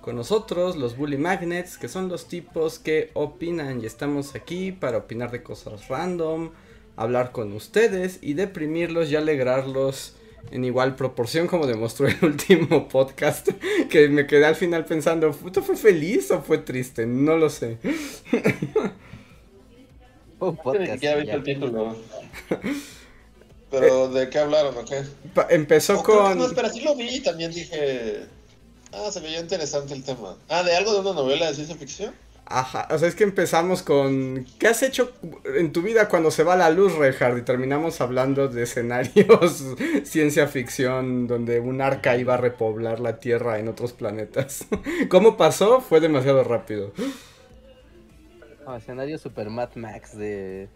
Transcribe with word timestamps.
con 0.00 0.16
nosotros, 0.16 0.76
los 0.76 0.96
Bully 0.96 1.18
Magnets, 1.18 1.78
que 1.78 1.88
son 1.88 2.08
los 2.08 2.26
tipos 2.26 2.78
que 2.78 3.10
opinan 3.14 3.82
y 3.82 3.86
estamos 3.86 4.34
aquí 4.34 4.72
para 4.72 4.98
opinar 4.98 5.30
de 5.30 5.42
cosas 5.42 5.88
random, 5.88 6.50
hablar 6.96 7.32
con 7.32 7.52
ustedes 7.52 8.18
y 8.22 8.34
deprimirlos 8.34 9.10
y 9.10 9.16
alegrarlos 9.16 10.14
en 10.50 10.64
igual 10.64 10.96
proporción 10.96 11.46
como 11.46 11.66
demostró 11.66 12.08
el 12.08 12.16
último 12.22 12.88
podcast, 12.88 13.48
que 13.90 14.08
me 14.08 14.26
quedé 14.26 14.46
al 14.46 14.56
final 14.56 14.84
pensando, 14.84 15.30
¿esto 15.30 15.62
fue 15.62 15.76
feliz 15.76 16.30
o 16.30 16.40
fue 16.42 16.58
triste? 16.58 17.06
No 17.06 17.36
lo 17.36 17.50
sé. 17.50 17.78
Un 20.40 20.56
podcast. 20.56 21.02
Ya 21.02 21.16
viste 21.16 21.34
el 21.34 21.42
título. 21.42 21.94
Pero, 23.70 24.08
¿de 24.08 24.30
qué 24.30 24.38
hablaron 24.38 24.74
o 24.76 24.84
qué? 24.84 25.02
Empezó 25.50 26.02
con... 26.02 26.38
No, 26.38 26.46
espera, 26.46 26.70
sí 26.70 26.80
lo 26.80 26.96
vi 26.96 27.16
y 27.16 27.20
también 27.20 27.52
dije... 27.52 28.26
Ah, 28.92 29.10
se 29.10 29.20
veía 29.20 29.40
interesante 29.40 29.94
el 29.94 30.02
tema. 30.02 30.36
Ah, 30.48 30.62
¿de 30.62 30.74
algo 30.74 30.92
de 30.92 31.00
una 31.00 31.12
novela 31.12 31.46
de 31.46 31.54
ciencia 31.54 31.76
ficción? 31.76 32.14
Ajá, 32.52 32.88
o 32.90 32.98
sea, 32.98 33.06
es 33.06 33.14
que 33.14 33.22
empezamos 33.22 33.82
con 33.84 34.44
¿qué 34.58 34.66
has 34.66 34.82
hecho 34.82 35.12
en 35.44 35.72
tu 35.72 35.82
vida 35.82 36.08
cuando 36.08 36.32
se 36.32 36.42
va 36.42 36.56
la 36.56 36.68
luz, 36.70 36.96
Reinhardt? 36.96 37.38
Y 37.38 37.42
terminamos 37.42 38.00
hablando 38.00 38.48
de 38.48 38.64
escenarios 38.64 39.64
ciencia 40.02 40.48
ficción 40.48 41.28
donde 41.28 41.60
un 41.60 41.80
arca 41.80 42.16
iba 42.16 42.34
a 42.34 42.38
repoblar 42.38 42.98
la 42.98 43.20
Tierra 43.20 43.60
en 43.60 43.68
otros 43.68 43.92
planetas. 43.92 44.66
¿Cómo 45.08 45.36
pasó? 45.36 45.80
Fue 45.80 46.00
demasiado 46.00 46.42
rápido. 46.42 46.92
escenario 48.76 49.16
Super 49.18 49.48
Mad 49.48 49.76
Max 49.76 50.18
de 50.18 50.68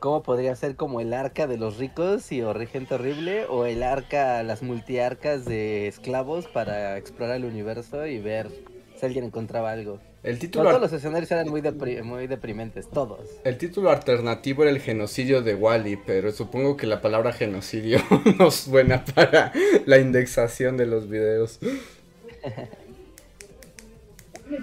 cómo 0.00 0.22
podría 0.22 0.56
ser 0.56 0.74
como 0.74 1.00
el 1.00 1.12
arca 1.12 1.46
de 1.46 1.58
los 1.58 1.76
ricos 1.76 2.32
y 2.32 2.42
o 2.42 2.52
gente 2.66 2.94
horrible 2.94 3.44
o 3.46 3.66
el 3.66 3.82
arca, 3.82 4.42
las 4.42 4.62
multiarcas 4.62 5.44
de 5.44 5.86
esclavos 5.86 6.46
para 6.46 6.98
explorar 6.98 7.36
el 7.36 7.44
universo 7.44 8.06
y 8.06 8.18
ver 8.18 8.50
si 8.96 9.06
alguien 9.06 9.24
encontraba 9.24 9.70
algo. 9.70 10.00
El 10.22 10.38
título 10.38 10.68
todos 10.68 10.80
los 10.82 10.92
escenarios 10.92 11.30
eran 11.30 11.48
muy, 11.48 11.62
muy 12.02 12.26
deprimentes, 12.26 12.88
todos. 12.90 13.20
El 13.44 13.56
título 13.56 13.90
alternativo 13.90 14.62
era 14.62 14.70
el 14.70 14.80
genocidio 14.80 15.40
de 15.40 15.54
Wally, 15.54 15.96
pero 15.96 16.32
supongo 16.32 16.76
que 16.76 16.86
la 16.86 17.00
palabra 17.00 17.32
genocidio 17.32 18.00
no 18.38 18.48
es 18.48 18.68
buena 18.68 19.04
para 19.04 19.52
la 19.86 19.98
indexación 19.98 20.76
de 20.76 20.86
los 20.86 21.08
videos. 21.08 21.58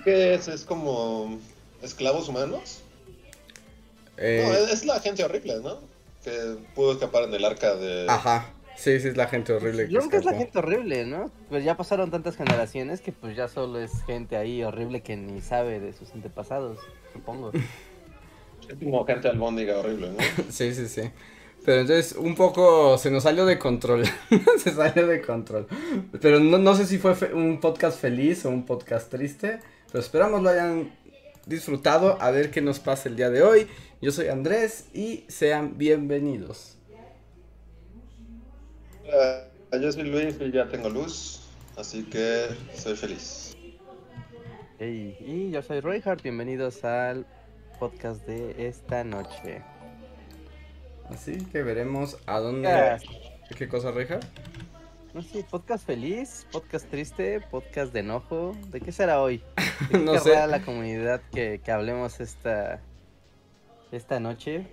¿Qué 0.04 0.36
es? 0.36 0.48
¿Es 0.48 0.64
como 0.64 1.40
esclavos 1.82 2.30
humanos? 2.30 2.84
Eh, 4.18 4.46
no, 4.48 4.54
es, 4.54 4.86
la 4.86 5.00
gente 5.00 5.23
horrible, 5.23 5.60
¿no? 5.62 5.80
Que 6.23 6.58
pudo 6.76 6.94
escapar 6.94 7.23
en 7.23 7.34
el 7.34 7.46
arca 7.46 7.76
de... 7.76 8.08
Ajá. 8.10 8.54
Sí, 8.76 9.00
sí, 9.00 9.08
es 9.08 9.18
la 9.18 9.28
gente 9.28 9.54
horrible. 9.54 9.88
Yo 9.90 10.00
creo 10.00 10.10
que 10.10 10.18
es 10.18 10.26
la 10.26 10.36
gente 10.36 10.60
horrible, 10.60 11.06
¿no? 11.06 11.32
Pues 11.50 11.64
ya 11.64 11.76
pasaron 11.76 12.12
tantas 12.12 12.36
generaciones 12.36 13.02
que 13.02 13.12
pues 13.12 13.36
ya 13.36 13.48
solo 13.48 13.80
es 13.80 14.04
gente 14.04 14.38
ahí 14.38 14.64
horrible 14.64 15.02
que 15.02 15.18
ni 15.18 15.42
sabe 15.42 15.80
de 15.80 15.94
sus 15.94 16.12
antepasados, 16.12 16.78
supongo. 17.12 17.52
Es 18.70 18.76
como 18.84 19.04
gente 19.06 19.30
albóndiga 19.30 19.80
horrible, 19.80 20.12
¿no? 20.12 20.18
sí, 20.52 20.76
sí, 20.76 20.88
sí. 20.88 21.10
Pero 21.66 21.82
entonces 21.82 22.16
un 22.18 22.36
poco 22.36 22.98
se 23.00 23.10
nos 23.10 23.23
salió 23.23 23.48
de 23.48 23.58
control. 23.58 24.05
se 24.64 24.72
salió 24.72 25.08
de 25.08 25.22
control. 25.22 25.67
Pero 26.22 26.39
no, 26.39 26.60
no 26.60 26.76
sé 26.76 26.86
si 26.86 26.99
fue 26.99 27.14
un 27.34 27.60
podcast 27.60 27.99
feliz 27.99 28.45
o 28.45 28.49
un 28.49 28.66
podcast 28.66 29.10
triste. 29.10 29.60
Pero 29.92 29.99
esperamos 30.04 30.44
lo 30.44 30.49
hayan 30.49 30.92
disfrutado. 31.48 32.22
A 32.22 32.32
ver 32.32 32.52
qué 32.52 32.62
nos 32.62 32.80
pasa 32.80 33.10
el 33.10 33.16
día 33.16 33.30
de 33.30 33.42
hoy. 33.42 33.68
Yo 34.02 34.12
soy 34.12 34.28
Andrés 34.28 34.90
y 34.94 35.26
sean 35.28 35.78
bienvenidos. 35.78 36.78
yo 39.72 39.92
soy 39.92 40.04
Luis 40.04 40.36
y 40.40 40.52
ya 40.52 40.68
tengo 40.68 40.90
luz, 40.90 41.42
así 41.78 42.04
que 42.04 42.48
soy 42.76 42.96
feliz. 42.96 43.56
y 44.80 45.50
yo 45.52 45.62
soy 45.62 45.80
Reinhardt, 45.80 46.22
bienvenidos 46.22 46.84
al 46.84 47.26
podcast 47.80 48.26
de 48.28 48.68
esta 48.68 49.04
noche. 49.04 49.64
Así 51.10 51.38
que 51.46 51.64
veremos 51.64 52.18
a 52.26 52.40
dónde... 52.40 52.98
¿Qué 53.58 53.70
cosa, 53.70 53.92
Reinhardt? 53.92 54.26
No 55.17 55.23
sé, 55.23 55.44
podcast 55.50 55.83
feliz, 55.83 56.45
podcast 56.52 56.88
triste, 56.92 57.42
podcast 57.42 57.92
de 57.92 58.02
enojo. 58.02 58.55
¿De 58.67 58.80
qué 58.80 58.92
será 58.92 59.20
hoy? 59.20 59.42
no 60.05 60.20
sé. 60.20 60.45
la 60.45 60.61
comunidad 60.61 61.23
que, 61.33 61.60
que 61.66 61.72
hablemos 61.72 62.20
esta, 62.20 62.82
esta 63.92 64.20
noche 64.20 64.67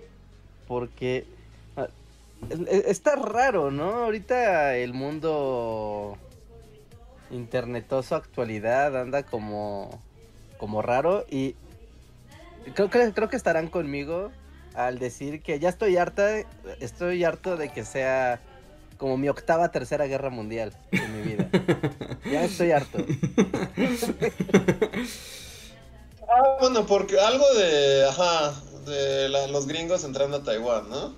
porque 0.67 1.25
ah, 1.75 1.87
está 2.85 3.15
raro, 3.15 3.71
¿no? 3.71 4.03
Ahorita 4.03 4.77
el 4.77 4.93
mundo 4.93 6.15
internetoso 7.31 8.15
actualidad 8.15 8.95
anda 9.01 9.23
como 9.23 9.99
como 10.59 10.83
raro 10.83 11.25
y 11.27 11.55
creo 12.75 12.91
que 12.91 13.13
creo 13.13 13.29
que 13.29 13.35
estarán 13.35 13.67
conmigo 13.67 14.29
al 14.75 14.99
decir 14.99 15.41
que 15.41 15.57
ya 15.57 15.69
estoy 15.69 15.97
harta, 15.97 16.37
estoy 16.79 17.23
harto 17.23 17.57
de 17.57 17.69
que 17.69 17.83
sea 17.83 18.39
como 18.97 19.17
mi 19.17 19.29
octava 19.29 19.71
tercera 19.71 20.05
guerra 20.05 20.29
mundial 20.29 20.73
en 20.91 21.15
mi 21.15 21.21
vida. 21.21 21.49
ya 22.31 22.43
estoy 22.43 22.71
harto. 22.71 22.97
ah, 26.27 26.57
bueno, 26.61 26.85
porque 26.85 27.19
algo 27.19 27.45
de, 27.53 28.07
ajá, 28.07 28.53
de 28.85 29.29
los 29.49 29.67
gringos 29.67 30.03
entrando 30.03 30.37
a 30.37 30.43
Taiwán, 30.43 30.89
¿no? 30.89 31.15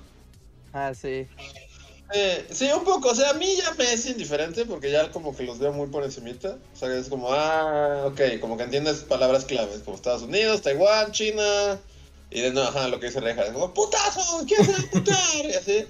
Ah, 0.73 0.93
sí. 0.93 1.27
Eh, 2.13 2.47
sí, 2.51 2.69
un 2.71 2.85
poco, 2.85 3.09
o 3.09 3.15
sea, 3.15 3.31
a 3.31 3.33
mí 3.33 3.57
ya 3.57 3.73
me 3.73 3.91
es 3.91 4.05
indiferente 4.05 4.65
porque 4.65 4.89
ya 4.89 5.11
como 5.11 5.35
que 5.35 5.43
los 5.43 5.59
veo 5.59 5.73
muy 5.73 5.87
por 5.87 6.03
encimita. 6.03 6.57
O 6.73 6.77
sea, 6.77 6.95
es 6.95 7.09
como, 7.09 7.33
ah, 7.33 8.05
ok, 8.05 8.39
como 8.39 8.55
que 8.55 8.63
entiendes 8.63 8.99
palabras 8.99 9.45
claves, 9.45 9.81
como 9.83 9.97
Estados 9.97 10.21
Unidos, 10.21 10.61
Taiwán, 10.61 11.11
China, 11.11 11.79
y 12.29 12.41
de 12.41 12.51
no, 12.51 12.61
ajá, 12.61 12.87
lo 12.87 12.99
que 12.99 13.07
dice 13.07 13.19
Reja, 13.19 13.43
es 13.43 13.51
como, 13.51 13.73
putazo, 13.73 14.45
¿qué 14.47 14.55
hacer 14.55 14.89
putar? 14.89 15.45
Y 15.45 15.53
así. 15.53 15.85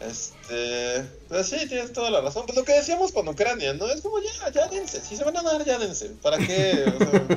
Este, 0.00 1.04
pues 1.28 1.48
sí, 1.48 1.68
tienes 1.68 1.92
toda 1.92 2.10
la 2.10 2.20
razón. 2.20 2.46
Pues 2.46 2.56
lo 2.56 2.64
que 2.64 2.72
decíamos 2.72 3.10
con 3.10 3.28
Ucrania, 3.28 3.74
¿no? 3.74 3.86
Es 3.86 4.00
como 4.00 4.18
ya, 4.20 4.50
ya 4.50 4.68
dense. 4.68 5.00
Si 5.00 5.16
se 5.16 5.24
van 5.24 5.36
a 5.36 5.42
dar, 5.42 5.64
ya 5.64 5.78
dense. 5.78 6.10
¿Para 6.22 6.38
qué? 6.38 6.84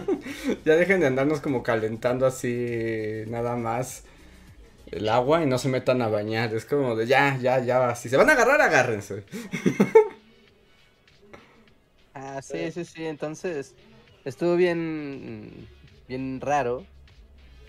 ya 0.65 0.75
dejen 0.75 0.99
de 0.99 1.07
andarnos 1.07 1.41
como 1.41 1.63
calentando 1.63 2.27
así 2.27 3.23
nada 3.27 3.55
más 3.55 4.03
el 4.91 5.09
agua 5.09 5.41
y 5.41 5.47
no 5.47 5.57
se 5.57 5.69
metan 5.69 6.03
a 6.03 6.07
bañar. 6.07 6.53
Es 6.53 6.65
como 6.65 6.95
de 6.95 7.07
ya, 7.07 7.37
ya, 7.41 7.63
ya. 7.63 7.95
Si 7.95 8.09
se 8.09 8.17
van 8.17 8.29
a 8.29 8.33
agarrar, 8.33 8.61
agárrense. 8.61 9.23
ah, 12.13 12.41
sí, 12.43 12.71
sí, 12.71 12.85
sí. 12.85 13.05
Entonces, 13.05 13.73
estuvo 14.23 14.55
bien, 14.55 15.67
bien 16.07 16.39
raro. 16.39 16.85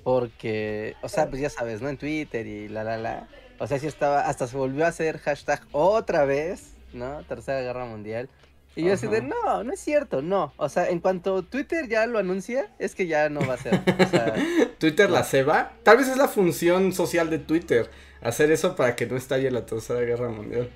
Porque, 0.04 0.96
o 1.00 1.08
sea, 1.08 1.30
pues 1.30 1.40
ya 1.40 1.48
sabes, 1.48 1.80
¿no? 1.80 1.88
En 1.88 1.96
Twitter 1.96 2.44
y 2.44 2.68
la, 2.68 2.82
la, 2.82 2.98
la 2.98 3.28
o 3.62 3.66
sea, 3.68 3.78
sí 3.78 3.86
estaba, 3.86 4.26
hasta 4.26 4.48
se 4.48 4.56
volvió 4.56 4.84
a 4.84 4.88
hacer 4.88 5.18
hashtag 5.18 5.62
otra 5.70 6.24
vez, 6.24 6.72
¿no? 6.92 7.22
Tercera 7.28 7.60
Guerra 7.60 7.84
Mundial. 7.84 8.28
Y 8.74 8.86
yo 8.86 8.94
así 8.94 9.06
de, 9.06 9.22
no, 9.22 9.62
no 9.62 9.72
es 9.72 9.78
cierto, 9.78 10.20
no. 10.20 10.52
O 10.56 10.68
sea, 10.68 10.88
en 10.88 10.98
cuanto 10.98 11.44
Twitter 11.44 11.88
ya 11.88 12.04
lo 12.06 12.18
anuncia, 12.18 12.72
es 12.80 12.96
que 12.96 13.06
ya 13.06 13.28
no 13.28 13.46
va 13.46 13.54
a 13.54 13.58
ser. 13.58 13.80
O 14.00 14.08
sea, 14.08 14.34
¿Twitter 14.78 15.08
la 15.08 15.22
ceba? 15.22 15.74
Tal 15.84 15.98
vez 15.98 16.08
es 16.08 16.16
la 16.16 16.26
función 16.26 16.92
social 16.92 17.30
de 17.30 17.38
Twitter, 17.38 17.88
hacer 18.20 18.50
eso 18.50 18.74
para 18.74 18.96
que 18.96 19.06
no 19.06 19.16
estalle 19.16 19.48
la 19.52 19.64
Tercera 19.64 20.00
Guerra 20.00 20.28
Mundial. 20.28 20.68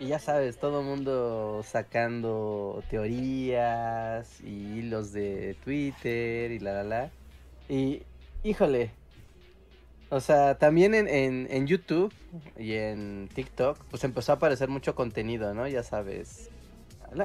Y 0.00 0.08
ya 0.08 0.18
sabes, 0.18 0.58
todo 0.58 0.80
el 0.80 0.86
mundo 0.86 1.64
sacando 1.64 2.82
teorías 2.90 4.40
y 4.40 4.80
hilos 4.80 5.12
de 5.12 5.56
Twitter 5.62 6.50
y 6.50 6.58
la 6.58 6.72
la 6.72 6.82
la. 6.82 7.10
Y, 7.68 8.02
híjole, 8.42 8.90
o 10.14 10.20
sea, 10.20 10.56
también 10.56 10.94
en, 10.94 11.08
en, 11.50 11.66
YouTube 11.66 12.12
y 12.56 12.74
en 12.74 13.28
TikTok, 13.34 13.78
pues 13.90 14.04
empezó 14.04 14.32
a 14.32 14.34
aparecer 14.36 14.68
mucho 14.68 14.94
contenido, 14.94 15.54
¿no? 15.54 15.66
Ya 15.66 15.82
sabes. 15.82 16.50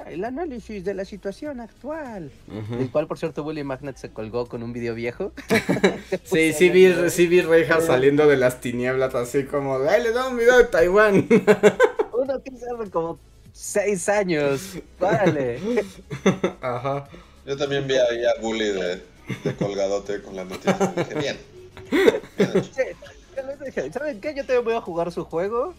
el 0.08 0.26
análisis 0.26 0.84
de 0.84 0.94
la 0.96 1.06
situación 1.06 1.60
actual. 1.60 2.32
El 2.80 2.90
cual, 2.90 3.06
por 3.06 3.20
cierto, 3.20 3.44
Willy 3.44 3.64
Magnet 3.64 3.98
se 3.98 4.10
colgó 4.12 4.48
con 4.48 4.64
un 4.64 4.74
video 4.74 4.96
viejo. 4.96 5.34
sí, 6.24 6.54
sí 6.54 6.70
vi, 6.70 6.92
sí 7.12 7.28
vi 7.28 7.42
Reja 7.42 7.80
saliendo 7.80 8.28
de 8.28 8.38
las 8.38 8.60
tinieblas, 8.60 9.14
así 9.14 9.44
como, 9.44 9.78
¡ay, 9.88 10.02
le 10.02 10.12
da 10.12 10.28
un 10.28 10.38
video 10.38 10.58
de 10.58 10.66
Taiwán! 10.66 11.28
Uno 12.14 12.44
que 12.44 12.52
hace 12.56 12.90
como 12.92 13.20
seis 13.54 14.10
años. 14.10 14.78
Párale. 14.98 15.60
Ajá. 16.62 17.08
Yo 17.46 17.56
también 17.56 17.88
vi 17.88 17.94
ahí 17.94 18.26
a 18.26 18.42
Bully 18.42 18.72
de 18.72 19.20
de 19.44 19.56
colgadote 19.56 20.22
con 20.22 20.36
la 20.36 20.46
noticia. 20.46 20.94
Dije, 20.96 21.16
bien. 21.16 21.38
¿Saben 23.94 24.22
qué? 24.22 24.34
Yo 24.36 24.44
también 24.46 24.64
voy 24.64 24.74
a 24.76 24.82
jugar 24.82 25.12
su 25.12 25.26
juego. 25.26 25.74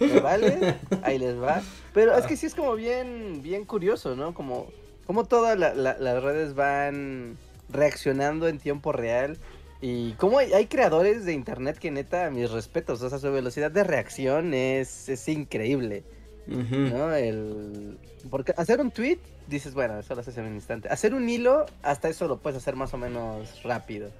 ¿Me 0.00 0.20
vale? 0.20 0.76
Ahí 1.02 1.18
les 1.18 1.40
va. 1.40 1.62
Pero 1.94 2.16
es 2.16 2.26
que 2.26 2.36
sí 2.36 2.46
es 2.46 2.54
como 2.54 2.74
bien, 2.74 3.40
bien 3.42 3.64
curioso, 3.64 4.14
¿no? 4.16 4.34
Como, 4.34 4.66
como 5.06 5.24
todas 5.24 5.58
la- 5.58 5.74
la- 5.74 5.96
las 5.98 6.22
redes 6.22 6.54
van 6.54 7.36
reaccionando 7.70 8.48
en 8.48 8.58
tiempo 8.58 8.92
real. 8.92 9.38
Y 9.80 10.12
como 10.14 10.38
hay, 10.38 10.52
hay 10.52 10.66
creadores 10.66 11.24
de 11.24 11.32
internet 11.32 11.78
que 11.78 11.90
neta, 11.90 12.30
mis 12.30 12.50
respetos, 12.50 13.00
o 13.02 13.08
sea, 13.08 13.18
su 13.18 13.30
velocidad 13.32 13.70
de 13.70 13.84
reacción 13.84 14.52
es, 14.54 15.08
es 15.08 15.28
increíble. 15.28 16.02
¿no? 16.46 17.12
El... 17.14 17.98
Porque 18.30 18.52
hacer 18.56 18.80
un 18.80 18.90
tweet, 18.90 19.18
dices, 19.46 19.74
bueno, 19.74 19.98
eso 20.00 20.14
lo 20.14 20.20
haces 20.22 20.36
en 20.38 20.46
un 20.46 20.54
instante. 20.54 20.88
Hacer 20.88 21.14
un 21.14 21.28
hilo, 21.28 21.66
hasta 21.82 22.08
eso 22.08 22.26
lo 22.26 22.38
puedes 22.38 22.56
hacer 22.56 22.74
más 22.74 22.92
o 22.94 22.98
menos 22.98 23.62
rápido. 23.62 24.10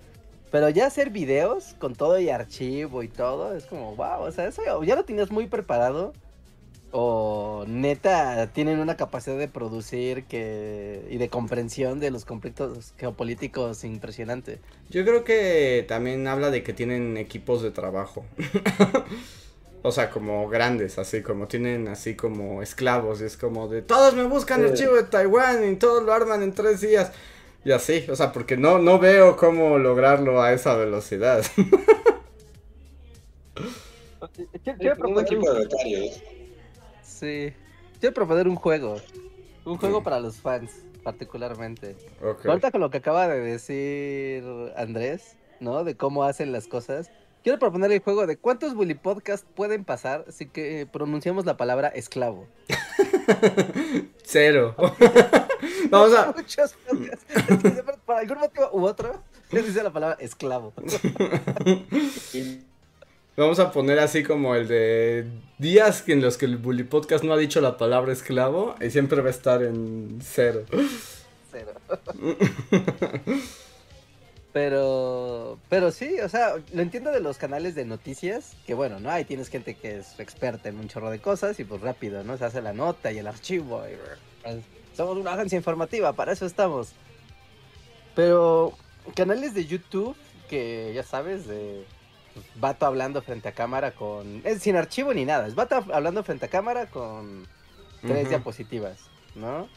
Pero 0.51 0.69
ya 0.71 0.87
hacer 0.87 1.11
videos 1.11 1.75
con 1.79 1.95
todo 1.95 2.19
y 2.19 2.31
archivo 2.31 3.03
y 3.03 3.09
todo, 3.09 3.55
es 3.55 3.67
como, 3.67 3.95
wow, 3.97 4.21
o 4.23 4.33
sea, 4.33 4.47
eso 4.47 4.63
ya- 4.65 4.87
ya 4.87 4.97
lo 4.97 5.05
tenías 5.05 5.31
muy 5.31 5.47
preparado. 5.47 6.13
O 6.91 7.67
neta, 7.69 8.51
tienen 8.55 8.79
una 8.79 8.97
capacidad 8.97 9.37
de 9.37 9.47
producir 9.47 10.25
que 10.25 11.07
y 11.11 11.19
de 11.19 11.29
comprensión 11.29 12.01
de 12.01 12.11
los 12.11 12.25
conflictos 12.25 12.95
geopolíticos 12.97 13.85
impresionante. 13.85 14.59
Yo 14.89 15.05
creo 15.05 15.23
que 15.23 15.85
también 15.87 16.27
habla 16.27 16.51
de 16.51 16.63
que 16.63 16.73
tienen 16.73 17.19
equipos 17.19 17.61
de 17.63 17.73
trabajo. 17.73 18.25
o 19.83 19.93
sea, 19.93 20.09
como 20.11 20.49
grandes, 20.49 20.99
así 20.99 21.23
como 21.23 21.47
tienen 21.47 21.89
así 21.89 22.15
como 22.17 22.63
esclavos. 22.63 23.21
Y 23.21 23.25
es 23.25 23.37
como 23.37 23.69
de 23.69 23.83
todos 23.83 24.15
me 24.15 24.25
buscan 24.25 24.63
Sí. 24.63 24.69
archivo 24.69 24.95
de 24.95 25.05
Taiwán 25.05 25.71
y 25.71 25.77
todos 25.77 26.03
lo 26.03 26.13
arman 26.15 26.43
en 26.43 26.55
tres 26.55 26.81
días. 26.81 27.13
Y 27.65 27.73
así, 27.73 28.07
o 28.09 28.17
sea, 28.17 28.33
porque 28.33 28.57
no, 28.57 28.79
no 28.79 28.99
veo 28.99 29.37
cómo 29.37 29.79
lograrlo 29.79 30.41
a 30.41 30.53
esa 30.53 30.77
velocidad. 30.77 31.45
Un 35.05 35.21
equipo 35.21 35.53
de 35.53 35.61
becarios. 35.61 36.23
Sí. 37.03 37.53
Quiero 38.01 38.15
proponer 38.15 38.47
un 38.49 38.57
juego. 38.57 38.97
Un 39.65 39.77
juego 39.77 40.03
para 40.03 40.21
los 40.21 40.37
fans, 40.37 40.85
particularmente. 41.03 41.97
Ok. 42.23 42.47
Ahorita 42.47 42.71
con 42.71 42.81
lo 42.81 42.91
que 42.91 42.99
acaba 42.99 43.27
de 43.29 43.41
decir 43.41 44.45
Andrés, 44.77 45.37
¿no? 45.61 45.85
De 45.85 45.97
cómo 45.97 46.25
hacen 46.25 46.53
las 46.53 46.67
cosas. 46.69 47.11
Quiero 47.43 47.59
proponer 47.59 47.93
el 47.93 48.01
juego 48.01 48.27
de 48.27 48.37
cuántos 48.37 48.75
Bully 48.75 48.95
Podcast 48.95 49.45
pueden 49.45 49.85
pasar 49.85 50.25
si 50.29 50.47
que 50.47 50.89
pronunciamos 50.91 51.47
la 51.47 51.57
palabra 51.57 51.89
esclavo. 51.89 52.47
Cero. 54.25 54.75
Vamos 55.91 56.15
a. 56.15 56.33
Muchos 56.37 56.75
podcasts. 56.87 57.25
Es 57.29 57.45
que 57.45 57.71
siempre, 57.71 57.95
por 58.05 58.17
algún 58.17 58.39
motivo 58.39 58.69
u 58.73 58.85
otro, 58.85 59.23
les 59.51 59.67
dice 59.67 59.83
la 59.83 59.93
palabra 59.93 60.17
esclavo. 60.21 60.73
Vamos 63.37 63.61
a 63.61 63.71
poner 63.71 64.01
así 64.01 64.25
como 64.25 64.57
el 64.57 64.67
de 64.67 65.31
días 65.59 66.09
en 66.09 66.21
los 66.21 66.37
que 66.37 66.47
el 66.47 66.57
Bully 66.57 66.83
Podcast 66.83 67.23
no 67.23 67.33
ha 67.33 67.37
dicho 67.37 67.61
la 67.61 67.77
palabra 67.77 68.13
esclavo 68.13 68.75
y 68.81 68.91
siempre 68.91 69.21
va 69.23 69.29
a 69.29 69.31
estar 69.31 69.63
en 69.63 70.19
cero. 70.21 70.65
Cero. 71.53 71.73
Pero, 74.61 75.57
pero 75.69 75.93
sí, 75.93 76.19
o 76.19 76.29
sea, 76.29 76.57
lo 76.73 76.83
entiendo 76.83 77.13
de 77.13 77.21
los 77.21 77.39
canales 77.39 77.77
de 77.77 77.85
noticias, 77.85 78.57
que 78.67 78.75
bueno, 78.75 78.99
¿no? 78.99 79.09
Ahí 79.09 79.25
tienes 79.25 79.51
gente 79.51 79.77
que 79.77 79.99
es 79.99 80.19
experta 80.19 80.69
en 80.69 80.81
un 80.81 80.89
chorro 80.89 81.11
de 81.11 81.21
cosas 81.21 81.61
y 81.61 81.65
pues 81.65 81.81
rápido, 81.81 82.25
¿no? 82.25 82.37
Se 82.37 82.45
hace 82.45 82.61
la 82.61 82.73
nota 82.73 83.13
y 83.13 83.19
el 83.19 83.29
archivo. 83.29 83.85
y, 83.87 83.95
pues, 84.43 84.57
somos 84.97 85.17
una 85.17 85.35
agencia 85.35 85.55
informativa, 85.55 86.13
para 86.13 86.33
eso 86.33 86.45
estamos. 86.45 86.91
Pero 88.17 88.77
canales 89.15 89.55
de 89.55 89.65
YouTube, 89.65 90.17
que 90.51 90.91
ya 90.93 91.05
sabes, 91.05 91.47
de 91.47 91.87
pues, 92.35 92.45
vato 92.57 92.85
hablando 92.85 93.23
frente 93.23 93.47
a 93.47 93.53
cámara 93.53 93.93
con... 93.93 94.43
Es 94.45 94.63
sin 94.63 94.75
archivo 94.75 95.15
ni 95.15 95.25
nada, 95.25 95.47
es 95.47 95.55
vato 95.55 95.85
hablando 95.93 96.25
frente 96.25 96.47
a 96.47 96.49
cámara 96.49 96.87
con 96.87 97.47
tres 98.03 98.29
diapositivas, 98.29 98.99
¿no? 99.37 99.69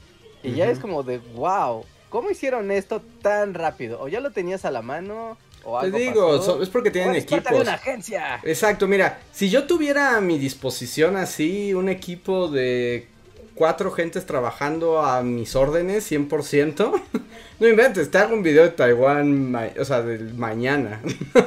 Y 0.41 0.53
ya 0.53 0.65
es 0.71 0.79
como 0.79 1.03
de, 1.03 1.19
wow, 1.19 1.85
¿cómo 2.11 2.29
hicieron 2.29 2.69
esto 2.69 3.01
tan 3.23 3.55
rápido? 3.55 3.99
¿O 3.99 4.07
ya 4.07 4.19
lo 4.19 4.29
tenías 4.29 4.63
a 4.65 4.69
la 4.71 4.83
mano? 4.83 5.37
¿O 5.63 5.79
Te 5.81 5.91
digo, 5.91 6.41
so- 6.41 6.61
es 6.61 6.69
porque 6.69 6.89
¿O 6.89 6.91
tienen 6.91 7.11
eres 7.11 7.25
parte 7.25 7.35
de 7.49 7.49
equipos. 7.49 7.61
una 7.67 7.73
agencia. 7.75 8.39
Exacto, 8.43 8.87
mira, 8.87 9.19
si 9.31 9.49
yo 9.49 9.65
tuviera 9.65 10.17
a 10.17 10.21
mi 10.21 10.37
disposición 10.37 11.15
así 11.17 11.73
un 11.73 11.87
equipo 11.89 12.47
de 12.47 13.07
cuatro 13.55 13.91
gentes 13.91 14.25
trabajando 14.25 15.01
a 15.03 15.21
mis 15.21 15.55
órdenes 15.55 16.11
100%, 16.11 17.01
no 17.59 17.67
inventes, 17.67 18.09
te 18.09 18.17
hago 18.17 18.33
un 18.33 18.41
video 18.43 18.63
de 18.63 18.69
Taiwán, 18.69 19.55
o 19.79 19.85
sea, 19.85 20.01
del 20.01 20.33
mañana. 20.33 20.99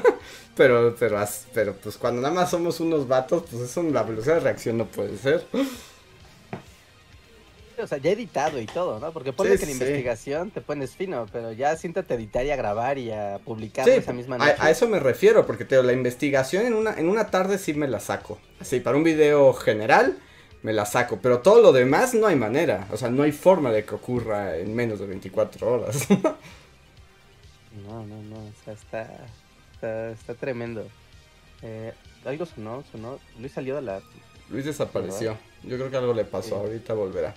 pero, 0.56 0.94
pero, 0.96 1.18
pero 1.52 1.74
pues 1.74 1.96
cuando 1.96 2.22
nada 2.22 2.32
más 2.34 2.50
somos 2.50 2.78
unos 2.78 3.08
vatos, 3.08 3.42
pues 3.50 3.62
eso, 3.62 3.82
la 3.82 4.04
velocidad 4.04 4.34
de 4.34 4.40
reacción 4.40 4.78
no 4.78 4.86
puede 4.86 5.16
ser. 5.18 5.44
O 7.82 7.86
sea, 7.86 7.98
ya 7.98 8.10
editado 8.10 8.60
y 8.60 8.66
todo, 8.66 9.00
¿no? 9.00 9.12
Porque 9.12 9.32
ponle 9.32 9.54
Sí, 9.54 9.60
que 9.60 9.66
la 9.66 9.72
sí. 9.72 9.78
investigación 9.78 10.50
te 10.50 10.60
pones 10.60 10.94
fino, 10.94 11.26
pero 11.32 11.52
ya 11.52 11.76
siéntate 11.76 12.14
a 12.14 12.16
editar 12.16 12.44
y 12.46 12.50
a 12.50 12.56
grabar 12.56 12.98
y 12.98 13.10
a 13.10 13.38
publicar 13.44 13.84
Sí, 13.84 13.90
esa 13.92 14.12
misma 14.12 14.38
noche. 14.38 14.54
a, 14.58 14.64
a 14.66 14.70
eso 14.70 14.88
me 14.88 15.00
refiero, 15.00 15.46
porque 15.46 15.64
te 15.64 15.74
digo, 15.74 15.86
la 15.86 15.92
investigación 15.92 16.66
en 16.66 16.74
una, 16.74 16.94
en 16.98 17.08
una 17.08 17.30
tarde 17.30 17.58
sí 17.58 17.74
me 17.74 17.88
la 17.88 18.00
saco. 18.00 18.38
Así, 18.60 18.80
para 18.80 18.96
un 18.96 19.04
video 19.04 19.52
general 19.54 20.18
me 20.62 20.72
la 20.72 20.86
saco, 20.86 21.18
pero 21.20 21.40
todo 21.40 21.60
lo 21.60 21.72
demás 21.72 22.14
no 22.14 22.26
hay 22.26 22.36
manera. 22.36 22.86
O 22.90 22.96
sea, 22.96 23.10
no 23.10 23.22
hay 23.22 23.32
forma 23.32 23.70
de 23.70 23.84
que 23.84 23.94
ocurra 23.94 24.56
en 24.56 24.74
menos 24.74 24.98
de 25.00 25.06
24 25.06 25.72
horas. 25.72 26.06
No, 27.88 28.06
no, 28.06 28.22
no, 28.22 28.36
o 28.36 28.52
sea, 28.64 28.72
está, 28.74 29.10
está, 29.74 30.10
está 30.10 30.34
tremendo. 30.34 30.86
Eh, 31.62 31.92
algo 32.24 32.46
sonó, 32.46 32.84
sonó. 32.92 33.18
Luis 33.40 33.52
salió 33.52 33.74
de 33.76 33.82
la... 33.82 34.00
Luis 34.48 34.64
desapareció. 34.64 35.36
Yo 35.64 35.76
creo 35.76 35.90
que 35.90 35.96
algo 35.96 36.14
le 36.14 36.24
pasó, 36.24 36.56
ahorita 36.56 36.94
volverá. 36.94 37.34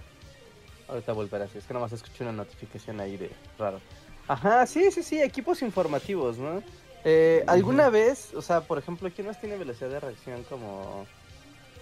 Ahorita 0.88 1.12
volverá 1.14 1.46
así, 1.46 1.58
es 1.58 1.66
que 1.66 1.74
nomás 1.74 1.92
escuché 1.92 2.24
una 2.24 2.32
notificación 2.34 3.00
ahí 3.00 3.18
de 3.18 3.30
raro. 3.60 3.80
Ajá, 4.28 4.66
sí, 4.68 4.92
sí, 4.92 5.04
sí, 5.04 5.22
equipos 5.22 5.62
informativos, 5.62 6.38
¿no? 6.38 6.62
Eh, 7.06 7.44
¿Alguna 7.48 7.90
vez, 7.90 8.34
o 8.34 8.42
sea, 8.42 8.62
por 8.62 8.78
ejemplo, 8.78 9.10
quién 9.16 9.28
más 9.28 9.40
tiene 9.40 9.58
velocidad 9.58 9.90
de 9.90 10.00
reacción 10.00 10.44
como, 10.44 11.06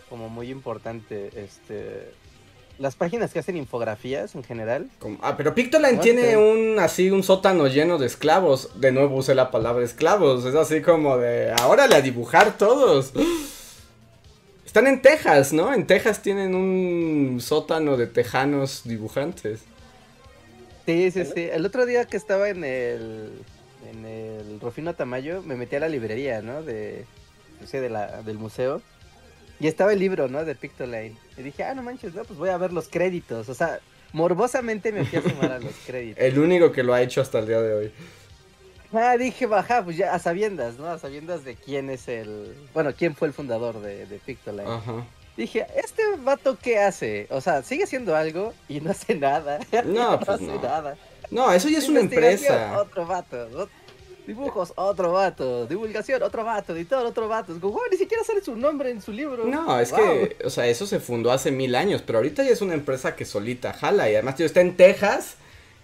como 0.10 0.30
muy 0.30 0.52
importante? 0.52 1.32
Este, 1.36 2.12
las 2.78 2.96
páginas 2.96 3.32
que 3.32 3.40
hacen 3.40 3.58
infografías 3.58 4.36
en 4.36 4.44
general. 4.44 4.90
Como- 5.00 5.18
ah, 5.22 5.36
pero 5.38 5.56
Pictoline 5.56 5.98
tiene 6.00 6.36
un 6.38 6.78
así 6.80 7.10
un 7.10 7.24
sótano 7.24 7.68
lleno 7.68 7.98
de 7.98 8.06
esclavos. 8.06 8.80
De 8.80 8.92
nuevo 8.92 9.16
usé 9.18 9.34
la 9.34 9.50
palabra 9.50 9.84
esclavos. 9.86 10.46
Es 10.46 10.56
así 10.56 10.82
como 10.82 11.18
de 11.18 11.54
ahora 11.60 11.86
a 11.86 12.02
dibujar 12.02 12.58
todos. 12.58 13.14
Están 14.76 14.88
en 14.88 15.02
Texas, 15.02 15.54
¿no? 15.54 15.74
En 15.74 15.88
Texas 15.88 16.22
tienen 16.22 16.54
un 16.54 17.40
sótano 17.40 17.96
de 17.96 18.08
tejanos 18.08 18.82
dibujantes. 18.84 19.62
Sí, 20.86 21.12
sí, 21.12 21.24
sí. 21.24 21.48
El 21.50 21.66
otro 21.66 21.86
día 21.86 22.04
que 22.04 22.18
estaba 22.18 22.50
en 22.50 22.66
el, 22.66 23.32
en 23.90 24.06
el 24.06 24.60
Rufino 24.60 24.94
Tamayo, 24.94 25.42
me 25.44 25.56
metí 25.56 25.78
a 25.78 25.80
la 25.80 25.88
librería, 25.88 26.42
¿no? 26.42 26.62
De, 26.62 27.06
no 27.62 27.68
sé, 27.68 27.80
de 27.80 27.90
la, 27.90 28.22
del 28.24 28.38
museo. 28.38 28.82
Y 29.62 29.68
estaba 29.68 29.94
el 29.94 30.00
libro, 30.00 30.28
¿no? 30.28 30.44
De 30.44 30.56
Pictoline. 30.56 31.16
Y 31.38 31.44
dije, 31.44 31.64
ah, 31.64 31.74
no 31.74 31.82
manches, 31.82 32.14
no, 32.14 32.26
pues 32.26 32.38
voy 32.38 32.50
a 32.50 32.58
ver 32.58 32.74
los 32.74 32.90
créditos. 32.90 33.48
O 33.48 33.54
sea, 33.54 33.80
morbosamente 34.12 34.92
me 34.92 35.06
fui 35.06 35.20
a 35.20 35.22
sumar 35.22 35.54
a 35.54 35.60
los 35.60 35.74
créditos. 35.88 36.22
El 36.22 36.38
único 36.38 36.74
que 36.74 36.84
lo 36.84 36.94
ha 36.94 37.02
hecho 37.02 37.22
hasta 37.22 37.40
el 37.40 37.48
día 37.48 37.62
de 37.62 37.74
hoy. 37.74 37.92
Ah, 38.98 39.18
dije, 39.18 39.46
baja, 39.46 39.84
pues 39.84 39.98
ya 39.98 40.14
a 40.14 40.20
sabiendas, 40.20 40.78
¿no? 40.78 40.88
A 40.88 40.98
sabiendas 41.00 41.44
de 41.44 41.56
quién 41.56 41.90
es 41.90 42.08
el... 42.08 42.56
Bueno, 42.74 42.94
quién 42.98 43.16
fue 43.16 43.28
el 43.28 43.34
fundador 43.34 43.82
de, 43.82 44.06
de 44.06 44.18
Pictoline. 44.20 44.68
Ajá. 44.70 45.06
Dije, 45.38 45.66
¿este 45.76 46.02
vato 46.24 46.58
qué 46.62 46.80
hace? 46.80 47.28
O 47.30 47.42
sea, 47.42 47.62
sigue 47.64 47.84
haciendo 47.84 48.16
algo 48.16 48.54
y 48.70 48.80
no 48.80 48.92
hace 48.92 49.16
nada. 49.16 49.60
No, 49.86 50.18
pues 50.20 50.30
hace 50.30 50.46
no. 50.46 50.62
nada. 50.62 50.96
No, 51.32 51.52
eso 51.52 51.68
ya 51.70 51.80
es 51.80 51.90
una 51.90 52.00
empresa. 52.02 52.80
Otro 52.80 53.06
vato. 53.06 53.50
ot- 53.52 53.70
Dibujos, 54.28 54.74
otro 54.76 55.12
vato. 55.12 55.68
Divulgación, 55.68 56.24
otro 56.24 56.44
vato. 56.44 56.74
Editor, 56.76 57.06
otro 57.06 57.28
vato. 57.28 57.54
Es 57.54 57.60
como, 57.60 57.74
"Wow, 57.74 57.84
ni 57.92 57.98
siquiera 57.98 58.24
sale 58.24 58.42
su 58.42 58.56
nombre 58.56 58.90
en 58.90 59.00
su 59.02 59.12
libro. 59.12 59.46
No, 59.46 59.80
es 59.80 59.92
Wow. 59.92 60.00
que, 60.00 60.38
o 60.46 60.50
sea, 60.50 60.66
eso 60.68 60.88
se 60.88 61.00
fundó 61.00 61.32
hace 61.32 61.52
mil 61.52 61.76
años, 61.76 62.02
pero 62.04 62.18
ahorita 62.20 62.44
ya 62.44 62.50
es 62.50 62.62
una 62.62 62.74
empresa 62.74 63.16
que 63.16 63.24
solita 63.26 63.74
jala 63.74 64.10
y 64.10 64.14
además 64.16 64.36
tío, 64.36 64.46
está 64.48 64.62
en 64.62 64.76
Texas 64.78 65.36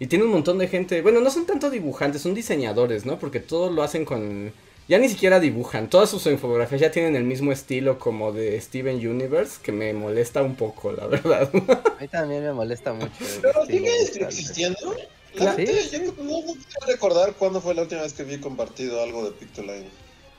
y 0.01 0.07
tiene 0.07 0.25
un 0.25 0.31
montón 0.31 0.57
de 0.57 0.67
gente, 0.67 1.01
bueno, 1.03 1.21
no 1.21 1.29
son 1.29 1.45
tanto 1.45 1.69
dibujantes, 1.69 2.23
son 2.23 2.33
diseñadores, 2.33 3.05
¿no? 3.05 3.19
Porque 3.19 3.39
todos 3.39 3.71
lo 3.71 3.83
hacen 3.83 4.03
con, 4.03 4.51
ya 4.87 4.97
ni 4.97 5.07
siquiera 5.07 5.39
dibujan, 5.39 5.91
todas 5.91 6.09
sus 6.09 6.25
infografías 6.25 6.81
ya 6.81 6.89
tienen 6.91 7.15
el 7.15 7.23
mismo 7.23 7.51
estilo 7.51 7.99
como 7.99 8.31
de 8.31 8.59
Steven 8.59 8.95
Universe, 9.07 9.59
que 9.61 9.71
me 9.71 9.93
molesta 9.93 10.41
un 10.41 10.55
poco, 10.55 10.91
la 10.91 11.05
verdad. 11.05 11.49
A 11.53 12.01
mí 12.01 12.07
también 12.07 12.43
me 12.43 12.51
molesta 12.51 12.93
mucho. 12.93 13.11
Pero 13.43 13.63
sigue 13.67 13.91
existiendo. 14.01 14.95
Claro. 15.35 15.57
La 15.57 15.63
neta, 15.63 15.71
Yo 15.91 15.99
no, 15.99 16.13
quiero 16.15 16.87
recordar 16.87 17.33
cuándo 17.35 17.61
fue 17.61 17.75
la 17.75 17.83
última 17.83 18.01
vez 18.01 18.13
que 18.13 18.23
vi 18.23 18.39
compartido 18.39 19.01
algo 19.03 19.23
de 19.23 19.31
Pictoline. 19.31 19.85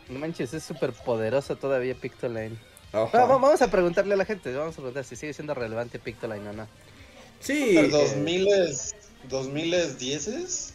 No 0.08 0.18
manches, 0.18 0.52
es 0.52 0.64
súper 0.64 0.92
poderoso 0.92 1.54
todavía 1.56 1.94
Pictoline. 1.94 2.58
Ajá. 2.92 3.16
Va- 3.16 3.24
va- 3.26 3.38
vamos 3.38 3.62
a 3.62 3.70
preguntarle 3.70 4.14
a 4.14 4.16
la 4.18 4.24
gente, 4.26 4.52
vamos 4.52 4.74
a 4.74 4.78
preguntar 4.78 5.04
si 5.04 5.14
sigue 5.16 5.32
siendo 5.32 5.54
relevante 5.54 5.98
Pictoline 6.00 6.46
o 6.48 6.52
no. 6.52 6.66
Sí. 7.40 7.72
¿Los 7.74 7.84
eh, 7.84 7.88
2000 8.16 8.48
2010 9.28 10.26
es? 10.28 10.72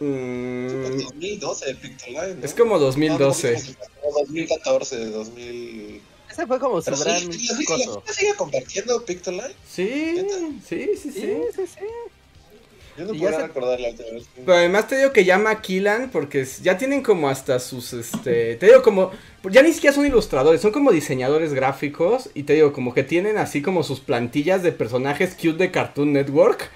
Mm, 0.00 1.02
2012, 1.02 1.74
Pictoline. 1.74 2.38
Es 2.42 2.54
como 2.54 2.78
2012. 2.78 3.52
No, 3.52 4.18
2014, 4.20 5.06
2000. 5.06 6.02
Ese 6.30 6.46
fue 6.46 6.58
como 6.58 6.80
su 6.80 6.90
gran 6.96 7.32
sí, 7.32 7.48
sigue 8.12 8.34
compartiendo 8.36 9.04
Pictoline? 9.04 9.54
Sí, 9.68 10.26
sí, 10.66 10.90
sí, 10.96 11.12
sí, 11.12 11.12
sí, 11.12 11.66
sí. 11.66 11.84
Yo 12.96 13.04
no 13.04 13.18
puedo 13.18 13.38
recordar 13.38 13.80
la 13.80 13.88
otra 13.90 14.06
vez. 14.12 14.24
Pero 14.34 14.52
además 14.52 14.88
te 14.88 14.96
digo 14.96 15.12
que 15.12 15.24
llama 15.24 15.54
maquilan 15.54 16.10
porque 16.10 16.46
ya 16.62 16.76
tienen 16.76 17.02
como 17.02 17.28
hasta 17.28 17.58
sus, 17.58 17.92
este, 17.92 18.56
te 18.56 18.66
digo 18.66 18.82
como, 18.82 19.10
ya 19.50 19.62
ni 19.62 19.72
siquiera 19.72 19.94
son 19.94 20.06
ilustradores, 20.06 20.60
son 20.60 20.72
como 20.72 20.92
diseñadores 20.92 21.54
gráficos 21.54 22.30
y 22.34 22.42
te 22.42 22.54
digo 22.54 22.72
como 22.72 22.92
que 22.92 23.02
tienen 23.02 23.38
así 23.38 23.62
como 23.62 23.82
sus 23.82 24.00
plantillas 24.00 24.62
de 24.62 24.72
personajes 24.72 25.34
cute 25.34 25.58
de 25.58 25.70
Cartoon 25.70 26.12
Network 26.12 26.70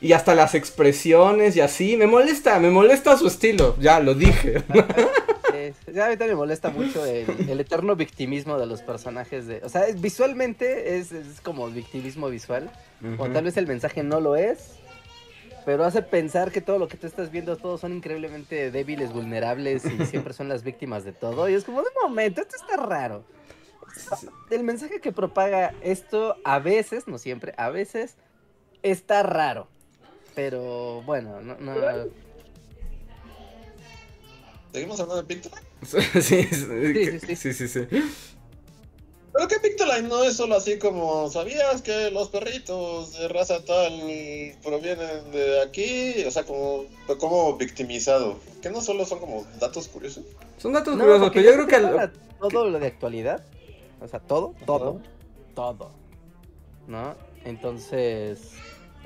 y 0.00 0.12
hasta 0.12 0.34
las 0.34 0.54
expresiones 0.54 1.56
y 1.56 1.60
así, 1.60 1.96
me 1.96 2.06
molesta, 2.06 2.58
me 2.58 2.70
molesta 2.70 3.16
su 3.16 3.26
estilo, 3.26 3.76
ya 3.78 4.00
lo 4.00 4.14
dije. 4.14 4.62
a 4.72 6.08
mí 6.08 6.16
también 6.16 6.30
me 6.30 6.34
molesta 6.36 6.70
mucho 6.70 7.04
el, 7.04 7.60
eterno 7.60 7.96
victimismo 7.96 8.58
de 8.58 8.66
los 8.66 8.82
personajes 8.82 9.46
de, 9.46 9.60
o 9.62 9.68
sea, 9.68 9.84
visualmente 9.96 10.98
es, 10.98 11.12
como 11.42 11.68
victimismo 11.68 12.28
visual, 12.28 12.70
o 13.18 13.28
tal 13.28 13.44
vez 13.44 13.56
el 13.56 13.66
mensaje 13.66 14.02
no 14.02 14.20
lo 14.20 14.36
es, 14.36 14.76
pero 15.64 15.84
hace 15.84 16.02
pensar 16.02 16.50
que 16.50 16.60
todo 16.60 16.78
lo 16.78 16.88
que 16.88 16.96
tú 16.96 17.06
estás 17.06 17.30
viendo, 17.30 17.56
todos 17.56 17.80
son 17.80 17.92
increíblemente 17.92 18.70
débiles, 18.70 19.12
vulnerables 19.12 19.84
y 19.84 20.06
siempre 20.06 20.32
son 20.32 20.48
las 20.48 20.62
víctimas 20.62 21.04
de 21.04 21.12
todo. 21.12 21.48
Y 21.48 21.54
es 21.54 21.64
como, 21.64 21.82
de 21.82 21.88
momento, 22.02 22.40
esto 22.40 22.56
está 22.56 22.76
raro. 22.76 23.24
El 24.50 24.64
mensaje 24.64 25.00
que 25.00 25.12
propaga 25.12 25.74
esto 25.82 26.36
a 26.44 26.58
veces, 26.58 27.06
no 27.06 27.18
siempre, 27.18 27.52
a 27.56 27.68
veces 27.70 28.16
está 28.82 29.22
raro. 29.22 29.68
Pero 30.34 31.02
bueno, 31.02 31.40
no. 31.40 31.56
no... 31.56 31.74
¿Seguimos 34.72 35.00
hablando 35.00 35.22
de 35.22 35.34
Pictoline? 35.34 35.66
sí, 35.82 36.44
sí, 36.44 37.36
sí, 37.36 37.52
sí, 37.54 37.68
sí. 37.68 37.86
Pero 39.32 39.48
que 39.48 39.58
Pictoline 39.60 40.08
no 40.08 40.24
es 40.24 40.36
solo 40.36 40.56
así 40.56 40.78
como, 40.78 41.30
¿sabías 41.30 41.82
que 41.82 42.10
los 42.10 42.28
perritos 42.28 43.18
de 43.18 43.28
raza 43.28 43.64
tal 43.64 43.92
provienen 44.62 45.30
de 45.32 45.62
aquí? 45.62 46.24
O 46.24 46.30
sea, 46.30 46.44
como, 46.44 46.84
como 47.18 47.56
victimizado. 47.56 48.38
Que 48.60 48.70
no 48.70 48.80
solo 48.80 49.04
son 49.06 49.20
como 49.20 49.46
datos 49.60 49.88
curiosos. 49.88 50.24
Son 50.58 50.72
datos 50.72 50.96
curiosos, 50.96 51.30
pero 51.32 51.44
yo 51.44 51.66
creo 51.66 51.66
que... 51.66 52.10
Todo 52.40 52.70
lo 52.70 52.78
de 52.78 52.86
actualidad. 52.86 53.44
O 54.00 54.08
sea, 54.08 54.18
todo, 54.20 54.54
todo, 54.66 55.00
todo. 55.54 55.90
¿No? 56.86 57.14
Entonces, 57.44 58.52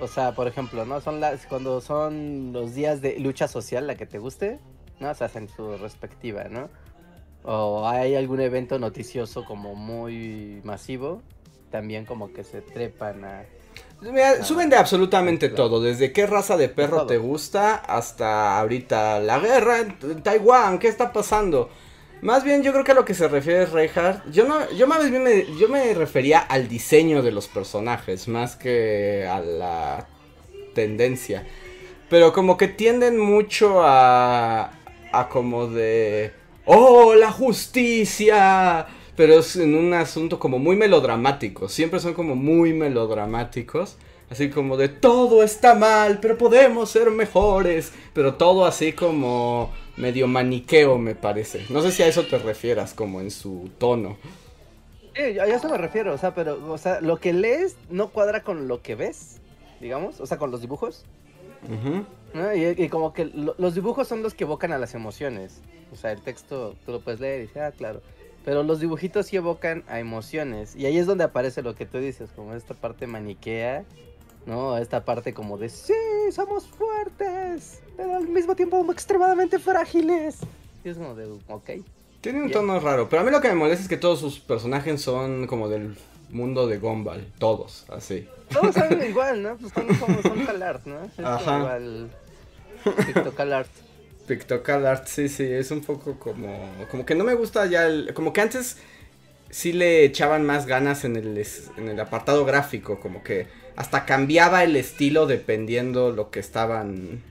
o 0.00 0.08
sea, 0.08 0.34
por 0.34 0.46
ejemplo, 0.48 0.84
¿no? 0.84 1.00
Son 1.00 1.20
las, 1.20 1.46
cuando 1.46 1.80
son 1.80 2.52
los 2.52 2.74
días 2.74 3.00
de 3.00 3.18
lucha 3.18 3.48
social, 3.48 3.86
la 3.86 3.94
que 3.94 4.06
te 4.06 4.18
guste, 4.18 4.58
¿no? 5.00 5.10
O 5.10 5.14
sea, 5.14 5.30
en 5.34 5.48
su 5.48 5.76
respectiva, 5.76 6.44
¿no? 6.44 6.68
o 7.44 7.86
hay 7.86 8.14
algún 8.14 8.40
evento 8.40 8.78
noticioso 8.78 9.44
como 9.44 9.74
muy 9.74 10.60
masivo, 10.64 11.22
también 11.70 12.06
como 12.06 12.32
que 12.32 12.42
se 12.42 12.62
trepan 12.62 13.24
a... 13.24 13.44
suben 14.42 14.70
de 14.70 14.76
absolutamente 14.76 15.50
todo, 15.50 15.80
desde 15.80 16.12
qué 16.12 16.26
raza 16.26 16.56
de 16.56 16.68
perro 16.68 17.06
te 17.06 17.18
gusta 17.18 17.74
hasta 17.74 18.58
ahorita 18.58 19.20
la 19.20 19.38
guerra 19.38 19.80
en 19.80 20.22
Taiwán, 20.22 20.78
¿qué 20.78 20.88
está 20.88 21.12
pasando? 21.12 21.68
Más 22.24 22.42
bien 22.42 22.62
yo 22.62 22.72
creo 22.72 22.84
que 22.84 22.92
a 22.92 22.94
lo 22.94 23.04
que 23.04 23.12
se 23.12 23.28
refiere 23.28 23.66
Reinhardt, 23.66 24.30
yo 24.32 24.46
no, 24.48 24.60
más 24.86 25.10
bien 25.10 25.44
yo 25.58 25.68
me 25.68 25.92
refería 25.92 26.38
al 26.38 26.68
diseño 26.68 27.20
de 27.22 27.30
los 27.30 27.48
personajes, 27.48 28.28
más 28.28 28.56
que 28.56 29.28
a 29.30 29.40
la 29.40 30.06
tendencia. 30.74 31.46
Pero 32.08 32.32
como 32.32 32.56
que 32.56 32.68
tienden 32.68 33.18
mucho 33.18 33.82
a, 33.82 34.72
a 35.12 35.28
como 35.28 35.66
de 35.66 36.32
¡Oh, 36.64 37.14
la 37.14 37.30
justicia! 37.30 38.86
Pero 39.16 39.40
es 39.40 39.56
en 39.56 39.74
un 39.74 39.92
asunto 39.92 40.38
como 40.38 40.58
muy 40.58 40.76
melodramático. 40.76 41.68
Siempre 41.68 42.00
son 42.00 42.14
como 42.14 42.34
muy 42.34 42.72
melodramáticos. 42.72 43.98
Así 44.30 44.48
como 44.48 44.78
de 44.78 44.88
todo 44.88 45.42
está 45.42 45.74
mal, 45.74 46.20
pero 46.22 46.38
podemos 46.38 46.90
ser 46.90 47.10
mejores. 47.10 47.92
Pero 48.14 48.36
todo 48.36 48.64
así 48.64 48.94
como 48.94 49.72
medio 49.96 50.26
maniqueo, 50.26 50.98
me 50.98 51.14
parece. 51.14 51.64
No 51.70 51.82
sé 51.82 51.92
si 51.92 52.02
a 52.02 52.06
eso 52.06 52.24
te 52.24 52.38
refieras, 52.38 52.94
como 52.94 53.20
en 53.20 53.30
su 53.30 53.70
tono. 53.78 54.16
Sí, 55.14 55.38
a 55.38 55.46
eso 55.46 55.68
me 55.68 55.78
refiero, 55.78 56.12
o 56.12 56.18
sea, 56.18 56.34
pero, 56.34 56.72
o 56.72 56.78
sea, 56.78 57.00
lo 57.00 57.18
que 57.18 57.32
lees 57.32 57.76
no 57.88 58.10
cuadra 58.10 58.42
con 58.42 58.66
lo 58.66 58.82
que 58.82 58.96
ves, 58.96 59.40
digamos, 59.80 60.20
o 60.20 60.26
sea, 60.26 60.38
con 60.38 60.50
los 60.50 60.60
dibujos. 60.60 61.04
y, 62.54 62.88
como 62.88 63.12
que 63.12 63.26
los 63.26 63.74
dibujos 63.74 64.08
son 64.08 64.22
los 64.22 64.34
que 64.34 64.44
evocan 64.44 64.72
a 64.72 64.78
las 64.78 64.94
emociones. 64.94 65.62
O 65.92 65.96
sea, 65.96 66.10
el 66.10 66.20
texto 66.20 66.74
tú 66.84 66.92
lo 66.92 67.00
puedes 67.00 67.20
leer 67.20 67.38
y 67.38 67.42
dices, 67.42 67.62
ah, 67.62 67.70
claro. 67.70 68.02
Pero 68.44 68.62
los 68.62 68.80
dibujitos 68.80 69.26
sí 69.26 69.36
evocan 69.36 69.84
a 69.86 70.00
emociones. 70.00 70.74
Y 70.74 70.86
ahí 70.86 70.98
es 70.98 71.06
donde 71.06 71.24
aparece 71.24 71.62
lo 71.62 71.76
que 71.76 71.86
tú 71.86 71.98
dices, 71.98 72.30
como 72.34 72.54
esta 72.54 72.74
parte 72.74 73.06
maniquea, 73.06 73.84
¿no? 74.46 74.76
Esta 74.78 75.04
parte 75.04 75.32
como 75.32 75.58
de, 75.58 75.68
sí, 75.68 75.92
somos 76.32 76.66
fuertes, 76.66 77.80
pero 77.96 78.16
al 78.16 78.28
mismo 78.28 78.54
tiempo 78.54 78.84
extremadamente 78.92 79.58
frágiles. 79.58 80.38
Y 80.84 80.88
es 80.90 80.96
como 80.96 81.14
de, 81.14 81.26
ok. 81.48 81.70
Tiene 82.20 82.42
un 82.42 82.50
tono 82.50 82.80
raro, 82.80 83.08
pero 83.08 83.22
a 83.22 83.24
mí 83.24 83.30
lo 83.30 83.40
que 83.40 83.48
me 83.48 83.54
molesta 83.54 83.82
es 83.82 83.88
que 83.88 83.96
todos 83.96 84.18
sus 84.20 84.40
personajes 84.40 85.00
son 85.02 85.46
como 85.46 85.68
del 85.68 85.96
mundo 86.30 86.66
de 86.66 86.78
Gumball, 86.78 87.26
todos, 87.38 87.84
así. 87.90 88.28
Todos 88.50 88.74
son 88.74 89.02
igual, 89.08 89.42
¿no? 89.42 89.56
Pues 89.56 89.72
son 89.72 89.86
como 89.98 90.22
son 90.22 90.44
CalArt, 90.44 90.86
¿no? 90.86 91.04
Es 91.04 91.18
Ajá. 91.18 91.58
igual. 91.58 92.10
CalArt. 93.36 93.70
Pictocal 94.26 94.86
Art, 94.86 95.06
sí, 95.06 95.28
sí, 95.28 95.44
es 95.44 95.70
un 95.70 95.82
poco 95.82 96.18
como. 96.18 96.58
Como 96.90 97.04
que 97.04 97.14
no 97.14 97.24
me 97.24 97.34
gusta 97.34 97.66
ya 97.66 97.86
el. 97.86 98.14
Como 98.14 98.32
que 98.32 98.40
antes 98.40 98.78
sí 99.50 99.72
le 99.72 100.04
echaban 100.04 100.44
más 100.46 100.66
ganas 100.66 101.04
en 101.04 101.16
el, 101.16 101.46
en 101.76 101.88
el 101.88 102.00
apartado 102.00 102.44
gráfico, 102.44 103.00
como 103.00 103.22
que 103.22 103.46
hasta 103.76 104.04
cambiaba 104.04 104.64
el 104.64 104.76
estilo 104.76 105.26
dependiendo 105.26 106.10
lo 106.10 106.30
que 106.30 106.40
estaban 106.40 107.22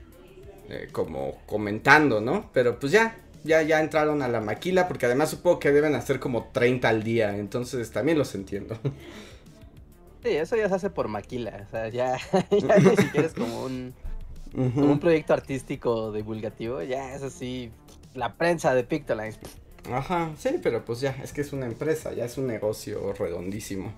eh, 0.68 0.88
como 0.92 1.38
comentando, 1.46 2.20
¿no? 2.20 2.50
Pero 2.52 2.78
pues 2.78 2.92
ya, 2.92 3.16
ya, 3.44 3.62
ya 3.62 3.80
entraron 3.80 4.22
a 4.22 4.28
la 4.28 4.40
maquila, 4.40 4.88
porque 4.88 5.06
además 5.06 5.30
supongo 5.30 5.58
que 5.58 5.72
deben 5.72 5.94
hacer 5.94 6.20
como 6.20 6.50
30 6.52 6.88
al 6.88 7.02
día, 7.02 7.36
entonces 7.36 7.90
también 7.90 8.18
los 8.18 8.34
entiendo. 8.34 8.78
Sí, 10.22 10.30
eso 10.30 10.56
ya 10.56 10.68
se 10.70 10.74
hace 10.74 10.90
por 10.90 11.08
maquila, 11.08 11.66
o 11.68 11.70
sea, 11.70 11.88
ya, 11.88 12.16
ya 12.50 12.78
ni 12.78 12.96
siquiera 12.96 13.26
es 13.26 13.34
como 13.34 13.64
un 13.64 13.94
como 14.54 14.92
un 14.92 15.00
proyecto 15.00 15.34
artístico 15.34 16.12
divulgativo, 16.12 16.80
ya 16.82 17.14
es 17.14 17.22
así, 17.22 17.70
la 18.14 18.34
prensa 18.36 18.74
de 18.74 18.84
Pictolines. 18.84 19.38
Ajá, 19.92 20.32
sí, 20.38 20.60
pero 20.62 20.84
pues 20.84 21.00
ya, 21.00 21.10
es 21.22 21.32
que 21.32 21.40
es 21.40 21.52
una 21.52 21.66
empresa, 21.66 22.12
ya 22.12 22.24
es 22.24 22.38
un 22.38 22.46
negocio 22.46 23.12
redondísimo. 23.12 23.92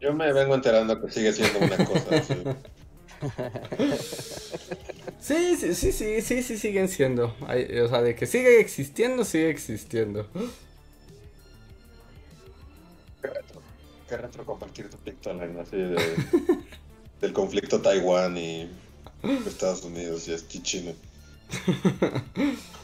Yo 0.00 0.14
me 0.14 0.32
vengo 0.32 0.54
enterando 0.54 0.98
que 1.00 1.12
sigue 1.12 1.32
siendo 1.32 1.58
una 1.58 1.84
cosa. 1.84 2.22
sí. 5.20 5.56
sí, 5.56 5.74
sí, 5.74 5.92
sí, 5.92 6.22
sí, 6.22 6.42
sí, 6.42 6.58
siguen 6.58 6.88
siendo. 6.88 7.36
o 7.38 7.88
sea, 7.88 8.00
de 8.00 8.14
que 8.14 8.26
sigue 8.26 8.60
existiendo, 8.60 9.24
sigue 9.24 9.50
existiendo. 9.50 10.26
Qué 13.20 13.28
retro, 13.28 13.60
qué 14.08 14.16
retro 14.16 14.46
compartir 14.46 14.88
tu 14.88 14.96
Pictoline 14.96 15.60
así 15.60 15.76
de... 15.76 16.16
del 17.20 17.34
conflicto 17.34 17.82
Taiwán 17.82 18.38
y 18.38 18.70
Estados 19.46 19.84
Unidos 19.84 20.26
y 20.28 20.32
es 20.32 20.48
China. 20.48 20.92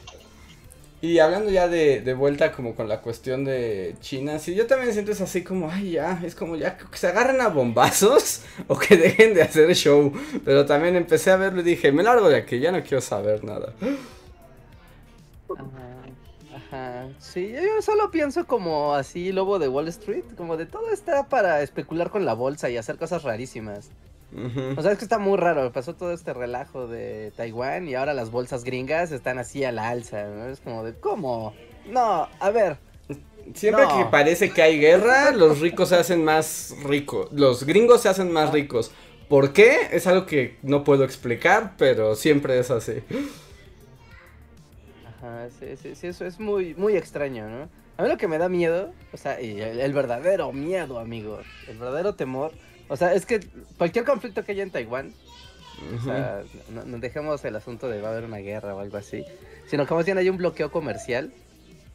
Y 1.02 1.18
hablando 1.18 1.50
ya 1.50 1.68
de, 1.68 2.00
de, 2.00 2.14
vuelta 2.14 2.52
como 2.52 2.74
con 2.74 2.88
la 2.88 3.02
cuestión 3.02 3.44
de 3.44 3.96
China, 4.00 4.38
sí, 4.38 4.54
yo 4.54 4.66
también 4.66 4.94
siento 4.94 5.12
es 5.12 5.20
así 5.20 5.44
como, 5.44 5.70
ay 5.70 5.92
ya, 5.92 6.20
es 6.24 6.34
como 6.34 6.56
ya 6.56 6.78
que 6.78 6.96
se 6.96 7.08
agarren 7.08 7.40
a 7.42 7.48
bombazos 7.48 8.42
o 8.66 8.78
que 8.78 8.96
dejen 8.96 9.34
de 9.34 9.42
hacer 9.42 9.74
show. 9.74 10.10
Pero 10.44 10.64
también 10.64 10.96
empecé 10.96 11.30
a 11.30 11.36
verlo 11.36 11.60
y 11.60 11.64
dije, 11.64 11.92
me 11.92 12.02
largo 12.02 12.28
de 12.28 12.36
aquí, 12.36 12.58
ya 12.60 12.72
no 12.72 12.82
quiero 12.82 13.02
saber 13.02 13.44
nada. 13.44 13.74
Ajá, 15.50 16.56
ajá. 16.56 17.08
Sí, 17.18 17.52
yo 17.52 17.82
solo 17.82 18.10
pienso 18.10 18.46
como 18.46 18.94
así, 18.94 19.32
lobo 19.32 19.58
de 19.58 19.68
Wall 19.68 19.88
Street, 19.88 20.24
como 20.34 20.56
de 20.56 20.64
todo 20.64 20.90
está 20.92 21.28
para 21.28 21.60
especular 21.60 22.10
con 22.10 22.24
la 22.24 22.32
bolsa 22.32 22.70
y 22.70 22.78
hacer 22.78 22.96
cosas 22.96 23.22
rarísimas. 23.22 23.90
O 24.76 24.82
sea, 24.82 24.92
es 24.92 24.98
que 24.98 25.04
está 25.04 25.18
muy 25.18 25.38
raro. 25.38 25.72
Pasó 25.72 25.94
todo 25.94 26.12
este 26.12 26.34
relajo 26.34 26.86
de 26.86 27.32
Taiwán 27.36 27.88
y 27.88 27.94
ahora 27.94 28.12
las 28.12 28.30
bolsas 28.30 28.64
gringas 28.64 29.12
están 29.12 29.38
así 29.38 29.64
a 29.64 29.72
la 29.72 29.88
alza. 29.88 30.50
Es 30.50 30.60
como 30.60 30.84
de, 30.84 30.94
¿cómo? 30.94 31.54
No, 31.86 32.28
a 32.40 32.50
ver. 32.50 32.78
Siempre 33.54 33.84
que 33.86 34.04
parece 34.10 34.50
que 34.50 34.60
hay 34.60 34.78
guerra, 34.80 35.30
los 35.30 35.60
ricos 35.60 35.90
se 35.90 35.96
hacen 35.96 36.24
más 36.24 36.74
ricos. 36.82 37.30
Los 37.32 37.64
gringos 37.64 38.02
se 38.02 38.08
hacen 38.08 38.32
más 38.32 38.52
ricos. 38.52 38.90
¿Por 39.28 39.52
qué? 39.52 39.88
Es 39.92 40.06
algo 40.06 40.26
que 40.26 40.58
no 40.62 40.84
puedo 40.84 41.04
explicar, 41.04 41.74
pero 41.78 42.16
siempre 42.16 42.58
es 42.58 42.70
así. 42.70 43.02
Ajá, 45.06 45.48
sí, 45.58 45.76
sí, 45.80 45.94
sí, 45.94 46.08
eso 46.08 46.24
es 46.26 46.38
muy, 46.40 46.74
muy 46.74 46.96
extraño, 46.96 47.48
¿no? 47.48 47.68
A 47.96 48.02
mí 48.02 48.08
lo 48.08 48.18
que 48.18 48.28
me 48.28 48.38
da 48.38 48.48
miedo, 48.48 48.92
o 49.12 49.16
sea, 49.16 49.38
el 49.40 49.92
verdadero 49.94 50.52
miedo, 50.52 50.98
amigo, 50.98 51.38
el 51.66 51.78
verdadero 51.78 52.14
temor 52.14 52.52
o 52.88 52.96
sea, 52.96 53.14
es 53.14 53.26
que 53.26 53.40
cualquier 53.78 54.04
conflicto 54.04 54.44
que 54.44 54.52
haya 54.52 54.62
en 54.62 54.70
Taiwán 54.70 55.12
O 55.98 56.04
sea, 56.04 56.42
no, 56.70 56.84
no 56.84 56.98
dejemos 56.98 57.44
el 57.44 57.56
asunto 57.56 57.88
de 57.88 58.00
va 58.00 58.08
a 58.08 58.12
haber 58.12 58.24
una 58.24 58.38
guerra 58.38 58.74
o 58.74 58.80
algo 58.80 58.96
así, 58.96 59.24
sino 59.66 59.86
que 59.86 59.94
más 59.94 60.06
bien 60.06 60.18
hay 60.18 60.28
un 60.28 60.36
bloqueo 60.36 60.70
comercial. 60.70 61.32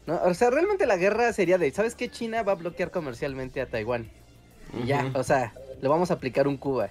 ¿no? 0.05 0.21
O 0.23 0.33
sea, 0.33 0.49
realmente 0.49 0.85
la 0.85 0.97
guerra 0.97 1.31
sería 1.33 1.57
de, 1.57 1.71
¿sabes 1.71 1.95
qué? 1.95 2.09
China 2.09 2.43
va 2.43 2.53
a 2.53 2.55
bloquear 2.55 2.91
comercialmente 2.91 3.61
a 3.61 3.67
Taiwán. 3.67 4.09
Y 4.81 4.87
ya, 4.87 5.11
o 5.15 5.23
sea, 5.23 5.53
le 5.81 5.87
vamos 5.87 6.11
a 6.11 6.15
aplicar 6.15 6.47
un 6.47 6.57
Cuba. 6.57 6.89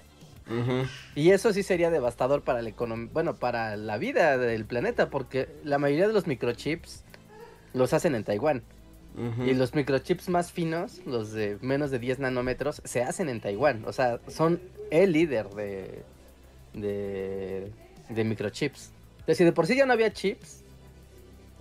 Y 1.15 1.31
eso 1.31 1.53
sí 1.53 1.63
sería 1.63 1.89
devastador 1.89 2.41
para 2.41 2.61
la 2.61 2.69
economía, 2.69 3.09
bueno, 3.13 3.35
para 3.35 3.77
la 3.77 3.97
vida 3.97 4.37
del 4.37 4.65
planeta, 4.65 5.09
porque 5.09 5.47
la 5.63 5.77
mayoría 5.77 6.07
de 6.07 6.13
los 6.13 6.27
microchips 6.27 7.03
los 7.73 7.93
hacen 7.93 8.15
en 8.15 8.25
Taiwán. 8.25 8.61
Y 9.45 9.53
los 9.53 9.75
microchips 9.75 10.29
más 10.29 10.51
finos, 10.51 11.01
los 11.05 11.33
de 11.33 11.57
menos 11.61 11.91
de 11.91 11.99
10 11.99 12.19
nanómetros, 12.19 12.81
se 12.85 13.03
hacen 13.03 13.27
en 13.29 13.41
Taiwán. 13.41 13.83
O 13.85 13.91
sea, 13.93 14.19
son 14.27 14.61
el 14.89 15.11
líder 15.11 15.49
de, 15.49 16.03
de, 16.73 17.71
de 18.09 18.23
microchips. 18.23 18.91
Entonces, 19.19 19.37
si 19.37 19.43
de 19.43 19.51
por 19.51 19.67
sí 19.67 19.75
ya 19.75 19.85
no 19.85 19.93
había 19.93 20.13
chips, 20.13 20.63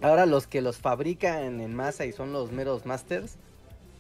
ahora 0.01 0.27
los 0.27 0.47
que 0.47 0.63
los 0.63 0.79
fabrican 0.79 1.61
en 1.61 1.75
masa 1.75 2.07
y 2.07 2.13
son 2.13 2.33
los 2.33 2.53
meros 2.53 2.87
masters, 2.87 3.37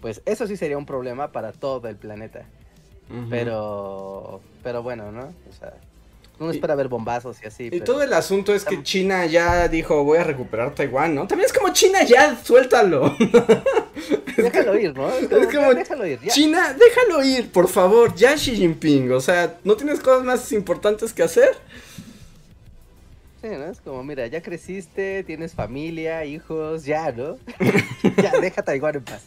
pues 0.00 0.22
eso 0.24 0.46
sí 0.46 0.56
sería 0.56 0.78
un 0.78 0.86
problema 0.86 1.32
para 1.32 1.52
todo 1.52 1.88
el 1.88 1.96
planeta. 1.96 2.46
Pero, 3.28 4.40
pero 4.62 4.84
bueno, 4.84 5.10
¿no? 5.10 5.34
O 5.48 5.52
sea, 5.52 5.74
uno 6.40 6.50
Y- 6.52 6.56
espera 6.56 6.74
ver 6.74 6.88
bombazos 6.88 7.36
y 7.42 7.46
así. 7.46 7.64
Y 7.66 7.70
pero- 7.70 7.84
todo 7.84 8.02
el 8.02 8.12
asunto 8.12 8.54
es 8.54 8.64
que 8.64 8.82
China 8.82 9.26
ya 9.26 9.68
dijo, 9.68 10.02
voy 10.02 10.18
a 10.18 10.24
recuperar 10.24 10.74
Taiwán, 10.74 11.14
¿no? 11.14 11.26
También 11.28 11.46
es 11.46 11.52
como 11.52 11.72
China, 11.72 12.02
ya, 12.02 12.36
suéltalo. 12.42 13.14
Déjalo 14.36 14.78
ir, 14.78 14.96
¿no? 14.96 15.08
Es 15.10 15.30
Es 15.30 15.54
como, 15.54 15.74
déjalo 15.74 16.06
ir. 16.06 16.18
ya. 16.20 16.32
China, 16.32 16.72
déjalo 16.74 17.22
ir, 17.22 17.52
por 17.52 17.68
favor, 17.68 18.14
ya 18.14 18.34
Xi 18.36 18.56
Jinping. 18.56 19.12
O 19.12 19.20
sea, 19.20 19.58
¿no 19.64 19.76
tienes 19.76 20.00
cosas 20.00 20.24
más 20.24 20.50
importantes 20.52 21.12
que 21.12 21.22
hacer? 21.22 21.50
Sí, 23.42 23.48
¿no? 23.48 23.64
Es 23.70 23.80
como, 23.80 24.02
mira, 24.04 24.26
ya 24.26 24.42
creciste, 24.42 25.24
tienes 25.24 25.54
familia, 25.54 26.24
hijos, 26.26 26.84
ya, 26.84 27.10
¿no? 27.12 27.38
ya, 28.22 28.32
deja 28.40 28.62
Taiwán 28.62 28.96
en 28.96 29.04
paz. 29.04 29.22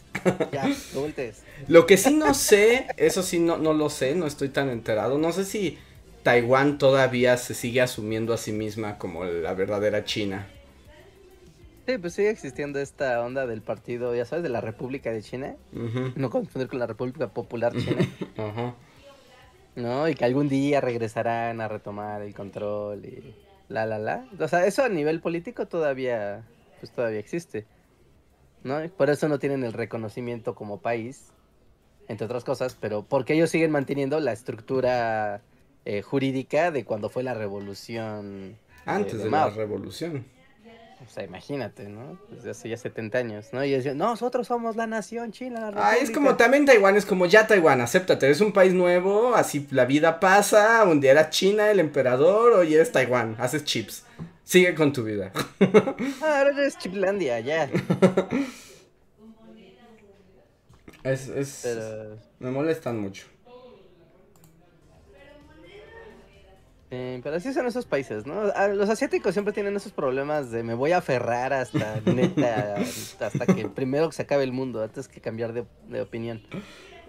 Ya, 0.52 0.66
no 0.94 1.00
voltees. 1.00 1.42
Lo 1.68 1.86
que 1.86 1.96
sí 1.96 2.14
no 2.14 2.32
sé, 2.34 2.86
eso 2.96 3.22
sí 3.22 3.40
no, 3.40 3.56
no 3.56 3.72
lo 3.72 3.90
sé, 3.90 4.14
no 4.14 4.26
estoy 4.26 4.48
tan 4.50 4.68
enterado. 4.70 5.18
No 5.18 5.32
sé 5.32 5.44
si 5.44 5.78
Taiwán 6.24 6.78
todavía 6.78 7.36
se 7.36 7.52
sigue 7.54 7.82
asumiendo 7.82 8.32
a 8.32 8.38
sí 8.38 8.50
misma 8.50 8.98
como 8.98 9.24
la 9.24 9.52
verdadera 9.52 10.04
China. 10.04 10.48
Sí, 11.86 11.98
pues 11.98 12.14
sigue 12.14 12.30
existiendo 12.30 12.80
esta 12.80 13.22
onda 13.22 13.46
del 13.46 13.60
partido, 13.60 14.14
ya 14.14 14.24
sabes, 14.24 14.42
de 14.42 14.48
la 14.48 14.62
República 14.62 15.12
de 15.12 15.20
China. 15.22 15.54
No 16.16 16.30
confundir 16.30 16.68
con 16.68 16.78
la 16.78 16.86
República 16.86 17.28
Popular 17.28 17.76
China, 17.76 18.08
Ajá. 18.38 18.74
¿no? 19.76 20.08
Y 20.08 20.14
que 20.14 20.24
algún 20.24 20.48
día 20.48 20.80
regresarán 20.80 21.60
a 21.60 21.68
retomar 21.68 22.22
el 22.22 22.34
control 22.34 23.04
y 23.04 23.34
la, 23.68 23.84
la, 23.84 23.98
la. 23.98 24.26
O 24.40 24.48
sea, 24.48 24.64
eso 24.64 24.82
a 24.82 24.88
nivel 24.88 25.20
político 25.20 25.66
todavía, 25.66 26.42
pues 26.80 26.90
todavía 26.90 27.18
existe, 27.18 27.66
¿no? 28.62 28.82
Y 28.82 28.88
Por 28.88 29.10
eso 29.10 29.28
no 29.28 29.38
tienen 29.38 29.62
el 29.62 29.74
reconocimiento 29.74 30.54
como 30.54 30.80
país, 30.80 31.32
entre 32.08 32.24
otras 32.24 32.44
cosas, 32.44 32.78
pero 32.80 33.02
porque 33.02 33.34
ellos 33.34 33.50
siguen 33.50 33.70
manteniendo 33.72 34.18
la 34.20 34.32
estructura 34.32 35.42
eh, 35.84 36.02
jurídica 36.02 36.70
de 36.70 36.84
cuando 36.84 37.08
fue 37.08 37.22
la 37.22 37.34
revolución. 37.34 38.56
Antes 38.86 39.18
de, 39.18 39.24
la 39.24 39.30
Mao. 39.30 39.50
revolución. 39.50 40.24
O 41.06 41.10
sea, 41.10 41.24
imagínate, 41.24 41.88
¿no? 41.88 42.18
Desde 42.30 42.50
hace 42.50 42.68
ya 42.70 42.76
70 42.78 43.18
años, 43.18 43.48
¿no? 43.52 43.62
Y 43.64 43.74
ellos 43.74 43.94
nosotros 43.94 44.46
somos 44.46 44.74
la 44.76 44.86
nación 44.86 45.32
china. 45.32 45.60
la 45.60 45.66
Ah, 45.76 45.92
es 45.94 46.00
república". 46.00 46.14
como 46.14 46.36
también 46.36 46.64
Taiwán, 46.64 46.96
es 46.96 47.04
como 47.04 47.26
ya 47.26 47.46
Taiwán, 47.46 47.80
acéptate, 47.82 48.24
eres 48.26 48.40
un 48.40 48.52
país 48.52 48.72
nuevo, 48.72 49.34
así 49.34 49.66
la 49.70 49.84
vida 49.84 50.18
pasa, 50.20 50.82
un 50.84 51.00
día 51.00 51.10
era 51.10 51.28
China, 51.28 51.70
el 51.70 51.80
emperador, 51.80 52.52
hoy 52.52 52.72
eres 52.74 52.90
Taiwán, 52.92 53.36
haces 53.38 53.64
chips. 53.64 54.04
Sigue 54.44 54.74
con 54.74 54.92
tu 54.92 55.02
vida. 55.04 55.32
Ah, 56.22 56.38
ahora 56.38 56.50
eres 56.50 56.78
Chiplandia, 56.78 57.40
ya. 57.40 57.68
Es, 61.02 61.28
es, 61.28 61.60
Pero, 61.62 62.16
me 62.38 62.50
molestan 62.50 62.98
mucho. 62.98 63.26
Eh, 66.94 67.20
pero 67.22 67.36
así 67.36 67.52
son 67.52 67.66
esos 67.66 67.86
países, 67.86 68.26
¿no? 68.26 68.52
Ah, 68.54 68.68
Los 68.68 68.88
asiáticos 68.88 69.34
siempre 69.34 69.52
tienen 69.52 69.74
esos 69.76 69.92
problemas 69.92 70.50
de 70.50 70.62
me 70.62 70.74
voy 70.74 70.92
a 70.92 70.98
aferrar 70.98 71.52
hasta 71.52 72.00
neta, 72.06 72.76
hasta 73.20 73.46
que 73.46 73.68
primero 73.68 74.10
se 74.12 74.22
acabe 74.22 74.44
el 74.44 74.52
mundo, 74.52 74.82
antes 74.82 75.08
que 75.08 75.20
cambiar 75.20 75.52
de, 75.52 75.64
de 75.88 76.00
opinión. 76.00 76.42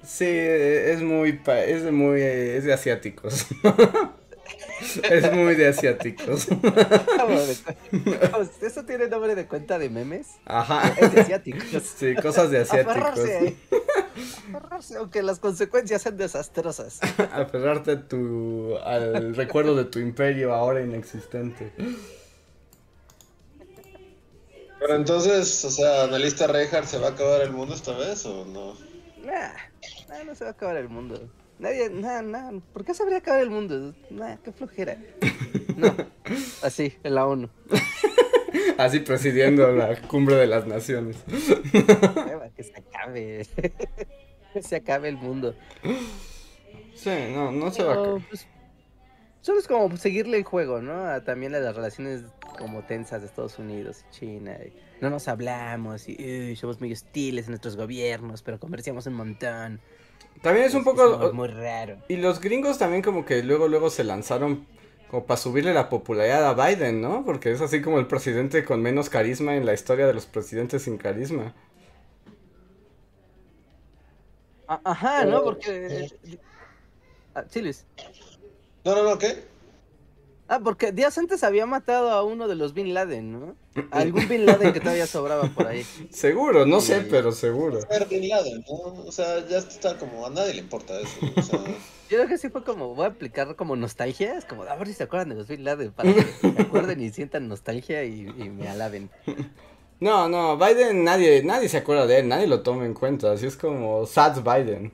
Sí, 0.04 0.26
es 0.28 1.02
muy, 1.02 1.40
es 1.48 1.92
muy, 1.92 2.22
eh, 2.22 2.58
es 2.58 2.64
de 2.64 2.74
asiáticos. 2.74 3.48
es 5.10 5.32
muy 5.34 5.56
de 5.56 5.68
asiáticos. 5.68 6.46
Como- 6.48 7.40
Eso 8.62 8.84
tiene 8.86 9.08
nombre 9.08 9.36
de 9.36 9.48
cuenta 9.48 9.78
de 9.80 9.90
memes. 9.90 10.28
Ajá. 10.46 10.94
Es 11.00 11.14
de 11.14 11.22
asiáticos. 11.22 11.84
Sí, 11.84 12.16
cosas 12.16 12.52
de 12.52 12.60
asiáticos. 12.60 12.96
Aferrarse. 12.98 13.56
Aferrarse, 14.54 14.98
aunque 14.98 15.24
las 15.24 15.40
consecuencias 15.40 16.02
sean 16.02 16.18
desastrosas. 16.18 17.00
Aferrarte 17.34 17.92
a 17.92 18.08
tu, 18.08 18.78
al 18.78 19.36
recuerdo 19.36 19.76
de 19.76 19.86
tu 19.86 20.00
imperio 20.00 20.54
ahora 20.54 20.82
inexistente. 20.82 21.72
Pero 24.80 24.96
entonces, 24.96 25.64
o 25.66 25.72
sea, 25.72 26.04
analista 26.04 26.48
Reinhardt, 26.48 26.88
¿se 26.88 26.98
va 27.00 27.08
a 27.08 27.12
acabar 27.12 27.42
el 27.42 27.52
mundo 27.52 27.74
esta 27.74 27.94
vez 27.98 28.26
o 28.26 28.46
no? 28.46 28.74
Nah, 29.26 29.52
nah, 30.10 30.24
no 30.26 30.36
se 30.36 30.44
va 30.44 30.52
a 30.52 30.54
acabar 30.54 30.78
el 30.78 30.90
mundo. 30.90 31.28
Nadie, 31.58 31.90
nah, 31.90 32.22
nah, 32.22 32.60
¿por 32.74 32.84
qué 32.84 32.94
se 32.94 33.04
habría 33.04 33.20
acabar 33.20 33.42
el 33.42 33.50
mundo? 33.50 33.94
Nah, 34.10 34.38
qué 34.44 34.52
flojera. 34.52 34.98
No, 35.78 35.94
así, 36.64 36.94
en 37.04 37.16
la 37.16 37.26
ONU. 37.26 37.50
Así 38.78 39.00
presidiendo 39.00 39.72
la 39.74 40.02
cumbre 40.02 40.36
de 40.36 40.48
las 40.48 40.66
naciones. 40.66 41.18
Que 42.56 42.64
se 42.64 42.74
acabe. 42.78 43.46
Que 44.54 44.62
se 44.62 44.76
acabe 44.78 45.10
el 45.10 45.18
mundo. 45.18 45.54
Sí, 46.94 47.10
no, 47.34 47.52
no 47.52 47.72
se 47.72 47.84
va 47.84 47.94
a 47.94 48.00
acabar. 48.00 48.22
pues, 48.30 48.48
solo 49.42 49.60
es 49.60 49.68
como 49.68 49.98
seguirle 49.98 50.38
el 50.38 50.44
juego, 50.44 50.82
¿no? 50.82 51.06
A 51.06 51.24
también 51.24 51.54
a 51.56 51.60
las 51.60 51.76
relaciones 51.76 52.24
como 52.58 52.84
tensas 52.84 53.22
de 53.22 53.28
Estados 53.28 53.60
Unidos 53.60 54.06
y 54.08 54.16
China. 54.16 54.58
y 54.66 54.74
no 55.02 55.10
nos 55.10 55.28
hablamos 55.28 56.08
y 56.08 56.16
uy, 56.20 56.56
somos 56.56 56.80
muy 56.80 56.94
hostiles 56.94 57.46
en 57.46 57.52
nuestros 57.52 57.76
gobiernos, 57.76 58.42
pero 58.42 58.60
comerciamos 58.60 59.06
un 59.08 59.16
montón. 59.16 59.82
También 60.42 60.68
es 60.68 60.74
un 60.74 60.84
poco... 60.84 61.32
muy 61.34 61.48
raro. 61.48 61.98
Y 62.08 62.18
los 62.18 62.40
gringos 62.40 62.78
también 62.78 63.02
como 63.02 63.26
que 63.26 63.42
luego, 63.44 63.68
luego 63.68 63.90
se 63.90 64.04
lanzaron 64.04 64.66
como 65.10 65.26
para 65.26 65.38
subirle 65.38 65.74
la 65.74 65.90
popularidad 65.90 66.46
a 66.48 66.68
Biden, 66.68 67.02
¿no? 67.02 67.24
Porque 67.26 67.52
es 67.52 67.62
así 67.62 67.82
como 67.82 68.00
el 68.00 68.08
presidente 68.08 68.64
con 68.64 68.82
menos 68.82 69.10
carisma 69.10 69.56
en 69.56 69.66
la 69.66 69.74
historia 69.74 70.06
de 70.08 70.14
los 70.14 70.26
presidentes 70.26 70.84
sin 70.84 70.98
carisma. 70.98 71.54
A- 74.68 74.82
Ajá, 74.84 75.26
¿no? 75.26 75.44
Porque... 75.44 76.10
Ah, 77.34 77.44
sí, 77.50 77.62
Luis. 77.62 77.86
No, 78.84 78.96
no, 78.96 79.04
no, 79.04 79.18
¿qué? 79.18 79.44
Ah, 80.48 80.60
porque 80.64 80.92
días 80.92 81.18
antes 81.18 81.44
había 81.44 81.66
matado 81.66 82.12
a 82.12 82.24
uno 82.24 82.48
de 82.48 82.56
los 82.56 82.74
Bin 82.74 82.94
Laden, 82.94 83.32
¿no? 83.32 83.58
A 83.90 84.00
algún 84.02 84.28
Bin 84.28 84.46
Laden 84.46 84.74
que 84.74 84.82
todavía 84.82 85.08
sobraba 85.08 85.50
por 85.50 85.68
ahí. 85.68 85.90
Seguro, 86.10 86.66
no 86.66 86.82
sé, 86.82 87.02
pero 87.02 87.32
seguro. 87.32 87.82
Ser 87.90 88.08
Bin 88.08 88.30
Laden, 88.30 88.64
¿no? 88.68 89.06
O 89.06 89.12
sea, 89.12 89.46
ya 89.48 89.58
está 89.58 89.98
como 89.98 90.26
a 90.26 90.30
nadie 90.30 90.54
le 90.54 90.62
importa 90.62 91.00
eso. 91.00 91.22
O 91.36 91.42
sea, 91.42 91.60
Yo 92.10 92.18
creo 92.18 92.28
que 92.28 92.38
sí 92.38 92.50
fue 92.50 92.64
como, 92.64 92.94
voy 92.94 93.06
a 93.06 93.10
aplicar 93.10 93.56
como 93.56 93.76
nostalgia, 93.76 94.38
es 94.38 94.46
como, 94.46 94.64
a 94.64 94.76
ver 94.76 94.88
si 94.88 94.94
se 94.94 95.04
acuerdan 95.04 95.30
de 95.30 95.36
los 95.36 95.48
Bin 95.48 95.64
Laden, 95.64 95.92
para 95.92 96.14
que 96.14 96.22
se 96.22 96.48
acuerden 96.62 97.02
y 97.02 97.10
sientan 97.12 97.48
nostalgia 97.48 98.04
y, 98.04 98.22
y 98.38 98.50
me 98.50 98.68
alaben. 98.68 99.10
No, 100.00 100.30
no, 100.30 100.58
Biden 100.58 101.04
nadie, 101.04 101.44
nadie 101.44 101.70
se 101.70 101.78
acuerda 101.78 102.06
de 102.06 102.20
él, 102.20 102.28
nadie 102.28 102.48
lo 102.48 102.62
toma 102.62 102.86
en 102.86 102.94
cuenta, 102.94 103.32
así 103.32 103.48
es 103.48 103.58
como 103.58 104.06
Sad 104.06 104.44
Biden. 104.44 104.94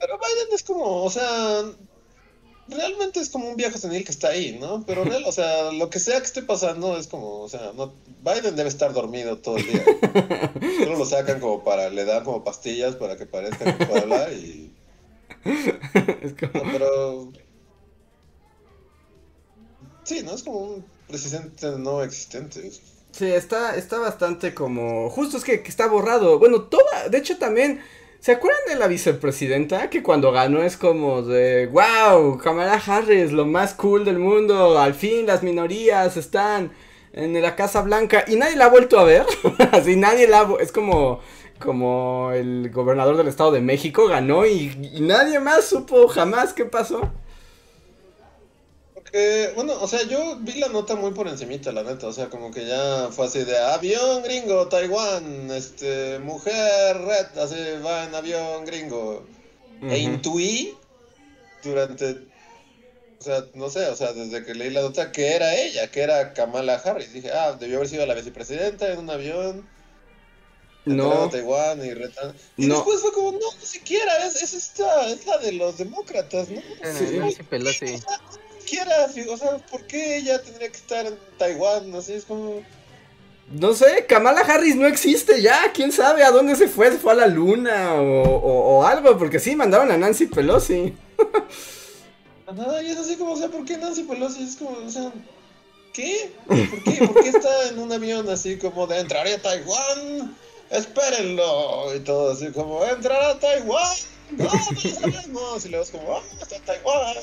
pero 0.00 0.18
Biden 0.18 0.48
es 0.52 0.64
como, 0.64 1.04
o 1.04 1.10
sea, 1.10 1.62
realmente 2.68 3.20
es 3.20 3.28
como 3.28 3.48
un 3.48 3.56
viejo 3.56 3.78
senil 3.78 4.04
que 4.04 4.12
está 4.12 4.28
ahí, 4.28 4.58
¿no? 4.60 4.84
Pero 4.86 5.04
real, 5.04 5.24
o 5.26 5.32
sea, 5.32 5.72
lo 5.72 5.90
que 5.90 5.98
sea 5.98 6.18
que 6.18 6.26
esté 6.26 6.42
pasando 6.42 6.96
es 6.96 7.06
como, 7.06 7.40
o 7.40 7.48
sea, 7.48 7.72
no, 7.74 7.92
Biden 8.22 8.56
debe 8.56 8.68
estar 8.68 8.92
dormido 8.92 9.38
todo 9.38 9.56
el 9.56 9.66
día. 9.66 9.84
Solo 10.78 10.98
lo 10.98 11.04
sacan 11.04 11.40
como 11.40 11.64
para, 11.64 11.90
le 11.90 12.04
dan 12.04 12.24
como 12.24 12.44
pastillas 12.44 12.96
para 12.96 13.16
que 13.16 13.26
parezca 13.26 13.76
que 13.76 13.86
puede 13.86 14.00
hablar 14.00 14.32
y... 14.32 14.72
es 15.44 16.34
como... 16.34 16.64
No, 16.64 16.72
pero... 16.72 17.32
Sí, 20.04 20.22
¿no? 20.22 20.34
Es 20.34 20.42
como 20.42 20.58
un 20.58 20.84
presidente 21.08 21.70
no 21.78 22.02
existente. 22.02 22.70
Sí, 23.12 23.26
está, 23.26 23.76
está 23.76 23.98
bastante 23.98 24.54
como... 24.54 25.10
Justo 25.10 25.36
es 25.36 25.44
que, 25.44 25.62
que 25.62 25.68
está 25.68 25.86
borrado. 25.86 26.38
Bueno, 26.38 26.62
toda... 26.62 27.08
De 27.08 27.18
hecho 27.18 27.38
también... 27.38 27.80
¿Se 28.22 28.30
acuerdan 28.30 28.60
de 28.68 28.76
la 28.76 28.86
vicepresidenta? 28.86 29.90
Que 29.90 30.00
cuando 30.00 30.30
ganó 30.30 30.62
es 30.62 30.76
como 30.76 31.22
de... 31.22 31.66
¡Wow! 31.66 32.38
Kamala 32.38 32.74
Harris, 32.74 33.32
lo 33.32 33.46
más 33.46 33.74
cool 33.74 34.04
del 34.04 34.20
mundo. 34.20 34.78
Al 34.78 34.94
fin 34.94 35.26
las 35.26 35.42
minorías 35.42 36.16
están 36.16 36.70
en 37.12 37.42
la 37.42 37.56
Casa 37.56 37.82
Blanca. 37.82 38.24
Y 38.28 38.36
nadie 38.36 38.54
la 38.54 38.66
ha 38.66 38.68
vuelto 38.68 39.00
a 39.00 39.02
ver. 39.02 39.26
Así 39.72 39.96
nadie 39.96 40.28
la... 40.28 40.42
ha 40.42 40.48
Es 40.60 40.70
como... 40.70 41.18
Como 41.58 42.30
el 42.32 42.70
gobernador 42.70 43.16
del 43.16 43.26
Estado 43.26 43.50
de 43.50 43.60
México 43.60 44.06
ganó 44.06 44.46
y 44.46 44.72
nadie 45.00 45.40
más 45.40 45.64
supo 45.64 46.06
jamás 46.06 46.52
qué 46.52 46.64
pasó. 46.64 47.10
Que, 49.12 49.52
bueno, 49.54 49.74
o 49.80 49.86
sea, 49.86 50.02
yo 50.04 50.36
vi 50.40 50.54
la 50.54 50.68
nota 50.68 50.96
muy 50.96 51.12
por 51.12 51.28
encimita, 51.28 51.70
la 51.70 51.82
neta, 51.82 52.06
o 52.06 52.12
sea, 52.12 52.30
como 52.30 52.50
que 52.50 52.66
ya 52.66 53.08
fue 53.12 53.26
así 53.26 53.44
de 53.44 53.58
avión 53.58 54.22
gringo, 54.22 54.68
Taiwán, 54.68 55.50
este, 55.50 56.18
mujer 56.18 56.96
red, 56.98 57.38
así 57.38 57.56
va 57.84 58.04
en 58.04 58.14
avión 58.14 58.64
gringo. 58.64 59.24
E 59.82 59.98
intuí 59.98 60.74
durante, 61.62 62.10
o 63.20 63.22
sea, 63.24 63.44
no 63.54 63.68
sé, 63.68 63.86
o 63.88 63.96
sea, 63.96 64.12
desde 64.12 64.44
que 64.44 64.54
leí 64.54 64.70
la 64.70 64.80
nota 64.82 65.10
que 65.12 65.32
era 65.34 65.54
ella, 65.56 65.90
que 65.90 66.00
era 66.02 66.32
Kamala 66.34 66.74
Harris. 66.76 67.12
Dije, 67.12 67.30
ah, 67.32 67.56
debió 67.58 67.76
haber 67.78 67.88
sido 67.88 68.06
la 68.06 68.14
vicepresidenta 68.14 68.92
en 68.92 69.00
un 69.00 69.10
avión. 69.10 69.68
No, 70.84 71.28
Taiwán 71.30 71.84
y 71.84 71.90
retan- 71.90 72.34
Y 72.56 72.66
No. 72.66 72.76
después 72.76 73.00
fue 73.00 73.12
como, 73.12 73.32
no, 73.32 73.38
ni 73.60 73.66
siquiera, 73.66 74.26
es, 74.26 74.42
es 74.42 74.54
esta, 74.54 75.06
es 75.08 75.26
la 75.26 75.38
de 75.38 75.52
los 75.52 75.78
demócratas, 75.78 76.48
¿no? 76.48 76.60
Sí. 76.60 77.18
Nancy 77.18 78.00
O 79.30 79.36
sea, 79.36 79.58
¿por 79.70 79.86
qué 79.86 80.16
ella 80.16 80.40
tendría 80.42 80.68
que 80.70 80.76
estar 80.76 81.06
en 81.06 81.16
Taiwán? 81.38 81.94
Es 81.94 82.24
como... 82.24 82.62
no 83.50 83.74
sé, 83.74 84.06
Kamala 84.06 84.40
Harris 84.40 84.76
no 84.76 84.86
existe 84.86 85.42
ya, 85.42 85.72
quién 85.74 85.92
sabe 85.92 86.22
a 86.24 86.30
dónde 86.30 86.56
se 86.56 86.68
fue, 86.68 86.90
se 86.90 86.98
fue 86.98 87.12
a 87.12 87.16
la 87.16 87.26
luna 87.26 87.94
o, 87.94 88.22
o- 88.22 88.78
o 88.78 88.84
algo, 88.86 89.18
porque 89.18 89.38
sí, 89.38 89.54
mandaron 89.56 89.90
a 89.90 89.96
Nancy 89.98 90.26
Pelosi. 90.26 90.94
Nada, 92.54 92.82
y 92.82 92.90
es 92.90 92.98
así 92.98 93.16
como, 93.16 93.32
o 93.32 93.36
sea, 93.36 93.48
¿por 93.48 93.64
qué 93.64 93.78
Nancy 93.78 94.02
Pelosi? 94.02 94.42
Es 94.42 94.56
como, 94.56 94.70
o 94.86 94.90
sea, 94.90 95.10
¿qué? 95.94 96.32
¿Por 96.46 96.82
qué? 96.84 97.06
¿Por 97.06 97.22
qué 97.22 97.28
está 97.30 97.68
en 97.68 97.78
un 97.78 97.90
avión 97.92 98.28
así 98.28 98.58
como 98.58 98.86
de 98.86 99.00
entraré 99.00 99.34
a 99.34 99.40
Taiwán? 99.42 100.36
Espérenlo. 100.70 101.94
Y 101.94 102.00
todo 102.00 102.32
así 102.32 102.50
como, 102.52 102.84
entrar 102.84 103.22
a 103.22 103.38
Taiwán. 103.38 103.96
No, 104.32 104.44
no 104.44 104.50
lo 104.72 104.90
sabemos. 105.00 105.64
Y 105.64 105.68
luego 105.70 105.84
es 105.84 105.90
como, 105.90 106.16
ah, 106.16 106.22
está 106.42 106.56
en 106.56 106.62
Taiwán. 106.62 107.16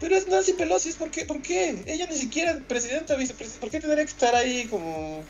Pero 0.00 0.14
es 0.16 0.28
Nancy 0.28 0.52
Pelosi, 0.52 0.92
¿por 0.92 1.10
qué? 1.10 1.24
¿Por 1.24 1.42
qué? 1.42 1.82
Ella 1.86 2.06
ni 2.06 2.16
siquiera 2.16 2.52
es 2.52 2.62
presidenta, 2.62 3.16
vicepresidenta. 3.16 3.60
¿Por 3.60 3.70
qué 3.70 3.80
tendría 3.80 4.04
que 4.04 4.10
estar 4.10 4.34
ahí 4.34 4.66
como... 4.66 5.22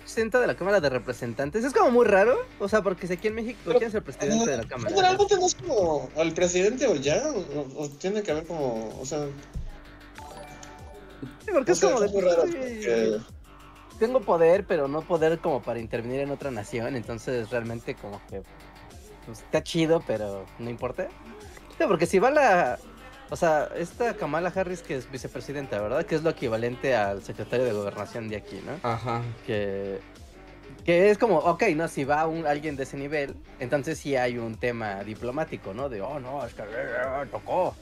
Presidenta 0.00 0.40
de 0.40 0.46
la 0.46 0.56
Cámara 0.56 0.80
de 0.80 0.90
Representantes. 0.90 1.64
Es 1.64 1.72
como 1.72 1.90
muy 1.90 2.04
raro. 2.04 2.36
O 2.58 2.68
sea, 2.68 2.82
porque 2.82 3.06
si 3.06 3.14
aquí 3.14 3.28
en 3.28 3.36
México, 3.36 3.58
¿quién 3.64 3.84
es 3.84 3.94
el 3.94 4.02
presidente 4.02 4.50
de 4.50 4.56
la 4.58 4.64
Cámara? 4.68 4.90
Generalmente 4.90 5.36
no 5.36 5.46
es 5.46 5.54
como 5.54 6.10
al 6.16 6.32
presidente 6.32 6.86
o 6.86 6.94
ya, 6.96 7.22
o, 7.26 7.82
o 7.84 7.88
tiene 7.88 8.22
que 8.22 8.32
haber 8.32 8.46
como, 8.46 8.98
o 9.00 9.06
sea, 9.06 9.26
Sí, 11.44 11.50
porque 11.52 11.70
no 11.70 11.74
es 11.74 11.80
como 11.80 12.00
de. 12.00 12.06
es 12.06 12.12
muy 12.12 12.22
raro 12.22 12.42
porque... 12.42 13.18
Tengo 13.98 14.20
poder, 14.20 14.66
pero 14.66 14.88
no 14.88 15.02
poder 15.02 15.38
como 15.38 15.62
para 15.62 15.78
intervenir 15.78 16.20
en 16.20 16.30
otra 16.30 16.50
nación. 16.50 16.96
Entonces, 16.96 17.50
realmente, 17.50 17.94
como 17.94 18.20
que. 18.28 18.42
pues, 19.24 19.40
está 19.40 19.62
chido, 19.62 20.02
pero 20.06 20.44
no 20.58 20.68
importa. 20.68 21.08
Sí, 21.78 21.84
porque 21.86 22.06
si 22.06 22.18
va 22.18 22.30
la. 22.30 22.78
O 23.30 23.36
sea, 23.36 23.68
esta 23.76 24.14
Kamala 24.14 24.52
Harris, 24.54 24.82
que 24.82 24.96
es 24.96 25.10
vicepresidenta, 25.10 25.80
¿verdad? 25.80 26.04
Que 26.04 26.14
es 26.14 26.22
lo 26.22 26.30
equivalente 26.30 26.94
al 26.94 27.22
secretario 27.22 27.64
de 27.64 27.72
gobernación 27.72 28.28
de 28.28 28.36
aquí, 28.36 28.60
¿no? 28.64 28.78
Ajá. 28.88 29.22
que, 29.46 30.00
que 30.84 31.10
es 31.10 31.18
como, 31.18 31.38
ok, 31.38 31.62
no, 31.74 31.88
si 31.88 32.04
va 32.04 32.26
un, 32.26 32.46
alguien 32.46 32.76
de 32.76 32.82
ese 32.82 32.96
nivel, 32.96 33.34
entonces 33.58 33.98
sí 33.98 34.16
hay 34.16 34.38
un 34.38 34.56
tema 34.56 35.02
diplomático, 35.02 35.72
¿no? 35.72 35.88
De, 35.88 36.02
oh, 36.02 36.20
no, 36.20 36.44
es 36.44 36.54
que 36.54 36.62
eh, 36.62 37.26
tocó, 37.30 37.74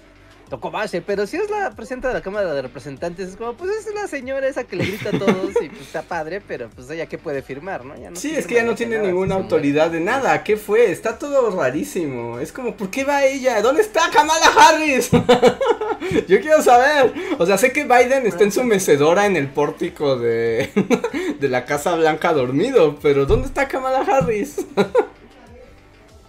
tocó 0.52 0.70
base, 0.70 1.00
pero 1.00 1.26
si 1.26 1.38
es 1.38 1.48
la 1.48 1.70
presidenta 1.70 2.08
de 2.08 2.14
la 2.14 2.20
Cámara 2.20 2.52
de 2.52 2.60
Representantes, 2.60 3.30
es 3.30 3.36
como, 3.36 3.54
pues 3.54 3.70
es 3.70 3.94
la 3.94 4.06
señora 4.06 4.46
esa 4.46 4.64
que 4.64 4.76
le 4.76 4.84
grita 4.84 5.08
a 5.08 5.18
todos 5.18 5.50
y 5.62 5.70
pues 5.70 5.80
está 5.80 6.02
padre, 6.02 6.42
pero 6.46 6.68
pues 6.68 6.90
ella 6.90 7.06
qué 7.06 7.16
puede 7.16 7.40
firmar, 7.40 7.86
¿no? 7.86 7.96
Ya 7.96 8.10
no 8.10 8.16
Sí, 8.16 8.36
es 8.36 8.46
que 8.46 8.56
ya 8.56 8.62
no 8.62 8.74
tiene 8.74 8.96
nada, 8.96 9.08
ninguna 9.08 9.36
autoridad 9.36 9.90
de 9.90 10.00
nada. 10.00 10.44
¿Qué 10.44 10.58
fue? 10.58 10.92
Está 10.92 11.18
todo 11.18 11.58
rarísimo. 11.58 12.38
Es 12.38 12.52
como, 12.52 12.76
¿por 12.76 12.90
qué 12.90 13.02
va 13.02 13.24
ella? 13.24 13.62
¿Dónde 13.62 13.80
está 13.80 14.10
Kamala 14.10 14.44
Harris? 14.54 15.08
Yo 16.28 16.38
quiero 16.42 16.60
saber. 16.60 17.14
O 17.38 17.46
sea, 17.46 17.56
sé 17.56 17.72
que 17.72 17.84
Biden 17.84 18.26
está 18.26 18.44
en 18.44 18.52
su 18.52 18.62
mecedora 18.62 19.24
en 19.24 19.36
el 19.36 19.48
pórtico 19.48 20.16
de, 20.16 20.68
de 21.40 21.48
la 21.48 21.64
Casa 21.64 21.94
Blanca 21.94 22.34
dormido, 22.34 22.98
pero 23.00 23.24
¿dónde 23.24 23.46
está 23.46 23.68
Kamala 23.68 24.00
Harris? 24.00 24.56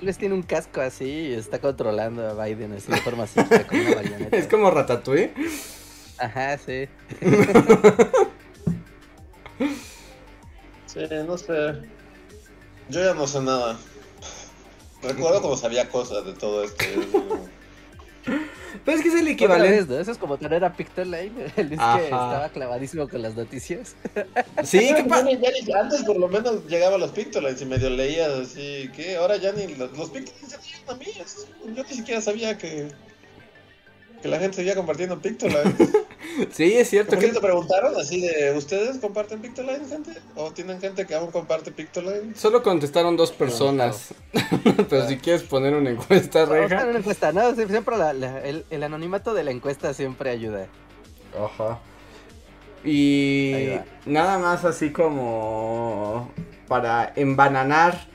Les 0.03 0.17
tiene 0.17 0.35
un 0.35 0.43
casco 0.43 0.81
así 0.81 1.05
y 1.05 1.33
está 1.33 1.59
controlando 1.59 2.27
a 2.27 2.45
Biden 2.45 2.73
así 2.73 2.91
de 2.91 2.97
forma 2.97 3.25
una 3.35 3.95
marioneta. 3.95 4.35
Es 4.35 4.47
como 4.47 4.69
Ratatouille. 4.69 5.33
Ajá, 6.17 6.57
sí. 6.57 6.87
Sí, 10.93 10.99
no 11.25 11.39
sé. 11.39 11.73
Yo 12.89 13.03
ya 13.03 13.15
no 13.15 13.25
sé 13.25 13.41
nada. 13.41 13.79
Recuerdo 15.01 15.41
como 15.41 15.57
sabía 15.57 15.89
cosas 15.89 16.23
de 16.23 16.33
todo 16.33 16.63
esto. 16.63 16.85
Es 18.85 18.85
Pero 18.85 18.97
es 18.97 19.03
que 19.03 19.09
es 19.09 19.15
el 19.15 19.27
equivalente. 19.27 19.77
vez, 19.77 19.87
¿no? 19.87 19.99
Eso 19.99 20.11
es 20.11 20.17
como 20.17 20.37
tener 20.37 20.63
a 20.65 20.73
Pictor 20.73 21.07
Lane, 21.07 21.31
el 21.57 21.69
que 21.69 21.75
Ajá. 21.75 22.01
estaba 22.01 22.49
clavadísimo 22.49 23.07
con 23.07 23.21
las 23.21 23.35
noticias. 23.35 23.95
Sí, 24.63 24.79
¿qué 24.79 24.87
Ya 25.03 25.07
pasa? 25.07 25.27
antes 25.81 26.03
por 26.03 26.17
lo 26.17 26.27
menos 26.27 26.65
llegaba 26.67 26.95
a 26.95 26.97
los 26.99 27.11
Pictolines 27.11 27.61
y 27.61 27.65
medio 27.65 27.89
leías 27.89 28.29
así, 28.31 28.89
que 28.95 29.17
ahora 29.17 29.35
ya 29.37 29.51
ni 29.51 29.67
los, 29.75 29.97
los 29.97 30.09
Pictolines 30.09 30.51
llegan 30.51 30.89
a 30.89 30.93
mí. 30.95 31.05
es- 31.19 31.47
Yo 31.75 31.83
ni 31.83 31.89
siquiera 31.89 32.21
sabía 32.21 32.57
que, 32.57 32.87
que 34.23 34.27
la 34.29 34.39
gente 34.39 34.55
seguía 34.55 34.73
compartiendo 34.75 35.19
Pictolines. 35.19 35.75
Sí, 36.51 36.73
es 36.73 36.89
cierto. 36.89 37.11
¿Por 37.11 37.19
qué 37.19 37.27
que 37.27 37.33
te 37.33 37.39
preguntaron 37.41 37.95
así 37.95 38.21
de, 38.21 38.57
¿ustedes 38.57 38.97
comparten 38.97 39.39
Pictolines, 39.39 39.87
gente? 39.89 40.13
¿O 40.35 40.51
tienen 40.51 40.81
gente 40.81 41.05
que 41.05 41.13
aún 41.13 41.29
comparte 41.29 41.71
Pictolines? 41.71 42.39
Solo 42.39 42.63
contestaron 42.63 43.15
dos 43.15 43.31
personas. 43.31 44.15
Pero 44.89 45.07
si 45.07 45.17
quieres 45.17 45.43
poner 45.43 45.75
una 45.75 45.91
encuesta, 45.91 46.45
reja. 46.45 46.85
una 46.87 46.97
encuesta, 46.99 47.31
¿no? 47.33 47.51
Sie- 47.55 47.67
Siempre 47.67 47.97
la- 47.97 48.13
la- 48.13 48.39
el, 48.43 48.65
el 48.71 48.81
anonimato 48.83 49.35
de 49.35 49.43
la 49.43 49.51
encuesta 49.51 49.93
siempre 49.93 50.31
ayuda. 50.31 50.65
Ajá. 51.39 51.77
Y 52.83 53.75
nada 54.07 54.39
más 54.39 54.65
así 54.65 54.91
como 54.91 56.31
para 56.67 57.13
embananar 57.15 58.07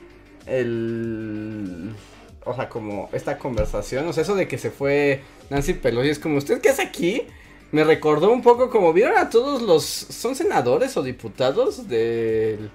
el... 0.45 1.95
O 2.49 2.55
sea, 2.55 2.67
como 2.67 3.09
esta 3.13 3.37
conversación. 3.37 4.07
O 4.07 4.13
sea, 4.13 4.23
eso 4.23 4.33
de 4.33 4.47
que 4.47 4.57
se 4.57 4.71
fue 4.71 5.21
Nancy 5.51 5.73
Pelosi 5.73 6.09
es 6.09 6.17
como, 6.17 6.37
¿usted 6.37 6.59
qué 6.61 6.69
hace 6.69 6.81
aquí? 6.81 7.21
Me 7.71 7.83
recordó 7.83 8.31
un 8.31 8.41
poco 8.41 8.71
como, 8.71 8.91
¿vieron 8.91 9.17
a 9.19 9.29
todos 9.29 9.61
los... 9.61 9.83
¿Son 9.83 10.35
senadores 10.35 10.97
o 10.97 11.03
diputados 11.03 11.87
del... 11.87 12.71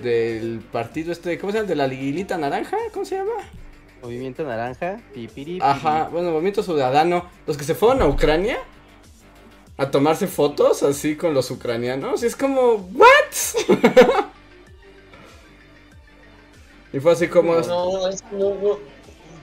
Del 0.00 0.60
partido 0.70 1.10
este, 1.10 1.38
¿cómo 1.38 1.50
se 1.50 1.58
llama? 1.58 1.68
De 1.68 1.74
la 1.74 1.88
liguilita 1.88 2.38
naranja, 2.38 2.76
¿cómo 2.94 3.04
se 3.04 3.16
llama? 3.16 3.32
Movimiento 4.00 4.44
naranja, 4.44 5.00
pipiri, 5.12 5.58
Ajá, 5.60 6.08
bueno, 6.12 6.30
Movimiento 6.30 6.62
Ciudadano. 6.62 7.28
Los 7.48 7.56
que 7.56 7.64
se 7.64 7.74
fueron 7.74 8.00
a 8.00 8.06
Ucrania 8.06 8.58
a 9.76 9.90
tomarse 9.90 10.28
fotos 10.28 10.84
así 10.84 11.16
con 11.16 11.34
los 11.34 11.50
ucranianos. 11.50 12.22
Y 12.22 12.26
es 12.26 12.36
como, 12.36 12.74
¿what? 12.94 14.22
y 16.92 17.00
fue 17.00 17.12
así 17.12 17.28
como, 17.28 17.54
No, 17.54 18.08
es 18.08 18.22
que 18.22 18.36
no, 18.36 18.54
no. 18.54 18.78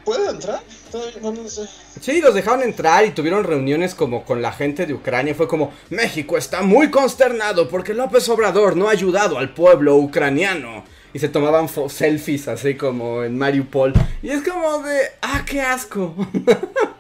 ¿Puede 0.06 0.30
entrar? 0.30 0.62
Todavía 0.92 1.20
no, 1.22 1.32
no 1.32 1.48
sé. 1.48 1.68
sí, 2.02 2.22
los 2.22 2.34
dejaron 2.34 2.64
entrar 2.64 3.06
y 3.06 3.12
tuvieron 3.12 3.44
reuniones 3.44 3.94
como 3.94 4.24
con 4.24 4.42
la 4.42 4.52
gente 4.52 4.86
de 4.86 4.94
Ucrania. 4.94 5.36
Fue 5.36 5.48
como, 5.48 5.72
México 5.90 6.38
está 6.38 6.62
muy 6.62 6.90
consternado 6.90 7.70
porque 7.70 7.94
López 7.94 8.28
Obrador 8.30 8.76
no 8.76 8.88
ha 8.88 8.92
ayudado 8.92 9.38
al 9.38 9.54
pueblo 9.54 9.98
ucraniano. 9.98 10.84
Y 11.14 11.20
se 11.20 11.30
tomaban 11.30 11.68
selfies 11.90 12.48
así 12.48 12.76
como 12.76 13.24
en 13.24 13.38
Mariupol. 13.38 13.94
Y 14.22 14.30
es 14.30 14.42
como 14.48 14.80
de, 14.84 15.00
ah, 15.22 15.44
qué 15.46 15.62
asco. 15.62 16.16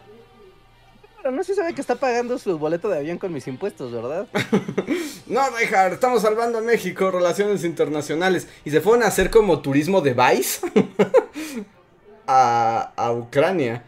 Pero 1.30 1.38
no 1.38 1.44
se 1.44 1.54
sabe 1.54 1.76
que 1.76 1.82
está 1.82 1.94
pagando 1.94 2.40
su 2.40 2.58
boleto 2.58 2.90
de 2.90 2.98
avión 2.98 3.20
con 3.20 3.32
mis 3.32 3.48
impuestos, 3.48 3.92
¿verdad? 3.92 4.26
No, 5.28 5.42
dejar, 5.52 5.94
estamos 5.94 6.24
salvando 6.24 6.58
a 6.58 6.62
México, 6.62 7.12
relaciones 7.12 7.64
internacionales. 7.64 8.48
Y 8.66 8.72
se 8.72 8.82
fueron 8.82 9.04
a 9.04 9.10
hacer 9.10 9.30
como 9.30 9.62
turismo 9.62 10.02
de 10.02 10.16
Vice 10.16 10.66
a, 12.28 12.94
a 12.96 13.12
Ucrania. 13.12 13.84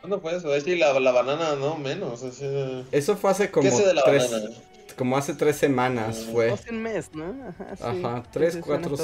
¿Cuándo 0.00 0.20
fue 0.20 0.36
eso? 0.36 0.54
Es 0.54 0.64
la, 0.68 1.00
la 1.00 1.10
banana 1.10 1.56
no 1.56 1.76
menos. 1.76 2.20
De... 2.38 2.84
Eso 2.92 3.16
fue 3.16 3.32
hace 3.32 3.50
como 3.50 3.68
¿Qué 3.68 3.74
sé 3.74 3.84
de 3.84 3.94
la 3.94 4.04
tres, 4.04 4.30
banana? 4.30 4.50
como 4.96 5.16
hace 5.16 5.34
tres 5.34 5.56
semanas 5.56 6.28
fue. 6.30 6.52
Hace 6.52 6.70
un 6.70 6.80
mes, 6.80 7.12
¿no? 7.12 7.34
Ajá, 7.48 7.74
sí. 7.74 7.82
Ajá, 7.82 8.22
Sí, 8.22 8.28
tres, 8.30 8.58
cuatro 8.64 8.94
así. 8.94 9.02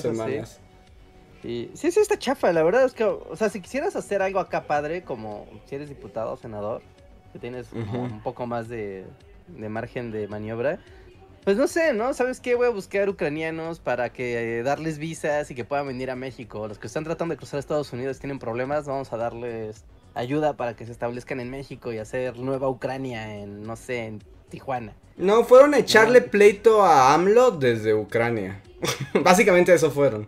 Y 1.44 1.70
sí, 1.74 1.90
sí, 1.90 2.00
está 2.00 2.18
chafa, 2.18 2.52
la 2.52 2.62
verdad 2.62 2.84
es 2.84 2.94
que, 2.94 3.04
o 3.04 3.36
sea, 3.36 3.50
si 3.50 3.60
quisieras 3.60 3.94
hacer 3.96 4.22
algo 4.22 4.40
acá 4.40 4.66
padre, 4.66 5.02
como 5.02 5.46
si 5.66 5.74
eres 5.74 5.90
diputado 5.90 6.32
o 6.32 6.36
senador, 6.36 6.80
que 7.32 7.38
tienes 7.38 7.72
un 7.72 8.22
poco 8.22 8.46
más 8.46 8.68
de, 8.68 9.04
de 9.48 9.68
margen 9.68 10.10
de 10.10 10.26
maniobra, 10.26 10.78
pues 11.44 11.58
no 11.58 11.68
sé, 11.68 11.92
¿no? 11.92 12.14
¿Sabes 12.14 12.40
qué? 12.40 12.54
Voy 12.54 12.66
a 12.66 12.70
buscar 12.70 13.06
ucranianos 13.10 13.78
para 13.78 14.10
que 14.10 14.60
eh, 14.60 14.62
darles 14.62 14.96
visas 14.96 15.50
y 15.50 15.54
que 15.54 15.66
puedan 15.66 15.86
venir 15.86 16.10
a 16.10 16.16
México. 16.16 16.66
Los 16.66 16.78
que 16.78 16.86
están 16.86 17.04
tratando 17.04 17.34
de 17.34 17.36
cruzar 17.36 17.58
a 17.58 17.60
Estados 17.60 17.92
Unidos 17.92 18.18
tienen 18.18 18.38
problemas, 18.38 18.86
vamos 18.86 19.12
a 19.12 19.18
darles 19.18 19.84
ayuda 20.14 20.56
para 20.56 20.74
que 20.74 20.86
se 20.86 20.92
establezcan 20.92 21.40
en 21.40 21.50
México 21.50 21.92
y 21.92 21.98
hacer 21.98 22.38
nueva 22.38 22.70
Ucrania 22.70 23.36
en, 23.36 23.62
no 23.62 23.76
sé, 23.76 24.06
en 24.06 24.22
Tijuana. 24.48 24.94
No, 25.18 25.44
fueron 25.44 25.74
a 25.74 25.78
echarle 25.78 26.22
pleito 26.22 26.82
a 26.82 27.12
AMLO 27.12 27.50
desde 27.50 27.94
Ucrania. 27.94 28.62
Básicamente 29.22 29.74
eso 29.74 29.90
fueron. 29.90 30.26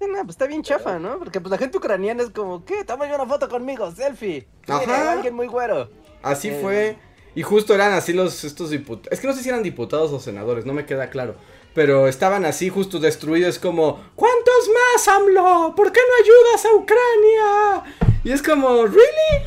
No, 0.00 0.18
pues 0.22 0.30
está 0.30 0.46
bien 0.46 0.62
chafa, 0.62 0.98
¿no? 0.98 1.18
Porque 1.18 1.40
pues 1.40 1.50
la 1.50 1.58
gente 1.58 1.78
ucraniana 1.78 2.22
es 2.22 2.30
como, 2.30 2.64
¿qué? 2.64 2.84
Toma 2.84 3.06
una 3.06 3.26
foto 3.26 3.48
conmigo, 3.48 3.90
selfie. 3.92 4.46
Mira, 4.66 4.78
Ajá. 4.80 5.12
alguien 5.12 5.34
muy 5.34 5.46
güero. 5.46 5.88
Así 6.22 6.48
Eh. 6.48 6.58
fue. 6.62 6.98
Y 7.34 7.42
justo 7.42 7.74
eran 7.74 7.92
así 7.92 8.12
los 8.12 8.44
estos 8.44 8.70
diputados. 8.70 9.12
Es 9.12 9.20
que 9.20 9.26
no 9.26 9.32
sé 9.34 9.42
si 9.42 9.48
eran 9.50 9.62
diputados 9.62 10.10
o 10.12 10.20
senadores, 10.20 10.64
no 10.64 10.72
me 10.72 10.86
queda 10.86 11.10
claro. 11.10 11.36
Pero 11.74 12.08
estaban 12.08 12.46
así 12.46 12.70
justo 12.70 12.98
destruidos 12.98 13.58
como, 13.58 14.02
¿cuántos 14.14 14.70
más, 14.72 15.08
AMLO? 15.08 15.74
¿Por 15.76 15.92
qué 15.92 16.00
no 16.00 16.24
ayudas 16.24 16.64
a 16.64 16.74
Ucrania? 16.74 18.20
Y 18.24 18.32
es 18.32 18.42
como, 18.42 18.86
¿really? 18.86 19.44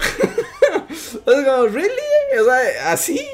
es 0.92 1.20
como, 1.46 1.64
¿really? 1.66 2.40
O 2.40 2.46
sea, 2.46 2.92
así. 2.92 3.28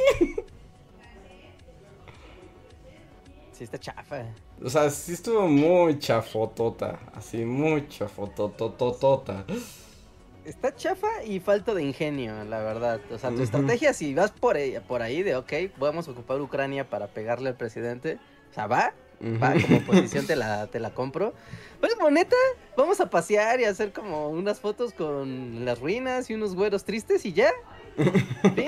Sí, 3.52 3.64
está 3.66 3.78
chafa. 3.78 4.24
O 4.64 4.70
sea, 4.70 4.90
sí 4.90 5.14
estuvo 5.14 5.48
muy 5.48 6.00
chafotota. 6.00 7.00
Así, 7.14 7.46
muy 7.46 7.88
chafotototota. 7.88 9.46
Está 10.46 10.76
chafa 10.76 11.24
y 11.24 11.40
falta 11.40 11.74
de 11.74 11.84
ingenio, 11.84 12.44
la 12.46 12.60
verdad. 12.60 13.02
O 13.12 13.18
sea, 13.18 13.32
tu 13.32 13.42
estrategia, 13.42 13.94
si 13.94 14.14
vas 14.14 14.32
por 14.32 14.56
ahí, 14.56 14.78
por 14.88 15.02
ahí 15.02 15.24
de, 15.24 15.36
ok, 15.36 15.54
vamos 15.78 16.08
a 16.08 16.12
ocupar 16.12 16.40
Ucrania 16.40 16.88
para 16.90 17.08
pegarle 17.08 17.50
al 17.50 17.56
presidente, 17.56 18.20
o 18.52 18.54
sea, 18.54 18.68
va, 18.68 18.94
va, 19.42 19.54
como 19.54 19.78
oposición 19.84 20.28
te 20.28 20.36
la, 20.36 20.68
te 20.68 20.80
la 20.80 20.94
compro. 20.94 21.34
Pero 21.82 21.96
como 21.96 22.12
neta, 22.12 22.36
vamos 22.78 23.02
a 23.02 23.10
pasear 23.10 23.60
y 23.60 23.66
hacer 23.66 23.92
como 23.92 24.30
unas 24.30 24.60
fotos 24.60 24.94
con 24.94 25.66
las 25.66 25.80
ruinas 25.80 26.30
y 26.30 26.36
unos 26.36 26.54
güeros 26.56 26.86
tristes 26.86 27.26
y 27.26 27.34
ya. 27.34 27.52
¿Sí? 28.56 28.66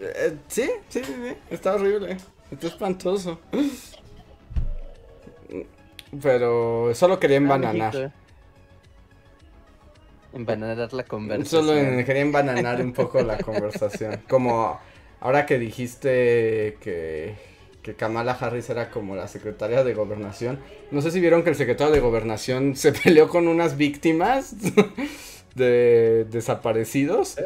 Eh, 0.00 0.36
sí, 0.48 0.70
sí, 0.88 1.04
sí, 1.04 1.14
sí, 1.14 1.36
está 1.50 1.74
horrible. 1.74 2.16
Está 2.50 2.66
espantoso. 2.66 3.38
Pero 6.22 6.94
solo 6.94 7.18
quería 7.20 7.36
embananar. 7.36 7.96
Ah. 7.96 8.12
Embananar 10.32 10.92
la 10.92 11.04
conversación. 11.04 11.64
Solo 11.66 11.76
en- 11.78 12.04
quería 12.04 12.22
embananar 12.22 12.80
un 12.80 12.92
poco 12.92 13.22
la 13.22 13.38
conversación. 13.38 14.20
Como 14.28 14.78
ahora 15.20 15.46
que 15.46 15.58
dijiste 15.58 16.76
que, 16.80 17.34
que 17.82 17.94
Kamala 17.94 18.32
Harris 18.32 18.68
era 18.70 18.90
como 18.90 19.16
la 19.16 19.26
secretaria 19.28 19.84
de 19.84 19.94
gobernación. 19.94 20.58
No 20.90 21.00
sé 21.02 21.10
si 21.10 21.20
vieron 21.20 21.42
que 21.42 21.50
el 21.50 21.56
secretario 21.56 21.92
de 21.92 22.00
gobernación 22.00 22.76
se 22.76 22.92
peleó 22.92 23.28
con 23.28 23.48
unas 23.48 23.76
víctimas 23.76 24.54
de 25.54 26.26
desaparecidos. 26.30 27.36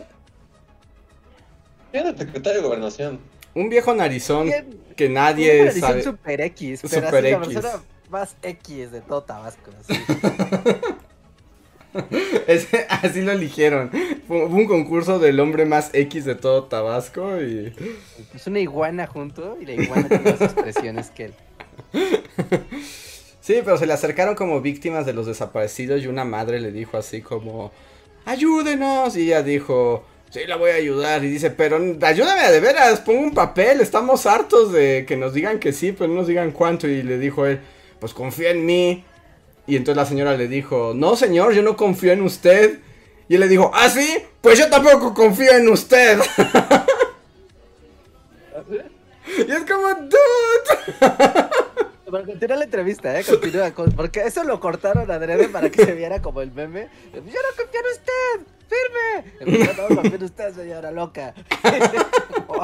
¿Quién 1.93 2.03
era 2.07 2.11
el 2.11 2.19
secretario 2.19 2.61
de 2.63 2.67
gobernación? 2.67 3.21
Un 3.55 3.69
viejo 3.69 3.95
narizón 3.95 4.47
Bien, 4.47 4.79
que 4.97 5.09
nadie 5.11 5.61
edición 5.63 5.81
sabe. 5.91 6.03
super 6.03 6.41
X, 6.41 6.81
pero 6.91 7.07
Super 7.07 7.15
así 7.15 7.23
la 7.33 7.37
X. 7.39 7.49
persona 7.55 7.83
más 8.13 8.37
X 8.43 8.93
de 8.93 9.01
todo 9.01 9.25
Tabasco. 9.25 9.73
así. 9.81 10.01
Ese- 12.47 12.87
así 12.89 13.21
lo 13.21 13.33
eligieron. 13.33 13.91
Fue, 14.27 14.49
fue 14.49 14.61
un 14.61 14.67
concurso 14.67 15.19
del 15.19 15.39
hombre 15.41 15.65
más 15.67 15.91
X 15.93 16.25
de 16.25 16.35
todo 16.35 16.65
Tabasco 16.65 17.41
y... 17.43 17.73
Es 18.35 18.47
una 18.47 18.61
iguana 18.61 19.07
junto 19.07 19.59
y 19.61 19.67
la 19.67 19.73
iguana 19.75 20.09
tiene 20.09 20.31
más 20.31 20.41
expresiones 20.41 21.11
que 21.11 21.25
él. 21.27 21.35
Sí, 23.41 23.57
pero 23.65 23.77
se 23.77 23.87
le 23.87 23.93
acercaron 23.93 24.35
como 24.35 24.61
víctimas 24.61 25.05
de 25.05 25.13
los 25.13 25.27
desaparecidos 25.27 26.01
y 26.03 26.07
una 26.07 26.25
madre 26.25 26.61
le 26.61 26.71
dijo 26.73 26.97
así 26.97 27.21
como, 27.21 27.73
ayúdenos. 28.25 29.15
Y 29.17 29.25
ella 29.27 29.43
dijo, 29.43 30.05
sí, 30.31 30.41
la 30.47 30.57
voy 30.57 30.71
a 30.71 30.75
ayudar. 30.77 31.23
Y 31.25 31.29
dice, 31.29 31.51
pero 31.51 31.77
ayúdame 32.03 32.51
de 32.51 32.61
veras, 32.61 33.01
pongo 33.01 33.21
un 33.21 33.35
papel, 33.35 33.81
estamos 33.83 34.25
hartos 34.27 34.73
de 34.73 35.05
que 35.07 35.17
nos 35.19 35.35
digan 35.35 35.59
que 35.59 35.73
sí, 35.75 35.93
pero 35.93 36.09
no 36.09 36.21
nos 36.21 36.29
digan 36.29 36.53
cuánto. 36.53 36.89
Y 36.89 37.03
le 37.03 37.19
dijo 37.19 37.45
él, 37.45 37.61
pues 38.03 38.13
confía 38.15 38.51
en 38.51 38.67
mí. 38.67 39.05
Y 39.65 39.77
entonces 39.77 39.97
la 39.97 40.05
señora 40.05 40.37
le 40.37 40.49
dijo, 40.49 40.93
no 40.93 41.15
señor, 41.15 41.53
yo 41.55 41.63
no 41.63 41.77
confío 41.77 42.11
en 42.13 42.23
usted. 42.23 42.81
Y 43.29 43.37
él 43.37 43.41
le 43.41 43.47
dijo, 43.47 43.71
¿ah, 43.73 43.89
sí? 43.89 44.19
Pues 44.41 44.59
yo 44.59 44.69
tampoco 44.69 45.15
confío 45.15 45.53
en 45.53 45.69
usted. 45.69 46.19
y 49.39 49.51
es 49.53 49.65
como, 49.71 49.95
dude. 49.95 50.19
Bueno, 52.11 52.27
continúa 52.27 52.57
la 52.59 52.65
entrevista, 52.65 53.19
¿eh? 53.19 53.25
Continúa, 53.25 53.71
con- 53.71 53.93
porque 53.93 54.21
eso 54.21 54.45
lo 54.45 54.61
cortaron 54.61 55.11
adrede 55.11 55.49
para 55.49 55.71
que 55.71 55.83
se 55.83 55.93
viera 55.93 56.21
como 56.21 56.43
el 56.43 56.53
meme. 56.53 56.89
Yo 57.15 57.21
no 57.21 57.57
confío 57.57 57.81
en 57.81 57.87
usted, 57.91 58.47
firme. 58.73 59.65
Yo 59.67 59.89
no 59.89 59.97
confío 59.97 60.17
en 60.17 60.25
usted, 60.25 60.55
señora 60.55 60.91
loca. 60.91 61.35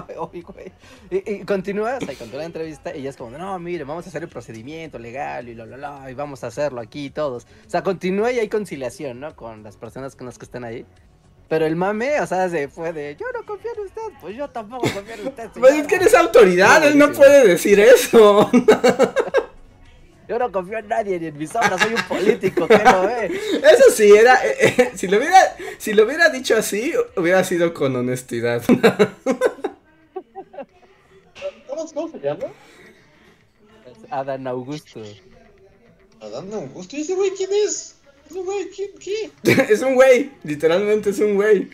Ay, 0.07 0.43
güey. 0.43 0.73
y, 1.11 1.33
y 1.33 1.45
continúa, 1.45 1.97
o 1.97 2.01
sea, 2.01 2.13
y 2.13 2.17
continúa 2.17 2.41
la 2.41 2.47
entrevista 2.47 2.95
y 2.95 3.01
ella 3.01 3.11
es 3.11 3.17
como, 3.17 3.37
no, 3.37 3.59
mire, 3.59 3.85
vamos 3.85 4.07
a 4.07 4.09
hacer 4.09 4.23
el 4.23 4.29
procedimiento 4.29 4.99
legal 4.99 5.49
y 5.49 5.55
la, 5.55 5.67
la, 5.67 5.77
la, 5.77 6.11
y 6.11 6.15
vamos 6.15 6.45
a 6.45 6.49
hacerlo 6.49 6.81
aquí 6.81 7.11
todos. 7.11 7.47
O 7.67 7.71
sea, 7.71 7.83
continúa 7.83 8.33
y 8.33 8.39
hay 8.39 8.49
conciliación, 8.49 9.21
¿no? 9.21 9.35
Con 9.37 9.63
las 9.63 9.77
personas 9.77 10.17
con 10.17 10.27
las 10.27 10.39
que 10.39 10.45
están 10.45 10.65
ahí. 10.65 10.85
Pero 11.49 11.65
el 11.65 11.77
mame, 11.77 12.21
o 12.21 12.27
sea, 12.27 12.49
se 12.51 12.69
fue 12.69 12.93
de, 12.93 13.17
yo 13.19 13.27
no 13.33 13.45
confío 13.47 13.71
en 13.75 13.81
usted, 13.81 14.03
pues 14.21 14.37
yo 14.37 14.49
tampoco 14.51 14.83
confío 14.83 15.15
en 15.15 15.29
usted. 15.29 15.49
Pues 15.55 15.65
es 15.65 15.71
señora". 15.71 15.89
que 15.89 15.95
eres 15.97 16.15
autoridad, 16.15 16.87
él 16.87 16.99
no 16.99 17.11
puede 17.13 17.49
decir 17.49 17.81
eso. 17.81 18.51
Yo 20.29 20.39
no 20.39 20.53
confío 20.53 20.79
en 20.79 20.89
nadie, 20.89 21.19
ni 21.19 21.27
en 21.29 21.39
mi 21.39 21.47
sombra, 21.47 21.79
soy 21.79 21.95
un 21.95 22.03
político, 22.03 22.69
¿qué 22.69 22.79
lo 22.85 23.07
ve? 23.07 23.27
Eso 23.73 23.91
sí, 23.95 24.11
era. 24.15 24.35
eh, 24.47 24.75
eh, 24.77 24.93
si, 24.95 25.09
lo 25.09 25.17
hubiera, 25.17 25.57
si 25.79 25.95
lo 25.95 26.05
hubiera 26.05 26.29
dicho 26.29 26.55
así, 26.55 26.93
hubiera 27.17 27.43
sido 27.45 27.73
con 27.73 27.97
honestidad. 27.97 28.63
¿Cómo, 31.67 32.11
se 32.11 32.19
llama? 32.21 32.45
Adán 34.11 34.47
Augusto. 34.47 35.03
Adán 36.21 36.53
Augusto. 36.53 36.97
¿Y 36.97 37.01
ese 37.01 37.15
güey 37.15 37.31
quién 37.31 37.51
es? 37.65 37.95
¿Ese 38.29 38.41
güey 38.41 38.69
quién? 38.69 38.91
¿Qué? 38.99 39.33
es 39.73 39.81
un 39.81 39.95
güey, 39.95 40.31
literalmente 40.45 41.09
es 41.09 41.21
un 41.21 41.37
güey. 41.37 41.71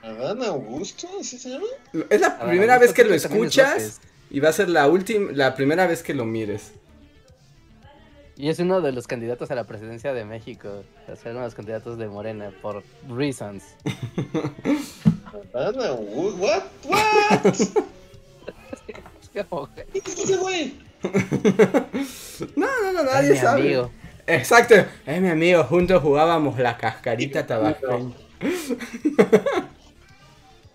¿Adán 0.00 0.42
Augusto? 0.42 1.06
¿Así 1.20 1.38
se 1.38 1.50
llama? 1.50 1.66
Es 2.08 2.20
la 2.20 2.28
Adán 2.28 2.48
primera 2.48 2.76
Augusto 2.76 2.94
vez 2.94 2.96
que 2.96 3.04
lo 3.04 3.10
que 3.10 3.16
es 3.16 3.24
escuchas 3.26 3.74
López. 3.74 4.00
Y 4.34 4.40
va 4.40 4.48
a 4.48 4.52
ser 4.52 4.68
la 4.68 4.88
última, 4.88 5.30
la 5.32 5.54
primera 5.54 5.86
vez 5.86 6.02
que 6.02 6.12
lo 6.12 6.24
mires. 6.24 6.72
Y 8.36 8.48
es 8.48 8.58
uno 8.58 8.80
de 8.80 8.90
los 8.90 9.06
candidatos 9.06 9.52
a 9.52 9.54
la 9.54 9.62
presidencia 9.62 10.12
de 10.12 10.24
México. 10.24 10.82
O 11.06 11.14
sea, 11.14 11.30
uno 11.30 11.38
de 11.42 11.46
los 11.46 11.54
candidatos 11.54 11.98
de 11.98 12.08
Morena, 12.08 12.50
por 12.60 12.82
reasons. 13.08 13.62
¿What? 15.52 15.76
¿What? 15.76 16.62
Como, 19.48 19.68
¿Quién 19.92 20.04
es 20.04 20.38
güey? 20.40 20.74
No, 22.56 22.66
no, 22.82 22.92
no, 22.92 23.00
"Ay, 23.02 23.06
nadie 23.06 23.30
mi 23.30 23.36
sabe. 23.36 23.60
amigo". 23.62 23.90
Exacto, 24.26 24.74
es 25.06 25.20
mi 25.22 25.28
amigo, 25.28 25.62
juntos 25.62 26.02
jugábamos 26.02 26.58
la 26.58 26.76
cascarita 26.76 27.46
tabasqueña. 27.46 28.10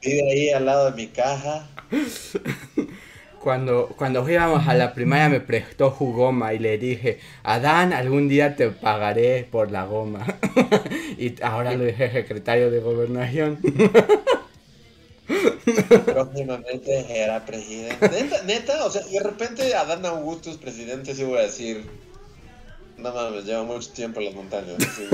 Vive 0.02 0.32
ahí 0.32 0.50
al 0.52 0.66
lado 0.66 0.92
de 0.92 0.96
mi 0.96 1.08
caja. 1.08 1.68
Cuando, 3.42 3.88
cuando 3.98 4.30
íbamos 4.30 4.68
a 4.68 4.74
la 4.74 4.94
primaria 4.94 5.30
me 5.30 5.40
prestó 5.40 5.96
su 5.98 6.12
goma 6.12 6.54
y 6.54 6.60
le 6.60 6.78
dije, 6.78 7.20
Adán, 7.44 7.94
algún 7.94 8.28
día 8.28 8.56
te 8.56 8.70
pagaré 8.70 9.48
por 9.50 9.72
la 9.72 9.86
goma. 9.86 10.26
y 11.18 11.42
ahora 11.42 11.74
lo 11.76 11.86
dije 11.86 12.12
secretario 12.12 12.70
de 12.70 12.80
gobernación. 12.80 13.60
Próximamente 16.06 17.06
era 17.10 17.46
presidente. 17.46 18.10
Neta, 18.10 18.42
neta, 18.44 18.86
o 18.86 18.92
sea, 18.92 19.04
de 19.04 19.20
repente 19.22 19.74
Adán 19.76 20.06
Augusto 20.06 20.50
es 20.50 20.58
presidente, 20.58 21.16
sí 21.16 21.24
voy 21.24 21.38
a 21.38 21.44
decir. 21.44 21.86
No 22.98 23.14
mames, 23.14 23.46
lleva 23.46 23.64
mucho 23.64 23.90
tiempo 23.92 24.20
en 24.20 24.26
las 24.26 24.36
montañas. 24.36 24.76
sí, 24.96 25.08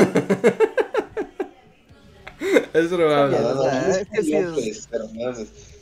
es 2.73 2.87
probable. 2.87 3.37
Adán 3.37 3.91
Augusto 3.91 4.39
López 4.41 4.89
Hernández. 4.91 5.74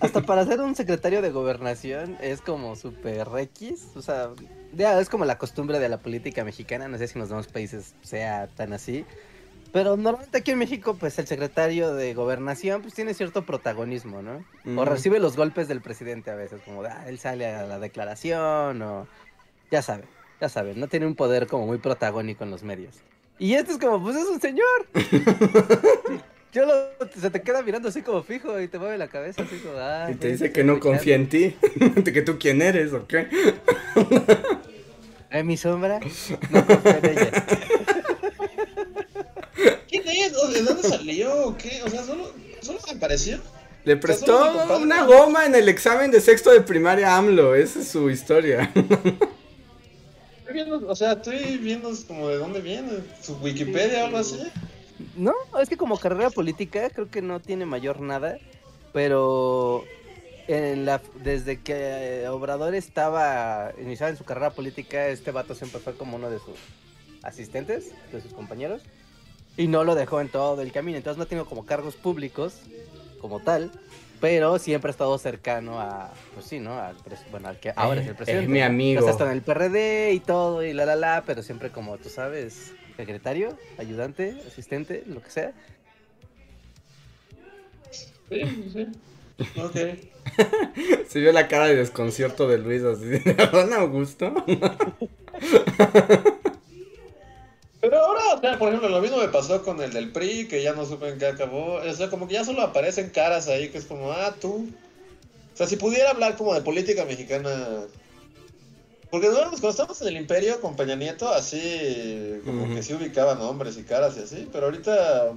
Hasta 0.00 0.22
para 0.22 0.44
ser 0.44 0.60
un 0.60 0.74
secretario 0.74 1.22
de 1.22 1.30
gobernación 1.30 2.16
es 2.20 2.40
como 2.40 2.76
super 2.76 3.28
X. 3.38 3.88
O 3.94 4.02
sea, 4.02 4.30
ya 4.74 5.00
es 5.00 5.08
como 5.08 5.24
la 5.24 5.38
costumbre 5.38 5.78
de 5.78 5.88
la 5.88 5.98
política 5.98 6.44
mexicana. 6.44 6.88
No 6.88 6.98
sé 6.98 7.08
si 7.08 7.14
en 7.14 7.20
los 7.20 7.28
demás 7.28 7.46
países 7.46 7.94
sea 8.02 8.48
tan 8.48 8.72
así. 8.72 9.04
Pero 9.72 9.96
normalmente 9.96 10.38
aquí 10.38 10.52
en 10.52 10.58
México, 10.58 10.96
pues 10.98 11.18
el 11.18 11.26
secretario 11.26 11.94
de 11.94 12.14
gobernación 12.14 12.82
pues 12.82 12.94
tiene 12.94 13.14
cierto 13.14 13.44
protagonismo, 13.44 14.22
¿no? 14.22 14.44
O 14.64 14.70
Ujú. 14.70 14.84
recibe 14.84 15.18
los 15.18 15.36
golpes 15.36 15.68
del 15.68 15.82
presidente 15.82 16.30
a 16.30 16.34
veces, 16.34 16.62
como 16.64 16.82
ah, 16.82 17.04
él 17.06 17.18
sale 17.18 17.46
a 17.46 17.64
la 17.66 17.78
declaración 17.78 18.80
o... 18.82 19.06
Ya 19.70 19.82
sabe, 19.82 20.04
ya 20.40 20.48
sabe, 20.48 20.74
no 20.76 20.86
tiene 20.86 21.06
un 21.06 21.16
poder 21.16 21.46
como 21.48 21.66
muy 21.66 21.78
protagónico 21.78 22.44
en 22.44 22.50
los 22.52 22.62
medios. 22.62 22.94
Y 23.38 23.54
este 23.54 23.72
es 23.72 23.78
como, 23.78 24.02
pues 24.02 24.16
es 24.16 24.26
un 24.28 24.40
señor. 24.40 24.86
Yo 26.56 26.64
lo, 26.64 26.88
se 27.20 27.28
te 27.28 27.42
queda 27.42 27.60
mirando 27.60 27.90
así 27.90 28.00
como 28.00 28.22
fijo 28.22 28.58
y 28.58 28.66
te 28.66 28.78
mueve 28.78 28.96
la 28.96 29.08
cabeza 29.08 29.42
así 29.42 29.58
como, 29.58 29.76
ah. 29.76 30.08
Y 30.10 30.14
te 30.14 30.28
dice 30.28 30.52
que 30.52 30.64
no 30.64 30.80
confía 30.80 31.14
en 31.14 31.28
ti. 31.28 31.54
¿De 31.96 32.12
que 32.14 32.22
tú 32.22 32.38
quién 32.38 32.62
eres 32.62 32.94
o 32.94 33.06
qué? 33.06 33.28
¿En 35.30 35.46
mi 35.46 35.58
sombra? 35.58 36.00
No 36.48 36.66
confío 36.66 36.96
en 36.96 37.04
ella. 37.04 37.30
¿Quién 39.86 40.08
es? 40.08 40.34
¿O 40.34 40.48
¿De 40.48 40.62
dónde 40.62 40.82
salió? 40.82 41.48
¿O 41.48 41.58
qué? 41.58 41.82
O 41.84 41.90
sea, 41.90 42.02
solo, 42.02 42.32
solo 42.62 42.78
me 42.86 42.96
apareció. 42.96 43.38
Le 43.84 43.98
prestó 43.98 44.78
una 44.78 45.04
goma 45.04 45.44
en 45.44 45.56
el 45.56 45.68
examen 45.68 46.10
de 46.10 46.22
sexto 46.22 46.52
de 46.52 46.62
primaria 46.62 47.18
AMLO. 47.18 47.54
Esa 47.54 47.80
es 47.80 47.88
su 47.88 48.08
historia. 48.08 48.72
Creo 48.72 50.54
viendo, 50.54 50.88
o 50.88 50.96
sea, 50.96 51.12
estoy 51.12 51.58
viendo 51.58 51.92
como 52.08 52.30
de 52.30 52.38
dónde 52.38 52.62
viene, 52.62 52.92
su 53.20 53.34
Wikipedia 53.42 54.04
o 54.04 54.06
algo 54.06 54.16
así. 54.16 54.38
No, 55.16 55.34
es 55.60 55.68
que 55.68 55.76
como 55.76 55.98
carrera 55.98 56.30
política 56.30 56.88
creo 56.90 57.10
que 57.10 57.22
no 57.22 57.40
tiene 57.40 57.66
mayor 57.66 58.00
nada, 58.00 58.38
pero 58.92 59.84
en 60.48 60.86
la, 60.86 61.00
desde 61.22 61.60
que 61.60 62.26
Obrador 62.28 62.74
estaba 62.74 63.72
iniciado 63.80 64.10
en 64.10 64.16
su 64.16 64.24
carrera 64.24 64.50
política, 64.50 65.08
este 65.08 65.32
vato 65.32 65.54
siempre 65.54 65.80
fue 65.80 65.94
como 65.96 66.16
uno 66.16 66.30
de 66.30 66.38
sus 66.38 66.56
asistentes, 67.22 67.90
de 68.12 68.20
sus 68.22 68.32
compañeros, 68.32 68.82
y 69.56 69.68
no 69.68 69.84
lo 69.84 69.94
dejó 69.94 70.20
en 70.20 70.28
todo 70.28 70.62
el 70.62 70.72
camino, 70.72 70.96
entonces 70.98 71.18
no 71.18 71.26
tengo 71.26 71.46
como 71.46 71.66
cargos 71.66 71.94
públicos 71.96 72.60
como 73.20 73.40
tal, 73.40 73.70
pero 74.20 74.58
siempre 74.58 74.90
ha 74.90 74.92
estado 74.92 75.18
cercano 75.18 75.80
a, 75.80 76.10
pues 76.34 76.46
sí, 76.46 76.58
¿no? 76.58 76.78
Al, 76.78 76.96
bueno, 77.30 77.48
al 77.48 77.58
que 77.58 77.72
ahora 77.76 78.00
es 78.00 78.06
el 78.06 78.12
Eh, 78.12 78.16
presidente. 78.16 78.44
es 78.44 78.48
mi 78.50 78.60
amigo. 78.62 79.00
O 79.00 79.02
sea, 79.02 79.12
hasta 79.12 79.24
en 79.26 79.32
el 79.32 79.42
PRD 79.42 80.12
y 80.12 80.20
todo, 80.20 80.62
y 80.64 80.72
la 80.72 80.86
la 80.86 80.96
la, 80.96 81.22
pero 81.26 81.42
siempre 81.42 81.70
como, 81.70 81.98
tú 81.98 82.08
sabes, 82.08 82.72
secretario, 82.96 83.56
ayudante, 83.78 84.36
asistente, 84.46 85.04
lo 85.06 85.22
que 85.22 85.30
sea. 85.30 85.52
Sí, 88.28 88.70
sí. 88.72 88.86
Ok. 89.60 89.76
Se 91.08 91.20
vio 91.20 91.32
la 91.32 91.48
cara 91.48 91.66
de 91.66 91.76
desconcierto 91.76 92.48
de 92.48 92.58
Luis 92.58 92.82
así 92.82 93.04
de 93.04 93.20
Don 93.52 93.72
Augusto. 93.72 94.34
Pero 97.80 97.98
ahora, 97.98 98.34
o 98.34 98.40
sea, 98.40 98.58
por 98.58 98.68
ejemplo, 98.68 98.88
lo 98.88 99.00
mismo 99.00 99.18
me 99.18 99.28
pasó 99.28 99.62
con 99.62 99.80
el 99.80 99.92
del 99.92 100.10
PRI, 100.10 100.48
que 100.48 100.60
ya 100.62 100.72
no 100.72 100.84
supe 100.84 101.08
en 101.08 101.18
qué 101.18 101.26
acabó. 101.26 101.74
O 101.74 101.92
sea, 101.92 102.10
como 102.10 102.26
que 102.26 102.34
ya 102.34 102.44
solo 102.44 102.62
aparecen 102.62 103.10
caras 103.10 103.46
ahí, 103.46 103.68
que 103.68 103.78
es 103.78 103.84
como, 103.84 104.10
ah, 104.10 104.34
tú. 104.40 104.68
O 105.54 105.56
sea, 105.56 105.68
si 105.68 105.76
pudiera 105.76 106.10
hablar 106.10 106.36
como 106.36 106.52
de 106.54 106.62
política 106.62 107.04
mexicana. 107.04 107.84
Porque 109.10 109.28
no, 109.28 109.34
cuando 109.34 109.68
estábamos 109.68 110.00
en 110.02 110.08
el 110.08 110.16
Imperio 110.16 110.60
con 110.60 110.74
Peña 110.74 110.96
Nieto, 110.96 111.28
así, 111.28 112.40
como 112.44 112.74
que 112.74 112.82
sí 112.82 112.92
ubicaban 112.92 113.38
nombres 113.38 113.76
y 113.78 113.84
caras 113.84 114.16
y 114.16 114.22
así, 114.22 114.48
pero 114.52 114.66
ahorita. 114.66 115.32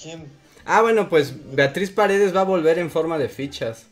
¿Quién? 0.00 0.26
Ah, 0.64 0.80
bueno, 0.80 1.08
pues 1.08 1.34
Beatriz 1.54 1.90
Paredes 1.90 2.34
va 2.34 2.42
a 2.42 2.44
volver 2.44 2.78
en 2.78 2.90
forma 2.90 3.18
de 3.18 3.28
fichas. 3.28 3.86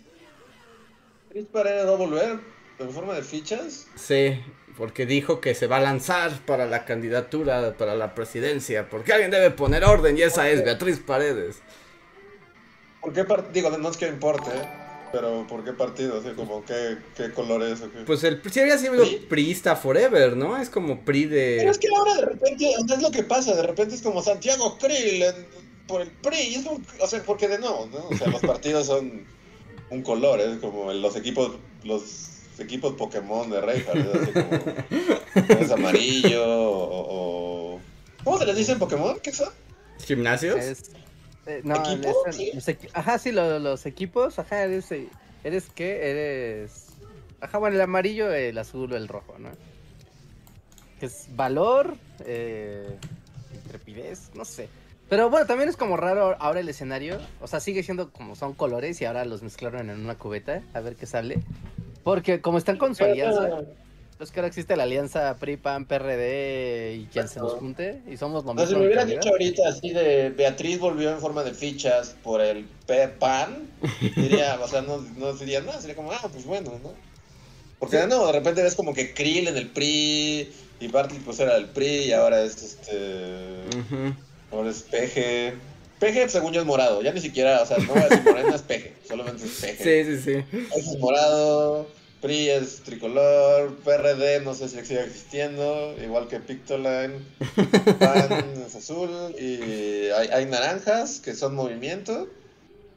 ¿Cris 1.31 1.46
Paredes 1.46 1.87
va 1.87 1.92
a 1.92 1.96
volver 1.96 2.40
en 2.79 2.90
forma 2.90 3.14
de 3.14 3.23
fichas? 3.23 3.87
Sí, 3.94 4.40
porque 4.77 5.05
dijo 5.05 5.40
que 5.40 5.55
se 5.55 5.66
va 5.66 5.77
a 5.77 5.81
lanzar 5.81 6.33
para 6.46 6.66
la 6.66 6.85
candidatura 6.85 7.75
para 7.77 7.94
la 7.94 8.14
presidencia. 8.14 8.88
Porque 8.88 9.12
alguien 9.12 9.31
debe 9.31 9.51
poner 9.51 9.85
orden 9.85 10.16
y 10.16 10.23
esa 10.23 10.49
es 10.49 10.64
Beatriz 10.64 10.99
Paredes. 10.99 11.61
¿Por 13.01 13.12
qué? 13.12 13.25
Digo, 13.53 13.70
no 13.77 13.90
es 13.90 13.96
que 13.96 14.09
importe, 14.09 14.51
¿eh? 14.51 14.80
Pero 15.12 15.46
¿por 15.49 15.64
qué 15.64 15.73
partido? 15.73 16.18
O 16.18 16.23
sea, 16.23 16.35
como, 16.35 16.64
¿qué, 16.64 16.99
qué 17.16 17.31
color 17.33 17.62
es 17.62 17.81
o 17.81 17.90
qué? 17.90 17.99
Pues 18.07 18.23
el 18.25 18.40
sí 18.51 18.61
había 18.61 18.79
sido 18.79 18.94
¿PRI? 18.96 19.27
priista 19.29 19.77
forever, 19.77 20.37
¿no? 20.37 20.57
Es 20.57 20.70
como 20.70 21.01
PRI 21.05 21.27
Pero 21.27 21.35
de... 21.37 21.68
es 21.68 21.79
que 21.79 21.88
ahora 21.96 22.14
de 22.14 22.23
repente, 22.27 22.73
es 22.73 23.03
lo 23.03 23.11
que 23.11 23.23
pasa, 23.23 23.55
de 23.55 23.62
repente 23.62 23.94
es 23.94 24.03
como 24.03 24.23
Santiago 24.23 24.77
Krill 24.79 25.23
en- 25.23 25.46
por 25.87 26.01
el 26.03 26.11
PRI, 26.11 26.38
y 26.38 26.55
es 26.57 26.64
como, 26.64 26.81
o 27.01 27.07
sea, 27.07 27.23
porque 27.25 27.49
de 27.49 27.59
no, 27.59 27.87
¿no? 27.87 28.09
O 28.11 28.16
sea, 28.16 28.29
los 28.29 28.40
partidos 28.40 28.87
son 28.87 29.25
un 29.90 30.03
color, 30.03 30.38
es 30.40 30.59
como 30.59 30.92
los 30.92 31.16
equipos, 31.16 31.53
los 31.83 32.03
equipos 32.61 32.94
Pokémon 32.94 33.51
de 33.51 33.61
Reinhardt, 33.61 33.96
es 33.99 34.23
así 34.23 34.33
como, 34.33 35.61
es 35.61 35.70
amarillo, 35.73 36.44
o, 36.46 37.75
o- 37.75 37.81
¿Cómo 38.23 38.38
se 38.38 38.46
les 38.46 38.57
dice 38.57 38.73
en 38.73 38.79
Pokémon? 38.79 39.18
¿Qué 39.20 39.33
son? 39.33 39.49
¿Gimnasios? 40.07 40.57
Es, 40.61 40.90
eh, 41.51 41.61
no, 41.65 41.77
¿Equipo? 41.77 42.25
es- 42.27 42.37
¿Sí? 42.37 42.51
los 42.55 42.69
equi- 42.69 42.91
ajá, 42.93 43.19
sí, 43.19 43.33
lo- 43.33 43.59
los, 43.59 43.87
equipos, 43.87 44.39
ajá, 44.39 44.63
eres, 44.65 44.89
¿eres 45.45 45.69
qué? 45.75 46.11
Eres, 46.11 46.87
ajá, 47.41 47.59
bueno, 47.59 47.77
el 47.77 47.83
amarillo, 47.83 48.33
el 48.33 48.57
azul 48.59 48.93
o 48.93 48.97
el 48.97 49.09
rojo, 49.09 49.37
¿no? 49.39 49.51
Que 50.99 51.07
es 51.07 51.27
valor, 51.35 51.95
eh, 52.25 52.97
intrepidez, 53.55 54.31
no 54.35 54.45
sé. 54.45 54.69
Pero 55.09 55.29
bueno, 55.29 55.47
también 55.47 55.69
es 55.69 55.77
como 55.77 55.97
raro 55.97 56.37
ahora 56.39 56.61
el 56.61 56.69
escenario, 56.69 57.19
o 57.41 57.49
sea, 57.49 57.59
sigue 57.59 57.83
siendo 57.83 58.11
como 58.11 58.37
son 58.37 58.55
colores 58.55 59.01
y 59.01 59.05
ahora 59.07 59.25
los 59.25 59.43
mezclaron 59.43 59.91
en 59.91 59.99
una 60.01 60.15
cubeta, 60.17 60.63
a 60.73 60.81
ver 60.81 60.95
qué 60.95 61.07
sale. 61.07 61.41
Porque 62.05 62.41
como 62.41 62.59
están 62.59 62.77
con 62.77 62.95
su 62.95 63.03
alianza, 63.05 63.63
es 64.24 64.30
que 64.30 64.40
ahora 64.40 64.48
existe 64.48 64.76
la 64.76 64.83
alianza 64.85 65.37
PRI, 65.37 65.56
PAN, 65.56 65.87
PRD 65.87 66.96
y 66.96 67.06
quien 67.06 67.28
se 67.28 67.40
nos 67.40 67.54
junte 67.54 68.02
y 68.11 68.16
somos 68.16 68.44
lo 68.44 68.52
O 68.52 68.56
sea, 68.56 68.66
si 68.66 68.74
mismo. 68.74 68.88
me 68.88 68.94
realidad. 68.94 69.20
dicho 69.20 69.30
ahorita 69.30 69.68
así 69.68 69.90
de 69.90 70.30
Beatriz 70.30 70.78
volvió 70.78 71.11
en 71.11 71.20
forma 71.20 71.42
de 71.42 71.52
fichas 71.54 72.16
por 72.22 72.40
el 72.40 72.66
PAN, 73.18 73.68
diría, 74.16 74.59
o 74.62 74.68
sea, 74.68 74.83
no, 74.83 74.98
no 75.16 75.33
diría 75.35 75.61
nada, 75.61 75.80
sería 75.80 75.96
como, 75.96 76.12
ah, 76.12 76.28
pues 76.33 76.44
bueno, 76.44 76.72
¿no? 76.83 76.92
Porque 77.78 78.06
no, 78.06 78.26
de 78.26 78.33
repente 78.33 78.62
ves 78.62 78.74
como 78.74 78.92
que 78.92 79.14
Krill 79.14 79.48
en 79.48 79.56
el 79.56 79.68
PRI 79.68 80.52
y 80.80 80.88
Bartley 80.88 81.18
pues 81.20 81.40
era 81.40 81.54
del 81.54 81.66
PRI 81.66 81.87
y 82.04 82.12
ahora 82.12 82.42
es 82.42 82.62
este. 82.62 83.61
Ujú. 83.78 84.14
Ahora 84.52 84.70
es 84.70 84.83
Peje. 84.83 85.54
Peje, 85.98 86.28
según 86.28 86.52
yo, 86.52 86.61
es 86.61 86.66
morado. 86.66 87.00
Ya 87.02 87.12
ni 87.12 87.20
siquiera, 87.20 87.62
o 87.62 87.66
sea, 87.66 87.78
no 87.78 87.87
voy 87.94 88.02
a 88.02 88.09
decir 88.09 88.24
morena, 88.24 88.54
es 88.54 88.62
Peje. 88.62 88.92
Solamente 89.09 89.44
es 89.46 89.50
Peje. 89.61 90.04
Sí, 90.04 90.16
sí, 90.16 90.22
sí. 90.22 90.59
Ese 90.76 90.90
es 90.92 90.98
morado. 90.98 91.87
PRI 92.20 92.50
es 92.50 92.83
tricolor. 92.83 93.76
PRD, 93.85 94.40
no 94.40 94.54
sé 94.54 94.68
si 94.68 94.80
sigue 94.85 95.02
existiendo. 95.04 95.94
Igual 96.02 96.28
que 96.28 96.40
Pictoline. 96.40 97.14
PAN 97.98 98.54
es 98.66 98.74
azul. 98.74 99.11
Y 99.38 100.09
hay, 100.11 100.28
hay 100.28 100.46
naranjas, 100.46 101.20
que 101.20 101.35
son 101.35 101.54
movimiento. 101.54 102.28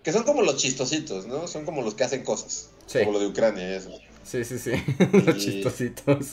Que 0.04 0.12
son 0.12 0.24
como 0.24 0.42
los 0.42 0.58
chistositos, 0.58 1.28
¿no? 1.28 1.48
Son 1.48 1.64
como 1.66 1.82
los 1.82 1.96
que 1.96 2.04
hacen 2.04 2.24
cosas. 2.24 2.70
Sí. 2.88 3.00
Como 3.00 3.14
lo 3.14 3.20
de 3.20 3.28
Ucrania 3.28 3.70
y 3.72 3.74
eso. 3.76 3.90
Sí, 4.24 4.44
sí, 4.44 4.58
sí. 4.60 4.72
Los 5.26 5.38
Y- 5.38 5.40
chistositos. 5.40 6.28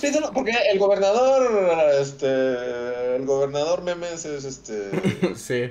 Sí, 0.00 0.08
no, 0.20 0.32
porque 0.32 0.52
el 0.72 0.78
gobernador, 0.78 1.48
este, 2.00 3.14
el 3.16 3.24
gobernador 3.24 3.82
Memes 3.82 4.24
es 4.24 4.44
este, 4.44 4.90
sí. 5.36 5.70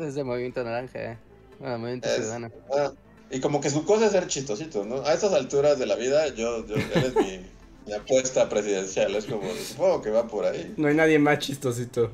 Es 0.00 0.14
de 0.14 0.22
Movimiento 0.24 0.62
Naranja, 0.62 1.12
eh. 1.12 1.18
Bueno, 1.58 1.78
Movimiento 1.78 2.08
Es- 2.08 2.16
Ciudadano. 2.16 2.50
Ah, 2.72 2.92
y 3.32 3.40
como 3.40 3.60
que 3.62 3.70
su 3.70 3.84
cosa 3.84 4.06
es 4.06 4.12
ser 4.12 4.26
chistosito, 4.26 4.84
¿no? 4.84 5.02
A 5.06 5.14
estas 5.14 5.32
alturas 5.32 5.78
de 5.78 5.86
la 5.86 5.96
vida, 5.96 6.28
yo, 6.28 6.66
yo 6.66 6.74
él 6.74 6.90
es 6.94 7.16
mi, 7.16 7.40
mi 7.86 7.94
apuesta 7.94 8.48
presidencial. 8.48 9.14
Es 9.16 9.24
como, 9.24 9.50
supongo 9.54 10.02
que 10.02 10.10
va 10.10 10.28
por 10.28 10.44
ahí. 10.44 10.74
No 10.76 10.88
hay 10.88 10.94
nadie 10.94 11.18
más 11.18 11.38
chistosito. 11.38 12.10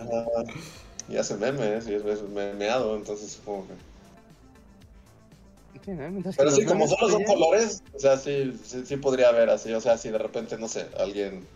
Ah, 0.00 0.44
y 1.08 1.16
hace 1.16 1.36
memes, 1.36 1.88
y 1.88 1.94
es, 1.94 2.04
es 2.04 2.22
memeado, 2.22 2.96
entonces 2.96 3.32
supongo 3.32 3.66
que. 3.66 3.74
Pero 6.36 6.50
sí, 6.50 6.64
como 6.64 6.86
solo 6.86 7.10
son 7.10 7.24
colores, 7.24 7.82
o 7.94 7.98
sea, 7.98 8.16
sí, 8.16 8.58
sí, 8.64 8.84
sí 8.86 8.96
podría 8.96 9.28
haber 9.28 9.50
así. 9.50 9.72
O 9.72 9.80
sea, 9.80 9.98
si 9.98 10.10
de 10.10 10.18
repente, 10.18 10.56
no 10.56 10.68
sé, 10.68 10.86
alguien. 10.98 11.46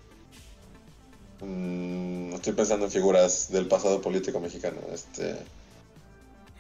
mm, 1.41 2.35
estoy 2.35 2.53
pensando 2.55 2.87
en 2.87 2.91
figuras 2.91 3.51
del 3.53 3.69
pasado 3.69 4.01
político 4.01 4.41
mexicano. 4.41 4.79
Este. 4.93 5.37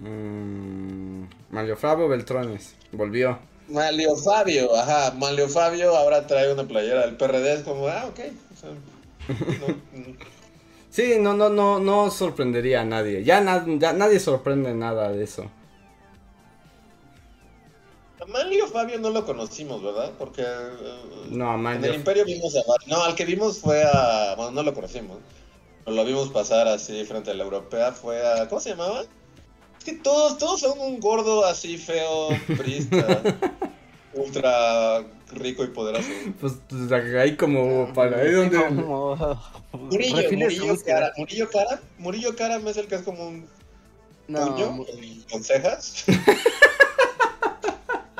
Mm, 0.02 1.24
Mario 1.50 1.76
Fabio 1.76 2.08
Beltrones. 2.08 2.74
Volvió. 2.92 3.38
Malio 3.66 4.14
Fabio, 4.16 4.72
ajá, 4.76 5.12
Malio 5.14 5.48
Fabio 5.48 5.96
ahora 5.96 6.26
trae 6.28 6.52
una 6.52 6.64
playera 6.68 7.00
del 7.06 7.16
PRD, 7.16 7.54
es 7.54 7.62
como, 7.64 7.88
ah, 7.88 8.06
ok. 8.06 8.20
O 8.52 8.56
sea, 8.56 8.70
no, 9.58 9.68
mm. 9.92 10.18
Sí, 10.90 11.16
no, 11.18 11.34
no, 11.34 11.48
no, 11.48 11.78
no 11.80 12.10
sorprendería 12.10 12.82
a 12.82 12.84
nadie. 12.84 13.24
Ya, 13.24 13.40
na- 13.40 13.64
ya 13.78 13.92
nadie 13.92 14.20
sorprende 14.20 14.74
nada 14.74 15.10
de 15.10 15.24
eso. 15.24 15.50
A 18.20 18.24
Manlio 18.26 18.66
Fabio 18.68 18.98
no 18.98 19.10
lo 19.10 19.24
conocimos, 19.26 19.82
¿verdad? 19.82 20.12
Porque 20.18 20.42
eh, 20.42 21.30
No, 21.30 21.50
a 21.52 21.74
en 21.74 21.84
el 21.84 21.94
Imperio 21.94 22.24
vimos 22.24 22.54
a... 22.56 22.60
No, 22.86 23.02
al 23.02 23.14
que 23.14 23.24
vimos 23.24 23.58
fue 23.58 23.82
a... 23.84 24.34
Bueno, 24.36 24.52
no 24.52 24.62
lo 24.62 24.74
conocimos. 24.74 25.18
Pero 25.84 25.96
lo 25.96 26.04
vimos 26.04 26.30
pasar 26.30 26.68
así 26.68 27.04
frente 27.04 27.30
a 27.32 27.34
la 27.34 27.44
europea. 27.44 27.92
Fue 27.92 28.22
a... 28.26 28.48
¿Cómo 28.48 28.60
se 28.60 28.70
llamaba? 28.70 29.04
Es 29.82 29.86
que 29.86 29.94
todos, 29.94 30.38
todos 30.38 30.60
son 30.60 30.78
un 30.78 31.00
gordo 31.00 31.44
así 31.44 31.76
feo, 31.76 32.28
prista, 32.56 33.20
ultra 34.14 35.02
rico 35.33 35.64
y 35.64 35.68
poderoso. 35.68 36.06
Pues, 36.40 36.52
pues, 36.68 36.92
ahí 36.92 37.35
como 37.37 37.92
para 37.92 38.18
ahí 38.18 38.30
donde. 38.30 38.64
como- 38.64 39.16
Murillo, 39.72 40.22
Murillo. 40.30 40.76
Cara. 40.87 41.12
Murillo 41.16 41.50
Cara. 41.50 41.80
Murillo 41.98 42.37
Cara 42.37 42.60
es 42.70 42.76
el 42.76 42.87
que 42.87 42.94
es 42.94 43.02
como 43.02 43.26
un 43.26 43.48
No, 44.28 44.54
puño 44.54 44.70
Mu- 44.70 44.87
con 45.28 45.42
cejas. 45.42 46.04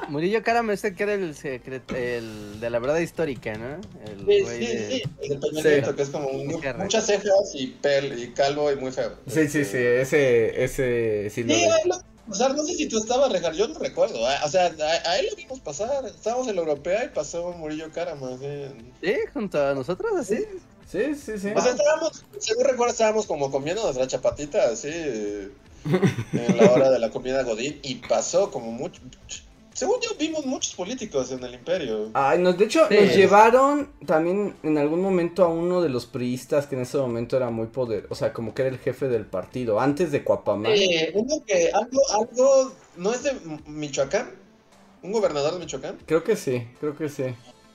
Murillo 0.09 0.39
el 0.39 0.45
que 0.45 0.51
era 0.51 1.15
el, 1.15 1.35
secret, 1.35 1.91
el 1.93 2.61
de 2.61 2.71
la 2.71 2.79
verdad 2.79 2.99
histórica, 2.99 3.55
¿no? 3.57 3.77
El 4.05 4.19
Sí, 4.19 4.25
güey 4.25 4.45
sí, 4.45 4.67
de- 4.67 4.89
sí. 4.91 5.03
El 5.23 5.41
de 5.41 5.83
Sí. 5.87 5.95
Que 5.97 6.03
es 6.03 6.09
como 6.11 6.29
un- 6.29 6.61
muchas 6.79 7.07
cejas 7.07 7.55
y 7.55 7.69
pel 7.69 8.19
y 8.19 8.29
calvo 8.33 8.71
y 8.71 8.77
muy 8.77 8.93
feo. 8.93 9.13
Sí, 9.27 9.49
sí, 9.49 9.65
sí, 9.65 9.77
ese, 9.79 10.63
ese 10.65 11.29
sí 11.31 11.43
Sí, 11.43 11.43
vi. 11.45 11.55
a 11.65 11.77
él 11.77 11.89
lo- 11.89 12.03
o 12.31 12.35
sea, 12.35 12.49
no 12.51 12.63
sé 12.65 12.75
si 12.75 12.87
tú 12.89 12.99
estabas, 12.99 13.33
Rejar, 13.33 13.53
yo 13.55 13.67
no 13.69 13.79
recuerdo. 13.79 14.27
ah, 14.27 14.43
O 14.45 14.49
sea, 14.49 14.67
a, 14.67 15.11
a 15.11 15.19
él 15.19 15.27
lo 15.31 15.37
vimos 15.37 15.61
pasar. 15.61 16.05
Estábamos 16.07 16.47
en 16.49 16.55
la 16.57 16.63
europea 16.63 17.05
y 17.05 17.09
pasó 17.09 17.51
Murillo 17.53 17.91
Carama. 17.93 18.31
Sí. 18.39 18.65
¿Sí? 19.03 19.15
¿Junto 19.35 19.61
a 19.67 19.75
nosotros 19.75 20.13
así? 20.19 20.37
Sí, 20.91 21.15
sí, 21.15 21.33
sí. 21.39 21.49
O 21.55 21.61
sea, 21.61 21.73
estábamos, 21.73 22.25
según 22.39 22.65
recuerdo, 22.65 22.93
estábamos 22.93 23.27
como 23.27 23.51
comiendo 23.51 23.83
nuestra 23.83 24.07
chapatita, 24.07 24.65
así, 24.71 24.89
en 24.89 26.57
la 26.57 26.71
hora 26.71 26.91
de 26.91 26.99
la 26.99 27.11
comida 27.11 27.43
Godín, 27.43 27.81
y 27.83 27.97
pasó 27.97 28.51
como 28.51 28.71
mucho, 28.71 29.01
según 29.75 29.97
yo, 30.01 30.11
vimos 30.19 30.45
muchos 30.47 30.75
políticos 30.75 31.31
en 31.33 31.43
el 31.45 31.55
imperio. 31.55 32.11
Ay, 32.15 32.39
nos, 32.39 32.57
de 32.59 32.65
hecho, 32.67 32.87
Sí. 32.89 32.97
nos 33.01 33.15
llevaron 33.17 33.93
también 34.07 34.55
en 34.63 34.79
algún 34.79 35.01
momento 35.01 35.45
a 35.45 35.49
uno 35.49 35.81
de 35.83 35.89
los 35.89 36.07
priistas 36.07 36.67
que 36.67 36.75
en 36.77 36.83
ese 36.83 36.99
momento 36.99 37.37
era 37.37 37.51
muy 37.51 37.67
poder, 37.67 38.07
o 38.11 38.15
sea, 38.15 38.33
como 38.33 38.55
que 38.55 38.63
era 38.63 38.71
el 38.71 38.79
jefe 38.79 39.09
del 39.09 39.27
partido, 39.27 39.81
antes 39.81 40.13
de 40.13 40.23
Cuapamán. 40.25 40.73
Eh, 40.75 41.13
uno 41.15 41.43
que 41.47 41.71
algo, 41.73 42.01
algo, 42.13 42.73
¿no 42.97 43.13
es 43.13 43.23
de 43.23 43.33
Michoacán? 43.67 44.31
¿Un 45.03 45.13
gobernador 45.13 45.55
de 45.55 45.59
Michoacán? 45.61 45.99
Creo 46.07 46.23
que 46.23 46.37
sí, 46.37 46.67
creo 46.81 46.97
que 46.97 47.09
sí. 47.09 47.25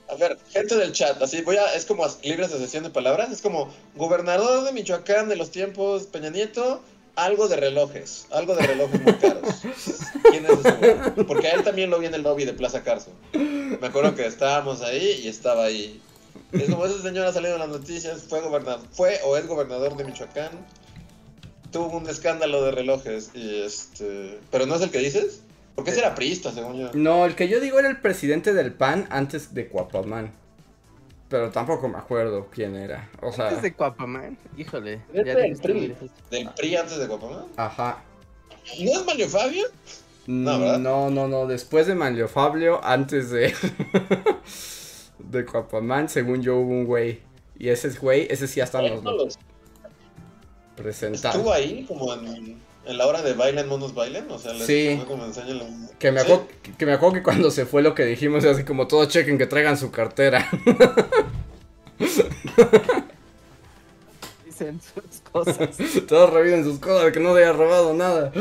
A 0.10 0.16
ver, 0.16 0.38
gente 0.50 0.76
del 0.78 0.94
chat, 0.94 1.22
así 1.22 1.42
voy 1.42 1.58
a, 1.58 1.74
es 1.76 1.86
como 1.86 2.06
libres 2.24 2.50
de 2.52 2.60
sesión 2.60 2.84
de 2.84 2.90
palabras, 2.90 3.30
es 3.30 3.42
como 3.42 3.70
gobernador 3.98 4.64
de 4.64 4.72
Michoacán 4.72 5.28
de 5.28 5.36
los 5.36 5.52
tiempos 5.52 6.04
Peña 6.04 6.30
Nieto, 6.30 6.82
algo 7.18 7.48
de 7.48 7.56
relojes, 7.56 8.28
algo 8.32 8.56
de 8.56 8.66
relojes 8.66 9.02
muy 9.02 9.14
caros. 9.16 9.44
¿Quién 10.30 10.46
es 10.46 10.52
ese 10.52 10.72
güey? 10.74 11.26
Porque 11.26 11.48
a 11.48 11.52
él 11.54 11.64
también 11.64 11.90
lo 11.90 12.00
vi 12.00 12.06
en 12.06 12.14
el 12.14 12.22
lobby 12.22 12.46
de 12.46 12.54
Plaza 12.54 12.84
Carso. 12.84 13.12
Me 13.34 13.88
acuerdo 13.88 14.16
que 14.16 14.26
estábamos 14.26 14.82
ahí 14.82 15.22
y 15.24 15.28
estaba 15.28 15.66
ahí. 15.66 16.00
Es 16.52 16.70
como 16.70 16.86
ese 16.86 17.02
señor 17.02 17.26
ha 17.26 17.34
salido 17.34 17.56
en 17.56 17.60
las 17.60 17.70
noticias, 17.70 18.24
fue 18.30 18.40
gobernador, 18.42 18.82
fue 18.92 19.20
o 19.26 19.36
es 19.36 19.48
gobernador 19.48 19.98
de 19.98 20.06
Michoacán, 20.06 20.52
tuvo 21.72 21.98
un 21.98 22.08
escándalo 22.08 22.64
de 22.64 22.72
relojes 22.72 23.32
y 23.34 23.64
este, 23.64 24.40
pero 24.52 24.68
no 24.68 24.76
es 24.76 24.82
el 24.82 24.92
que 24.92 25.00
dices, 25.00 25.42
porque 25.76 25.92
ese 25.92 26.02
era 26.02 26.14
priista 26.14 26.52
según 26.52 26.78
yo. 26.78 26.92
No, 26.94 27.26
el 27.26 27.36
que 27.36 27.50
yo 27.50 27.60
digo 27.60 27.80
era 27.80 27.90
el 27.90 28.00
presidente 28.00 28.54
del 28.54 28.72
PAN 28.72 29.08
antes 29.10 29.56
de 29.56 29.68
Cuapamán. 29.68 30.32
Pero 31.30 31.50
tampoco 31.50 31.88
me 31.90 31.98
acuerdo 31.98 32.48
quién 32.52 32.76
era. 32.76 33.10
O 33.22 33.32
sea, 33.32 33.50
Es 33.50 33.62
de 33.62 33.74
Cuapaman. 33.74 34.38
Híjole. 34.58 35.02
Es 35.14 35.26
ya 35.26 35.36
del 35.36 35.58
PRI. 35.58 35.96
Del 36.32 36.50
PRI 36.52 36.76
antes 36.78 36.98
de 36.98 37.08
Guapamán. 37.08 37.46
ajá. 37.58 38.04
¿No 38.80 38.92
es 38.92 39.06
Mario 39.06 39.30
Fabio? 39.30 39.66
No, 40.26 40.60
¿verdad? 40.60 40.80
No, 40.80 41.10
no, 41.10 41.28
no, 41.28 41.48
después 41.48 41.88
de 41.88 41.96
Manlio 41.96 42.28
Fabio, 42.28 42.84
antes 42.84 43.30
de 43.30 43.54
de 45.20 45.46
Cuapamán, 45.46 46.10
según 46.10 46.42
yo 46.42 46.58
hubo 46.58 46.72
un 46.72 46.86
güey. 46.86 47.22
Y 47.58 47.70
ese 47.70 47.90
güey, 47.98 48.28
ese 48.30 48.48
sí 48.48 48.60
hasta 48.62 48.82
nos 48.82 49.04
No 49.04 49.14
lo 49.14 49.28
presentaron. 50.76 51.40
Estuvo 51.40 51.54
ahí 51.54 51.86
como 51.88 52.14
en, 52.14 52.60
en 52.88 52.98
la 52.98 53.06
hora 53.08 53.22
de 53.22 53.34
bailen, 53.34 53.68
monos 53.68 53.94
bailen. 53.94 54.30
O 54.32 54.40
sea, 54.40 54.54
les 54.54 54.66
Sí. 54.66 55.02
como 55.08 55.26
enseñan 55.26 55.90
Que 56.00 56.12
me, 56.12 56.22
¿Sí? 56.22 56.26
acuerdo, 56.26 56.48
que 56.78 56.86
me 56.86 56.94
acuerdo 56.94 57.16
que 57.16 57.24
cuando 57.24 57.52
se 57.52 57.66
fue 57.66 57.82
lo 57.82 57.94
que 57.96 58.06
dijimos, 58.06 58.46
así 58.46 58.64
como 58.64 58.88
todos 58.88 59.08
chequen 59.10 59.38
que 59.38 59.46
traigan 59.48 59.78
su 59.78 59.92
cartera. 59.92 60.48
Dicen 64.46 64.80
sus 64.82 65.22
cosas. 65.32 65.78
todos 66.08 66.32
revisen 66.34 66.64
sus 66.64 66.80
cosas, 66.80 67.12
que 67.12 67.20
no 67.20 67.34
se 67.36 67.44
haya 67.44 67.54
robado 67.54 67.94
nada. 67.94 68.32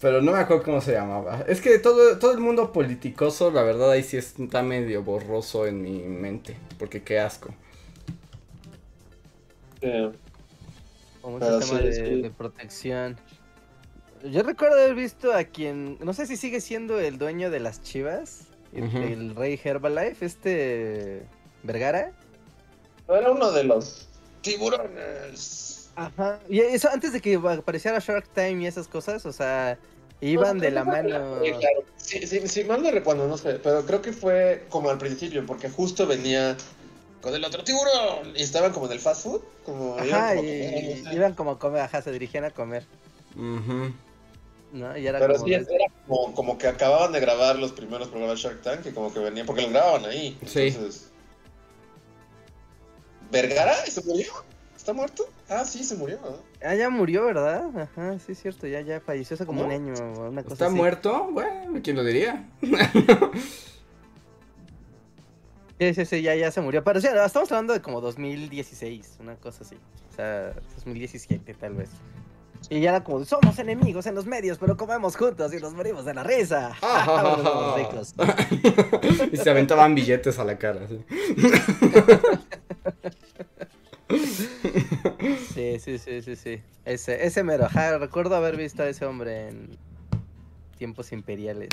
Pero 0.00 0.20
no 0.20 0.32
me 0.32 0.38
acuerdo 0.38 0.64
cómo 0.64 0.80
se 0.80 0.92
llamaba. 0.92 1.44
Es 1.46 1.60
que 1.60 1.78
todo, 1.78 2.18
todo 2.18 2.32
el 2.32 2.38
mundo 2.38 2.72
politicoso, 2.72 3.52
la 3.52 3.62
verdad, 3.62 3.90
ahí 3.92 4.02
sí 4.02 4.16
está 4.16 4.62
medio 4.62 5.04
borroso 5.04 5.66
en 5.66 5.80
mi 5.80 6.00
mente. 6.00 6.56
Porque 6.78 7.02
qué 7.02 7.20
asco. 7.20 7.54
Sí. 9.80 10.10
Como 11.22 11.36
un 11.36 11.42
sistema 11.42 11.80
sí, 11.80 11.86
de, 11.86 11.92
sí. 11.94 12.22
de 12.22 12.30
protección. 12.30 13.16
Yo 14.30 14.42
recuerdo 14.42 14.76
haber 14.76 14.94
visto 14.94 15.32
a 15.32 15.44
quien, 15.44 15.98
no 16.00 16.12
sé 16.12 16.26
si 16.26 16.36
sigue 16.36 16.60
siendo 16.60 17.00
el 17.00 17.18
dueño 17.18 17.50
de 17.50 17.60
las 17.60 17.82
chivas, 17.82 18.46
el, 18.72 19.34
rey 19.34 19.58
Herbalife, 19.62 20.24
este 20.24 21.26
Vergara. 21.62 22.12
Era 23.08 23.30
uno 23.30 23.50
de 23.50 23.64
los 23.64 24.08
tiburones. 24.42 25.90
Ajá. 25.96 26.38
Y 26.48 26.60
eso 26.60 26.88
antes 26.90 27.12
de 27.12 27.20
que 27.20 27.34
apareciera 27.34 27.98
Shark 27.98 28.28
Time 28.34 28.62
y 28.62 28.66
esas 28.66 28.88
cosas, 28.88 29.26
o 29.26 29.32
sea, 29.32 29.78
iban 30.20 30.58
de 30.58 30.70
la 30.70 30.84
mano. 30.84 31.42
Sí, 31.42 31.50
claro. 31.50 31.84
Sí, 31.96 32.26
sí, 32.26 32.48
sí, 32.48 32.64
mal 32.64 32.82
no 32.82 32.90
recuerdo, 32.90 33.26
no 33.26 33.36
sé, 33.36 33.54
pero 33.54 33.84
creo 33.84 34.02
que 34.02 34.12
fue 34.12 34.64
como 34.68 34.90
al 34.90 34.98
principio, 34.98 35.44
porque 35.44 35.68
justo 35.68 36.06
venía 36.06 36.56
con 37.22 37.34
el 37.34 37.44
otro 37.44 37.64
tiburón 37.64 38.34
y 38.36 38.42
estaban 38.42 38.72
como 38.72 38.86
en 38.86 38.92
el 38.92 39.00
fast 39.00 39.22
food, 39.22 39.40
como 39.64 39.96
iban 40.04 40.06
como 40.08 40.14
a 40.26 40.34
y, 40.34 40.36
comer, 40.36 40.98
no 41.04 41.10
sé. 41.10 41.16
iban 41.16 41.34
como 41.34 41.50
a 41.52 41.58
comer, 41.58 41.80
ajá, 41.82 42.02
se 42.02 42.12
dirigían 42.12 42.44
a 42.44 42.50
comer. 42.50 42.84
¿no? 43.34 44.96
Y 44.98 45.06
era 45.06 45.18
Pero 45.20 45.34
como 45.34 45.46
sí, 45.46 45.54
era 45.54 45.64
como, 46.06 46.34
como 46.34 46.58
que 46.58 46.66
acababan 46.66 47.12
de 47.12 47.20
grabar 47.20 47.56
los 47.56 47.72
primeros 47.72 48.08
programas 48.08 48.36
de 48.42 48.48
Shark 48.48 48.62
Tank 48.62 48.86
y 48.86 48.90
como 48.92 49.12
que 49.14 49.20
venían, 49.20 49.46
porque 49.46 49.62
los 49.62 49.70
grababan 49.70 50.04
ahí. 50.04 50.36
Sí. 50.46 50.68
Entonces... 50.68 51.08
¿Vergara? 53.30 53.74
¿Se 53.86 54.02
murió? 54.02 54.30
¿Está 54.76 54.92
muerto? 54.92 55.24
Ah, 55.48 55.64
sí, 55.64 55.84
se 55.84 55.94
murió. 55.94 56.18
¿no? 56.22 56.36
Ah, 56.66 56.74
ya 56.74 56.90
murió, 56.90 57.24
¿verdad? 57.26 57.64
Ajá, 57.78 58.18
sí 58.18 58.32
es 58.32 58.42
cierto, 58.42 58.66
ya, 58.66 58.80
ya 58.80 59.00
falleció 59.00 59.34
hace 59.34 59.46
como 59.46 59.64
un 59.64 59.70
año 59.70 59.94
o 59.94 60.28
una 60.28 60.42
cosa 60.42 60.54
¿Está 60.54 60.66
así. 60.66 60.74
muerto? 60.74 61.28
Bueno, 61.30 61.80
¿quién 61.84 61.96
lo 61.96 62.02
diría? 62.04 62.48
Sí, 65.82 65.94
sí, 65.94 66.04
sí, 66.04 66.22
ya, 66.22 66.36
ya 66.36 66.52
se 66.52 66.60
murió. 66.60 66.84
Pero 66.84 67.00
sí, 67.00 67.08
estamos 67.08 67.50
hablando 67.50 67.72
de 67.72 67.82
como 67.82 68.00
2016, 68.00 69.16
una 69.18 69.34
cosa 69.34 69.64
así. 69.64 69.74
O 70.12 70.14
sea, 70.14 70.52
2017 70.76 71.54
tal 71.54 71.74
vez. 71.74 71.90
Y 72.70 72.80
ya 72.80 72.90
era 72.90 73.02
como, 73.02 73.24
somos 73.24 73.58
enemigos 73.58 74.06
en 74.06 74.14
los 74.14 74.24
medios, 74.24 74.58
pero 74.58 74.76
comemos 74.76 75.16
juntos 75.16 75.52
y 75.52 75.56
nos 75.56 75.74
morimos 75.74 76.04
de 76.04 76.14
la 76.14 76.22
risa. 76.22 76.72
Ricos. 77.76 78.14
y 79.32 79.36
se 79.36 79.50
aventaban 79.50 79.96
billetes 79.96 80.38
a 80.38 80.44
la 80.44 80.56
cara. 80.56 80.86
sí. 80.88 81.04
Sí, 85.54 85.78
sí, 85.80 85.98
sí, 85.98 86.22
sí, 86.22 86.36
sí. 86.36 86.62
Ese, 86.84 87.24
ese 87.24 87.42
mero. 87.42 87.66
Recuerdo 87.98 88.36
haber 88.36 88.56
visto 88.56 88.82
a 88.82 88.88
ese 88.88 89.04
hombre 89.06 89.48
en 89.48 89.76
tiempos 90.78 91.12
imperiales. 91.12 91.70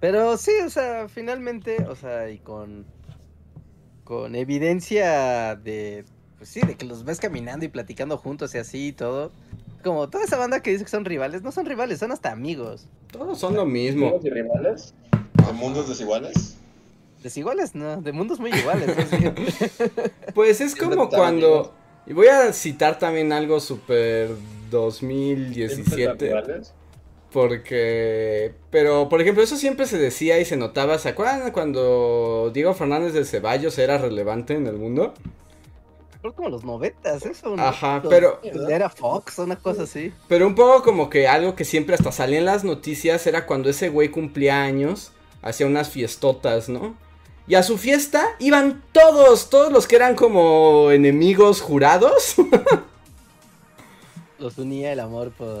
Pero 0.00 0.36
sí, 0.36 0.52
o 0.64 0.70
sea, 0.70 1.08
finalmente, 1.08 1.84
o 1.88 1.96
sea, 1.96 2.30
y 2.30 2.38
con 2.38 2.86
con 4.04 4.36
evidencia 4.36 5.56
de 5.56 6.04
pues 6.38 6.50
sí, 6.50 6.60
de 6.60 6.74
que 6.74 6.84
los 6.84 7.04
ves 7.04 7.20
caminando 7.20 7.64
y 7.64 7.68
platicando 7.68 8.18
juntos 8.18 8.54
y 8.54 8.58
así 8.58 8.88
y 8.88 8.92
todo. 8.92 9.32
Como 9.82 10.08
toda 10.08 10.24
esa 10.24 10.36
banda 10.36 10.60
que 10.60 10.70
dice 10.70 10.84
que 10.84 10.90
son 10.90 11.04
rivales, 11.04 11.42
no 11.42 11.52
son 11.52 11.66
rivales, 11.66 12.00
son 12.00 12.12
hasta 12.12 12.30
amigos. 12.30 12.86
Todos 13.10 13.38
son 13.38 13.54
lo 13.54 13.64
mismo. 13.64 14.06
¿Mundos 14.06 14.24
y 14.24 14.30
rivales? 14.30 14.94
¿De 15.46 15.52
mundos 15.52 15.88
desiguales? 15.88 16.56
Desiguales, 17.22 17.74
no, 17.74 18.00
de 18.02 18.12
mundos 18.12 18.40
muy 18.40 18.50
iguales. 18.50 18.90
Pues 20.34 20.60
es 20.60 20.74
como 20.74 21.08
cuando. 21.08 21.72
Y 22.06 22.12
voy 22.12 22.26
a 22.26 22.52
citar 22.52 22.98
también 22.98 23.32
algo 23.32 23.60
super 23.60 24.30
2017. 24.70 26.26
¿Rivales? 26.26 26.74
Porque. 27.34 28.54
Pero, 28.70 29.08
por 29.08 29.20
ejemplo, 29.20 29.42
eso 29.42 29.56
siempre 29.56 29.86
se 29.86 29.98
decía 29.98 30.38
y 30.38 30.44
se 30.44 30.56
notaba. 30.56 30.98
¿Se 30.98 31.08
acuerdan 31.08 31.50
cuando 31.50 32.52
Diego 32.54 32.74
Fernández 32.74 33.12
de 33.12 33.24
Ceballos 33.24 33.76
era 33.76 33.98
relevante 33.98 34.54
en 34.54 34.68
el 34.68 34.76
mundo? 34.76 35.14
Fue 36.22 36.32
como 36.32 36.48
los 36.48 36.62
noventas, 36.62 37.26
eso. 37.26 37.56
¿no? 37.56 37.60
Ajá, 37.60 38.00
pero- 38.08 38.40
Era 38.70 38.88
Fox, 38.88 39.40
una 39.40 39.56
cosa 39.56 39.82
así. 39.82 40.12
Pero 40.28 40.46
un 40.46 40.54
poco 40.54 40.84
como 40.84 41.10
que 41.10 41.26
algo 41.26 41.56
que 41.56 41.64
siempre 41.64 41.96
hasta 41.96 42.12
salía 42.12 42.38
en 42.38 42.44
las 42.44 42.62
noticias 42.62 43.26
era 43.26 43.46
cuando 43.46 43.68
ese 43.68 43.88
güey 43.88 44.10
cumplía 44.10 44.62
años, 44.62 45.10
hacía 45.42 45.66
unas 45.66 45.90
fiestotas, 45.90 46.68
¿no? 46.68 46.94
Y 47.48 47.56
a 47.56 47.64
su 47.64 47.78
fiesta 47.78 48.28
iban 48.38 48.84
todos, 48.92 49.50
todos 49.50 49.72
los 49.72 49.88
que 49.88 49.96
eran 49.96 50.14
como 50.14 50.92
enemigos 50.92 51.60
jurados. 51.60 52.36
Los 54.38 54.56
unía 54.58 54.92
el 54.92 55.00
amor 55.00 55.32
por 55.32 55.58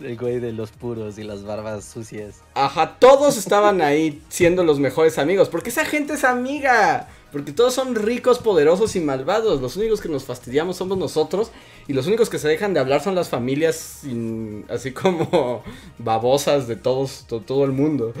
el 0.00 0.16
güey 0.18 0.40
de 0.40 0.52
los 0.52 0.70
puros 0.70 1.18
y 1.18 1.22
las 1.24 1.44
barbas 1.44 1.84
sucias. 1.84 2.36
Ajá, 2.54 2.96
todos 2.98 3.36
estaban 3.36 3.80
ahí 3.80 4.22
siendo 4.28 4.64
los 4.64 4.78
mejores 4.80 5.18
amigos, 5.18 5.48
porque 5.48 5.70
esa 5.70 5.84
gente 5.84 6.14
es 6.14 6.24
amiga. 6.24 7.08
Porque 7.32 7.50
todos 7.50 7.74
son 7.74 7.96
ricos, 7.96 8.38
poderosos 8.38 8.94
y 8.94 9.00
malvados. 9.00 9.60
Los 9.60 9.76
únicos 9.76 10.00
que 10.00 10.08
nos 10.08 10.22
fastidiamos 10.22 10.76
somos 10.76 10.96
nosotros. 10.98 11.50
Y 11.88 11.92
los 11.92 12.06
únicos 12.06 12.30
que 12.30 12.38
se 12.38 12.46
dejan 12.46 12.74
de 12.74 12.80
hablar 12.80 13.02
son 13.02 13.16
las 13.16 13.28
familias 13.28 13.74
sin- 14.02 14.64
así 14.68 14.92
como 14.92 15.64
babosas 15.98 16.68
de 16.68 16.76
todos, 16.76 17.24
to- 17.26 17.40
todo 17.40 17.64
el 17.64 17.72
mundo. 17.72 18.12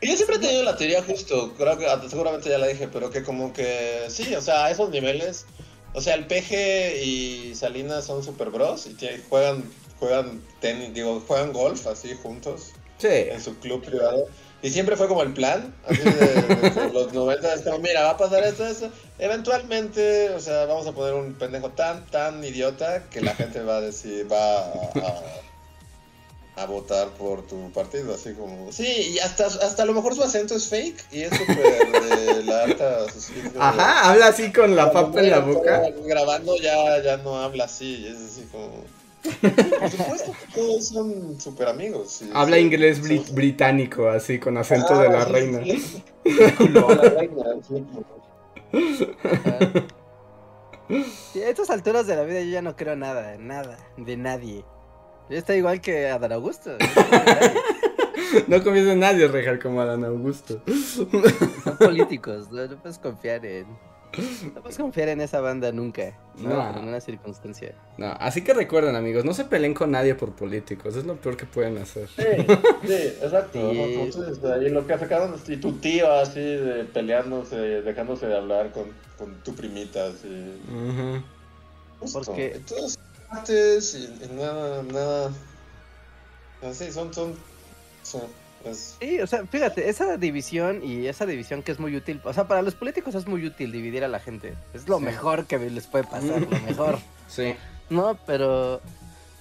Y 0.00 0.08
Yo 0.08 0.16
siempre 0.16 0.36
he 0.36 0.38
tenido 0.40 0.62
la 0.64 0.76
teoría 0.76 1.02
justo, 1.02 1.52
creo 1.56 1.78
que 1.78 1.86
seguramente 2.08 2.48
ya 2.48 2.58
la 2.58 2.66
dije, 2.66 2.88
pero 2.92 3.10
que 3.10 3.22
como 3.22 3.52
que 3.52 4.04
sí, 4.08 4.34
o 4.34 4.40
sea, 4.40 4.64
a 4.66 4.70
esos 4.70 4.90
niveles, 4.90 5.46
o 5.94 6.00
sea, 6.00 6.14
el 6.14 6.26
PG 6.26 7.04
y 7.04 7.54
Salinas 7.54 8.04
son 8.04 8.24
super 8.24 8.50
bros 8.50 8.86
y 8.86 8.96
juegan, 9.28 9.62
juegan 10.02 10.42
tenis, 10.60 10.92
digo, 10.92 11.22
juegan 11.28 11.52
golf 11.52 11.86
así 11.86 12.18
juntos 12.20 12.72
Sí. 12.98 13.06
en 13.08 13.40
su 13.40 13.54
club 13.60 13.84
privado. 13.84 14.26
Y 14.62 14.70
siempre 14.70 14.96
fue 14.96 15.06
como 15.08 15.22
el 15.22 15.32
plan, 15.32 15.72
así 15.86 16.00
de, 16.02 16.10
de- 16.10 16.70
de 16.70 16.92
los 16.92 17.12
90, 17.12 17.54
es 17.54 17.62
como, 17.62 17.78
mira, 17.78 18.02
va 18.02 18.10
a 18.10 18.16
pasar 18.16 18.42
esto, 18.44 18.66
esto. 18.66 18.90
Eventualmente, 19.18 20.30
o 20.30 20.40
sea, 20.40 20.66
vamos 20.66 20.86
a 20.88 20.92
poner 20.92 21.14
un 21.14 21.34
pendejo 21.34 21.70
tan, 21.70 22.04
tan 22.06 22.42
idiota 22.44 23.04
que 23.10 23.20
la 23.20 23.34
gente 23.34 23.60
va 23.62 23.76
a 23.76 23.80
decir, 23.80 24.26
va 24.30 24.58
a, 24.60 25.22
a 26.62 26.66
votar 26.66 27.08
por 27.10 27.44
tu 27.46 27.72
partido, 27.72 28.14
así 28.14 28.34
como... 28.34 28.70
Sí, 28.72 29.14
y 29.14 29.18
hasta, 29.20 29.46
hasta 29.46 29.82
a 29.82 29.86
lo 29.86 29.94
mejor 29.94 30.14
su 30.14 30.22
acento 30.22 30.54
es 30.54 30.68
fake 30.68 31.06
y 31.10 31.22
es 31.22 31.30
súper 31.36 32.36
de 32.36 32.44
la 32.44 32.62
alta... 32.64 33.10
sociedad. 33.12 33.50
Ajá, 33.58 34.10
habla 34.10 34.26
así 34.28 34.52
con 34.52 34.76
la 34.76 34.92
papa 34.92 35.20
en 35.20 35.30
la 35.30 35.38
boca. 35.40 35.82
Grabando 36.04 36.56
ya, 36.58 37.02
ya 37.02 37.16
no 37.16 37.36
habla 37.38 37.64
así, 37.64 38.06
es 38.06 38.16
así 38.16 38.46
como... 38.52 38.84
Por 39.22 39.90
supuesto 39.90 40.32
que 40.32 40.54
todos 40.54 40.88
son 40.88 41.40
súper 41.40 41.68
amigos. 41.68 42.10
sí, 42.12 42.30
Habla 42.32 42.56
sí, 42.56 42.62
inglés 42.62 43.00
británico, 43.34 44.08
así, 44.08 44.38
con 44.38 44.56
acento 44.56 44.94
Ah, 44.94 45.02
de 45.02 45.08
la 45.08 45.24
sí, 45.26 45.32
reina. 45.32 45.60
sí. 45.64 46.04
No, 46.70 46.88
la 46.94 47.02
reina, 47.10 47.44
sí. 47.66 47.84
Y 51.34 51.40
a 51.40 51.48
estas 51.48 51.70
alturas 51.70 52.06
de 52.06 52.16
la 52.16 52.24
vida 52.24 52.40
yo 52.40 52.50
ya 52.50 52.62
no 52.62 52.76
creo 52.76 52.96
nada, 52.96 53.36
nada, 53.38 53.78
de 53.96 54.16
nadie. 54.16 54.64
Yo 55.30 55.38
estoy 55.38 55.58
igual 55.58 55.80
que 55.80 56.08
Adán 56.08 56.32
Augusto. 56.32 56.76
no 58.48 58.62
confías 58.62 58.86
en 58.88 59.00
nadie, 59.00 59.28
Rejar, 59.28 59.58
como 59.60 59.80
Adán 59.80 60.04
Augusto. 60.04 60.60
Son 61.64 61.76
políticos, 61.78 62.50
no, 62.50 62.66
no 62.66 62.76
puedes 62.82 62.98
confiar 62.98 63.44
en. 63.46 63.66
No 64.54 64.60
puedes 64.60 64.76
confiar 64.76 65.08
en 65.08 65.20
esa 65.20 65.40
banda 65.40 65.72
nunca. 65.72 66.18
No, 66.36 66.50
No. 66.50 66.68
en 66.68 66.74
ninguna 66.76 67.00
circunstancia. 67.00 67.74
No, 67.96 68.08
así 68.20 68.42
que 68.42 68.52
recuerden, 68.54 68.94
amigos, 68.96 69.24
no 69.24 69.32
se 69.34 69.44
peleen 69.44 69.72
con 69.74 69.90
nadie 69.90 70.14
por 70.14 70.32
políticos, 70.34 70.96
es 70.96 71.04
lo 71.04 71.16
peor 71.16 71.36
que 71.36 71.46
pueden 71.46 71.78
hacer. 71.78 72.08
Sí, 72.08 72.22
sí, 72.86 72.92
exacto. 73.22 73.70
Sí. 73.72 74.68
lo 74.70 74.86
que 74.86 74.98
sacaron, 74.98 75.34
y 75.48 75.56
tu 75.56 75.72
tío 75.74 76.12
así, 76.12 76.40
de, 76.40 76.84
peleándose, 76.84 77.56
dejándose 77.56 78.26
de 78.26 78.36
hablar 78.36 78.70
con, 78.72 78.84
con 79.18 79.34
tu 79.42 79.54
primita, 79.54 80.06
así. 80.06 80.60
Justo. 82.00 82.20
Porque- 82.24 82.60
Todos 82.68 82.98
partes 83.30 83.94
y, 83.94 84.24
y 84.24 84.36
nada, 84.36 84.82
nada. 84.82 85.30
Así, 86.62 86.92
son, 86.92 87.12
son, 87.14 87.34
son, 88.02 88.22
es- 88.64 88.96
Sí, 89.00 89.20
o 89.20 89.26
sea, 89.26 89.46
fíjate, 89.46 89.88
esa 89.88 90.16
división 90.16 90.80
y 90.84 91.06
esa 91.06 91.26
división 91.26 91.62
que 91.62 91.72
es 91.72 91.78
muy 91.78 91.94
útil, 91.96 92.20
o 92.24 92.32
sea, 92.32 92.46
para 92.48 92.62
los 92.62 92.74
políticos 92.74 93.14
es 93.14 93.26
muy 93.26 93.44
útil 93.46 93.72
dividir 93.72 94.04
a 94.04 94.08
la 94.08 94.20
gente. 94.20 94.54
Es 94.74 94.88
lo 94.88 94.98
Sí. 94.98 95.04
mejor 95.04 95.46
que 95.46 95.58
les 95.58 95.86
puede 95.86 96.04
pasar, 96.04 96.40
lo 96.42 96.48
mejor. 96.66 96.98
Sí. 97.28 97.54
No, 97.90 98.18
pero. 98.26 98.80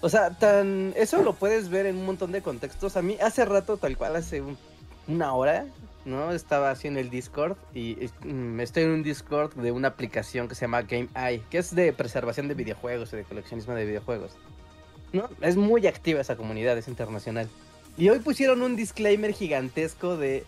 O 0.01 0.09
sea, 0.09 0.31
tan. 0.31 0.93
Eso 0.95 1.21
lo 1.21 1.33
puedes 1.33 1.69
ver 1.69 1.85
en 1.85 1.95
un 1.97 2.05
montón 2.05 2.31
de 2.31 2.41
contextos. 2.41 2.97
A 2.97 3.01
mí, 3.01 3.17
hace 3.21 3.45
rato, 3.45 3.77
tal 3.77 3.95
cual, 3.97 4.15
hace 4.15 4.41
un- 4.41 4.57
una 5.07 5.33
hora, 5.33 5.65
¿no? 6.05 6.31
Estaba 6.31 6.71
así 6.71 6.87
en 6.87 6.97
el 6.97 7.09
Discord 7.11 7.55
y 7.75 8.09
mm, 8.23 8.59
estoy 8.61 8.83
en 8.83 8.89
un 8.91 9.03
Discord 9.03 9.53
de 9.55 9.71
una 9.71 9.89
aplicación 9.89 10.47
que 10.47 10.55
se 10.55 10.61
llama 10.61 10.81
Game 10.81 11.07
Eye, 11.15 11.43
que 11.51 11.59
es 11.59 11.75
de 11.75 11.93
preservación 11.93 12.47
de 12.47 12.55
videojuegos 12.55 13.13
y 13.13 13.17
de 13.17 13.23
coleccionismo 13.23 13.73
de 13.75 13.85
videojuegos. 13.85 14.31
¿No? 15.13 15.29
Es 15.41 15.55
muy 15.57 15.85
activa 15.87 16.21
esa 16.21 16.35
comunidad, 16.35 16.77
es 16.77 16.87
internacional. 16.87 17.47
Y 17.97 18.09
hoy 18.09 18.19
pusieron 18.19 18.61
un 18.61 18.75
disclaimer 18.75 19.33
gigantesco 19.33 20.17
de. 20.17 20.45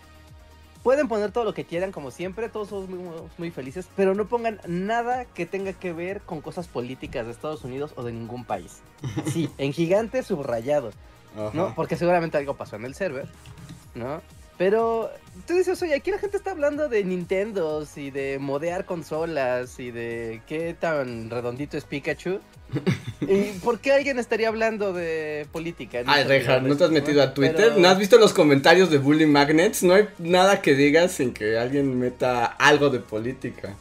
Pueden 0.82 1.08
poner 1.08 1.32
todo 1.32 1.46
lo 1.46 1.54
que 1.54 1.64
quieran, 1.64 1.94
como 1.94 2.12
siempre, 2.12 2.50
todos 2.50 2.68
somos 2.68 2.90
muy, 2.90 3.00
muy 3.38 3.52
felices, 3.52 3.88
pero 3.96 4.16
no 4.16 4.26
pongan 4.28 4.60
nada 4.68 5.24
que 5.24 5.46
tenga 5.46 5.72
que 5.72 5.94
ver 5.94 6.20
con 6.22 6.42
cosas 6.42 6.68
políticas 6.68 7.26
de 7.26 7.32
Estados 7.32 7.64
Unidos 7.64 7.94
o 7.96 8.04
de 8.04 8.12
ningún 8.12 8.44
país. 8.44 8.82
Sí, 9.32 9.50
en 9.58 9.72
gigante 9.72 10.24
subrayado, 10.24 10.92
¿no? 11.54 11.74
Porque 11.74 11.96
seguramente 11.96 12.38
algo 12.38 12.56
pasó 12.56 12.76
en 12.76 12.86
el 12.86 12.96
server, 12.96 13.30
¿no? 13.96 14.22
Pero 14.58 15.10
tú 15.48 15.56
dices, 15.56 15.82
oye, 15.82 15.96
aquí 15.96 16.12
la 16.12 16.20
gente 16.20 16.38
está 16.38 16.52
hablando 16.52 16.88
de 16.90 17.04
Nintendos 17.04 17.98
y 17.98 18.12
de 18.12 18.38
modear 18.40 18.86
consolas 18.86 19.80
y 19.80 19.90
de 19.92 20.42
qué 20.48 20.76
tan 20.80 21.30
redondito 21.30 21.76
es 21.78 21.86
Pikachu. 21.86 22.40
¿Y 23.22 23.52
por 23.64 23.80
qué 23.80 23.94
alguien 23.94 24.20
estaría 24.20 24.48
hablando 24.48 24.94
de 24.94 25.48
política? 25.52 26.00
Ay, 26.06 26.24
Rejar, 26.26 26.62
¿no 26.64 26.76
te 26.78 26.84
has 26.84 26.92
metido 26.92 27.22
a 27.24 27.34
Twitter? 27.34 27.56
Pero- 27.70 27.78
¿No 27.80 27.88
has 27.88 27.98
visto 27.98 28.18
los 28.18 28.34
comentarios 28.34 28.90
de 28.92 28.98
Bully 29.00 29.26
Magnets? 29.26 29.84
No 29.84 29.94
hay 29.96 30.08
nada 30.20 30.62
que 30.62 30.76
digas 30.76 31.14
sin 31.14 31.34
que 31.34 31.58
alguien 31.58 31.98
meta 32.00 32.46
algo 32.46 32.90
de 32.90 33.00
política. 33.00 33.76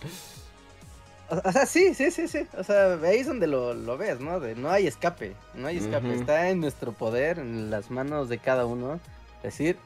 O 1.28 1.50
sea, 1.52 1.64
sí, 1.64 1.94
sí, 1.94 2.10
sí, 2.10 2.28
sí. 2.28 2.46
O 2.58 2.64
sea, 2.64 2.98
ahí 3.04 3.18
es 3.20 3.26
donde 3.26 3.46
lo, 3.46 3.72
lo 3.72 3.96
ves, 3.96 4.20
¿no? 4.20 4.38
De 4.38 4.54
no 4.54 4.70
hay 4.70 4.86
escape, 4.86 5.32
no 5.54 5.66
hay 5.68 5.78
escape. 5.78 6.12
Está 6.14 6.50
en 6.50 6.60
nuestro 6.60 6.92
poder, 6.92 7.38
en 7.38 7.70
las 7.70 7.90
manos 7.90 8.28
de 8.28 8.36
cada 8.38 8.66
uno. 8.66 9.00
Decir, 9.42 9.76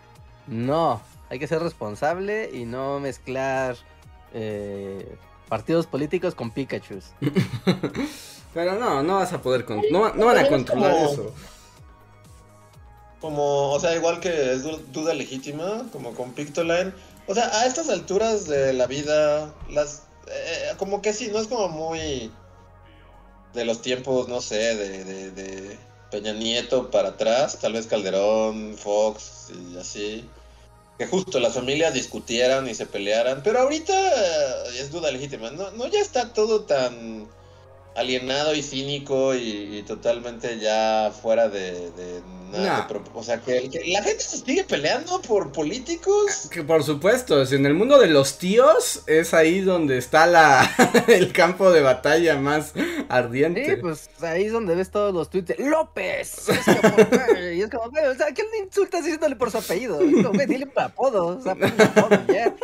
no, 0.46 1.00
hay 1.30 1.38
que 1.38 1.46
ser 1.46 1.60
responsable 1.62 2.50
y 2.52 2.64
no 2.64 3.00
mezclar 3.00 3.76
eh, 4.32 5.16
partidos 5.48 5.86
políticos 5.86 6.34
con 6.34 6.50
Pikachu. 6.50 7.00
Pero 8.54 8.74
no, 8.78 9.02
no 9.02 9.16
vas 9.16 9.32
a 9.32 9.42
poder, 9.42 9.64
con- 9.64 9.82
no, 9.90 10.14
no 10.14 10.26
van 10.26 10.38
a 10.38 10.48
controlar 10.48 10.92
como- 10.92 11.08
eso. 11.12 11.34
Como, 13.20 13.72
o 13.72 13.80
sea, 13.80 13.94
igual 13.96 14.20
que 14.20 14.52
es 14.52 14.62
du- 14.62 14.82
duda 14.92 15.14
legítima, 15.14 15.86
como 15.92 16.14
con 16.14 16.32
Pictoline. 16.32 16.92
O 17.26 17.34
sea, 17.34 17.46
a 17.60 17.66
estas 17.66 17.88
alturas 17.88 18.46
de 18.46 18.72
la 18.72 18.86
vida, 18.86 19.52
las. 19.70 20.02
eh, 20.28 20.72
como 20.76 21.00
que 21.02 21.12
sí, 21.12 21.28
no 21.32 21.38
es 21.40 21.48
como 21.48 21.68
muy. 21.68 22.30
De 23.54 23.64
los 23.64 23.80
tiempos, 23.80 24.28
no 24.28 24.40
sé, 24.42 24.56
de, 24.76 25.04
de, 25.04 25.30
de 25.30 25.78
Peña 26.10 26.32
Nieto 26.32 26.90
para 26.90 27.10
atrás, 27.10 27.58
tal 27.60 27.72
vez 27.72 27.86
Calderón, 27.86 28.76
Fox 28.76 29.50
y 29.50 29.76
así. 29.78 30.28
Que 30.98 31.06
justo 31.06 31.40
las 31.40 31.54
familias 31.54 31.92
discutieran 31.92 32.68
y 32.68 32.74
se 32.74 32.86
pelearan. 32.86 33.42
Pero 33.42 33.60
ahorita 33.60 33.92
eh, 33.92 34.78
es 34.78 34.90
duda 34.90 35.10
legítima. 35.10 35.50
No, 35.50 35.70
no 35.72 35.86
ya 35.88 36.00
está 36.00 36.32
todo 36.32 36.62
tan 36.62 37.28
alienado 37.96 38.54
y 38.54 38.62
cínico 38.62 39.34
y, 39.34 39.78
y 39.78 39.82
totalmente 39.82 40.58
ya 40.58 41.10
fuera 41.22 41.48
de, 41.48 41.90
de 41.92 42.20
nada. 42.52 42.86
Nah. 42.86 42.86
de 42.86 43.00
o 43.14 43.22
sea, 43.22 43.40
que, 43.40 43.68
que 43.70 43.82
la 43.90 44.02
gente 44.02 44.20
se 44.20 44.38
sigue 44.38 44.64
peleando 44.64 45.20
por 45.22 45.50
políticos. 45.50 46.48
Que 46.50 46.62
por 46.62 46.84
supuesto, 46.84 47.44
si 47.46 47.56
en 47.56 47.66
el 47.66 47.74
mundo 47.74 47.98
de 47.98 48.08
los 48.08 48.38
tíos 48.38 49.02
es 49.06 49.34
ahí 49.34 49.60
donde 49.60 49.98
está 49.98 50.26
la 50.26 50.70
el 51.08 51.32
campo 51.32 51.72
de 51.72 51.80
batalla 51.80 52.36
más 52.36 52.74
ardiente. 53.08 53.64
Sí, 53.64 53.76
pues 53.80 54.08
ahí 54.22 54.44
es 54.44 54.52
donde 54.52 54.74
ves 54.74 54.90
todos 54.90 55.14
los 55.14 55.30
tweets 55.30 55.58
López. 55.58 56.48
Es 56.48 56.64
que, 56.64 56.88
¿por 56.88 57.08
qué? 57.08 57.54
y 57.56 57.62
es 57.62 57.70
como, 57.70 57.90
güey, 57.90 58.06
o 58.06 58.14
sea, 58.14 58.26
¿qué 58.32 58.42
le 58.42 58.64
insultas 58.64 59.04
diciéndole 59.04 59.36
por 59.36 59.50
su 59.50 59.58
apellido? 59.58 60.00
Es 60.00 60.24
como, 60.24 60.38
dile 60.38 60.66
por 60.66 60.82
apodo. 60.82 61.26
O 61.38 61.42
sea, 61.42 61.54
ponle 61.54 61.82
apodo 61.82 62.20
ya. 62.32 62.54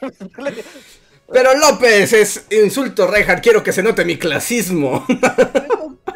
Pero 1.32 1.54
López 1.54 2.12
es 2.12 2.44
insulto, 2.50 3.06
Rejar, 3.06 3.42
quiero 3.42 3.62
que 3.62 3.72
se 3.72 3.82
note 3.82 4.04
mi 4.04 4.16
clasismo. 4.16 5.04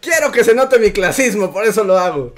quiero 0.00 0.32
que 0.32 0.44
se 0.44 0.54
note 0.54 0.78
mi 0.78 0.90
clasismo, 0.90 1.52
por 1.52 1.64
eso 1.64 1.84
lo 1.84 1.98
hago. 1.98 2.32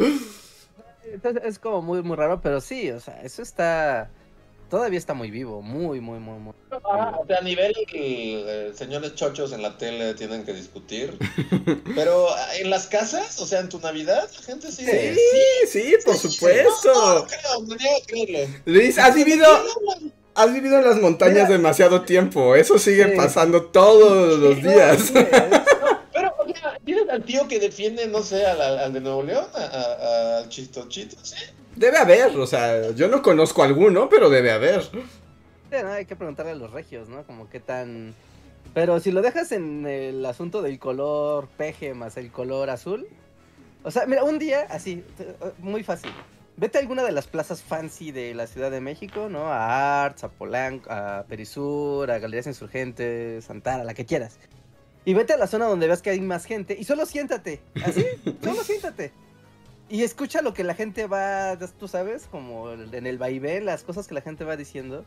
Entonces 1.04 1.42
es 1.44 1.58
como 1.58 1.82
muy, 1.82 2.02
muy 2.02 2.16
raro, 2.16 2.40
pero 2.42 2.60
sí, 2.60 2.90
o 2.90 3.00
sea, 3.00 3.20
eso 3.22 3.42
está. 3.42 4.10
Todavía 4.68 4.98
está 4.98 5.14
muy 5.14 5.32
vivo, 5.32 5.62
muy, 5.62 6.00
muy, 6.00 6.20
muy, 6.20 6.38
muy. 6.38 6.54
Ah, 6.70 7.18
o 7.20 7.26
sea, 7.26 7.38
a 7.38 7.40
nivel 7.40 7.74
eh, 7.92 8.70
señores 8.72 9.16
chochos 9.16 9.52
en 9.52 9.62
la 9.62 9.76
tele 9.76 10.14
tienen 10.14 10.44
que 10.44 10.52
discutir. 10.52 11.18
Pero 11.96 12.28
ah, 12.32 12.54
en 12.56 12.70
las 12.70 12.86
casas, 12.86 13.40
o 13.40 13.46
sea, 13.46 13.58
en 13.58 13.68
tu 13.68 13.80
Navidad, 13.80 14.30
la 14.32 14.42
gente 14.42 14.70
sigue. 14.70 15.16
Sí, 15.16 15.66
sí, 15.66 15.94
por 16.04 16.14
Sí, 16.14 16.28
supuesto. 16.28 16.92
No, 16.94 17.14
no, 17.14 17.26
creo, 17.26 17.62
no 17.66 17.74
niego 17.74 17.96
creerlo. 18.06 18.56
Luis, 18.66 18.96
has 18.96 19.12
vivido, 19.16 19.44
has 20.34 20.52
vivido 20.52 20.78
en 20.78 20.84
las 20.84 20.96
montañas 21.00 21.34
Mira. 21.48 21.48
demasiado 21.48 22.02
tiempo. 22.02 22.54
Eso 22.56 22.78
sigue 22.78 23.10
Sí. 23.10 23.16
pasando 23.16 23.64
todos 23.64 24.38
los 24.38 24.62
días. 24.62 25.12
Pero, 26.12 26.34
o 26.38 26.48
sea, 26.52 26.78
tienes 26.84 27.08
al 27.08 27.22
tío 27.24 27.46
que 27.48 27.58
defiende, 27.58 28.06
no 28.08 28.22
sé, 28.22 28.44
al, 28.46 28.92
de 28.92 29.00
Nuevo 29.00 29.22
León, 29.22 29.46
al 29.54 30.48
chistochito, 30.48 31.16
¿sí? 31.24 31.36
Debe 31.76 31.98
haber, 31.98 32.36
o 32.36 32.46
sea, 32.46 32.90
yo 32.92 33.08
no 33.08 33.22
conozco 33.22 33.62
alguno, 33.62 34.08
pero 34.08 34.28
debe 34.28 34.50
haber. 34.50 34.82
Sí, 34.82 34.98
¿no? 35.82 35.88
Hay 35.92 36.04
que 36.04 36.16
preguntarle 36.16 36.52
a 36.52 36.56
los 36.56 36.72
regios, 36.72 37.08
¿no? 37.08 37.22
Como 37.22 37.48
qué 37.48 37.60
tan... 37.60 38.14
Pero 38.74 38.98
si 39.00 39.12
lo 39.12 39.22
dejas 39.22 39.52
en 39.52 39.86
el 39.86 40.26
asunto 40.26 40.62
del 40.62 40.78
color 40.78 41.46
peje 41.56 41.94
más 41.94 42.16
el 42.16 42.30
color 42.32 42.70
azul... 42.70 43.06
O 43.82 43.90
sea, 43.90 44.04
mira, 44.04 44.24
un 44.24 44.38
día, 44.38 44.66
así, 44.68 45.02
muy 45.58 45.82
fácil. 45.82 46.10
Vete 46.56 46.78
a 46.78 46.80
alguna 46.80 47.02
de 47.02 47.12
las 47.12 47.26
plazas 47.26 47.62
fancy 47.62 48.12
de 48.12 48.34
la 48.34 48.46
Ciudad 48.46 48.70
de 48.70 48.80
México, 48.80 49.28
¿no? 49.30 49.46
A 49.46 50.04
Arts, 50.04 50.24
a 50.24 50.28
Polanco, 50.28 50.90
a 50.90 51.24
Perisur, 51.28 52.10
a 52.10 52.18
Galerías 52.18 52.46
Insurgentes, 52.46 53.44
Santana, 53.44 53.84
la 53.84 53.94
que 53.94 54.04
quieras. 54.04 54.38
Y 55.04 55.14
vete 55.14 55.32
a 55.32 55.38
la 55.38 55.46
zona 55.46 55.66
donde 55.66 55.86
veas 55.86 56.02
que 56.02 56.10
hay 56.10 56.20
más 56.20 56.44
gente 56.44 56.76
y 56.78 56.84
solo 56.84 57.06
siéntate, 57.06 57.62
así, 57.84 58.04
solo 58.42 58.62
siéntate. 58.62 59.12
Y 59.88 60.04
escucha 60.04 60.42
lo 60.42 60.54
que 60.54 60.62
la 60.62 60.74
gente 60.74 61.06
va, 61.06 61.56
tú 61.56 61.88
sabes, 61.88 62.28
como 62.30 62.70
en 62.70 63.06
el 63.06 63.18
vaivén, 63.18 63.64
las 63.64 63.82
cosas 63.82 64.06
que 64.06 64.14
la 64.14 64.20
gente 64.20 64.44
va 64.44 64.56
diciendo. 64.56 65.04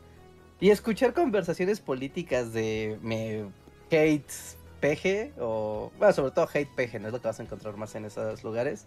Y 0.60 0.70
escuchar 0.70 1.14
conversaciones 1.14 1.80
políticas 1.80 2.52
de 2.52 2.98
me 3.00 3.44
hate 3.90 4.30
peje 4.80 5.32
o 5.38 5.90
bueno, 5.98 6.12
sobre 6.12 6.32
todo 6.32 6.48
hate 6.52 6.68
peje, 6.74 7.00
no 7.00 7.06
es 7.06 7.12
lo 7.12 7.20
que 7.20 7.28
vas 7.28 7.40
a 7.40 7.42
encontrar 7.42 7.76
más 7.76 7.94
en 7.94 8.04
esos 8.04 8.44
lugares, 8.44 8.86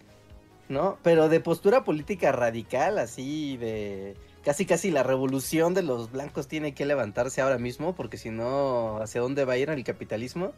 ¿no? 0.69 0.97
Pero 1.03 1.29
de 1.29 1.39
postura 1.39 1.83
política 1.83 2.31
radical, 2.31 2.97
así 2.99 3.57
de 3.57 4.15
casi 4.43 4.65
casi 4.65 4.91
la 4.91 5.03
revolución 5.03 5.73
de 5.73 5.83
los 5.83 6.11
blancos 6.11 6.47
tiene 6.47 6.73
que 6.73 6.85
levantarse 6.85 7.41
ahora 7.41 7.57
mismo 7.57 7.95
porque 7.95 8.17
si 8.17 8.29
no 8.29 8.97
hacia 9.01 9.21
dónde 9.21 9.45
va 9.45 9.53
a 9.53 9.57
ir 9.57 9.69
el 9.69 9.83
capitalismo. 9.83 10.53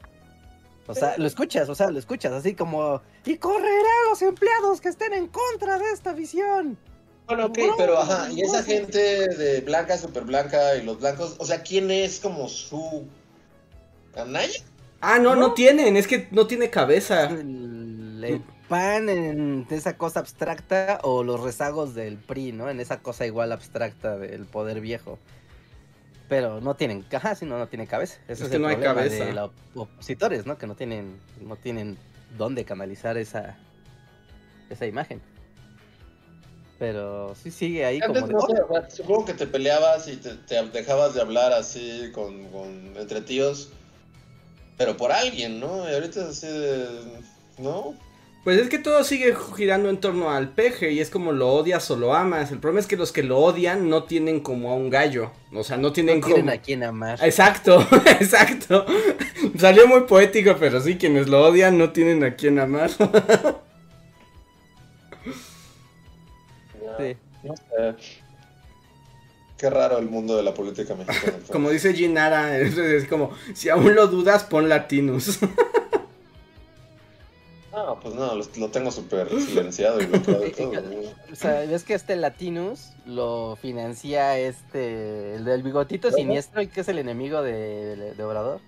O 0.87 0.95
sea, 0.95 1.15
lo 1.17 1.27
escuchas, 1.27 1.69
o 1.69 1.75
sea, 1.75 1.91
lo 1.91 1.99
escuchas 1.99 2.33
así 2.33 2.55
como 2.55 3.01
y 3.25 3.37
correrán 3.37 4.09
los 4.09 4.21
empleados 4.23 4.81
que 4.81 4.89
estén 4.89 5.13
en 5.13 5.27
contra 5.27 5.77
de 5.77 5.91
esta 5.91 6.13
visión. 6.13 6.77
Bueno, 7.27 7.45
ok, 7.45 7.57
No, 7.59 7.77
pero 7.77 7.99
ajá, 7.99 8.31
y 8.31 8.41
esa 8.41 8.61
no. 8.61 8.63
gente 8.63 9.27
de 9.27 9.61
blanca, 9.61 9.97
super 9.99 10.23
blanca 10.23 10.75
y 10.77 10.83
los 10.83 10.99
blancos, 10.99 11.35
o 11.37 11.45
sea, 11.45 11.61
¿quién 11.61 11.91
es 11.91 12.19
como 12.19 12.47
su 12.47 13.05
canalla? 14.15 14.59
Ah, 15.01 15.19
no, 15.19 15.35
no, 15.35 15.53
tienen, 15.53 15.95
es 15.95 16.07
que 16.07 16.27
no 16.31 16.47
tiene 16.47 16.71
cabeza. 16.71 17.29
PAN 18.69 19.09
en 19.09 19.67
esa 19.69 19.97
cosa 19.97 20.19
abstracta 20.21 20.99
o 21.03 21.23
los 21.23 21.41
rezagos 21.41 21.93
del 21.95 22.17
PRI, 22.17 22.53
¿no? 22.53 22.69
En 22.69 22.79
esa 22.79 22.99
cosa 23.01 23.25
igual 23.25 23.51
abstracta 23.51 24.17
del 24.17 24.45
poder 24.45 24.79
viejo. 24.79 25.19
Pero 26.29 26.61
no 26.61 26.75
tienen 26.75 27.01
caja, 27.01 27.35
sino 27.35 27.57
no 27.57 27.67
tiene 27.67 27.87
cabeza. 27.87 28.19
Eso 28.27 28.33
Es 28.33 28.41
es, 28.43 28.49
que 28.49 28.55
el 28.57 28.61
no 28.61 28.67
hay 28.67 28.75
problema 28.75 28.95
cabeza. 29.01 29.25
de 29.25 29.33
los 29.33 29.51
opositores, 29.75 30.45
¿no? 30.45 30.57
Que 30.57 30.67
no 30.67 30.75
tienen, 30.75 31.19
no 31.41 31.55
tienen 31.55 31.97
dónde 32.37 32.63
canalizar 32.65 33.17
esa, 33.17 33.57
esa 34.69 34.85
imagen. 34.85 35.21
Pero 36.77 37.35
sí 37.35 37.51
sigue 37.51 37.83
ahí 37.85 37.99
como 37.99 38.13
de, 38.13 38.21
no 38.31 38.39
supongo 38.89 39.25
que 39.25 39.33
te 39.33 39.47
peleabas 39.47 40.07
y 40.07 40.15
te, 40.15 40.35
te 40.35 40.61
dejabas 40.69 41.13
de 41.13 41.19
hablar 41.21 41.51
así 41.51 42.09
con, 42.13 42.45
con- 42.51 42.93
entre 42.95 43.19
tíos, 43.21 43.69
pero 44.77 44.95
por 44.95 45.11
alguien, 45.11 45.59
¿no? 45.59 45.89
Y 45.89 45.93
ahorita 45.93 46.21
es 46.21 46.27
así 46.27 46.47
de... 46.47 46.87
¿No? 47.57 47.95
Pues 48.43 48.57
es 48.59 48.69
que 48.69 48.79
todo 48.79 49.03
sigue 49.03 49.35
girando 49.55 49.89
en 49.89 49.97
torno 49.97 50.31
al 50.31 50.49
peje 50.49 50.91
y 50.91 51.01
es 51.01 51.09
como 51.09 51.31
lo 51.33 51.49
odias 51.49 51.91
o 51.91 51.97
lo 51.97 52.13
amas. 52.13 52.51
El 52.51 52.59
problema 52.59 52.79
es 52.79 52.87
que 52.87 52.95
los 52.95 53.11
que 53.11 53.21
lo 53.21 53.37
odian 53.37 53.89
no 53.89 54.03
tienen 54.03 54.39
como 54.39 54.71
a 54.71 54.75
un 54.75 54.89
gallo. 54.89 55.31
O 55.53 55.63
sea, 55.63 55.77
no 55.77 55.91
tienen 55.91 56.19
no 56.19 56.25
tienen 56.25 56.45
como... 56.45 56.55
a 56.55 56.57
quien 56.57 56.83
amar. 56.83 57.19
Exacto, 57.21 57.85
exacto. 58.19 58.85
Salió 59.57 59.87
muy 59.87 60.01
poético, 60.01 60.55
pero 60.59 60.79
sí, 60.79 60.97
quienes 60.97 61.27
lo 61.27 61.45
odian 61.45 61.77
no 61.77 61.91
tienen 61.91 62.23
a 62.23 62.35
quien 62.35 62.59
amar. 62.59 62.89
Sí. 66.97 67.17
Qué 69.59 69.69
raro 69.69 69.97
el 69.97 70.09
mundo 70.09 70.37
de 70.37 70.43
la 70.43 70.53
política 70.53 70.95
mexicana. 70.95 71.37
Como 71.51 71.69
dice 71.69 71.93
Ginara, 71.93 72.57
es, 72.57 72.77
es 72.77 73.07
como, 73.07 73.31
si 73.53 73.67
aún 73.67 73.93
lo 73.93 74.07
dudas, 74.07 74.45
pon 74.45 74.69
Latinus. 74.69 75.39
No, 77.85 77.99
pues 77.99 78.13
no, 78.15 78.35
lo, 78.35 78.43
lo 78.57 78.69
tengo 78.69 78.91
súper 78.91 79.29
silenciado 79.41 80.01
y 80.01 80.05
bloqueado 80.05 80.45
y 80.47 80.51
todo. 80.53 80.71
O 81.31 81.35
sea, 81.35 81.61
ves 81.61 81.83
que 81.83 81.93
este 81.93 82.15
Latinus 82.15 82.91
lo 83.05 83.55
financia 83.61 84.37
este, 84.37 85.35
el 85.35 85.45
del 85.45 85.63
bigotito 85.63 86.11
siniestro 86.11 86.61
y 86.61 86.67
que 86.67 86.81
es 86.81 86.87
el 86.89 86.99
enemigo 86.99 87.41
de, 87.41 87.95
de- 87.95 88.13
de 88.15 88.23
Obrador. 88.23 88.59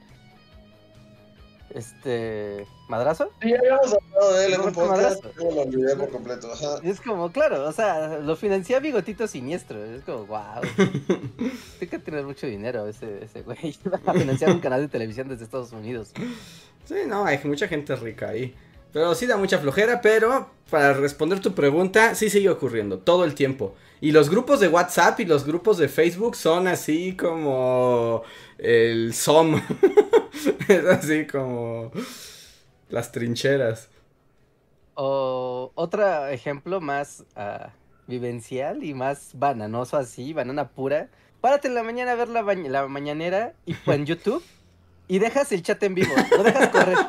Este, 1.74 2.68
¿Madrazo? 2.90 3.32
Sí, 3.42 3.50
ya 3.50 3.58
habíamos 3.58 3.94
hablado 3.94 4.34
de 4.34 4.46
él 4.46 4.54
en 4.56 4.62
un 4.62 4.74
podcast, 4.74 5.24
pero 5.38 5.52
lo 5.52 5.62
olvidé 5.62 5.96
por 5.96 6.10
completo. 6.10 6.52
Ajá. 6.52 6.80
Es 6.84 7.00
como, 7.00 7.32
claro, 7.32 7.66
o 7.66 7.72
sea, 7.72 8.18
lo 8.20 8.36
financia 8.36 8.80
bigotito 8.82 9.26
siniestro. 9.26 9.82
Es 9.86 10.04
como, 10.04 10.26
wow. 10.26 10.62
Tiene 11.80 11.90
que 11.90 12.00
tener 12.00 12.26
mucho 12.26 12.46
dinero 12.46 12.88
ese, 12.88 13.24
ese 13.24 13.44
güey. 13.44 13.78
Va 13.90 14.02
a 14.06 14.14
financiar 14.14 14.52
un 14.52 14.60
canal 14.60 14.82
de 14.82 14.90
televisión 14.90 15.30
desde 15.30 15.46
Estados 15.46 15.72
Unidos. 15.72 16.12
Sí, 16.84 16.96
no, 17.08 17.24
hay 17.24 17.40
mucha 17.46 17.70
gente 17.70 17.96
rica 17.96 18.28
ahí. 18.30 18.54
Pero 18.94 19.16
sí 19.16 19.26
da 19.26 19.38
mucha 19.38 19.58
flojera, 19.60 20.02
pero 20.02 20.50
para 20.70 20.94
responder 20.94 21.40
tu 21.40 21.54
pregunta, 21.54 22.16
sí 22.16 22.30
sigue 22.30 22.50
ocurriendo 22.50 23.00
todo 23.00 23.24
el 23.24 23.36
tiempo. 23.36 23.76
Y 24.02 24.12
los 24.12 24.30
grupos 24.30 24.60
de 24.60 24.68
WhatsApp 24.68 25.20
y 25.20 25.26
los 25.26 25.46
grupos 25.46 25.78
de 25.78 25.88
Facebook 25.88 26.36
son 26.36 26.68
así 26.68 27.16
como 27.16 28.24
el 28.58 29.14
SOM. 29.14 29.62
es 30.68 30.86
así 30.86 31.28
como 31.28 31.92
las 32.90 33.12
trincheras. 33.12 33.90
O 34.96 35.72
otro 35.76 36.28
ejemplo 36.28 36.82
más 36.82 37.24
ah, 37.36 37.70
vivencial 38.08 38.84
y 38.84 38.94
más 38.94 39.32
bananoso 39.36 39.98
así, 39.98 40.34
banana 40.34 40.70
pura. 40.70 41.10
Párate 41.40 41.68
en 41.68 41.76
la 41.76 41.84
mañana 41.84 42.12
a 42.12 42.16
ver 42.16 42.28
la, 42.28 42.42
la 42.42 42.88
mañanera 42.88 43.54
y 43.66 43.76
en 43.86 44.06
YouTube 44.08 44.44
y 45.12 45.20
dejas 45.20 45.52
el 45.52 45.62
chat 45.62 45.84
en 45.84 45.94
vivo, 45.94 46.14
lo 46.38 46.42
dejas 46.42 46.70
correr. 46.70 46.98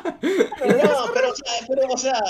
No, 0.63 1.11
pero, 1.13 1.31
o 1.31 1.35
sea, 1.35 1.67
pero, 1.67 1.87
o 1.89 1.97
sea, 1.97 2.21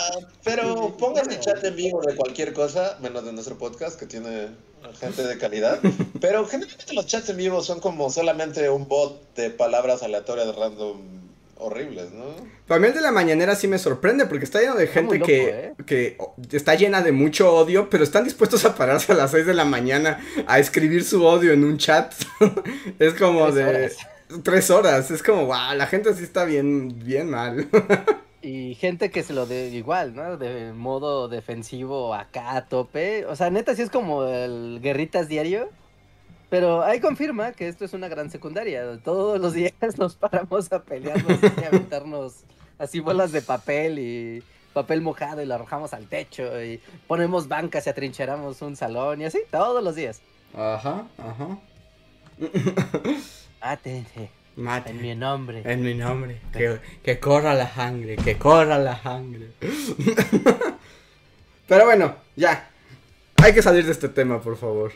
pero 0.43 0.97
pongas 0.97 1.27
el 1.27 1.39
chat 1.39 1.63
en 1.63 1.75
vivo 1.75 2.01
de 2.01 2.15
cualquier 2.15 2.51
cosa, 2.53 2.97
menos 2.99 3.25
de 3.25 3.31
nuestro 3.31 3.57
podcast, 3.59 3.99
que 3.99 4.07
tiene 4.07 4.49
gente 4.99 5.23
de 5.23 5.37
calidad. 5.37 5.79
Pero 6.19 6.45
generalmente 6.47 6.93
los 6.93 7.05
chats 7.05 7.29
en 7.29 7.37
vivo 7.37 7.61
son 7.61 7.79
como 7.79 8.09
solamente 8.09 8.69
un 8.69 8.87
bot 8.87 9.35
de 9.35 9.51
palabras 9.51 10.01
aleatorias 10.01 10.55
random 10.55 10.97
horribles, 11.57 12.11
¿no? 12.11 12.25
Para 12.67 12.79
mí 12.79 12.87
el 12.87 12.93
de 12.93 13.01
la 13.01 13.11
mañanera 13.11 13.55
sí 13.55 13.67
me 13.67 13.77
sorprende 13.77 14.25
porque 14.25 14.45
está 14.45 14.61
lleno 14.61 14.75
de 14.75 14.85
Está 14.85 14.99
gente 14.99 15.15
loco, 15.15 15.27
que, 15.27 15.49
¿eh? 15.49 15.73
que 15.85 16.17
está 16.51 16.75
llena 16.75 17.01
de 17.01 17.11
mucho 17.11 17.53
odio, 17.53 17.89
pero 17.89 18.03
están 18.03 18.23
dispuestos 18.23 18.65
a 18.65 18.75
pararse 18.75 19.11
a 19.11 19.15
las 19.15 19.31
6 19.31 19.45
de 19.45 19.53
la 19.53 19.65
mañana 19.65 20.19
a 20.47 20.59
escribir 20.59 21.03
su 21.03 21.23
odio 21.23 21.51
en 21.51 21.63
un 21.63 21.77
chat. 21.77 22.13
es 22.99 23.13
como 23.13 23.51
de 23.51 23.63
horas. 23.63 23.97
Tres 24.43 24.69
horas. 24.69 25.11
Es 25.11 25.21
como, 25.21 25.45
wow, 25.45 25.75
la 25.75 25.87
gente 25.87 26.13
sí 26.13 26.23
está 26.23 26.45
bien, 26.45 26.99
bien 27.03 27.29
mal. 27.29 27.67
Y 28.43 28.75
gente 28.75 29.09
que 29.09 29.23
se 29.23 29.31
lo 29.31 29.45
de 29.45 29.69
igual, 29.69 30.13
¿no? 30.13 30.35
De 30.35 30.73
modo 30.73 31.29
defensivo 31.29 32.13
acá 32.13 32.57
a 32.57 32.65
tope. 32.67 33.25
O 33.25 33.37
sea, 33.37 33.49
neta, 33.49 33.73
sí 33.73 33.83
es 33.83 33.89
como 33.89 34.25
el 34.25 34.81
guerritas 34.81 35.29
diario. 35.29 35.69
Pero 36.49 36.83
ahí 36.83 36.99
confirma 36.99 37.53
que 37.53 37.69
esto 37.69 37.85
es 37.85 37.93
una 37.93 38.09
gran 38.09 38.29
secundaria. 38.29 38.99
Todos 39.01 39.39
los 39.39 39.53
días 39.53 39.73
nos 39.97 40.15
paramos 40.15 40.73
a 40.73 40.83
pelearnos 40.83 41.39
y 41.41 41.63
a 41.63 41.67
aventarnos 41.67 42.43
así 42.77 42.99
bolas 42.99 43.31
de 43.31 43.41
papel 43.41 43.97
y 43.97 44.43
papel 44.73 45.01
mojado 45.01 45.41
y 45.41 45.45
lo 45.45 45.55
arrojamos 45.55 45.93
al 45.93 46.07
techo 46.07 46.61
y 46.61 46.81
ponemos 47.07 47.47
bancas 47.47 47.87
y 47.87 47.91
atrincheramos 47.91 48.61
un 48.61 48.75
salón 48.75 49.21
y 49.21 49.25
así, 49.25 49.39
todos 49.51 49.81
los 49.81 49.95
días. 49.95 50.21
Ajá, 50.53 51.07
ajá. 51.17 51.59
Mátense 53.63 54.29
Mate. 54.57 54.91
en 54.91 55.01
mi 55.01 55.15
nombre. 55.15 55.61
En 55.63 55.81
mi 55.81 55.93
nombre. 55.93 56.41
Que, 56.51 56.79
que 57.01 57.19
corra 57.19 57.53
la 57.53 57.73
sangre, 57.73 58.17
que 58.17 58.37
corra 58.37 58.77
la 58.77 59.01
sangre. 59.01 59.47
Pero 61.67 61.85
bueno, 61.85 62.15
ya. 62.35 62.69
Hay 63.37 63.53
que 63.53 63.61
salir 63.61 63.85
de 63.85 63.93
este 63.93 64.09
tema, 64.09 64.41
por 64.41 64.57
favor. 64.57 64.91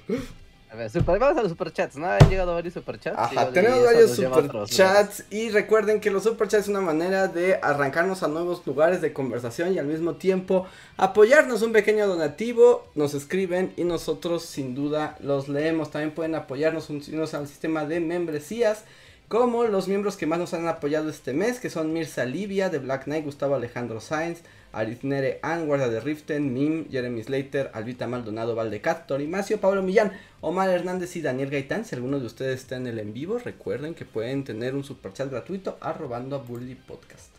A 0.70 0.76
ver, 0.76 0.90
super- 0.90 1.18
vamos 1.18 1.38
a 1.38 1.42
los 1.44 1.52
superchats, 1.52 1.96
¿no? 1.96 2.08
Han 2.08 2.30
llegado 2.30 2.54
varios 2.54 2.74
superchats. 2.74 3.18
Ajá, 3.18 3.52
tenemos 3.52 3.84
varios 3.86 4.12
superchats 4.16 5.24
y 5.30 5.50
recuerden 5.50 6.02
que 6.02 6.12
los 6.12 6.24
superchats 6.24 6.64
es 6.64 6.70
una 6.70 6.82
manera 6.82 7.28
de 7.30 7.56
arrancarnos 7.62 8.22
a 8.22 8.28
nuevos 8.28 8.68
lugares 8.68 9.00
de 9.02 9.14
conversación 9.14 9.74
y 9.74 9.80
al 9.80 9.86
mismo 9.86 10.16
tiempo 10.16 10.68
apoyarnos 10.98 11.62
un 11.62 11.72
pequeño 11.72 12.06
donativo, 12.06 12.86
nos 12.96 13.14
escriben 13.14 13.72
y 13.78 13.86
nosotros 13.86 14.44
sin 14.44 14.76
duda 14.76 15.16
los 15.22 15.48
leemos. 15.48 15.90
También 15.90 16.12
pueden 16.14 16.36
apoyarnos 16.36 16.90
unirnos 16.90 17.34
al 17.34 17.48
sistema 17.48 17.86
de 17.86 18.02
membresías 18.02 18.84
como 19.30 19.64
los 19.64 19.88
miembros 19.88 20.18
que 20.18 20.26
más 20.26 20.40
nos 20.40 20.54
han 20.54 20.68
apoyado 20.68 21.10
este 21.10 21.34
mes, 21.34 21.60
que 21.60 21.70
son 21.70 21.94
Mirza 21.94 22.26
Livia 22.26 22.70
de 22.70 22.80
Black 22.80 23.06
Knight, 23.06 23.26
Gustavo 23.26 23.56
Alejandro 23.56 24.00
Sainz, 24.02 24.40
Aritnere 24.72 25.40
An, 25.42 25.68
Guarda 25.68 25.90
de 25.90 26.00
Riften, 26.00 26.54
Mim, 26.54 26.90
Jeremy 26.90 27.24
Slater, 27.24 27.72
Albita 27.74 28.08
Maldonado, 28.08 28.56
Valdecat, 28.56 29.08
Torimacio, 29.08 29.60
Pablo 29.60 29.82
Millán, 29.82 30.14
Omar 30.42 30.70
Hernández 30.70 31.16
y 31.16 31.22
Daniel 31.22 31.50
Gaitán. 31.50 31.86
Si 31.86 31.96
alguno 31.96 32.20
de 32.20 32.26
ustedes 32.26 32.62
está 32.62 32.76
en 32.78 32.88
el 32.88 33.00
en 33.00 33.14
vivo, 33.14 33.38
recuerden 33.38 33.94
que 33.94 34.06
pueden 34.06 34.44
tener 34.44 34.76
un 34.76 34.84
superchat 34.84 35.30
gratuito 35.30 35.78
arrobando 35.82 36.36
a 36.36 36.40
Bully 36.40 36.76
Podcast. 36.76 37.30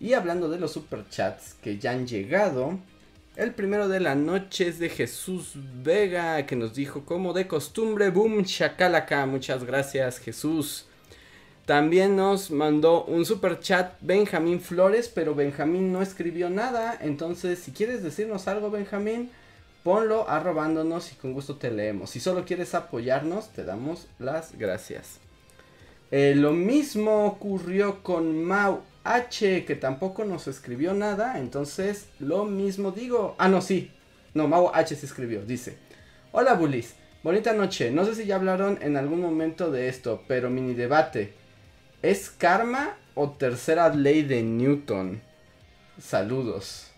Y 0.00 0.12
hablando 0.12 0.48
de 0.48 0.58
los 0.58 0.72
superchats 0.72 1.54
que 1.62 1.78
ya 1.78 1.92
han 1.92 2.06
llegado, 2.06 2.78
el 3.38 3.54
primero 3.54 3.88
de 3.88 4.00
la 4.00 4.16
noche 4.16 4.66
es 4.66 4.80
de 4.80 4.88
Jesús 4.88 5.52
Vega, 5.54 6.44
que 6.44 6.56
nos 6.56 6.74
dijo 6.74 7.04
como 7.04 7.32
de 7.32 7.46
costumbre, 7.46 8.10
boom, 8.10 8.44
chacalaca. 8.44 9.26
Muchas 9.26 9.62
gracias, 9.62 10.18
Jesús. 10.18 10.87
También 11.68 12.16
nos 12.16 12.50
mandó 12.50 13.04
un 13.04 13.26
super 13.26 13.60
chat 13.60 13.92
Benjamín 14.00 14.58
Flores, 14.58 15.12
pero 15.14 15.34
Benjamín 15.34 15.92
no 15.92 16.00
escribió 16.00 16.48
nada. 16.48 16.96
Entonces, 16.98 17.58
si 17.58 17.72
quieres 17.72 18.02
decirnos 18.02 18.48
algo, 18.48 18.70
Benjamín, 18.70 19.30
ponlo 19.82 20.26
arrobándonos 20.30 21.12
y 21.12 21.16
con 21.16 21.34
gusto 21.34 21.56
te 21.56 21.70
leemos. 21.70 22.08
Si 22.08 22.20
solo 22.20 22.46
quieres 22.46 22.74
apoyarnos, 22.74 23.50
te 23.50 23.64
damos 23.64 24.06
las 24.18 24.56
gracias. 24.56 25.18
Eh, 26.10 26.32
lo 26.34 26.54
mismo 26.54 27.26
ocurrió 27.26 28.02
con 28.02 28.42
Mau 28.44 28.80
H, 29.04 29.66
que 29.66 29.74
tampoco 29.74 30.24
nos 30.24 30.48
escribió 30.48 30.94
nada. 30.94 31.38
Entonces, 31.38 32.06
lo 32.18 32.46
mismo 32.46 32.92
digo. 32.92 33.34
Ah, 33.36 33.48
no, 33.48 33.60
sí. 33.60 33.92
No, 34.32 34.48
Mau 34.48 34.70
H 34.72 34.96
se 34.96 35.04
escribió. 35.04 35.44
Dice: 35.44 35.76
Hola, 36.32 36.54
Bulis. 36.54 36.94
Bonita 37.22 37.52
noche. 37.52 37.90
No 37.90 38.06
sé 38.06 38.14
si 38.14 38.24
ya 38.24 38.36
hablaron 38.36 38.78
en 38.80 38.96
algún 38.96 39.20
momento 39.20 39.70
de 39.70 39.88
esto, 39.88 40.24
pero 40.26 40.48
mini 40.48 40.72
debate. 40.72 41.37
¿Es 42.02 42.30
karma 42.30 42.96
o 43.14 43.30
tercera 43.30 43.88
ley 43.88 44.22
de 44.22 44.42
Newton? 44.42 45.20
Saludos. 46.00 46.90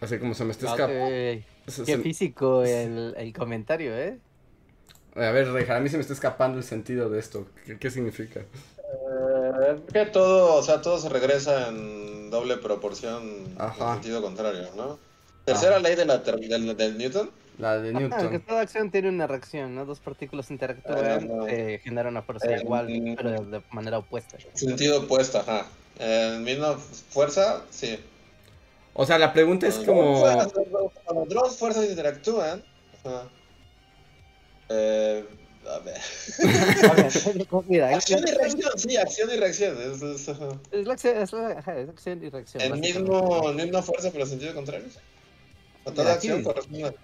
Así 0.00 0.18
como 0.18 0.34
se 0.34 0.44
me 0.44 0.52
está 0.52 0.66
escapando. 0.66 1.06
Qué 1.86 1.98
físico 2.02 2.62
el, 2.64 3.14
el 3.16 3.32
comentario, 3.32 3.96
¿eh? 3.96 4.18
A 5.16 5.30
ver, 5.30 5.50
Reja, 5.52 5.76
a 5.76 5.80
mí 5.80 5.88
se 5.88 5.96
me 5.96 6.00
está 6.00 6.12
escapando 6.12 6.58
el 6.58 6.64
sentido 6.64 7.08
de 7.08 7.20
esto. 7.20 7.46
¿Qué, 7.64 7.78
qué 7.78 7.90
significa? 7.90 8.40
Eh, 8.40 9.76
que 9.92 10.06
todo, 10.06 10.56
o 10.56 10.62
sea, 10.62 10.82
todo 10.82 10.98
se 10.98 11.08
regresa 11.08 11.68
en 11.68 12.30
doble 12.30 12.56
proporción 12.56 13.54
Ajá. 13.58 13.88
en 13.88 13.92
sentido 13.94 14.20
contrario, 14.22 14.68
¿no? 14.76 14.98
Tercera 15.44 15.78
ley 15.78 15.94
de 15.94 16.04
la 16.04 16.22
ter- 16.22 16.40
del, 16.40 16.76
del 16.76 16.98
Newton. 16.98 17.30
La 17.58 17.78
de 17.80 17.90
Ajá, 17.90 17.98
que 17.98 18.04
Newton. 18.24 18.40
toda 18.42 18.60
acción 18.62 18.90
tiene 18.90 19.08
una 19.10 19.26
reacción, 19.28 19.74
¿no? 19.74 19.84
Dos 19.84 20.00
partículas 20.00 20.50
interactúan, 20.50 21.04
Ah, 21.06 21.18
no. 21.20 21.46
eh, 21.46 21.80
genera 21.84 22.08
una 22.08 22.22
fuerza 22.22 22.52
Eh, 22.52 22.60
igual, 22.62 22.88
mm. 22.88 23.14
pero 23.14 23.30
de 23.44 23.62
manera 23.70 23.98
opuesta. 23.98 24.36
Sentido 24.54 25.02
opuesto, 25.02 25.38
ajá. 25.38 25.66
En 25.98 26.42
misma 26.42 26.76
fuerza, 26.76 27.62
sí. 27.70 27.98
O 28.94 29.06
sea, 29.06 29.18
la 29.18 29.32
pregunta 29.32 29.68
es 29.68 29.76
como... 29.76 30.20
Cuando 31.04 31.26
dos 31.32 31.56
fuerzas 31.56 31.88
interactúan. 31.88 32.62
Ajá. 33.04 33.28
Eh, 34.70 35.24
a 35.68 35.78
ver. 35.78 36.00
Mira, 37.68 37.88
Acción 37.96 38.20
y 38.26 38.30
reacción, 38.32 38.70
sí, 38.76 38.96
acción 38.96 39.30
y 39.32 39.36
reacción. 39.36 39.76
Es, 39.80 40.02
es, 40.02 40.28
ajá. 40.28 40.48
es 40.72 40.86
la 40.86 40.92
acción, 40.94 41.16
es 41.18 41.32
la- 41.32 41.48
ajá, 41.58 41.72
acción 41.72 42.24
y 42.24 42.28
reacción. 42.30 42.62
El 42.62 42.80
mismo, 42.80 43.52
misma 43.52 43.82
fuerza, 43.82 44.10
pero 44.10 44.24
en 44.24 44.30
sentido 44.30 44.54
contrario. 44.54 44.86
A 45.86 45.90
toda 45.90 46.02
Mira, 46.02 46.12
acción 46.14 46.42
corresponde. 46.42 46.94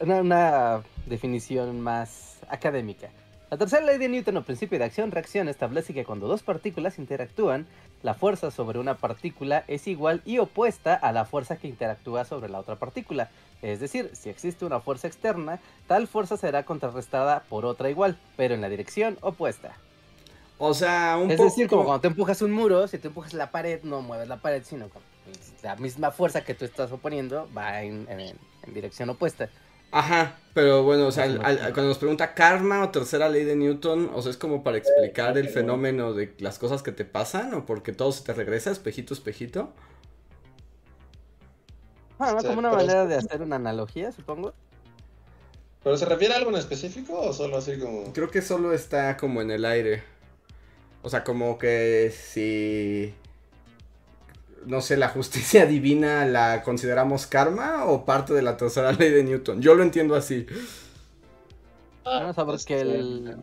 Una, 0.00 0.20
una 0.20 0.82
definición 1.06 1.80
más 1.80 2.38
académica. 2.48 3.10
La 3.50 3.58
tercera 3.58 3.84
ley 3.84 3.98
de 3.98 4.08
Newton 4.08 4.36
o 4.36 4.44
principio 4.44 4.78
de 4.78 4.84
acción-reacción 4.84 5.48
establece 5.48 5.92
que 5.92 6.04
cuando 6.04 6.28
dos 6.28 6.44
partículas 6.44 7.00
interactúan, 7.00 7.66
la 8.04 8.14
fuerza 8.14 8.52
sobre 8.52 8.78
una 8.78 8.94
partícula 8.94 9.64
es 9.66 9.88
igual 9.88 10.22
y 10.24 10.38
opuesta 10.38 10.94
a 10.94 11.10
la 11.10 11.24
fuerza 11.24 11.56
que 11.56 11.66
interactúa 11.66 12.24
sobre 12.24 12.48
la 12.48 12.60
otra 12.60 12.76
partícula. 12.76 13.28
Es 13.60 13.80
decir, 13.80 14.10
si 14.14 14.30
existe 14.30 14.64
una 14.64 14.78
fuerza 14.78 15.08
externa, 15.08 15.58
tal 15.88 16.06
fuerza 16.06 16.36
será 16.36 16.62
contrarrestada 16.62 17.42
por 17.48 17.64
otra 17.64 17.90
igual, 17.90 18.16
pero 18.36 18.54
en 18.54 18.60
la 18.60 18.68
dirección 18.68 19.18
opuesta. 19.20 19.74
O 20.58 20.72
sea, 20.72 21.18
un 21.20 21.30
es 21.30 21.36
poco... 21.36 21.48
decir, 21.48 21.66
como 21.66 21.84
cuando 21.84 22.02
te 22.02 22.08
empujas 22.08 22.42
un 22.42 22.52
muro, 22.52 22.86
si 22.86 22.98
te 22.98 23.08
empujas 23.08 23.34
la 23.34 23.50
pared, 23.50 23.82
no 23.82 24.00
mueves 24.00 24.28
la 24.28 24.36
pared, 24.36 24.62
sino 24.64 24.88
que 24.90 24.98
la 25.62 25.76
misma 25.76 26.10
fuerza 26.10 26.42
que 26.44 26.54
tú 26.54 26.64
estás 26.64 26.90
oponiendo 26.92 27.48
va 27.56 27.82
en, 27.82 28.06
en- 28.10 28.36
en 28.62 28.74
dirección 28.74 29.10
opuesta. 29.10 29.48
Ajá, 29.92 30.36
pero 30.54 30.84
bueno, 30.84 31.08
o 31.08 31.10
sea, 31.12 31.24
al- 31.24 31.38
Ajá. 31.40 31.48
al- 31.48 31.58
cuando 31.72 31.88
nos 31.88 31.98
pregunta 31.98 32.34
karma 32.34 32.82
o 32.84 32.90
tercera 32.90 33.28
ley 33.28 33.44
de 33.44 33.56
Newton, 33.56 34.10
o 34.14 34.22
sea, 34.22 34.30
es 34.30 34.36
como 34.36 34.62
para 34.62 34.76
explicar 34.78 35.36
el 35.36 35.48
fenómeno 35.48 36.12
de 36.12 36.32
las 36.38 36.58
cosas 36.58 36.82
que 36.82 36.92
te 36.92 37.04
pasan 37.04 37.54
o 37.54 37.66
porque 37.66 37.92
todo 37.92 38.12
se 38.12 38.22
te 38.24 38.32
regresa, 38.32 38.70
espejito, 38.70 39.14
espejito. 39.14 39.72
Ah, 42.18 42.36
Como 42.42 42.58
una 42.58 42.70
manera 42.70 43.06
de 43.06 43.14
hacer 43.16 43.40
una 43.42 43.56
analogía, 43.56 44.12
supongo. 44.12 44.52
¿Pero 45.82 45.96
se 45.96 46.04
refiere 46.04 46.34
a 46.34 46.36
algo 46.36 46.50
en 46.50 46.56
específico 46.56 47.18
o 47.18 47.32
solo 47.32 47.56
así 47.56 47.78
como.? 47.78 48.12
Creo 48.12 48.30
que 48.30 48.42
solo 48.42 48.72
está 48.74 49.16
como 49.16 49.40
en 49.40 49.50
el 49.50 49.64
aire. 49.64 50.02
O 51.02 51.08
sea, 51.08 51.24
como 51.24 51.56
que 51.58 52.12
si... 52.14 53.14
No 54.66 54.80
sé, 54.80 54.96
la 54.96 55.08
justicia 55.08 55.66
divina 55.74 56.24
la 56.26 56.62
consideramos 56.62 57.26
karma 57.26 57.84
o 57.86 58.04
parte 58.04 58.34
de 58.34 58.42
la 58.42 58.56
tercera 58.56 58.92
ley 58.92 59.10
de 59.10 59.24
Newton. 59.24 59.60
Yo 59.62 59.74
lo 59.74 59.82
entiendo 59.82 60.14
así. 60.14 60.46
Ah, 62.04 62.32
este, 62.54 62.80
el... 62.80 63.42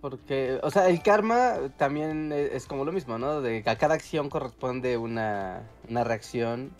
Porque, 0.00 0.58
o 0.62 0.70
sea, 0.70 0.88
el 0.88 1.02
karma 1.02 1.56
también 1.76 2.32
e- 2.32 2.56
es 2.56 2.66
como 2.66 2.84
lo 2.84 2.92
mismo, 2.92 3.18
¿no? 3.18 3.42
De 3.42 3.62
que 3.62 3.70
a 3.70 3.76
cada 3.76 3.94
acción 3.94 4.30
corresponde 4.30 4.96
una, 4.96 5.62
una 5.88 6.04
reacción 6.04 6.70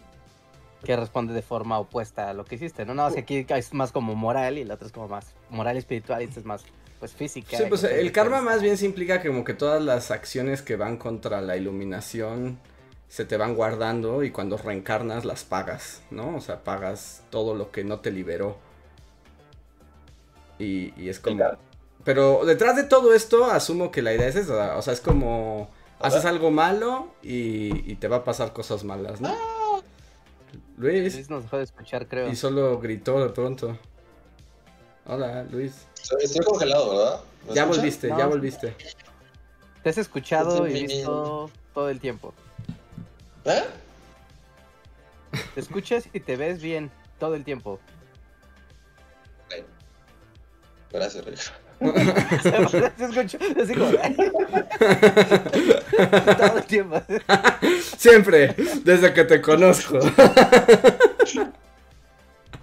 que 0.84 0.96
responde 0.96 1.34
de 1.34 1.42
forma 1.42 1.78
opuesta 1.78 2.30
a 2.30 2.34
lo 2.34 2.44
que 2.44 2.54
hiciste, 2.54 2.86
¿no? 2.86 2.94
No, 2.94 3.06
o 3.06 3.10
sea, 3.10 3.20
aquí 3.20 3.44
es 3.46 3.74
más 3.74 3.92
como 3.92 4.14
moral 4.14 4.56
y 4.56 4.64
la 4.64 4.74
otra 4.74 4.86
es 4.86 4.92
como 4.92 5.08
más 5.08 5.34
moral 5.50 5.76
y 5.76 5.80
espiritual 5.80 6.22
y 6.22 6.24
esta 6.24 6.40
es 6.40 6.46
más, 6.46 6.64
pues, 6.98 7.12
física. 7.12 7.58
Sí, 7.58 7.64
pues 7.68 7.84
el 7.84 8.10
karma 8.12 8.40
más 8.40 8.62
bien 8.62 8.78
se 8.78 8.86
implica 8.86 9.20
que 9.20 9.28
como 9.28 9.44
que 9.44 9.52
todas 9.52 9.82
las 9.82 10.10
acciones 10.10 10.62
que 10.62 10.76
van 10.76 10.96
contra 10.96 11.42
la 11.42 11.58
iluminación 11.58 12.58
se 13.10 13.24
te 13.24 13.36
van 13.36 13.56
guardando 13.56 14.22
y 14.22 14.30
cuando 14.30 14.56
reencarnas 14.56 15.24
las 15.24 15.42
pagas, 15.42 16.00
¿no? 16.12 16.36
O 16.36 16.40
sea, 16.40 16.62
pagas 16.62 17.24
todo 17.30 17.56
lo 17.56 17.72
que 17.72 17.82
no 17.82 17.98
te 17.98 18.12
liberó. 18.12 18.56
Y, 20.60 20.94
y 20.96 21.08
es 21.08 21.18
como... 21.18 21.36
Claro. 21.36 21.58
Pero 22.04 22.44
detrás 22.46 22.76
de 22.76 22.84
todo 22.84 23.12
esto 23.12 23.46
asumo 23.46 23.90
que 23.90 24.00
la 24.00 24.14
idea 24.14 24.28
es 24.28 24.36
esa, 24.36 24.76
o 24.76 24.82
sea, 24.82 24.92
es 24.92 25.00
como... 25.00 25.68
Haces 25.98 26.24
algo 26.24 26.50
malo 26.50 27.08
y, 27.22 27.90
y 27.90 27.96
te 27.96 28.08
va 28.08 28.18
a 28.18 28.24
pasar 28.24 28.54
cosas 28.54 28.84
malas, 28.84 29.20
¿no? 29.20 29.28
Ah. 29.28 29.80
Luis, 30.78 31.14
Luis 31.14 31.28
nos 31.28 31.42
dejó 31.42 31.58
de 31.58 31.64
escuchar, 31.64 32.06
creo. 32.06 32.28
y 32.30 32.36
solo 32.36 32.78
gritó 32.78 33.22
de 33.22 33.28
pronto. 33.28 33.76
Hola, 35.04 35.42
Luis. 35.50 35.86
Estoy, 36.20 36.42
congelado, 36.44 36.96
¿verdad? 36.96 37.20
¿Me 37.48 37.54
Ya 37.54 37.64
volviste, 37.66 38.08
No, 38.08 38.18
ya 38.18 38.26
volviste. 38.26 38.74
Te 39.82 39.90
has 39.90 39.98
escuchado 39.98 40.66
y 40.66 40.86
visto 40.86 41.50
todo 41.74 41.90
el 41.90 42.00
tiempo. 42.00 42.32
¿Eh? 43.44 43.62
Te 45.54 45.60
escuchas 45.60 46.04
y 46.12 46.20
te 46.20 46.36
ves 46.36 46.60
bien 46.60 46.90
todo 47.18 47.34
el 47.34 47.44
tiempo. 47.44 47.80
Gracias, 50.92 51.24
Rick. 51.24 51.38
Se 52.42 53.04
escuchó 53.04 53.38
así 53.62 53.74
como... 53.74 53.92
todo 56.36 56.58
el 56.58 56.64
tiempo. 56.64 57.00
Siempre, 57.96 58.54
desde 58.84 59.14
que 59.14 59.24
te 59.24 59.40
conozco. 59.40 59.98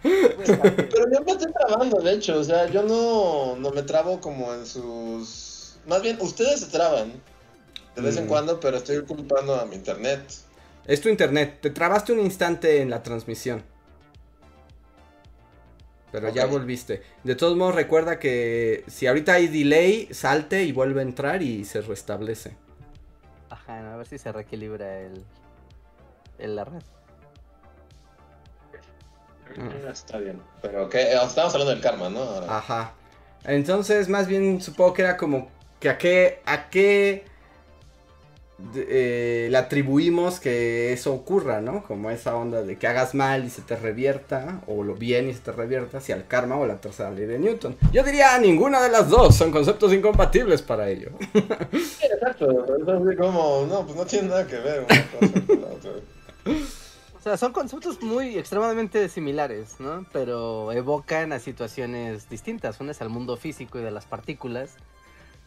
Pero 0.04 1.06
yo 1.12 1.22
me 1.26 1.32
estoy 1.32 1.52
trabando, 1.54 2.00
de 2.02 2.14
hecho. 2.14 2.38
O 2.40 2.44
sea, 2.44 2.68
yo 2.68 2.84
no, 2.84 3.56
no 3.56 3.72
me 3.72 3.82
trabo 3.84 4.20
como 4.20 4.54
en 4.54 4.66
sus. 4.66 5.78
Más 5.88 6.02
bien, 6.02 6.18
ustedes 6.22 6.60
se 6.60 6.66
traban 6.68 7.14
de 7.96 8.02
vez 8.02 8.18
en 8.18 8.26
Mm. 8.26 8.28
cuando, 8.28 8.60
pero 8.60 8.78
estoy 8.78 9.02
culpando 9.04 9.56
a 9.56 9.66
mi 9.66 9.76
internet. 9.78 10.20
Es 10.88 11.02
tu 11.02 11.10
internet. 11.10 11.60
Te 11.62 11.70
trabaste 11.70 12.14
un 12.14 12.20
instante 12.20 12.82
en 12.82 12.90
la 12.90 13.04
transmisión. 13.04 13.64
Pero 16.12 16.30
ya 16.30 16.46
volviste. 16.46 17.04
De 17.24 17.36
todos 17.36 17.58
modos, 17.58 17.76
recuerda 17.76 18.18
que 18.18 18.86
si 18.88 19.06
ahorita 19.08 19.34
hay 19.34 19.48
delay, 19.48 20.08
salte 20.12 20.64
y 20.64 20.72
vuelve 20.72 21.02
a 21.02 21.04
entrar 21.04 21.44
y 21.44 21.66
se 21.66 21.82
restablece. 21.82 22.56
Ajá, 23.50 23.94
a 23.94 23.98
ver 23.98 24.08
si 24.08 24.18
se 24.18 24.32
reequilibra 24.32 25.02
el, 25.02 25.26
el 26.40 26.56
la 26.56 26.64
red. 26.64 26.82
Ah. 29.60 29.90
Está 29.92 30.18
bien. 30.20 30.42
Pero 30.62 30.90
que 30.90 31.14
estamos 31.14 31.54
hablando 31.54 31.72
del 31.72 31.82
karma, 31.82 32.10
¿no? 32.10 32.20
Ahora. 32.22 32.58
Ajá. 32.58 32.94
Entonces, 33.44 34.08
más 34.08 34.28
bien 34.28 34.62
supongo 34.62 34.94
que 34.94 35.02
era 35.02 35.18
como 35.18 35.50
que 35.80 35.90
a 35.90 35.98
qué, 35.98 36.42
a 36.46 36.70
qué 36.70 37.26
eh, 38.76 39.48
le 39.52 39.58
atribuimos 39.58 40.40
que 40.40 40.92
eso 40.92 41.14
ocurra, 41.14 41.62
¿no? 41.62 41.84
Como 41.84 42.10
esa 42.10 42.36
onda 42.36 42.64
de 42.64 42.78
que 42.78 42.88
hagas 42.88 43.14
mal 43.14 43.46
y 43.46 43.50
se 43.50 43.62
te 43.62 43.76
revierta, 43.76 44.62
o 44.66 44.84
lo 44.84 44.96
bien 44.96 45.30
y 45.30 45.34
se 45.34 45.42
te 45.42 45.52
revierta, 45.52 46.02
si 46.02 46.12
al 46.12 46.28
karma 46.28 46.58
o 46.58 46.66
la 46.66 46.82
tercera 46.82 47.12
ley 47.12 47.26
de 47.26 47.38
Newton. 47.38 47.78
Yo 47.92 48.04
diría 48.04 48.38
ninguna 48.40 48.82
de 48.82 48.90
las 48.90 49.10
dos, 49.10 49.36
son 49.36 49.52
conceptos 49.52 49.94
incompatibles 49.94 50.62
para 50.62 50.90
ello. 50.90 51.12
Sí, 51.72 52.06
exacto. 52.12 52.50
Es 52.52 52.88
así 52.88 53.16
como, 53.16 53.68
no, 53.70 53.86
pues 53.86 53.96
no 53.96 54.06
tiene 54.06 54.30
nada 54.30 54.48
que 54.48 54.58
ver 54.58 54.86
una 54.90 55.08
cosa 55.12 55.46
con 55.46 55.62
la 55.62 55.68
otra. 55.68 55.92
O 57.16 57.22
sea, 57.22 57.38
son 57.38 57.52
conceptos 57.52 58.02
muy 58.02 58.38
extremadamente 58.38 59.10
similares, 59.10 59.80
¿no? 59.80 60.06
Pero 60.14 60.72
evocan 60.72 61.34
a 61.34 61.40
situaciones 61.40 62.30
distintas. 62.30 62.80
Una 62.80 62.92
es 62.92 63.02
al 63.02 63.10
mundo 63.10 63.38
físico 63.38 63.78
y 63.80 63.82
de 63.82 63.92
las 63.92 64.06
partículas, 64.06 64.78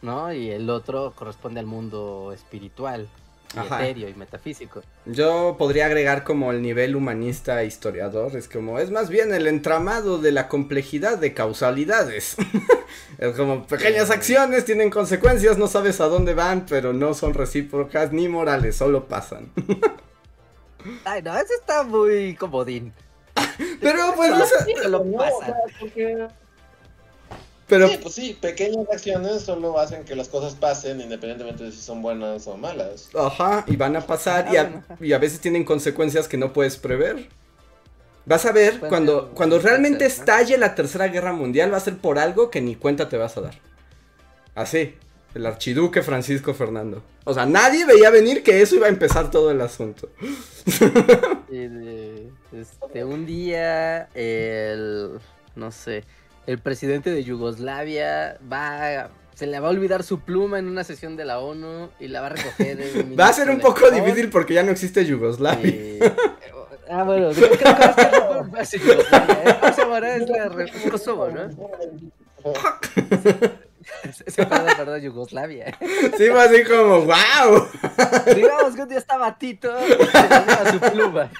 ¿no? 0.01 0.33
Y 0.33 0.49
el 0.51 0.69
otro 0.69 1.13
corresponde 1.15 1.59
al 1.59 1.65
mundo 1.65 2.31
espiritual, 2.33 3.07
y 3.53 3.59
Ajá. 3.59 3.83
etéreo 3.83 4.07
y 4.09 4.13
metafísico. 4.13 4.81
Yo 5.05 5.55
podría 5.59 5.85
agregar 5.87 6.23
como 6.23 6.51
el 6.51 6.61
nivel 6.61 6.95
humanista 6.95 7.63
historiador, 7.65 8.35
es 8.37 8.47
como, 8.47 8.79
es 8.79 8.91
más 8.91 9.09
bien 9.09 9.33
el 9.33 9.45
entramado 9.47 10.19
de 10.19 10.31
la 10.31 10.47
complejidad 10.47 11.17
de 11.17 11.33
causalidades. 11.33 12.37
es 13.17 13.35
como 13.35 13.65
pequeñas 13.67 14.07
Sí. 14.07 14.13
acciones 14.13 14.63
tienen 14.65 14.89
consecuencias, 14.89 15.57
no 15.57 15.67
sabes 15.67 15.99
a 15.99 16.05
dónde 16.07 16.33
van, 16.33 16.65
pero 16.65 16.93
no 16.93 17.13
son 17.13 17.33
recíprocas 17.33 18.11
ni 18.13 18.27
morales, 18.29 18.77
solo 18.77 19.07
pasan. 19.07 19.51
Ay, 21.05 21.21
no, 21.21 21.35
eso 21.37 21.53
está 21.59 21.83
muy 21.83 22.35
comodín. 22.35 22.91
pero 23.79 24.13
pues, 24.15 24.31
o 24.31 24.45
sea, 24.45 24.65
Solo 24.83 25.03
No, 25.05 25.17
pasa. 25.17 25.35
o 25.35 25.41
sea, 25.45 25.55
porque- 25.79 26.27
pero 27.71 27.87
Sí, 27.87 27.99
pues 28.03 28.13
sí, 28.15 28.37
pequeñas 28.39 28.85
acciones 28.91 29.43
solo 29.43 29.79
hacen 29.79 30.03
que 30.03 30.13
las 30.13 30.27
cosas 30.27 30.55
pasen 30.55 30.99
independientemente 30.99 31.63
de 31.63 31.71
si 31.71 31.79
son 31.79 32.01
buenas 32.01 32.45
o 32.45 32.57
malas. 32.57 33.07
Ajá, 33.17 33.63
y 33.65 33.77
van 33.77 33.95
a 33.95 34.01
pasar 34.05 34.53
y 34.53 34.57
a, 34.57 34.83
y 34.99 35.13
a 35.13 35.17
veces 35.17 35.39
tienen 35.39 35.63
consecuencias 35.63 36.27
que 36.27 36.35
no 36.37 36.51
puedes 36.51 36.75
prever. 36.75 37.29
Vas 38.25 38.45
a 38.45 38.51
ver, 38.51 38.81
cuando, 38.81 39.27
ser, 39.27 39.33
cuando 39.33 39.57
realmente 39.59 40.09
ser, 40.09 40.17
¿no? 40.17 40.21
estalle 40.23 40.57
la 40.57 40.75
tercera 40.75 41.07
guerra 41.07 41.31
mundial, 41.31 41.71
va 41.71 41.77
a 41.77 41.79
ser 41.79 41.97
por 41.97 42.19
algo 42.19 42.49
que 42.49 42.59
ni 42.59 42.75
cuenta 42.75 43.07
te 43.07 43.15
vas 43.15 43.37
a 43.37 43.41
dar. 43.41 43.55
Así, 44.53 44.95
el 45.33 45.45
archiduque 45.45 46.01
Francisco 46.01 46.53
Fernando. 46.53 47.01
O 47.23 47.33
sea, 47.33 47.45
nadie 47.45 47.85
veía 47.85 48.09
venir 48.09 48.43
que 48.43 48.61
eso 48.61 48.75
iba 48.75 48.87
a 48.87 48.89
empezar 48.89 49.31
todo 49.31 49.49
el 49.49 49.61
asunto. 49.61 50.09
De- 51.49 52.29
este, 52.51 53.03
un 53.05 53.25
día 53.25 54.09
el, 54.13 55.19
no 55.55 55.71
sé, 55.71 56.03
el 56.47 56.59
presidente 56.59 57.09
de 57.11 57.23
Yugoslavia 57.23 58.37
va, 58.51 59.09
se 59.35 59.47
le 59.47 59.59
va 59.59 59.67
a 59.67 59.71
olvidar 59.71 60.03
su 60.03 60.19
pluma 60.21 60.59
en 60.59 60.67
una 60.67 60.83
sesión 60.83 61.15
de 61.15 61.25
la 61.25 61.39
ONU 61.39 61.89
y 61.99 62.07
la 62.07 62.21
va 62.21 62.27
a 62.27 62.29
recoger. 62.31 62.77
Va 63.19 63.27
a 63.27 63.33
ser 63.33 63.49
un 63.49 63.59
poco 63.59 63.89
difícil 63.91 64.29
porque 64.29 64.53
ya 64.55 64.63
no 64.63 64.71
existe 64.71 65.05
Yugoslavia. 65.05 65.67
Y- 65.69 65.99
Ah, 66.93 67.03
bueno, 67.05 67.29
creo 67.31 67.49
que 67.51 68.61
es 68.61 68.71
Yugoslavia, 68.83 69.43
¿eh? 69.45 69.57
Kosovo 69.61 69.97
no 70.01 70.05
es 70.07 70.29
la 70.29 70.49
re- 70.49 70.71
Kosovo, 70.91 71.29
¿no? 71.29 71.49
Ese 74.25 74.45
perdón, 74.45 74.73
perdón, 74.75 75.01
Yugoslavia. 75.01 75.77
Sí, 75.79 76.27
fue 76.27 76.41
así 76.43 76.63
como, 76.65 77.01
wow. 77.05 77.67
Digamos 78.35 78.75
que 78.75 78.81
un 78.81 78.89
día 78.89 78.97
estaba 78.97 79.37
Tito 79.37 79.73
y 79.87 80.05
se 80.05 80.27
ganaba 80.27 80.71
su 80.71 80.79
pluma. 80.81 81.31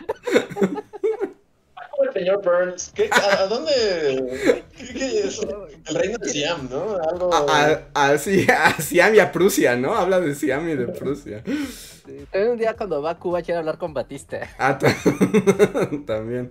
Señor 2.14 2.41
Burns. 2.43 2.91
¿Qué, 2.95 3.09
a, 3.12 3.41
a 3.43 3.47
dónde? 3.47 4.64
¿Qué, 4.78 4.93
qué 4.93 5.20
es? 5.28 5.39
El 5.88 5.95
reino 5.95 6.18
de 6.18 6.30
Siam, 6.30 6.70
¿no? 6.70 6.97
Algo. 7.09 7.34
A, 7.34 7.84
a, 7.93 8.09
a, 8.12 8.18
sí, 8.18 8.45
a 8.49 8.80
Siam 8.82 9.16
y 9.16 9.20
a 9.20 9.32
Prusia, 9.32 9.76
¿no? 9.76 9.95
Habla 9.95 10.20
de 10.20 10.36
Siam 10.36 10.68
y 10.70 10.76
de 10.76 10.88
Prusia. 10.88 11.43
Sí, 11.45 12.26
también 12.32 12.51
un 12.53 12.57
día 12.57 12.76
cuando 12.76 13.01
va 13.01 13.12
a 13.12 13.20
Cuba 13.20 13.41
quiere 13.41 13.59
hablar 13.59 13.78
con 13.78 13.93
Batista. 13.93 14.49
Ah, 14.57 14.78
ta- 14.78 14.95
también. 16.05 16.49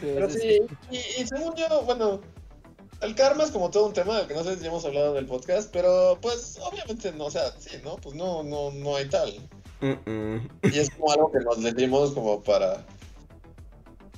Pero 0.00 0.30
sí, 0.30 0.60
y, 0.90 0.96
y 0.96 1.26
según 1.26 1.54
yo, 1.56 1.82
bueno, 1.82 2.20
el 3.00 3.14
karma 3.14 3.44
es 3.44 3.50
como 3.50 3.70
todo 3.70 3.86
un 3.86 3.92
tema 3.92 4.18
del 4.18 4.26
que 4.26 4.34
no 4.34 4.44
sé 4.44 4.56
si 4.56 4.66
hemos 4.66 4.84
hablado 4.84 5.12
en 5.12 5.18
el 5.18 5.26
podcast, 5.26 5.70
pero 5.72 6.18
pues 6.20 6.58
obviamente 6.62 7.12
no, 7.12 7.26
o 7.26 7.30
sea, 7.30 7.50
sí, 7.58 7.76
¿no? 7.84 7.96
Pues 7.96 8.14
no, 8.14 8.42
no, 8.42 8.70
no 8.72 8.96
hay 8.96 9.08
tal. 9.08 9.32
Y 9.80 10.78
es 10.78 10.90
como 10.90 11.12
algo 11.12 11.30
que 11.30 11.40
nos 11.40 11.62
decimos 11.62 12.12
como 12.12 12.42
para 12.42 12.84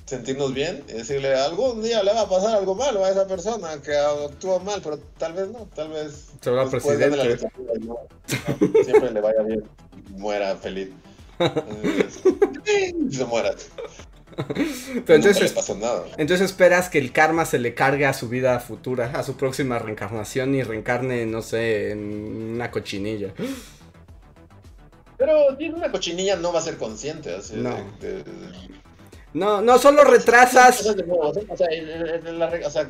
sentirnos 0.05 0.53
bien 0.53 0.83
y 0.89 0.93
decirle 0.93 1.33
algún 1.35 1.81
día 1.81 2.03
le 2.03 2.13
va 2.13 2.21
a 2.21 2.29
pasar 2.29 2.55
algo 2.55 2.75
malo 2.75 3.05
a 3.05 3.11
esa 3.11 3.27
persona 3.27 3.81
que 3.81 3.95
actúa 3.95 4.59
mal, 4.59 4.81
pero 4.83 4.99
tal 5.17 5.33
vez 5.33 5.49
no, 5.49 5.69
tal 5.73 5.89
vez 5.89 6.31
Se 6.41 6.49
de 6.49 6.55
la 6.57 6.69
presidente. 6.69 7.09
no, 7.15 7.47
no, 7.79 7.97
siempre 8.83 9.11
le 9.11 9.21
vaya 9.21 9.41
bien, 9.43 9.63
muera 10.09 10.55
feliz. 10.57 10.89
Entonces, 11.39 12.93
se 13.09 13.25
muera. 13.25 13.55
Pero 15.05 15.15
entonces, 15.15 15.77
nada. 15.77 16.05
entonces 16.17 16.45
esperas 16.45 16.89
que 16.89 16.97
el 16.99 17.11
karma 17.11 17.45
se 17.45 17.59
le 17.59 17.73
cargue 17.73 18.05
a 18.05 18.13
su 18.13 18.29
vida 18.29 18.59
futura, 18.59 19.11
a 19.13 19.23
su 19.23 19.35
próxima 19.35 19.79
reencarnación 19.79 20.55
y 20.55 20.63
reencarne, 20.63 21.25
no 21.25 21.41
sé, 21.41 21.91
en 21.91 22.53
una 22.53 22.71
cochinilla. 22.71 23.33
Pero 25.21 25.51
es 25.59 25.71
una 25.73 25.91
cochinilla 25.91 26.35
no 26.35 26.51
va 26.51 26.57
a 26.57 26.63
ser 26.63 26.77
consciente, 26.77 27.35
así 27.35 27.53
No. 27.55 27.77
de- 27.99 28.23
de- 28.23 28.31
No, 29.33 29.61
no 29.61 29.77
solo 29.77 30.03
retrasas. 30.03 30.83
Nuevo, 30.95 31.29
o 31.29 31.57
sea, 31.57 31.67
en- 31.71 31.87
en- 31.89 32.25
en 32.27 32.39
la 32.39 32.49
re- 32.49 32.65
o 32.65 32.71
sea, 32.71 32.87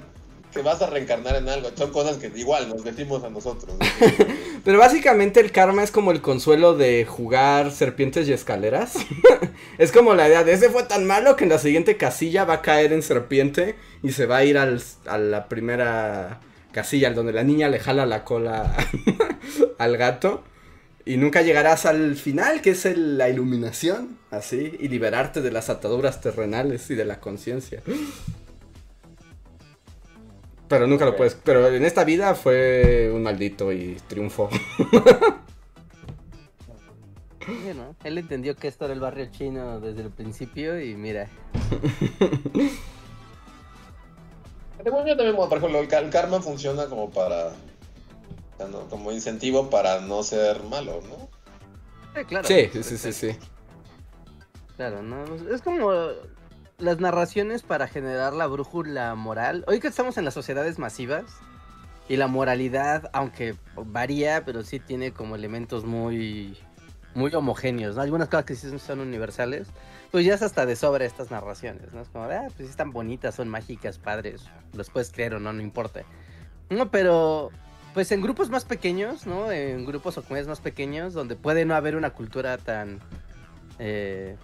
que 0.54 0.62
vas 0.62 0.82
a 0.82 0.90
reencarnar 0.90 1.36
en 1.36 1.50
algo, 1.50 1.70
son 1.76 1.92
cosas 1.92 2.18
que 2.18 2.32
igual 2.36 2.70
nos 2.70 2.86
decimos 2.86 3.22
a 3.26 3.30
nosotros. 3.30 3.74
¿no? 3.78 3.80
Pero 4.64 4.80
básicamente 4.80 5.42
el 5.42 5.52
karma 5.52 5.84
es 5.84 5.92
como 5.92 6.12
el 6.12 6.22
consuelo 6.22 6.74
de 6.78 7.04
jugar 7.06 7.70
serpientes 7.72 8.30
y 8.30 8.34
escaleras. 8.34 8.94
es 9.78 9.92
como 9.92 10.14
la 10.16 10.28
idea 10.30 10.46
de 10.46 10.54
ese 10.54 10.70
fue 10.70 10.84
tan 10.84 11.06
malo 11.06 11.36
que 11.36 11.44
en 11.44 11.50
la 11.50 11.60
siguiente 11.60 11.98
casilla 11.98 12.46
va 12.46 12.56
a 12.56 12.62
caer 12.62 12.94
en 12.94 13.04
serpiente 13.04 13.76
y 14.04 14.14
se 14.14 14.26
va 14.26 14.38
a 14.38 14.46
ir 14.46 14.58
al- 14.58 14.82
a 15.06 15.18
la 15.18 15.50
primera 15.50 16.40
casilla, 16.72 17.12
donde 17.12 17.34
la 17.34 17.44
niña 17.44 17.68
le 17.68 17.80
jala 17.80 18.06
la 18.06 18.24
cola 18.24 18.74
al 19.78 19.98
gato. 19.98 20.44
Y 21.06 21.18
nunca 21.18 21.42
llegarás 21.42 21.86
al 21.86 22.16
final, 22.16 22.62
que 22.62 22.72
es 22.72 22.86
el- 22.86 23.18
la 23.18 23.30
iluminación, 23.30 24.18
así, 24.30 24.78
y 24.80 24.88
liberarte 24.88 25.42
de 25.42 25.52
las 25.52 25.70
ataduras 25.70 26.22
terrenales 26.22 26.90
y 26.92 26.96
de 26.96 27.06
la 27.06 27.20
conciencia. 27.20 27.82
Pero 30.68 30.88
nunca 30.88 31.06
lo 31.06 31.16
puedes. 31.16 31.36
Pero 31.36 31.68
en 31.68 31.84
esta 31.84 32.04
vida 32.04 32.34
fue 32.36 33.12
un 33.14 33.24
maldito 33.24 33.72
y 33.74 33.98
triunfó. 34.08 34.50
Sí, 37.46 37.72
¿no? 37.76 37.96
Él 38.04 38.18
entendió 38.20 38.56
que 38.56 38.68
esto 38.68 38.86
era 38.86 38.94
el 38.94 39.00
barrio 39.00 39.26
chino 39.32 39.80
desde 39.80 40.04
el 40.04 40.12
principio 40.12 40.80
y 40.80 40.96
mira. 40.96 41.28
Según 44.84 45.06
yo 45.06 45.16
también, 45.16 45.36
bueno, 45.36 45.50
por 45.50 45.58
ejemplo, 45.58 45.80
el, 45.80 46.10
karma 46.10 46.42
funciona 46.42 46.86
como 46.86 47.10
para, 47.10 47.52
¿no? 48.68 48.88
como 48.90 49.12
incentivo 49.12 49.70
para 49.70 50.02
no 50.02 50.24
ser 50.24 50.64
malo, 50.64 51.02
¿no? 51.08 51.30
Sí, 52.16 52.26
claro. 52.26 52.48
Sí, 52.48 52.70
sí, 52.74 52.84
sí, 52.84 52.98
sí, 52.98 53.14
sí. 53.14 53.38
Claro, 54.76 55.02
¿no? 55.02 55.24
Es 55.54 55.62
como 55.62 55.92
las 56.78 57.00
narraciones 57.00 57.62
para 57.62 57.88
generar 57.88 58.34
la 58.34 58.48
brújula 58.48 59.16
moral. 59.16 59.64
Hoy 59.68 59.80
que 59.80 59.88
estamos 59.88 60.18
en 60.18 60.26
las 60.26 60.34
sociedades 60.34 60.80
masivas 60.80 61.26
y 62.10 62.18
la 62.18 62.28
moralidad, 62.28 63.10
aunque 63.14 63.56
varía, 63.76 64.44
pero 64.44 64.64
sí 64.64 64.80
tiene 64.80 65.14
como 65.14 65.36
elementos 65.36 65.86
muy 65.86 66.58
muy 67.14 67.34
homogéneos, 67.36 67.96
¿no? 67.96 68.02
Algunas 68.02 68.30
cosas 68.30 68.46
que 68.46 68.56
sí 68.56 68.80
son 68.80 69.00
universales, 69.00 69.68
pues 70.12 70.26
ya 70.26 70.34
es 70.34 70.42
hasta 70.42 70.66
de 70.66 70.76
sobra 70.76 71.06
estas 71.06 71.30
narraciones, 71.30 71.94
¿no? 71.94 72.02
Es 72.02 72.10
como, 72.10 72.26
ah, 72.26 72.44
pues 72.48 72.58
sí 72.58 72.66
están 72.66 72.92
bonitas, 72.92 73.36
son 73.36 73.50
mágicas, 73.50 73.98
padres, 73.98 74.44
los 74.74 74.90
puedes 74.90 75.12
creer 75.12 75.36
o 75.36 75.40
no, 75.40 75.52
no 75.54 75.62
importa. 75.62 76.04
No, 76.70 76.90
pero 76.90 77.52
pues 77.94 78.12
en 78.12 78.22
grupos 78.22 78.50
más 78.50 78.66
pequeños, 78.66 79.26
¿no? 79.28 79.52
En 79.52 79.86
grupos 79.86 80.18
o 80.18 80.22
comunidades 80.22 80.48
más 80.48 80.62
pequeños, 80.62 81.14
donde 81.14 81.36
puede 81.36 81.66
no 81.66 81.76
haber 81.76 81.96
una 81.96 82.12
cultura 82.12 82.58
tan 82.58 83.00
eh, 83.80 84.36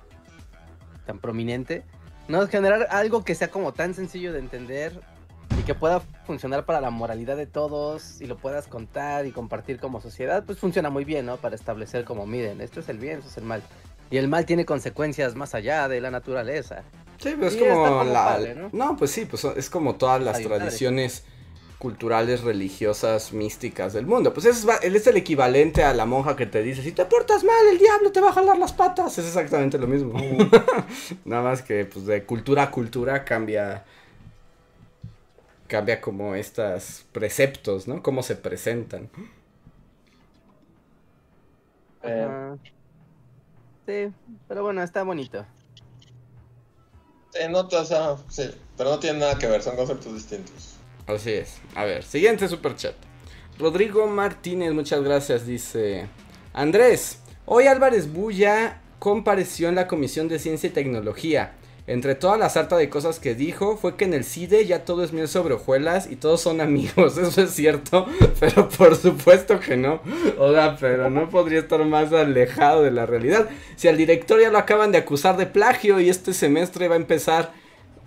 tan 1.05 1.19
prominente, 1.19 1.83
¿no? 2.27 2.45
Generar 2.47 2.87
algo 2.91 3.23
que 3.23 3.35
sea 3.35 3.49
como 3.49 3.73
tan 3.73 3.93
sencillo 3.93 4.33
de 4.33 4.39
entender 4.39 4.99
y 5.57 5.63
que 5.63 5.73
pueda 5.73 6.01
funcionar 6.25 6.65
para 6.65 6.81
la 6.81 6.89
moralidad 6.89 7.37
de 7.37 7.47
todos 7.47 8.21
y 8.21 8.25
lo 8.25 8.37
puedas 8.37 8.67
contar 8.67 9.25
y 9.25 9.31
compartir 9.31 9.79
como 9.79 10.01
sociedad, 10.01 10.43
pues 10.45 10.59
funciona 10.59 10.89
muy 10.89 11.05
bien, 11.05 11.25
¿no? 11.25 11.37
Para 11.37 11.55
establecer 11.55 12.03
como, 12.03 12.25
miren, 12.25 12.61
esto 12.61 12.81
es 12.81 12.89
el 12.89 12.99
bien, 12.99 13.19
esto 13.19 13.29
es 13.29 13.37
el 13.37 13.45
mal. 13.45 13.63
Y 14.09 14.17
el 14.17 14.27
mal 14.27 14.45
tiene 14.45 14.65
consecuencias 14.65 15.35
más 15.35 15.55
allá 15.55 15.87
de 15.87 15.99
la 16.01 16.11
naturaleza. 16.11 16.83
Sí, 17.17 17.33
pero 17.35 17.47
es 17.47 17.55
Y 17.55 17.59
como 17.59 18.03
la... 18.03 18.25
padre, 18.25 18.55
¿no? 18.71 18.95
pues 18.95 19.11
sí, 19.11 19.25
pues 19.25 19.43
es 19.43 19.69
como 19.69 19.95
todas 19.95 20.21
las 20.21 20.39
tradiciones 20.41 21.23
culturales, 21.79 22.41
religiosas, 22.41 23.33
místicas 23.33 23.93
del 23.93 24.05
mundo. 24.07 24.33
Pues 24.33 24.45
es, 24.47 24.67
va- 24.67 24.77
él 24.77 24.95
es 24.95 25.05
el 25.07 25.17
equivalente 25.17 25.83
a 25.83 25.93
la 25.93 26.05
monja 26.05 26.35
que 26.35 26.45
te 26.45 26.63
dice, 26.63 26.81
si 26.83 26.91
te 26.91 27.05
portas 27.05 27.43
mal, 27.43 27.67
el 27.71 27.77
diablo 27.77 28.11
te 28.11 28.21
va 28.21 28.29
a 28.29 28.33
jalar 28.33 28.57
las 28.57 28.73
patas. 28.73 29.17
Es 29.17 29.25
exactamente 29.27 29.77
lo 29.77 29.87
mismo. 29.87 30.13
Nada 31.25 31.43
más 31.43 31.61
que 31.61 31.85
pues 31.85 32.05
de 32.05 32.23
cultura 32.25 32.63
a 32.63 32.71
cultura 32.71 33.23
cambia 33.25 33.85
cambia 35.67 36.01
como 36.01 36.35
estos 36.35 37.05
preceptos, 37.11 37.87
¿no? 37.87 38.01
Cómo 38.01 38.23
se 38.23 38.35
presentan. 38.35 39.09
Eh. 42.01 42.57
Sí, 43.87 44.13
pero 44.47 44.61
bueno, 44.63 44.83
está 44.83 45.03
bonito. 45.03 45.45
sí, 47.31 47.39
no, 47.49 47.61
o 47.61 47.85
sea, 47.85 48.17
sí, 48.29 48.49
pero 48.75 48.91
no 48.91 48.99
tiene 48.99 49.19
nada 49.19 49.37
que 49.37 49.47
ver, 49.47 49.61
son 49.61 49.75
conceptos 49.75 50.13
distintos. 50.13 50.76
Así 51.07 51.31
es. 51.31 51.59
A 51.73 51.85
ver, 51.85 52.03
siguiente 52.03 52.47
super 52.47 52.75
chat. 52.75 52.95
Rodrigo 53.57 54.05
Martínez, 54.07 54.73
muchas 54.73 55.01
gracias, 55.01 55.47
dice. 55.47 56.07
Andrés, 56.53 57.21
hoy 57.45 57.67
Álvarez 57.67 58.11
Bulla 58.11 58.81
compareció 58.99 59.69
en 59.69 59.75
la 59.75 59.87
Comisión 59.87 60.27
de 60.27 60.37
Ciencia 60.37 60.67
y 60.67 60.73
Tecnología. 60.73 61.53
Entre 61.87 62.15
toda 62.15 62.37
la 62.37 62.49
sarta 62.49 62.75
de 62.75 62.89
cosas 62.89 63.21
que 63.21 63.33
dijo, 63.33 63.77
fue 63.77 63.95
que 63.95 64.03
en 64.03 64.13
el 64.13 64.25
CIDE 64.25 64.65
ya 64.65 64.83
todo 64.83 65.05
es 65.05 65.13
miel 65.13 65.29
sobre 65.29 65.53
hojuelas 65.53 66.11
y 66.11 66.17
todos 66.17 66.41
son 66.41 66.59
amigos. 66.59 67.17
Eso 67.17 67.41
es 67.41 67.51
cierto, 67.51 68.05
pero 68.41 68.67
por 68.67 68.97
supuesto 68.97 69.61
que 69.61 69.77
no. 69.77 70.01
O 70.37 70.51
sea, 70.51 70.75
pero 70.77 71.09
no 71.09 71.29
podría 71.29 71.59
estar 71.59 71.83
más 71.85 72.11
alejado 72.11 72.83
de 72.83 72.91
la 72.91 73.05
realidad. 73.05 73.47
Si 73.77 73.87
al 73.87 73.95
director 73.95 74.41
ya 74.41 74.51
lo 74.51 74.57
acaban 74.57 74.91
de 74.91 74.97
acusar 74.97 75.37
de 75.37 75.45
plagio 75.45 76.01
y 76.01 76.09
este 76.09 76.33
semestre 76.33 76.89
va 76.89 76.95
a 76.95 76.97
empezar 76.97 77.53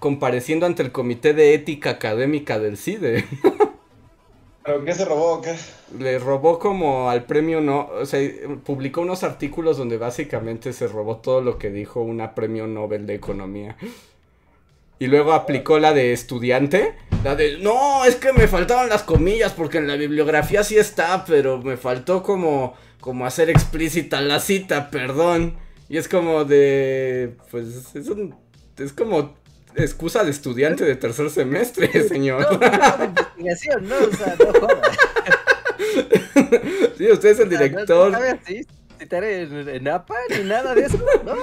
compareciendo 0.01 0.67
ante 0.67 0.83
el 0.83 0.91
Comité 0.91 1.35
de 1.35 1.55
Ética 1.55 1.91
Académica 1.91 2.59
del 2.59 2.77
CIDE. 2.77 3.25
¿Pero 4.65 4.85
qué 4.85 4.93
se 4.93 5.05
robó 5.05 5.35
o 5.35 5.41
qué? 5.41 5.55
Le 5.99 6.19
robó 6.19 6.59
como 6.59 7.09
al 7.09 7.25
premio 7.25 7.61
no, 7.61 7.89
o 7.89 8.05
sea, 8.05 8.21
publicó 8.65 9.01
unos 9.01 9.23
artículos 9.23 9.79
donde 9.79 9.97
básicamente 9.97 10.73
se 10.73 10.87
robó 10.87 11.17
todo 11.17 11.41
lo 11.41 11.59
que 11.59 11.71
dijo 11.71 12.03
una 12.03 12.35
premio 12.35 12.67
Nobel 12.67 13.07
de 13.07 13.15
Economía. 13.15 13.77
Y 14.99 15.07
luego 15.07 15.33
aplicó 15.33 15.79
la 15.79 15.95
de 15.95 16.13
estudiante, 16.13 16.95
la 17.25 17.35
de, 17.35 17.59
no, 17.59 18.05
es 18.05 18.17
que 18.17 18.35
me 18.35 18.49
faltaban 18.49 18.91
las 18.91 19.03
comillas 19.03 19.53
porque 19.55 19.79
en 19.79 19.87
la 19.87 19.97
bibliografía 19.97 20.63
sí 20.63 20.77
está, 20.77 21.25
pero 21.25 21.59
me 21.59 21.79
faltó 21.79 22.23
como, 22.23 22.75
como 23.01 23.25
hacer 23.25 23.49
explícita 23.49 24.21
la 24.21 24.41
cita, 24.41 24.91
perdón. 24.91 25.57
Y 25.89 25.97
es 25.97 26.07
como 26.07 26.45
de, 26.45 27.35
pues, 27.51 27.95
es 27.97 28.09
un, 28.09 28.35
es 28.77 28.93
como 28.93 29.40
excusa 29.75 30.25
de 30.25 30.31
estudiante 30.31 30.85
de 30.85 30.97
tercer 30.97 31.31
semestre, 31.31 31.89
señor. 32.09 32.43
No, 32.43 32.59
no, 32.59 32.97
de 32.99 33.05
investigación, 33.07 33.89
¿no? 33.89 33.97
O 33.97 34.17
sea, 34.17 34.37
no 34.39 34.53
jodas. 34.53 34.97
Sí, 36.97 37.11
usted 37.11 37.31
es 37.31 37.41
el 37.41 37.51
no- 37.51 37.59
director. 37.59 38.13
No, 38.13 38.19
en, 39.01 39.69
en 39.69 39.89
APA 39.89 40.15
ni 40.31 40.45
nada 40.45 40.75
de 40.75 40.83
eso, 40.85 40.99
¿no? 41.25 41.35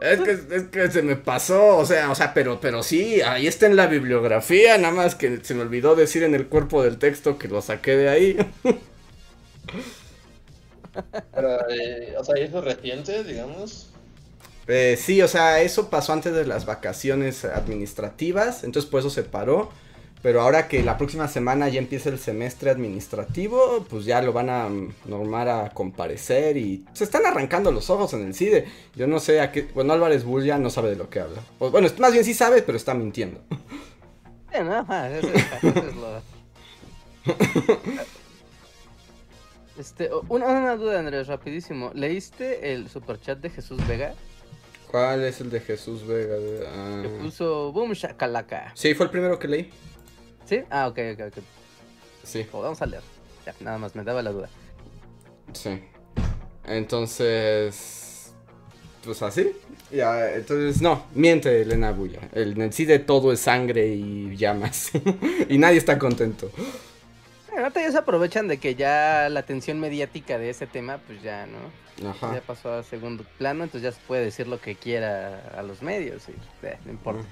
Es 0.00 0.20
que, 0.20 0.32
es 0.56 0.62
que 0.64 0.90
se 0.90 1.02
me 1.02 1.16
pasó, 1.16 1.76
o 1.78 1.86
sea, 1.86 2.10
o 2.10 2.14
sea, 2.14 2.34
pero, 2.34 2.60
pero 2.60 2.82
sí, 2.82 3.22
ahí 3.22 3.46
está 3.46 3.66
en 3.66 3.76
la 3.76 3.86
bibliografía, 3.86 4.76
nada 4.76 4.92
más 4.92 5.14
que 5.14 5.38
se 5.42 5.54
me 5.54 5.62
olvidó 5.62 5.94
decir 5.94 6.24
en 6.24 6.34
el 6.34 6.46
cuerpo 6.48 6.82
del 6.82 6.98
texto 6.98 7.38
que 7.38 7.48
lo 7.48 7.62
saqué 7.62 7.96
de 7.96 8.08
ahí. 8.08 8.36
Pero, 11.32 11.68
eh, 11.70 12.14
o 12.18 12.24
sea, 12.24 12.38
¿y 12.38 12.42
eso 12.44 12.58
es 12.58 12.64
reciente, 12.64 13.24
digamos? 13.24 13.93
Eh, 14.66 14.96
sí, 14.98 15.20
o 15.22 15.28
sea, 15.28 15.60
eso 15.60 15.90
pasó 15.90 16.12
antes 16.12 16.32
de 16.32 16.46
las 16.46 16.66
vacaciones 16.66 17.44
administrativas, 17.44 18.64
entonces 18.64 18.90
por 18.90 19.00
eso 19.00 19.10
se 19.10 19.22
paró. 19.22 19.70
Pero 20.24 20.40
ahora 20.40 20.68
que 20.68 20.82
la 20.82 20.96
próxima 20.96 21.28
semana 21.28 21.68
ya 21.68 21.78
empieza 21.78 22.08
el 22.08 22.18
semestre 22.18 22.70
administrativo, 22.70 23.84
pues 23.90 24.06
ya 24.06 24.22
lo 24.22 24.32
van 24.32 24.48
a 24.48 24.70
normar 25.04 25.50
a 25.50 25.68
comparecer 25.68 26.56
y 26.56 26.82
se 26.94 27.04
están 27.04 27.26
arrancando 27.26 27.70
los 27.70 27.90
ojos 27.90 28.14
en 28.14 28.22
el 28.22 28.34
CIDE. 28.34 28.64
Yo 28.96 29.06
no 29.06 29.20
sé 29.20 29.42
a 29.42 29.52
qué. 29.52 29.68
Bueno, 29.74 29.92
Álvarez 29.92 30.24
Bull 30.24 30.42
ya 30.42 30.56
no 30.56 30.70
sabe 30.70 30.88
de 30.88 30.96
lo 30.96 31.10
que 31.10 31.20
habla. 31.20 31.42
O, 31.58 31.70
bueno, 31.70 31.88
más 31.98 32.12
bien 32.14 32.24
sí 32.24 32.32
sabe, 32.32 32.62
pero 32.62 32.78
está 32.78 32.94
mintiendo. 32.94 33.42
Sí, 34.50 34.60
no, 34.64 34.80
eso, 34.80 35.28
eso 35.28 35.78
es 35.78 35.96
lo... 35.96 36.22
Este, 39.78 40.08
una, 40.28 40.46
una 40.46 40.76
duda, 40.76 41.00
Andrés, 41.00 41.26
rapidísimo. 41.26 41.90
¿Leíste 41.94 42.72
el 42.72 42.88
superchat 42.88 43.40
de 43.40 43.50
Jesús 43.50 43.84
Vega? 43.88 44.14
¿Cuál 44.90 45.24
es 45.24 45.40
el 45.40 45.50
de 45.50 45.60
Jesús 45.60 46.06
Vega? 46.06 46.36
Ah. 46.68 47.00
Que 47.02 47.08
puso 47.08 47.72
Boom 47.72 47.92
Shakalaka. 47.92 48.72
Sí, 48.74 48.94
fue 48.94 49.06
el 49.06 49.10
primero 49.10 49.38
que 49.38 49.48
leí. 49.48 49.70
¿Sí? 50.44 50.62
Ah, 50.70 50.88
ok, 50.88 50.98
ok, 51.14 51.20
ok. 51.28 51.42
Sí. 52.22 52.46
Pues 52.50 52.62
vamos 52.62 52.80
a 52.80 52.86
leer. 52.86 53.02
Ya, 53.46 53.54
nada 53.60 53.78
más, 53.78 53.94
me 53.94 54.04
daba 54.04 54.22
la 54.22 54.30
duda. 54.30 54.48
Sí. 55.52 55.80
Entonces. 56.66 58.32
Pues 59.04 59.20
así. 59.22 59.52
Ya, 59.90 60.34
entonces, 60.34 60.80
no, 60.80 61.06
miente 61.14 61.62
Elena 61.62 61.92
Bulla. 61.92 62.20
El, 62.32 62.58
en 62.60 62.72
sí 62.72 62.84
de 62.84 62.98
todo 62.98 63.32
es 63.32 63.40
sangre 63.40 63.88
y 63.88 64.34
llamas. 64.36 64.92
y 65.48 65.58
nadie 65.58 65.78
está 65.78 65.98
contento. 65.98 66.50
Ahorita 67.56 67.80
ya 67.80 67.92
se 67.92 67.98
aprovechan 67.98 68.48
de 68.48 68.58
que 68.58 68.74
ya 68.74 69.28
la 69.28 69.40
atención 69.40 69.78
mediática 69.78 70.38
de 70.38 70.50
ese 70.50 70.66
tema, 70.66 70.98
pues 71.06 71.22
ya, 71.22 71.46
¿no? 71.46 71.83
Ajá. 72.06 72.34
Ya 72.34 72.40
pasó 72.40 72.72
a 72.74 72.82
segundo 72.82 73.24
plano, 73.38 73.64
entonces 73.64 73.82
ya 73.82 73.92
se 73.98 74.06
puede 74.06 74.24
decir 74.24 74.46
lo 74.48 74.60
que 74.60 74.74
quiera 74.76 75.52
a 75.56 75.62
los 75.62 75.82
medios 75.82 76.28
y 76.28 76.32
eh, 76.66 76.78
no 76.84 76.90
importa. 76.92 77.24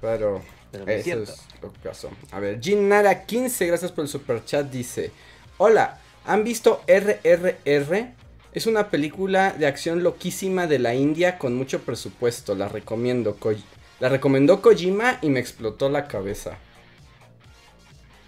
Pero, 0.00 0.42
eso 0.86 1.04
cierto. 1.04 1.32
es 1.32 1.46
lo 1.60 1.72
que 1.72 1.78
pasó. 1.80 2.10
A 2.30 2.40
ver, 2.40 2.60
Ginara 2.60 3.24
15, 3.26 3.66
gracias 3.66 3.92
por 3.92 4.04
el 4.04 4.08
super 4.08 4.44
chat, 4.44 4.68
dice: 4.70 5.12
Hola, 5.58 6.00
¿han 6.24 6.44
visto 6.44 6.82
RRR? 6.86 8.14
Es 8.52 8.66
una 8.66 8.90
película 8.90 9.52
de 9.52 9.66
acción 9.66 10.02
loquísima 10.02 10.66
de 10.66 10.78
la 10.78 10.94
India 10.94 11.38
con 11.38 11.54
mucho 11.54 11.80
presupuesto. 11.82 12.54
La 12.54 12.68
recomiendo. 12.68 13.36
Ko- 13.36 13.52
la 14.00 14.08
recomendó 14.08 14.60
Kojima 14.60 15.18
y 15.22 15.30
me 15.30 15.40
explotó 15.40 15.88
la 15.88 16.08
cabeza. 16.08 16.58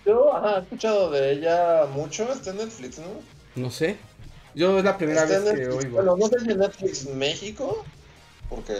Yo, 0.04 0.34
ajá, 0.34 0.58
he 0.58 0.62
escuchado 0.62 1.10
de 1.10 1.32
ella 1.32 1.86
mucho, 1.92 2.30
está 2.32 2.50
en 2.50 2.58
Netflix, 2.58 2.98
¿no? 2.98 3.24
No 3.54 3.70
sé. 3.70 3.96
Yo 4.54 4.78
es 4.78 4.84
la 4.84 4.96
primera 4.96 5.22
Está 5.24 5.38
vez 5.40 5.44
que 5.44 5.56
Netflix, 5.60 5.84
oigo. 5.84 5.96
Bueno, 5.96 6.16
no 6.16 6.28
sé 6.28 6.40
si 6.44 6.50
en 6.50 6.58
Netflix 6.58 7.06
México, 7.08 7.84
porque 8.48 8.74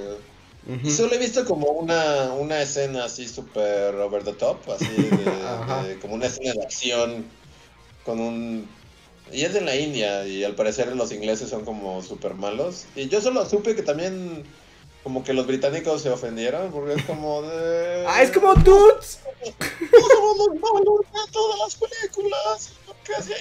Ujú. 0.69 0.91
solo 0.91 1.15
he 1.15 1.19
visto 1.19 1.45
como 1.45 1.67
una, 1.73 2.33
una 2.33 2.63
escena 2.63 3.05
así 3.05 3.29
súper 3.29 3.95
over 3.97 4.23
the 4.25 4.33
top, 4.35 4.59
así 4.71 4.87
de, 4.87 5.11
de- 5.89 5.99
como 6.01 6.15
una 6.15 6.27
escena 6.27 6.53
de 6.53 6.63
acción 6.63 7.25
con 8.05 8.21
un... 8.21 8.69
Y 9.33 9.43
es 9.45 9.55
en 9.55 9.65
la 9.67 9.75
India 9.75 10.27
y 10.27 10.45
al 10.45 10.55
parecer 10.55 10.95
los 10.95 11.11
ingleses 11.11 11.49
son 11.51 11.65
como 11.65 12.03
súper 12.03 12.35
malos. 12.35 12.85
Y 12.95 13.09
yo 13.09 13.21
solo 13.21 13.45
supe 13.49 13.75
que 13.75 13.83
también 13.83 14.45
como 15.03 15.25
que 15.25 15.33
los 15.35 15.47
británicos 15.47 16.03
se 16.03 16.11
ofendieron 16.11 16.71
porque 16.71 16.95
es 16.95 17.03
como 17.05 17.43
de... 17.43 18.05
Ah, 18.09 18.23
es 18.23 18.31
como 18.31 18.55
Dudes. 18.55 19.19
No 19.45 20.09
somos 20.09 20.37
los 20.39 20.61
malos 20.61 21.01
de 21.13 21.33
todas 21.33 21.59
las 21.59 21.75
películas. 21.77 22.71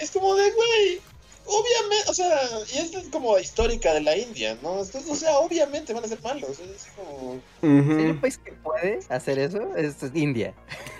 Es 0.02 0.12
como 0.12 0.36
de, 0.36 0.52
güey, 0.52 1.02
obviamente, 1.46 2.10
o 2.10 2.14
sea, 2.14 2.40
y 2.74 2.78
esta 2.78 3.00
es 3.00 3.08
como 3.10 3.38
histórica 3.38 3.94
de 3.94 4.02
la 4.02 4.18
India, 4.18 4.58
¿no? 4.62 4.80
Entonces, 4.80 5.06
o 5.10 5.16
sea, 5.16 5.38
obviamente 5.40 5.94
van 5.94 6.04
a 6.04 6.08
ser 6.08 6.22
malos. 6.22 6.60
Es 6.60 6.88
como... 6.96 7.40
Si 7.62 7.68
hay 7.68 7.80
Ujú. 7.80 8.12
un 8.12 8.22
país 8.22 8.38
que 8.38 8.52
puede 8.54 9.00
hacer 9.10 9.40
eso, 9.40 9.76
es 9.76 9.96
India. 10.14 10.54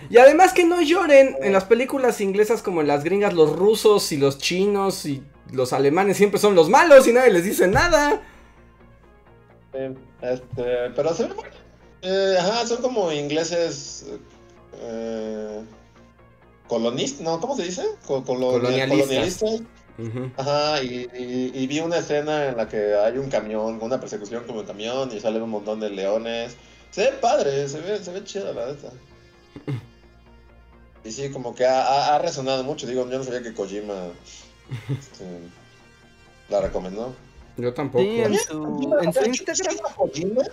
Y 0.10 0.18
además 0.18 0.54
que 0.54 0.64
no 0.66 0.82
lloren 0.82 1.36
en 1.42 1.54
las 1.54 1.66
películas 1.66 2.20
inglesas 2.22 2.62
como 2.62 2.82
en 2.82 2.88
las 2.88 3.04
gringas, 3.04 3.34
los 3.34 3.56
rusos 3.56 4.12
y 4.12 4.18
los 4.18 4.38
chinos 4.38 5.06
y 5.06 5.24
los 5.52 5.74
alemanes 5.74 6.18
siempre 6.18 6.40
son 6.40 6.56
los 6.56 6.70
malos 6.70 7.08
y 7.08 7.14
nadie 7.14 7.32
les 7.32 7.44
dice 7.46 7.68
nada. 7.68 8.22
eh, 9.74 9.94
este, 10.22 10.64
pero 10.96 11.14
se. 11.14 11.30
Eh, 12.02 12.36
ajá, 12.40 12.66
son 12.68 12.82
como 12.82 13.12
ingleses... 13.12 14.06
Eh, 14.76 15.62
colonistas, 16.68 17.22
¿no? 17.22 17.40
¿Cómo 17.40 17.56
se 17.56 17.64
dice? 17.64 17.84
Co- 18.08 18.24
colo- 18.24 18.52
Colonialistas. 18.54 19.62
Ajá, 20.38 20.82
y, 20.84 21.08
y- 21.18 21.52
y 21.54 21.68
vi 21.68 21.80
una 21.80 21.98
escena 21.98 22.48
en 22.50 22.58
la 22.58 22.68
que 22.68 22.96
hay 22.96 23.18
un 23.18 23.30
camión, 23.30 23.78
una 23.82 24.00
persecución 24.00 24.44
como 24.46 24.62
un 24.62 24.66
camión 24.66 25.12
y 25.16 25.20
salen 25.20 25.42
un 25.44 25.52
montón 25.52 25.80
de 25.80 25.90
leones. 25.92 26.56
Se 26.92 27.02
ve 27.12 27.18
padre, 27.22 27.68
se 27.68 27.80
ve, 27.82 28.04
se 28.04 28.12
ve 28.12 28.24
chida 28.24 28.52
la 28.54 28.68
neta. 28.68 28.90
Y 31.06 31.12
sí, 31.12 31.30
como 31.32 31.54
que 31.54 31.66
ha, 31.66 31.82
ha- 31.84 32.16
ha 32.16 32.20
resonado 32.20 32.64
mucho. 32.64 32.88
Digo, 32.88 33.10
yo 33.10 33.18
no 33.18 33.24
sabía 33.26 33.44
que 33.44 33.54
Kojima 33.54 33.94
este, 34.90 35.26
la 36.48 36.62
recomendó. 36.62 37.14
Yo 37.58 37.74
tampoco. 37.74 38.06
Sí, 38.06 38.22
en 38.22 38.38
su, 38.40 38.98
en 39.02 39.12
su 39.14 39.20
Instagram. 39.26 39.76
Kojima? 39.98 40.44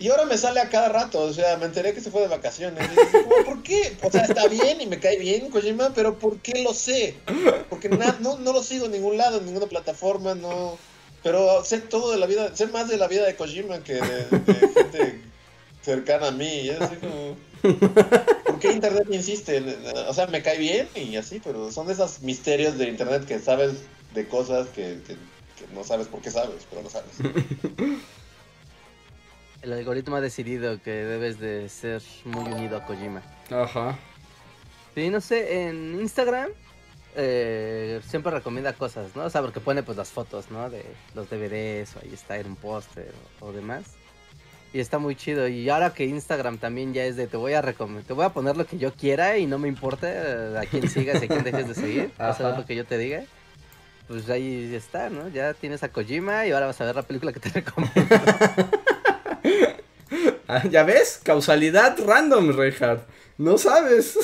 Y 0.00 0.08
ahora 0.08 0.24
me 0.24 0.38
sale 0.38 0.60
a 0.60 0.68
cada 0.70 0.88
rato, 0.88 1.20
o 1.20 1.32
sea, 1.32 1.56
me 1.58 1.66
enteré 1.66 1.92
que 1.92 2.00
se 2.00 2.10
fue 2.10 2.22
de 2.22 2.28
vacaciones. 2.28 2.88
¿Por 3.44 3.62
qué? 3.62 3.96
O 4.02 4.10
sea, 4.10 4.22
está 4.22 4.48
bien 4.48 4.80
y 4.80 4.86
me 4.86 4.98
cae 4.98 5.18
bien 5.18 5.50
Kojima, 5.50 5.92
pero 5.94 6.18
¿por 6.18 6.38
qué 6.38 6.62
lo 6.62 6.72
sé? 6.74 7.14
Porque 7.68 7.88
na- 7.90 8.16
no, 8.20 8.38
no 8.38 8.52
lo 8.54 8.62
sigo 8.62 8.86
en 8.86 8.92
ningún 8.92 9.18
lado, 9.18 9.38
en 9.38 9.44
ninguna 9.46 9.66
plataforma, 9.66 10.34
no. 10.34 10.78
Pero 11.22 11.62
sé 11.64 11.80
todo 11.80 12.12
de 12.12 12.16
la 12.16 12.24
vida, 12.26 12.56
sé 12.56 12.66
más 12.68 12.88
de 12.88 12.96
la 12.96 13.08
vida 13.08 13.26
de 13.26 13.36
Kojima 13.36 13.80
que 13.84 13.94
de, 13.94 14.26
gente 14.74 15.20
cercana 15.82 16.28
a 16.28 16.32
mí. 16.32 16.48
Y 16.48 16.70
es 16.70 16.80
así 16.80 16.96
como. 16.96 17.36
¿Por 18.46 18.58
qué 18.58 18.72
Internet 18.72 19.06
insiste? 19.10 19.62
O 20.08 20.14
sea, 20.14 20.26
me 20.28 20.42
cae 20.42 20.56
bien 20.56 20.88
y 20.94 21.16
así, 21.16 21.42
pero 21.44 21.70
son 21.70 21.86
de 21.88 21.92
esos 21.92 22.22
misterios 22.22 22.78
de 22.78 22.88
Internet 22.88 23.26
que 23.26 23.38
sabes 23.38 23.72
de 24.14 24.26
cosas 24.26 24.66
que, 24.68 24.98
que- 25.06 25.14
que 25.14 25.74
no 25.74 25.84
sabes 25.84 26.06
por 26.08 26.22
qué 26.22 26.30
sabes, 26.30 26.66
pero 26.70 26.80
lo 26.82 26.88
sabes. 26.88 27.10
El 29.62 29.72
algoritmo 29.74 30.16
ha 30.16 30.20
decidido 30.20 30.80
que 30.82 30.90
debes 30.90 31.38
de 31.38 31.68
ser 31.68 32.02
muy 32.24 32.50
unido 32.52 32.78
a 32.78 32.84
Kojima. 32.86 33.22
Ajá. 33.50 33.98
Sí, 34.94 35.10
no 35.10 35.20
sé, 35.20 35.68
en 35.68 36.00
Instagram 36.00 36.50
eh, 37.16 38.00
siempre 38.06 38.32
recomienda 38.32 38.72
cosas, 38.72 39.14
¿no? 39.14 39.24
O 39.24 39.30
sea, 39.30 39.42
porque 39.42 39.60
pone 39.60 39.82
pues 39.82 39.98
las 39.98 40.08
fotos, 40.10 40.50
¿no? 40.50 40.70
De 40.70 40.84
los 41.14 41.28
DVDs 41.28 41.96
o 41.96 42.00
ahí 42.02 42.10
está 42.12 42.38
en 42.38 42.46
un 42.46 42.56
póster 42.56 43.12
o, 43.40 43.46
o 43.46 43.52
demás. 43.52 43.82
Y 44.72 44.78
está 44.80 44.98
muy 44.98 45.16
chido. 45.16 45.48
Y 45.48 45.68
ahora 45.68 45.92
que 45.92 46.04
Instagram 46.06 46.58
también 46.58 46.94
ya 46.94 47.04
es 47.04 47.16
de 47.16 47.26
te 47.26 47.36
voy 47.36 47.52
a 47.54 47.60
recomendar, 47.60 48.04
te 48.04 48.12
voy 48.12 48.24
a 48.24 48.28
poner 48.30 48.56
lo 48.56 48.64
que 48.66 48.78
yo 48.78 48.94
quiera 48.94 49.36
y 49.36 49.46
no 49.46 49.58
me 49.58 49.68
importa 49.68 50.08
eh, 50.10 50.58
a 50.58 50.66
quién 50.66 50.88
sigas 50.88 51.20
y 51.20 51.24
a 51.26 51.28
quién 51.28 51.44
dejes 51.44 51.68
de 51.68 51.74
seguir. 51.74 52.10
Vas 52.16 52.40
a 52.40 52.44
ver 52.44 52.52
Ajá. 52.52 52.60
lo 52.60 52.66
que 52.66 52.76
yo 52.76 52.84
te 52.86 52.96
diga. 52.96 53.24
Pues 54.08 54.28
ahí 54.30 54.74
está, 54.74 55.10
¿no? 55.10 55.28
Ya 55.28 55.54
tienes 55.54 55.82
a 55.82 55.88
Kojima 55.90 56.46
y 56.46 56.52
ahora 56.52 56.66
vas 56.66 56.80
a 56.80 56.84
ver 56.84 56.96
la 56.96 57.02
película 57.02 57.32
que 57.32 57.40
te 57.40 57.48
recomiendo. 57.60 58.16
Ah, 60.52 60.64
¿Ya 60.68 60.82
ves? 60.82 61.20
Causalidad 61.22 61.96
random, 62.04 62.50
Reinhardt. 62.56 63.06
No 63.38 63.56
sabes. 63.56 64.18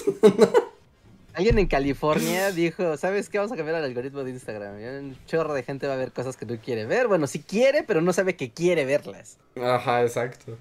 Alguien 1.35 1.57
en 1.61 1.69
California 1.69 2.51
dijo, 2.51 2.97
¿sabes 2.97 3.29
qué? 3.29 3.39
Vamos 3.39 3.53
a 3.53 3.57
cambiar 3.57 3.79
el 3.79 3.85
algoritmo 3.85 4.25
de 4.25 4.33
Instagram. 4.33 4.75
Un 4.75 5.17
chorro 5.27 5.55
de 5.55 5.63
gente 5.63 5.87
va 5.87 5.93
a 5.95 5.97
ver 5.97 6.11
cosas 6.11 6.37
que 6.37 6.45
no 6.45 6.59
quiere 6.59 6.85
ver. 6.85 7.07
Bueno, 7.07 7.29
sí 7.29 7.45
quiere, 7.47 7.85
pero 7.85 8.01
no 8.01 8.13
sabe 8.13 8.35
que 8.35 8.51
quiere 8.51 8.85
verlas. 8.85 9.37
Ajá, 9.55 10.03
exacto. 10.03 10.59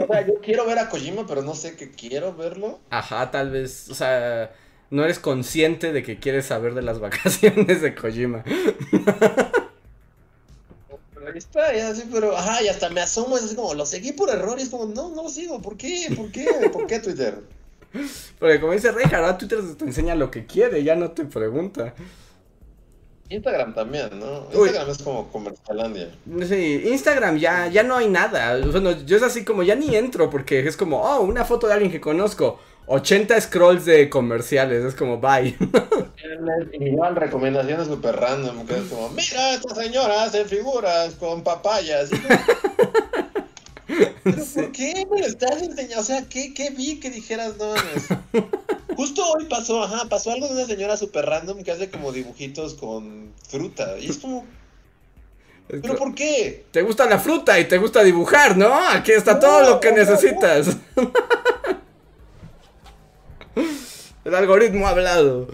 O 0.00 0.06
sea, 0.08 0.26
yo 0.26 0.34
quiero 0.42 0.66
ver 0.66 0.80
a 0.80 0.88
Kojima, 0.88 1.28
pero 1.28 1.42
no 1.42 1.54
sé 1.54 1.76
que 1.76 1.92
quiero 1.92 2.34
verlo. 2.34 2.80
Ajá, 2.90 3.30
tal 3.30 3.50
vez, 3.50 3.88
o 3.90 3.94
sea, 3.94 4.50
no 4.90 5.04
eres 5.04 5.20
consciente 5.20 5.92
de 5.92 6.02
que 6.02 6.18
quieres 6.18 6.46
saber 6.46 6.74
de 6.74 6.82
las 6.82 6.98
vacaciones 7.00 7.82
de 7.82 7.94
Kojima. 7.94 8.42
Así, 11.34 12.04
pero 12.12 12.36
ajá, 12.36 12.62
y 12.62 12.68
hasta 12.68 12.88
me 12.90 13.00
asomo, 13.00 13.36
es 13.36 13.44
así 13.44 13.56
como, 13.56 13.74
lo 13.74 13.86
seguí 13.86 14.12
por 14.12 14.30
error, 14.30 14.58
y 14.58 14.62
es 14.62 14.68
como, 14.68 14.86
no, 14.86 15.10
no 15.10 15.24
lo 15.24 15.28
sigo, 15.28 15.60
¿por 15.60 15.76
qué? 15.76 16.12
¿Por 16.16 16.30
qué? 16.30 16.46
¿Por 16.72 16.86
qué 16.86 17.00
Twitter? 17.00 17.40
Porque 18.38 18.60
como 18.60 18.72
dice 18.72 18.92
Reinhardt, 18.92 19.24
ahora 19.24 19.38
Twitter 19.38 19.60
te 19.76 19.84
enseña 19.84 20.14
lo 20.14 20.30
que 20.30 20.46
quiere, 20.46 20.84
ya 20.84 20.94
no 20.94 21.10
te 21.10 21.24
pregunta. 21.24 21.94
Instagram 23.28 23.74
también, 23.74 24.18
¿no? 24.18 24.46
Uy. 24.52 24.68
Instagram 24.68 24.90
es 24.90 24.98
como 24.98 25.28
Comercialandia. 25.32 26.10
Sí, 26.46 26.82
Instagram 26.86 27.38
ya, 27.38 27.68
ya 27.68 27.82
no 27.82 27.96
hay 27.96 28.08
nada. 28.08 28.58
Bueno, 28.66 28.92
yo 29.04 29.16
es 29.16 29.22
así 29.22 29.44
como 29.44 29.62
ya 29.62 29.74
ni 29.74 29.96
entro 29.96 30.30
porque 30.30 30.60
es 30.60 30.76
como, 30.76 31.00
oh, 31.00 31.22
una 31.22 31.44
foto 31.44 31.66
de 31.66 31.72
alguien 31.72 31.90
que 31.90 32.00
conozco. 32.00 32.60
80 32.86 33.40
scrolls 33.40 33.84
de 33.84 34.10
comerciales, 34.10 34.84
es 34.84 34.94
como, 34.94 35.18
bye. 35.18 35.56
Igual 36.80 37.16
recomendaciones 37.16 37.86
súper 37.86 38.16
random, 38.16 38.66
que 38.66 38.74
es 38.74 38.84
como, 38.84 39.08
mira, 39.10 39.54
esta 39.54 39.74
señora 39.74 40.24
hace 40.24 40.44
figuras 40.44 41.14
con 41.14 41.42
papayas. 41.42 42.10
¿Pero 44.24 44.44
por 44.54 44.72
qué 44.72 45.06
me 45.10 45.20
lo 45.20 45.26
estás 45.26 45.62
enseñando? 45.62 46.00
O 46.00 46.04
sea, 46.04 46.22
¿qué, 46.28 46.54
qué 46.54 46.70
vi 46.70 47.00
que 47.00 47.10
dijeras 47.10 47.56
no? 47.58 47.74
Justo 48.96 49.22
hoy 49.32 49.46
pasó, 49.46 49.82
ajá, 49.82 50.08
pasó 50.08 50.32
algo 50.32 50.48
de 50.48 50.54
una 50.54 50.66
señora 50.66 50.96
súper 50.96 51.26
random 51.26 51.62
que 51.62 51.72
hace 51.72 51.90
como 51.90 52.12
dibujitos 52.12 52.74
con 52.74 53.32
fruta. 53.48 53.98
Y 53.98 54.10
es 54.10 54.18
como, 54.18 54.44
¿Pero 55.68 55.96
por 55.96 56.14
qué? 56.14 56.66
Te 56.70 56.82
gusta 56.82 57.06
la 57.06 57.18
fruta 57.18 57.58
y 57.58 57.64
te 57.64 57.78
gusta 57.78 58.02
dibujar, 58.02 58.56
¿no? 58.56 58.72
Aquí 58.90 59.12
está 59.12 59.40
todo 59.40 59.62
lo 59.70 59.80
que 59.80 59.92
necesitas. 59.92 60.76
El 64.24 64.34
algoritmo 64.34 64.86
ha 64.86 64.90
hablado. 64.90 65.46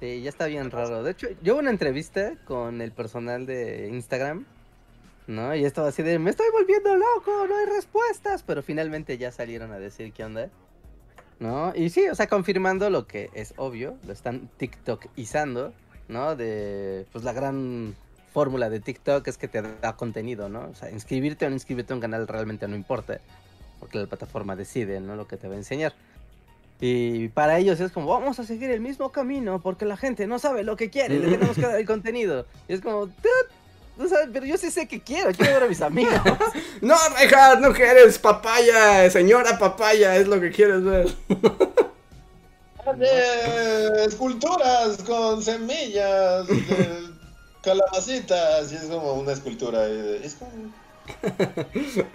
Sí, 0.00 0.22
ya 0.22 0.30
está 0.30 0.46
bien 0.46 0.70
raro. 0.70 1.02
De 1.02 1.10
hecho, 1.10 1.28
yo 1.42 1.56
una 1.56 1.70
entrevista 1.70 2.34
con 2.46 2.80
el 2.80 2.92
personal 2.92 3.44
de 3.44 3.88
Instagram, 3.88 4.46
¿no? 5.26 5.54
Y 5.54 5.64
estaba 5.64 5.88
así 5.88 6.02
de, 6.02 6.18
me 6.18 6.30
estoy 6.30 6.46
volviendo 6.50 6.96
loco, 6.96 7.46
no 7.46 7.56
hay 7.56 7.66
respuestas. 7.66 8.42
Pero 8.42 8.62
finalmente 8.62 9.18
ya 9.18 9.32
salieron 9.32 9.72
a 9.72 9.78
decir 9.78 10.12
qué 10.12 10.24
onda. 10.24 10.48
¿No? 11.40 11.74
Y 11.74 11.90
sí, 11.90 12.08
o 12.08 12.14
sea, 12.14 12.26
confirmando 12.28 12.88
lo 12.90 13.06
que 13.06 13.28
es 13.34 13.52
obvio, 13.56 13.98
lo 14.06 14.12
están 14.12 14.48
TikTokizando, 14.56 15.74
¿no? 16.08 16.36
De, 16.36 17.06
pues 17.12 17.24
la 17.24 17.32
gran 17.32 17.94
fórmula 18.32 18.70
de 18.70 18.80
TikTok 18.80 19.26
es 19.28 19.36
que 19.36 19.48
te 19.48 19.60
da 19.60 19.96
contenido, 19.96 20.48
¿no? 20.48 20.68
O 20.68 20.74
sea, 20.74 20.90
inscribirte 20.90 21.44
o 21.44 21.50
no 21.50 21.54
inscribirte 21.54 21.92
a 21.92 21.96
un 21.96 22.00
canal 22.00 22.26
realmente 22.28 22.66
no 22.68 22.76
importa, 22.76 23.20
porque 23.80 23.98
la 23.98 24.06
plataforma 24.06 24.56
decide, 24.56 25.00
¿no? 25.00 25.16
Lo 25.16 25.26
que 25.26 25.36
te 25.36 25.48
va 25.48 25.54
a 25.54 25.58
enseñar. 25.58 25.92
Y 26.80 27.28
para 27.28 27.58
ellos 27.58 27.80
es 27.80 27.92
como, 27.92 28.08
vamos 28.08 28.38
a 28.38 28.44
seguir 28.44 28.70
el 28.70 28.80
mismo 28.80 29.12
camino 29.12 29.60
porque 29.60 29.84
la 29.84 29.96
gente 29.96 30.26
no 30.26 30.38
sabe 30.38 30.64
lo 30.64 30.76
que 30.76 30.90
quiere, 30.90 31.18
le 31.18 31.30
tenemos 31.30 31.56
que 31.56 31.62
dar 31.62 31.78
el 31.78 31.86
contenido. 31.86 32.46
Y 32.68 32.74
es 32.74 32.80
como, 32.80 33.06
"Dude, 33.06 33.48
o 33.98 34.08
sea, 34.08 34.18
pero 34.32 34.44
yo 34.44 34.56
sí 34.56 34.70
sé 34.70 34.88
que 34.88 35.00
quiero, 35.00 35.30
quiero 35.32 35.54
ver 35.54 35.62
a 35.62 35.68
mis 35.68 35.80
amigos. 35.82 36.14
No, 36.80 36.96
Rejas, 37.18 37.60
no 37.60 37.72
quieres 37.72 38.18
papaya, 38.18 39.08
señora 39.10 39.58
papaya, 39.58 40.16
es 40.16 40.26
lo 40.26 40.40
que 40.40 40.50
quieres 40.50 40.82
ver. 40.84 41.08
De 42.98 44.04
esculturas 44.04 44.98
con 45.04 45.42
semillas, 45.42 46.46
de 46.46 47.08
calabacitas, 47.62 48.70
y 48.72 48.76
es 48.76 48.82
como 48.82 49.14
una 49.14 49.32
escultura. 49.32 49.86
Es 49.86 50.34
como. 50.34 50.50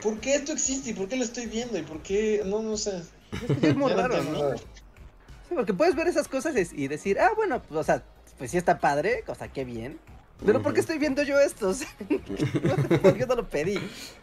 ¿Por 0.03 0.20
qué 0.20 0.36
esto 0.36 0.51
existe? 0.51 0.91
¿Y 0.91 0.93
por 0.93 1.07
qué 1.07 1.16
lo 1.18 1.24
estoy 1.24 1.47
viendo? 1.47 1.76
¿Y 1.78 1.82
por 1.82 2.03
qué.? 2.03 2.43
No, 2.45 2.62
no 2.62 2.78
sé. 2.78 3.01
Es 3.32 3.42
que 3.42 3.56
sí 3.56 3.68
es 3.68 3.76
muy 3.76 3.92
raro, 3.94 4.24
¿no? 4.24 4.58
Sí, 4.58 5.56
porque 5.56 5.74
puedes 5.74 5.96
ver 5.96 6.08
esas 6.08 6.28
cosas 6.28 6.56
y 6.74 6.88
decir, 6.88 7.20
ah, 7.20 7.32
bueno, 7.36 7.62
pues, 7.62 7.80
o 7.80 7.84
sea, 7.84 8.04
pues 8.38 8.52
sí 8.52 8.58
está 8.58 8.80
padre, 8.80 9.24
o 9.28 9.36
sea, 9.36 9.48
qué 9.48 9.66
bien. 9.66 10.00
Pero 10.46 10.62
¿por 10.62 10.74
qué 10.74 10.80
estoy 10.80 10.98
viendo 11.00 11.22
yo 11.24 11.38
esto? 11.40 11.74
Yo 13.18 13.26
no 13.28 13.36
lo 13.36 13.50
pedí. 13.50 13.78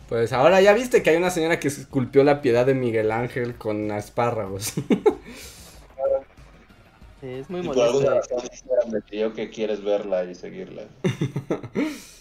Pues 0.08 0.32
ahora 0.32 0.62
ya 0.62 0.72
viste 0.72 1.02
que 1.02 1.10
hay 1.10 1.16
una 1.16 1.30
señora 1.30 1.60
que 1.60 1.68
esculpió 1.68 2.24
la 2.24 2.40
piedad 2.40 2.64
de 2.64 2.72
Miguel 2.74 3.12
Ángel 3.12 3.56
con 3.56 3.90
espárragos. 3.90 4.72
Sí, 7.18 7.28
es 7.28 7.48
muy 7.48 7.60
Y 7.60 7.64
por 7.64 7.80
alguna 7.80 8.10
molesto. 8.10 8.36
razón 8.36 9.32
que 9.32 9.48
quieres 9.48 9.82
verla 9.82 10.24
y 10.24 10.34
seguirla. 10.34 10.82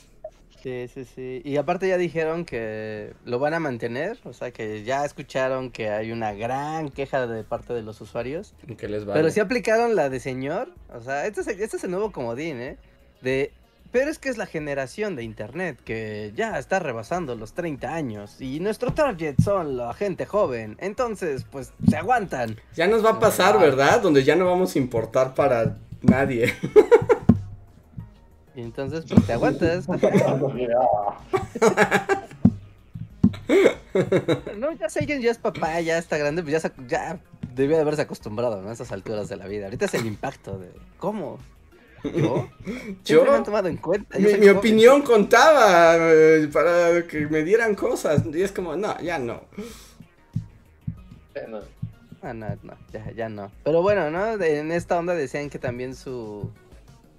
Sí, 0.66 0.88
sí, 0.92 1.06
sí. 1.06 1.42
Y 1.46 1.58
aparte 1.58 1.88
ya 1.88 1.96
dijeron 1.96 2.44
que 2.44 3.14
lo 3.24 3.38
van 3.38 3.54
a 3.54 3.60
mantener, 3.60 4.18
o 4.24 4.34
sea, 4.34 4.50
que 4.50 4.84
ya 4.84 5.06
escucharon 5.06 5.70
que 5.70 5.92
hay 5.92 6.12
una 6.12 6.34
gran 6.34 6.90
queja 6.90 7.28
de 7.28 7.44
parte 7.44 7.72
de 7.76 7.84
los 7.84 8.02
usuarios. 8.02 8.56
que 8.76 8.88
les 8.88 9.06
vale. 9.06 9.20
Pero 9.20 9.30
sí 9.30 9.40
aplicaron 9.40 9.96
la 9.96 10.10
de 10.10 10.20
señor, 10.20 10.70
o 10.92 11.02
sea, 11.02 11.28
este 11.28 11.42
es, 11.42 11.48
este 11.50 11.78
es 11.78 11.84
el 11.84 11.92
nuevo 11.92 12.12
comodín, 12.12 12.60
¿eh? 12.60 12.78
De, 13.22 13.52
pero 13.92 14.10
es 14.10 14.18
que 14.18 14.30
es 14.30 14.40
la 14.40 14.48
generación 14.48 15.16
de 15.16 15.22
internet 15.22 15.78
que 15.86 16.34
ya 16.36 16.58
está 16.58 16.80
rebasando 16.80 17.36
los 17.36 17.54
30 17.54 17.94
años 17.94 18.42
y 18.42 18.60
nuestro 18.60 18.92
target 18.92 19.36
son 19.40 19.78
la 19.78 19.94
gente 19.94 20.26
joven, 20.26 20.78
entonces 20.80 21.46
pues 21.52 21.74
se 21.88 21.96
aguantan. 21.96 22.60
Ya 22.74 22.88
nos 22.88 23.06
va 23.06 23.12
a 23.12 23.20
pasar. 23.20 23.60
¿verdad? 23.60 24.02
Donde 24.02 24.24
ya 24.24 24.36
no 24.36 24.48
vamos 24.48 24.76
a 24.76 24.80
importar 24.80 25.36
para 25.36 25.78
nadie. 26.02 26.56
Y 28.56 28.62
entonces 28.62 29.06
pues 29.08 29.26
te 29.26 29.34
aguantas. 29.34 29.86
No, 34.58 34.72
ya 34.74 34.90
sé 34.90 35.06
ya 35.06 35.32
es 35.32 35.38
papá, 35.38 35.80
ya 35.80 35.98
está 35.98 36.18
grande, 36.18 36.42
pues 36.42 36.52
ya, 36.52 36.60
se- 36.60 36.72
ya 36.88 37.20
debía 37.54 37.78
de 37.78 37.84
haberse 37.84 38.02
acostumbrado, 38.02 38.62
¿no? 38.62 38.70
A 38.70 38.74
esas 38.74 38.92
alturas 38.92 39.30
de 39.30 39.38
la 39.38 39.48
vida. 39.48 39.66
Ahorita 39.66 39.86
es 39.86 39.94
el 39.94 40.06
impacto 40.06 40.58
de, 40.58 40.70
¿cómo? 40.98 41.38
¿Yo? 42.04 42.50
Yo, 43.06 43.24
me 43.24 43.32
han 43.32 43.44
tomado 43.44 43.68
en 43.68 43.78
cuenta. 43.78 44.18
yo 44.20 44.38
mi, 44.38 44.50
opinión 44.50 45.02
contaba 45.02 45.96
eh, 45.98 46.48
para 46.52 47.08
que 47.08 47.26
me 47.28 47.44
dieran 47.44 47.76
cosas. 47.76 48.24
Y 48.32 48.42
es 48.42 48.52
como, 48.52 48.76
no, 48.76 49.00
ya 49.00 49.18
no. 49.18 49.42
No. 51.48 51.60
Ah, 52.22 52.34
no, 52.34 52.48
no, 52.64 52.74
ya, 52.92 53.12
ya 53.12 53.30
no. 53.30 53.52
Pero 53.64 53.82
bueno, 53.82 54.10
¿no? 54.12 54.38
De- 54.38 54.60
en 54.60 54.72
esta 54.72 54.98
onda 55.00 55.14
decían 55.16 55.50
que 55.50 55.60
también 55.60 55.96
su 55.96 56.52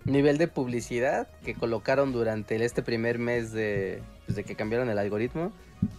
nivel 0.06 0.38
de 0.38 0.48
publicidad 0.48 1.28
que 1.44 1.54
colocaron 1.54 2.12
durante 2.12 2.62
este 2.64 2.82
primer 2.82 3.18
mes 3.18 3.52
de, 3.52 4.02
pues, 4.26 4.36
de 4.36 4.44
que 4.44 4.54
cambiaron 4.54 4.88
el 4.88 4.98
algoritmo, 4.98 5.52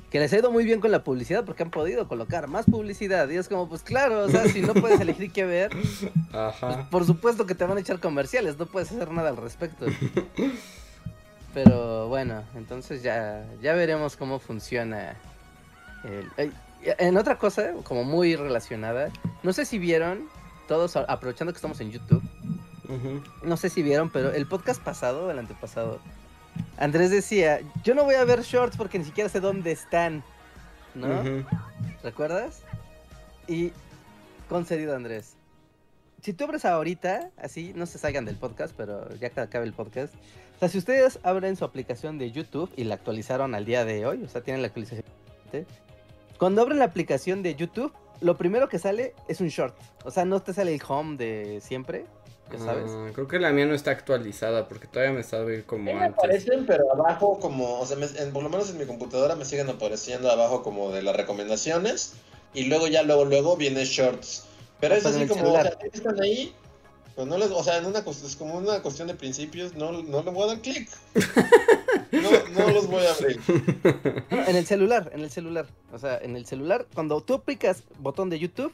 que 0.10 0.20
les 0.20 0.32
ha 0.34 0.38
ido 0.38 0.52
muy 0.52 0.64
bien 0.66 0.80
con 0.80 0.92
la 0.92 1.04
publicidad 1.04 1.44
porque 1.46 1.64
han 1.64 1.70
podido 1.72 2.08
colocar 2.08 2.48
más 2.48 2.66
publicidad. 2.66 3.30
Y 3.30 3.36
es 3.36 3.48
como, 3.50 3.68
pues 3.70 3.84
claro, 3.84 4.24
o 4.24 4.30
sea, 4.30 4.46
si 4.48 4.62
no 4.62 4.74
puedes 4.74 5.00
elegir 5.00 5.32
qué 5.32 5.46
ver, 5.46 5.70
pues, 5.72 6.08
Ajá. 6.34 6.88
por 6.90 7.06
supuesto 7.06 7.46
que 7.46 7.56
te 7.56 7.66
van 7.66 7.78
a 7.78 7.82
echar 7.82 8.00
comerciales, 8.00 8.58
no 8.58 8.66
puedes 8.66 8.92
hacer 8.92 9.12
nada 9.12 9.30
al 9.30 9.38
respecto. 9.38 9.86
Pero 11.54 12.08
bueno, 12.08 12.44
entonces 12.56 13.02
ya, 13.04 13.46
ya 13.62 13.74
veremos 13.74 14.16
cómo 14.16 14.40
funciona. 14.40 15.16
el- 16.38 16.54
en 17.00 17.18
otra 17.18 17.38
cosa, 17.38 17.74
como 17.84 18.04
muy 18.04 18.36
relacionada, 18.36 19.10
no 19.44 19.52
sé 19.52 19.66
si 19.66 19.78
vieron, 19.80 20.30
todos 20.68 20.96
aprovechando 20.96 21.52
que 21.52 21.58
estamos 21.58 21.82
en 21.82 21.92
YouTube, 21.92 22.22
No 23.44 23.58
sé 23.58 23.70
si 23.70 23.84
vieron, 23.84 24.10
pero 24.10 24.32
el 24.32 24.46
podcast 24.46 24.82
pasado, 24.82 25.30
el 25.30 25.40
antepasado, 25.40 26.00
Andrés 26.78 27.12
decía, 27.12 27.60
yo 27.84 27.96
no 27.96 28.04
voy 28.04 28.16
a 28.16 28.24
ver 28.24 28.42
shorts 28.42 28.78
porque 28.78 29.00
ni 29.00 29.06
siquiera 29.06 29.30
sé 29.30 29.40
dónde 29.40 29.72
están, 29.72 30.24
¿no? 30.96 31.24
¿Recuerdas? 32.04 32.62
Y 33.48 33.72
concedido, 34.50 34.96
Andrés. 34.96 35.36
Si 36.22 36.34
tú 36.34 36.46
abres 36.46 36.66
ahorita, 36.66 37.30
así, 37.38 37.74
no 37.76 37.86
se 37.86 37.98
salgan 37.98 38.26
del 38.26 38.36
podcast, 38.36 38.74
pero 38.76 39.14
ya 39.16 39.30
que 39.30 39.40
acabe 39.40 39.66
el 39.66 39.74
podcast. 39.74 40.14
O 40.56 40.60
sea, 40.60 40.70
si 40.70 40.78
ustedes 40.78 41.20
abren 41.24 41.56
su 41.56 41.66
aplicación 41.66 42.18
de 42.18 42.32
YouTube 42.32 42.72
y 42.76 42.84
la 42.86 42.96
actualizaron 42.96 43.54
al 43.54 43.66
día 43.66 43.86
de 43.86 44.06
hoy, 44.06 44.24
o 44.24 44.28
sea, 44.28 44.42
tienen 44.42 44.62
la 44.62 44.68
actualización. 44.68 45.06
Cuando 46.40 46.62
abren 46.62 46.80
la 46.80 46.86
aplicación 46.86 47.44
de 47.44 47.56
YouTube, 47.56 47.94
lo 48.22 48.38
primero 48.38 48.68
que 48.68 48.80
sale 48.80 49.14
es 49.28 49.42
un 49.42 49.50
short. 49.50 49.76
O 50.04 50.12
sea, 50.12 50.26
no 50.26 50.42
te 50.42 50.54
sale 50.54 50.74
el 50.74 50.82
home 50.88 51.18
de 51.18 51.62
siempre, 51.62 52.06
ya 52.52 52.60
sabes. 52.60 52.92
Ah, 52.94 53.10
creo 53.14 53.28
que 53.28 53.40
la 53.40 53.52
mía 53.52 53.66
no 53.66 53.74
está 53.76 53.92
actualizada 53.92 54.68
porque 54.68 54.88
todavía 54.88 55.14
me 55.14 55.24
sabe 55.24 55.64
como 55.64 55.92
Sí 55.92 55.98
me 55.98 56.06
aparecen, 56.06 56.66
pero 56.66 56.92
abajo 56.94 57.40
como, 57.40 57.80
o 57.80 57.86
sea, 57.86 57.98
me- 57.98 58.06
en- 58.06 58.32
por 58.34 58.44
lo 58.44 58.50
menos 58.50 58.70
en 58.70 58.78
mi 58.78 58.86
computadora 58.86 59.36
me 59.36 59.46
siguen 59.46 59.70
apareciendo 59.70 60.32
abajo 60.32 60.64
como 60.64 60.92
de 60.92 61.02
las 61.04 61.16
recomendaciones 61.16 62.14
y 62.54 62.66
luego 62.66 62.88
ya 62.88 63.04
luego 63.04 63.26
luego 63.26 63.58
viene 63.58 63.84
shorts. 63.86 64.46
Pero 64.80 64.96
Ah, 64.96 64.98
es 64.98 65.04
pues 65.04 65.16
así 65.16 65.28
como, 65.28 65.54
o 65.54 65.62
sea, 65.62 65.78
están 65.92 66.22
ahí, 66.22 66.54
pues 67.16 67.28
no 67.28 67.38
les, 67.38 67.50
o 67.52 67.64
sea, 67.64 67.78
en 67.78 67.86
una 67.88 68.00
es 68.00 68.36
como 68.38 68.56
una 68.58 68.82
cuestión 68.82 69.08
de 69.08 69.16
principios, 69.16 69.74
no, 69.74 69.92
no 70.04 70.22
le 70.24 70.32
voy 70.32 70.44
a 70.44 70.48
dar 70.54 70.62
clic. 70.62 70.90
No, 72.10 72.30
no 72.66 72.70
los 72.72 72.88
voy 72.88 73.04
a 73.06 73.12
abrir. 73.12 73.40
No, 74.32 74.44
en 74.48 74.56
el 74.56 74.66
celular, 74.66 75.12
en 75.14 75.22
el 75.22 75.30
celular. 75.30 75.66
O 75.92 76.00
sea, 76.00 76.18
en 76.18 76.36
el 76.38 76.46
celular, 76.46 76.88
cuando 76.94 77.20
tú 77.22 77.34
aplicas 77.34 77.84
botón 78.00 78.30
de 78.30 78.40
YouTube, 78.40 78.72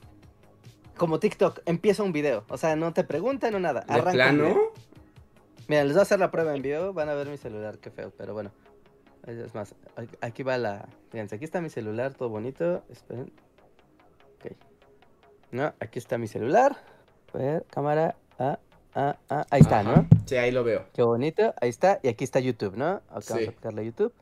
como 0.97 1.19
TikTok, 1.19 1.59
empieza 1.65 2.03
un 2.03 2.11
video. 2.13 2.43
O 2.49 2.57
sea, 2.57 2.75
no 2.75 2.93
te 2.93 3.03
preguntan 3.03 3.53
o 3.55 3.59
nada. 3.59 3.81
¿De 3.81 3.93
arranca 3.93 4.11
plano? 4.11 4.43
video. 4.45 4.73
Mira, 5.67 5.83
les 5.83 5.93
voy 5.93 5.99
a 5.99 6.03
hacer 6.03 6.19
la 6.19 6.29
prueba 6.31 6.55
en 6.55 6.61
vivo. 6.61 6.93
Van 6.93 7.09
a 7.09 7.13
ver 7.13 7.27
mi 7.27 7.37
celular, 7.37 7.77
qué 7.79 7.89
feo, 7.89 8.11
pero 8.17 8.33
bueno. 8.33 8.51
Es 9.25 9.55
más, 9.55 9.73
aquí- 9.95 10.17
aquí 10.21 10.43
va 10.43 10.57
la. 10.57 10.87
Fíjense, 11.09 11.35
aquí 11.35 11.45
está 11.45 11.61
mi 11.61 11.69
celular, 11.69 12.13
todo 12.13 12.27
bonito. 12.29 12.83
Esperen. 12.89 13.31
Ok. 14.35 14.51
No, 15.51 15.73
aquí 15.79 15.99
está 15.99 16.17
mi 16.17 16.27
celular. 16.27 16.75
A 17.33 17.37
ver, 17.37 17.65
cámara. 17.69 18.15
Ah, 18.37 18.59
ah, 18.95 19.15
ah. 19.29 19.45
Ahí 19.49 19.61
está, 19.61 19.79
Ajá. 19.79 19.95
¿no? 19.95 20.07
Sí, 20.25 20.35
ahí 20.35 20.51
lo 20.51 20.63
veo. 20.65 20.85
Qué 20.93 21.01
bonito. 21.03 21.53
Ahí 21.61 21.69
está. 21.69 21.99
Y 22.03 22.09
aquí 22.09 22.23
está 22.25 22.39
YouTube, 22.41 22.75
¿no? 22.75 23.01
Acá 23.09 23.21
Sí. 23.21 23.33
vamos 23.33 23.47
a 23.47 23.51
picarle 23.51 23.81
a 23.81 23.83
YouTube. 23.85 24.13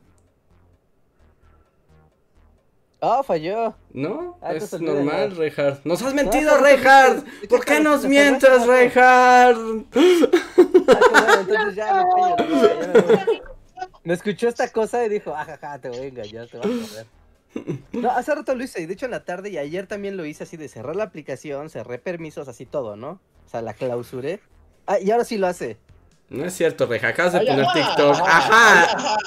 Oh, 3.04 3.24
falló. 3.24 3.74
¿No? 3.94 4.38
Ah, 4.44 4.54
es 4.54 4.80
normal. 4.80 5.36
Reinhard. 5.36 5.80
¡Nos 5.84 6.04
has 6.04 6.14
No, 6.14 6.22
mentido, 6.24 6.52
pero- 6.54 6.64
Reinhard! 6.64 7.24
¿de 7.24 7.32
qué 7.42 7.48
¿Por 7.48 7.66
qué 7.66 7.80
nos 7.80 8.04
¿Te 8.04 8.08
mientes? 8.08 8.68
Reinhard? 8.68 9.58
Ah, 10.88 11.38
entonces 11.40 11.76
ya 11.76 11.94
me 11.96 12.04
no, 12.04 12.36
me 14.04 14.14
escuchó 14.14 14.48
esta 14.50 14.68
cosa 14.72 15.04
y 15.04 15.10
dijo, 15.10 15.36
ajaja, 15.36 15.80
te 15.80 15.90
voy 15.90 15.98
a 16.00 16.04
engañar, 16.06 16.48
te 16.48 16.58
voy 16.60 16.72
a 16.84 16.88
joder. 16.88 17.06
No, 17.94 18.12
hace 18.12 18.36
rato 18.36 18.54
lo 18.56 18.64
hice, 18.64 18.82
y 18.82 18.86
de 18.86 18.94
hecho 18.94 19.06
en 19.06 19.12
la 19.12 19.26
tarde 19.26 19.50
y 19.50 19.58
ayer 19.58 19.88
también 19.88 20.16
lo 20.16 20.24
hice 20.26 20.44
así 20.44 20.56
de 20.58 20.68
cerrar 20.70 20.96
la 20.96 21.04
aplicación, 21.06 21.70
cerré 21.72 21.98
permisos, 21.98 22.48
así 22.48 22.66
todo, 22.68 22.96
¿no? 22.96 23.20
O 23.46 23.50
sea, 23.50 23.62
la 23.64 23.74
clausuré. 23.74 24.42
Ah, 24.86 25.00
y 25.00 25.10
ahora 25.12 25.26
sí 25.26 25.38
lo 25.38 25.48
hace. 25.48 25.78
No 26.30 26.46
es 26.46 26.54
cierto, 26.54 26.86
Reinhard. 26.86 27.12
Acabas 27.14 27.34
de 27.34 27.40
poner 27.42 27.66
ajá, 27.66 27.74
TikTok. 27.74 28.16
ajá, 28.22 29.18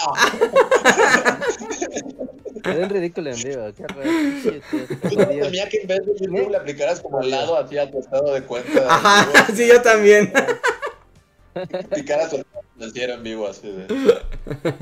¡Ajá! 2.64 2.70
ajá. 2.70 2.72
Me 2.72 2.80
ven 2.80 2.90
ridículo 2.90 3.30
en 3.30 3.42
vivo, 3.42 3.62
qué 3.76 3.86
raro. 3.86 4.10
Yo 5.10 5.26
Dios. 5.26 5.46
temía 5.46 5.68
que 5.68 5.80
en 5.82 5.88
vez 5.88 6.06
de 6.06 6.12
YouTube 6.18 6.50
le 6.50 6.56
aplicaras 6.56 7.00
como 7.00 7.18
al 7.20 7.30
lado 7.30 7.56
así 7.58 7.78
a 7.78 7.90
tu 7.90 8.00
estado 8.00 8.32
de 8.32 8.42
cuenta. 8.42 8.86
Ajá, 8.88 9.46
sí, 9.54 9.68
yo 9.68 9.80
también. 9.82 10.32
Aplicaras 11.54 12.32
el 12.32 12.44
transmitiera 12.76 13.14
en 13.14 13.22
vivo 13.22 13.46
así 13.46 13.70
de. 13.70 13.86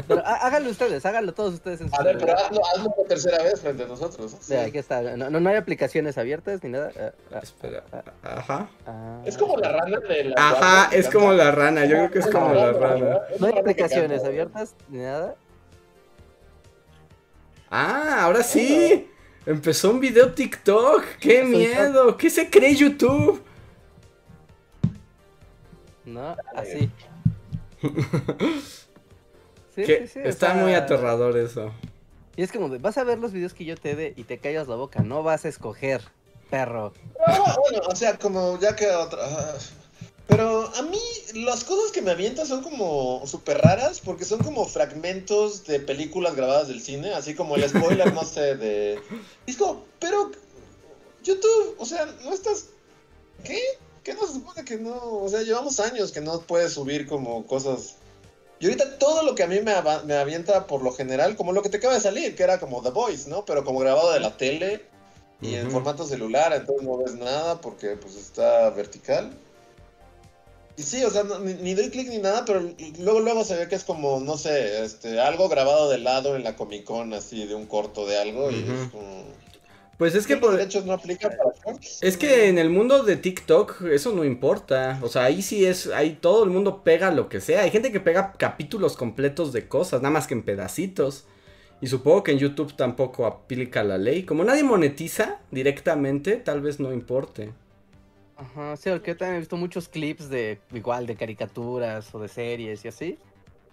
Pero 0.08 0.26
há- 0.26 0.46
háganlo 0.46 0.70
ustedes, 0.70 1.04
háganlo 1.04 1.34
todos 1.34 1.54
ustedes 1.54 1.80
en 1.82 1.90
su 1.90 1.94
A 1.94 2.02
ver, 2.02 2.16
pero 2.18 2.36
hazlo, 2.36 2.60
hazlo 2.74 2.90
por 2.94 3.06
tercera 3.06 3.42
vez 3.42 3.60
frente 3.60 3.82
a 3.82 3.86
nosotros. 3.86 4.34
Sí, 4.40 4.54
aquí 4.54 4.78
está. 4.78 5.02
No, 5.02 5.28
no, 5.30 5.40
no 5.40 5.50
hay 5.50 5.56
aplicaciones 5.56 6.16
abiertas 6.18 6.62
ni 6.64 6.70
nada. 6.70 6.90
Ah, 6.98 7.12
ah, 7.34 7.40
Espera. 7.42 7.84
Ajá. 8.22 8.70
ah. 8.86 9.20
Es 9.24 9.36
como 9.36 9.56
la 9.58 9.72
rana 9.72 9.98
de 10.00 10.24
la. 10.24 10.34
Ajá, 10.36 10.96
es 10.96 11.08
como 11.10 11.32
la 11.32 11.50
rana. 11.50 11.84
Yo 11.84 11.96
creo 11.96 12.10
que 12.10 12.18
es 12.20 12.26
como 12.28 12.54
la 12.54 12.72
rana. 12.72 13.20
No 13.38 13.46
hay 13.46 13.58
aplicaciones 13.58 14.24
abiertas 14.24 14.74
ni 14.88 15.00
nada. 15.00 15.34
Ah, 17.74 18.24
ahora 18.24 18.42
sí. 18.42 19.08
Empezó 19.46 19.90
un 19.90 20.00
video 20.00 20.34
TikTok. 20.34 21.04
¡Qué 21.18 21.42
miedo! 21.42 22.18
¿Qué 22.18 22.28
se 22.28 22.50
cree 22.50 22.76
YouTube? 22.76 23.42
No, 26.04 26.36
así. 26.54 26.90
Sí, 29.74 29.84
Que 29.84 30.06
sí, 30.06 30.08
sí, 30.08 30.20
está 30.22 30.52
muy 30.52 30.72
sea, 30.72 30.80
aterrador 30.80 31.34
eso. 31.38 31.72
Y 32.36 32.42
es 32.42 32.52
como 32.52 32.68
de, 32.68 32.76
vas 32.76 32.98
a 32.98 33.04
ver 33.04 33.18
los 33.18 33.32
videos 33.32 33.54
que 33.54 33.64
yo 33.64 33.74
te 33.74 33.96
dé 33.96 34.12
y 34.16 34.24
te 34.24 34.36
callas 34.36 34.68
la 34.68 34.76
boca, 34.76 35.00
no 35.00 35.22
vas 35.22 35.46
a 35.46 35.48
escoger, 35.48 36.02
perro. 36.50 36.92
Ah, 37.26 37.56
bueno, 37.58 37.80
o 37.88 37.96
sea, 37.96 38.18
como 38.18 38.58
ya 38.60 38.76
que 38.76 38.86
otra. 38.90 39.26
Pero 40.32 40.70
a 40.74 40.82
mí 40.82 40.98
las 41.34 41.62
cosas 41.64 41.92
que 41.92 42.02
me 42.02 42.10
avientan 42.10 42.46
son 42.46 42.62
como 42.62 43.22
súper 43.26 43.58
raras 43.58 44.00
porque 44.00 44.24
son 44.24 44.40
como 44.42 44.66
fragmentos 44.66 45.64
de 45.64 45.78
películas 45.80 46.34
grabadas 46.34 46.68
del 46.68 46.80
cine, 46.82 47.12
así 47.14 47.34
como 47.34 47.56
el 47.56 47.68
spoiler, 47.68 48.12
no 48.12 48.24
sé, 48.24 48.56
de... 48.56 49.00
Como, 49.58 49.84
pero 50.00 50.30
YouTube, 51.22 51.76
o 51.78 51.84
sea, 51.86 52.06
no 52.24 52.32
estás... 52.32 52.66
¿Qué? 53.44 53.58
¿Qué 54.02 54.14
no 54.14 54.26
se 54.26 54.34
supone 54.34 54.64
que 54.64 54.76
no? 54.78 54.96
O 54.96 55.28
sea, 55.28 55.42
llevamos 55.42 55.78
años 55.80 56.10
que 56.12 56.20
no 56.20 56.40
puedes 56.40 56.72
subir 56.72 57.06
como 57.06 57.46
cosas... 57.46 57.96
Y 58.58 58.66
ahorita 58.66 58.98
todo 58.98 59.22
lo 59.24 59.34
que 59.34 59.42
a 59.42 59.48
mí 59.48 59.60
me, 59.60 59.72
ava- 59.72 60.04
me 60.04 60.14
avienta 60.14 60.66
por 60.68 60.82
lo 60.82 60.92
general, 60.92 61.36
como 61.36 61.52
lo 61.52 61.62
que 61.62 61.68
te 61.68 61.78
acaba 61.78 61.94
de 61.94 62.00
salir, 62.00 62.36
que 62.36 62.44
era 62.44 62.60
como 62.60 62.80
The 62.80 62.90
Voice, 62.90 63.28
¿no? 63.28 63.44
Pero 63.44 63.64
como 63.64 63.80
grabado 63.80 64.12
de 64.12 64.20
la 64.20 64.36
tele 64.36 64.84
y 65.40 65.56
en 65.56 65.70
formato 65.72 66.06
celular, 66.06 66.52
entonces 66.52 66.86
no 66.86 66.96
ves 66.96 67.14
nada 67.16 67.60
porque 67.60 67.96
pues 67.96 68.14
está 68.14 68.70
vertical. 68.70 69.36
Y 70.76 70.82
sí, 70.82 71.04
o 71.04 71.10
sea, 71.10 71.24
no- 71.24 71.38
ni, 71.40 71.54
ni 71.54 71.74
doy 71.74 71.90
clic 71.90 72.08
ni 72.08 72.18
nada, 72.18 72.44
pero 72.46 72.62
luego 73.00 73.20
luego 73.20 73.44
se 73.44 73.56
ve 73.56 73.68
que 73.68 73.74
es 73.74 73.84
como, 73.84 74.20
no 74.20 74.36
sé, 74.38 74.84
este, 74.84 75.20
algo 75.20 75.48
grabado 75.48 75.90
de 75.90 75.98
lado 75.98 76.34
en 76.36 76.44
la 76.44 76.56
Comic 76.56 76.84
Con, 76.84 77.12
así 77.12 77.46
de 77.46 77.54
un 77.54 77.66
corto 77.66 78.06
de 78.06 78.18
algo, 78.18 78.50
y 78.50 78.56
es 78.56 78.90
como... 78.90 79.24
Pues 79.98 80.14
es 80.16 80.26
que 80.26 80.34
¿Qué 80.34 80.40
por- 80.40 80.56
derechos 80.56 80.84
no 80.84 80.94
aplica 80.94 81.28
para? 81.30 81.78
Es 82.00 82.16
que 82.16 82.48
en 82.48 82.58
el 82.58 82.70
mundo 82.70 83.04
de 83.04 83.16
TikTok 83.16 83.82
eso 83.92 84.10
no 84.12 84.24
importa. 84.24 84.98
O 85.02 85.08
sea, 85.08 85.24
ahí 85.24 85.42
sí 85.42 85.64
es, 85.64 85.86
ahí 85.88 86.18
todo 86.20 86.42
el 86.42 86.50
mundo 86.50 86.82
pega 86.82 87.12
lo 87.12 87.28
que 87.28 87.40
sea. 87.40 87.62
Hay 87.62 87.70
gente 87.70 87.92
que 87.92 88.00
pega 88.00 88.32
capítulos 88.32 88.96
completos 88.96 89.52
de 89.52 89.68
cosas, 89.68 90.02
nada 90.02 90.10
más 90.12 90.26
que 90.26 90.34
en 90.34 90.42
pedacitos. 90.42 91.26
Y 91.80 91.86
supongo 91.86 92.24
que 92.24 92.32
en 92.32 92.38
YouTube 92.38 92.74
tampoco 92.74 93.26
aplica 93.26 93.84
la 93.84 93.96
ley. 93.98 94.24
Como 94.24 94.42
nadie 94.42 94.64
monetiza 94.64 95.38
directamente, 95.52 96.36
tal 96.36 96.62
vez 96.62 96.80
no 96.80 96.92
importe. 96.92 97.52
Ajá, 98.42 98.76
sí, 98.76 98.90
porque 98.90 99.12
yo 99.12 99.16
también 99.16 99.36
he 99.36 99.40
visto 99.40 99.56
muchos 99.56 99.88
clips 99.88 100.28
de 100.28 100.60
igual 100.72 101.06
de 101.06 101.14
caricaturas 101.14 102.12
o 102.14 102.18
de 102.18 102.28
series 102.28 102.84
y 102.84 102.88
así. 102.88 103.18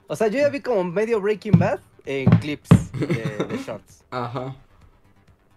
O 0.07 0.15
sea, 0.15 0.27
yo 0.27 0.39
ya 0.39 0.49
vi 0.49 0.59
como 0.59 0.83
medio 0.83 1.19
Breaking 1.19 1.57
Bad 1.57 1.79
en 2.05 2.29
clips 2.39 2.69
de, 2.93 3.45
de 3.45 3.57
shorts. 3.65 4.03
Ajá. 4.11 4.55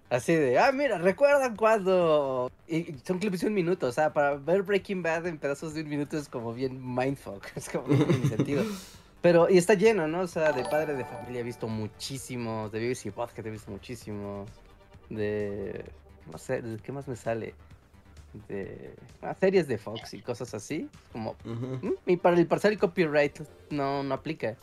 Así 0.09 0.35
de, 0.35 0.59
ah, 0.59 0.73
mira, 0.73 0.99
¿recuerdan 0.99 1.57
cuando? 1.57 2.51
Y 2.69 2.77
y 2.77 3.01
son 3.05 3.19
clips 3.19 3.41
de 3.41 3.47
un 3.47 3.55
minuto, 3.55 3.87
o 3.87 3.93
sea, 3.93 4.13
para 4.13 4.35
ver 4.37 4.63
Breaking 4.63 5.03
Bad 5.03 5.27
en 5.27 5.39
pedazos 5.39 5.73
de 5.75 5.83
un 5.83 5.89
minuto 5.89 6.19
es 6.19 6.29
como 6.29 6.53
bien 6.53 6.81
mindfuck, 6.95 7.47
es 7.57 7.69
como 7.69 7.89
no 7.89 8.05
tiene 8.05 8.29
sentido. 8.29 8.65
Pero, 9.23 9.49
y 9.49 9.57
está 9.57 9.75
lleno, 9.75 10.09
¿no? 10.09 10.21
O 10.21 10.27
sea, 10.27 10.53
de 10.53 10.65
padre 10.65 10.95
de 10.95 11.05
familia 11.05 11.41
he 11.41 11.45
visto 11.45 11.69
muchísimos, 11.69 12.73
de 12.73 12.81
BBC 12.81 13.13
Podcast 13.13 13.47
he 13.47 13.51
visto 13.51 13.71
muchísimos, 13.71 14.51
de, 15.09 15.85
no 16.31 16.39
sé, 16.39 16.61
¿de 16.61 16.79
¿qué 16.79 16.93
más 16.93 17.09
me 17.09 17.17
sale? 17.17 17.55
De 18.49 18.95
ah, 19.21 19.35
series 19.39 19.69
de 19.69 19.77
Fox 19.77 20.15
y 20.15 20.23
cosas 20.23 20.55
así, 20.55 20.89
como. 21.13 21.37
¿mm? 21.45 21.89
y 22.07 22.17
para 22.17 22.37
el 22.37 22.47
parcial 22.47 22.79
copyright 22.79 23.41
no, 23.71 24.03
no 24.03 24.15
aplica. 24.15 24.57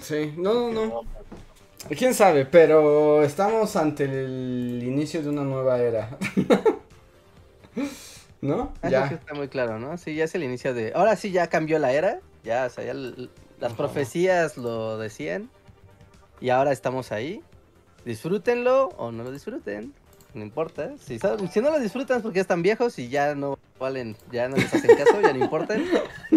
Sí, 0.00 0.34
no, 0.36 0.72
no, 0.72 0.86
no. 0.86 1.02
Quién 1.96 2.14
sabe, 2.14 2.46
pero 2.46 3.22
estamos 3.22 3.76
ante 3.76 4.04
el 4.04 4.82
inicio 4.82 5.22
de 5.22 5.28
una 5.28 5.42
nueva 5.42 5.80
era. 5.80 6.16
¿No? 8.40 8.72
Ya. 8.88 9.08
sí 9.08 9.14
está 9.14 9.34
muy 9.34 9.48
claro, 9.48 9.78
¿no? 9.78 9.96
Sí, 9.98 10.14
ya 10.14 10.24
es 10.24 10.34
el 10.34 10.42
inicio 10.42 10.74
de. 10.74 10.92
Ahora 10.94 11.16
sí 11.16 11.30
ya 11.30 11.48
cambió 11.48 11.78
la 11.78 11.92
era. 11.92 12.20
Ya, 12.42 12.66
o 12.66 12.70
sea, 12.70 12.84
ya 12.84 12.94
las 12.94 13.28
Ajá. 13.62 13.76
profecías 13.76 14.56
lo 14.56 14.98
decían. 14.98 15.50
Y 16.40 16.50
ahora 16.50 16.72
estamos 16.72 17.12
ahí. 17.12 17.42
Disfrútenlo 18.04 18.88
o 18.96 19.12
no 19.12 19.22
lo 19.22 19.30
disfruten. 19.30 19.92
No 20.34 20.42
importa. 20.42 20.92
Si, 21.04 21.18
no 21.60 21.70
lo 21.70 21.78
disfrutan 21.78 22.16
es 22.18 22.22
porque 22.22 22.36
ya 22.36 22.42
están 22.42 22.62
viejos 22.62 22.98
y 22.98 23.08
ya 23.08 23.34
no 23.34 23.58
valen, 23.78 24.16
ya 24.30 24.48
no 24.48 24.56
les 24.56 24.72
hacen 24.72 24.96
caso, 24.96 25.20
ya 25.20 25.32
no 25.34 25.44
importan. 25.44 25.84
Si 26.30 26.36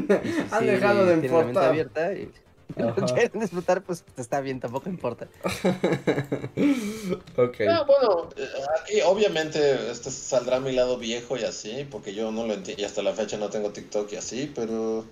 Han 0.51 0.59
sí 0.61 0.65
dejado 0.65 1.05
de 1.05 1.17
tienen 1.17 1.31
la 1.31 1.37
mente 1.45 1.47
importar. 1.47 1.69
abierta 1.69 2.13
y 2.13 2.29
lo 2.77 2.89
Ajá. 2.89 3.05
quieren 3.05 3.39
disfrutar, 3.39 3.81
pues 3.83 4.03
está 4.17 4.41
bien, 4.41 4.59
tampoco 4.59 4.89
importa. 4.89 5.27
ok. 7.37 7.57
Ah, 7.69 7.85
bueno, 7.87 8.29
eh, 8.35 8.47
aquí 8.81 9.01
obviamente 9.05 9.91
este 9.91 10.11
saldrá 10.11 10.57
a 10.57 10.59
mi 10.59 10.73
lado 10.73 10.97
viejo 10.97 11.37
y 11.37 11.43
así, 11.43 11.87
porque 11.89 12.13
yo 12.13 12.31
no 12.31 12.45
lo 12.45 12.53
entiendo, 12.53 12.81
y 12.81 12.85
hasta 12.85 13.01
la 13.01 13.13
fecha 13.13 13.37
no 13.37 13.49
tengo 13.49 13.69
TikTok 13.71 14.11
y 14.13 14.15
así, 14.17 14.51
pero... 14.53 15.05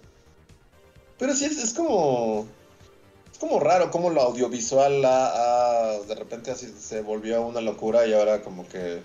Pero 1.20 1.34
sí, 1.36 1.46
es, 1.46 1.64
es 1.64 1.74
como... 1.74 2.48
Como 3.44 3.60
raro 3.60 3.92
cómo 3.92 4.10
lo 4.10 4.22
audiovisual 4.22 5.04
ha, 5.04 5.28
ha- 5.96 6.00
de 6.00 6.16
repente 6.16 6.50
así 6.50 6.74
se 6.80 7.02
volvió 7.02 7.42
una 7.42 7.60
locura 7.60 8.08
y 8.08 8.14
ahora 8.14 8.42
como 8.42 8.66
que... 8.70 9.02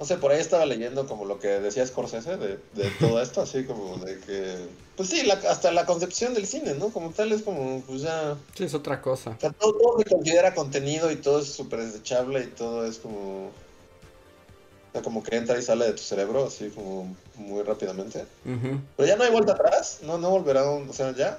No 0.00 0.06
sé, 0.06 0.16
por 0.16 0.32
ahí 0.32 0.40
estaba 0.40 0.64
leyendo 0.64 1.06
como 1.06 1.26
lo 1.26 1.38
que 1.38 1.48
decía 1.60 1.86
Scorsese 1.86 2.38
de, 2.38 2.58
de 2.72 2.90
todo 2.98 3.20
esto, 3.20 3.42
así 3.42 3.64
como 3.64 3.98
de 3.98 4.18
que... 4.20 4.56
Pues 4.96 5.10
sí, 5.10 5.24
la- 5.26 5.34
hasta 5.34 5.72
la 5.72 5.84
concepción 5.84 6.32
del 6.32 6.46
cine, 6.46 6.72
¿no? 6.72 6.88
Como 6.88 7.10
tal 7.10 7.32
es 7.32 7.42
como, 7.42 7.82
pues 7.82 8.00
ya... 8.00 8.38
Sí, 8.54 8.64
es 8.64 8.72
otra 8.72 9.02
cosa. 9.02 9.32
O 9.36 9.40
sea, 9.40 9.50
todo, 9.52 9.74
todo 9.74 9.98
se 9.98 10.04
considera 10.06 10.54
contenido 10.54 11.10
y 11.10 11.16
todo 11.16 11.40
es 11.40 11.52
súper 11.52 11.80
desechable 11.84 12.44
y 12.44 12.46
todo 12.46 12.86
es 12.86 12.96
como... 12.96 13.48
O 13.48 14.92
sea, 14.94 15.02
como 15.02 15.22
que 15.22 15.36
entra 15.36 15.58
y 15.58 15.62
sale 15.62 15.84
de 15.84 15.92
tu 15.92 16.02
cerebro 16.02 16.46
así 16.46 16.70
como 16.70 17.14
muy 17.34 17.62
rápidamente. 17.62 18.24
Ujú. 18.46 18.80
Pero 18.96 19.06
ya 19.06 19.16
no 19.16 19.24
hay 19.24 19.30
vuelta 19.32 19.52
atrás, 19.52 19.98
no, 20.02 20.16
no 20.16 20.30
volverá, 20.30 20.64
un- 20.70 20.88
o 20.88 20.92
sea, 20.94 21.14
ya. 21.14 21.36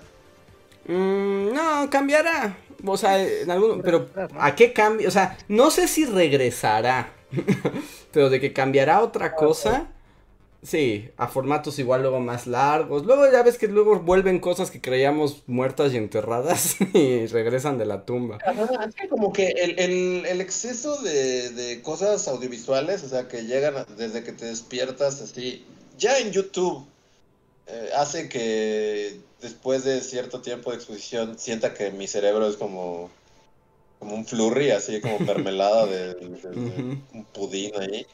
Mm, 0.87 1.53
no, 1.53 1.89
cambiará. 1.89 2.57
O 2.85 2.97
sea, 2.97 3.21
en 3.23 3.49
algún, 3.51 3.81
pero. 3.81 4.09
¿a 4.39 4.55
qué 4.55 4.73
cambio? 4.73 5.07
O 5.07 5.11
sea, 5.11 5.37
no 5.47 5.71
sé 5.71 5.87
si 5.87 6.05
regresará. 6.05 7.13
pero 8.11 8.29
de 8.29 8.39
que 8.39 8.53
cambiará 8.53 9.01
otra 9.01 9.35
cosa. 9.35 9.87
Sí, 10.63 11.11
a 11.17 11.27
formatos 11.27 11.79
igual 11.79 12.01
luego 12.01 12.19
más 12.19 12.47
largos. 12.47 13.05
Luego 13.05 13.31
ya 13.31 13.43
ves 13.43 13.57
que 13.57 13.67
luego 13.67 13.99
vuelven 14.01 14.39
cosas 14.39 14.71
que 14.71 14.81
creíamos 14.81 15.43
muertas 15.47 15.93
y 15.93 15.97
enterradas 15.97 16.77
y 16.93 17.27
regresan 17.27 17.77
de 17.77 17.85
la 17.85 18.05
tumba. 18.05 18.39
Ajá, 18.45 18.85
es 18.87 18.95
que 18.95 19.07
como 19.09 19.33
que 19.33 19.47
el, 19.49 19.79
el- 19.79 20.25
el 20.25 20.41
exceso 20.41 21.01
de, 21.01 21.49
de 21.51 21.81
cosas 21.81 22.27
audiovisuales, 22.27 23.03
o 23.03 23.09
sea, 23.09 23.27
que 23.27 23.43
llegan 23.45 23.85
desde 23.97 24.23
que 24.23 24.31
te 24.31 24.45
despiertas 24.45 25.21
así, 25.21 25.65
ya 25.97 26.17
en 26.19 26.31
YouTube, 26.31 26.85
eh, 27.67 27.89
hace 27.95 28.29
que 28.29 29.21
después 29.41 29.83
de 29.83 30.01
cierto 30.01 30.41
tiempo 30.41 30.71
de 30.71 30.77
exposición 30.77 31.37
sienta 31.37 31.73
que 31.73 31.91
mi 31.91 32.07
cerebro 32.07 32.47
es 32.47 32.55
como, 32.57 33.09
como 33.99 34.15
un 34.15 34.25
flurry, 34.25 34.71
así 34.71 34.99
como 35.01 35.19
mermelada 35.19 35.85
de, 35.85 36.13
de- 36.15 36.29
de 36.29 36.49
Ujú. 36.49 36.97
un 37.13 37.25
pudín 37.33 37.71
ahí. 37.79 38.05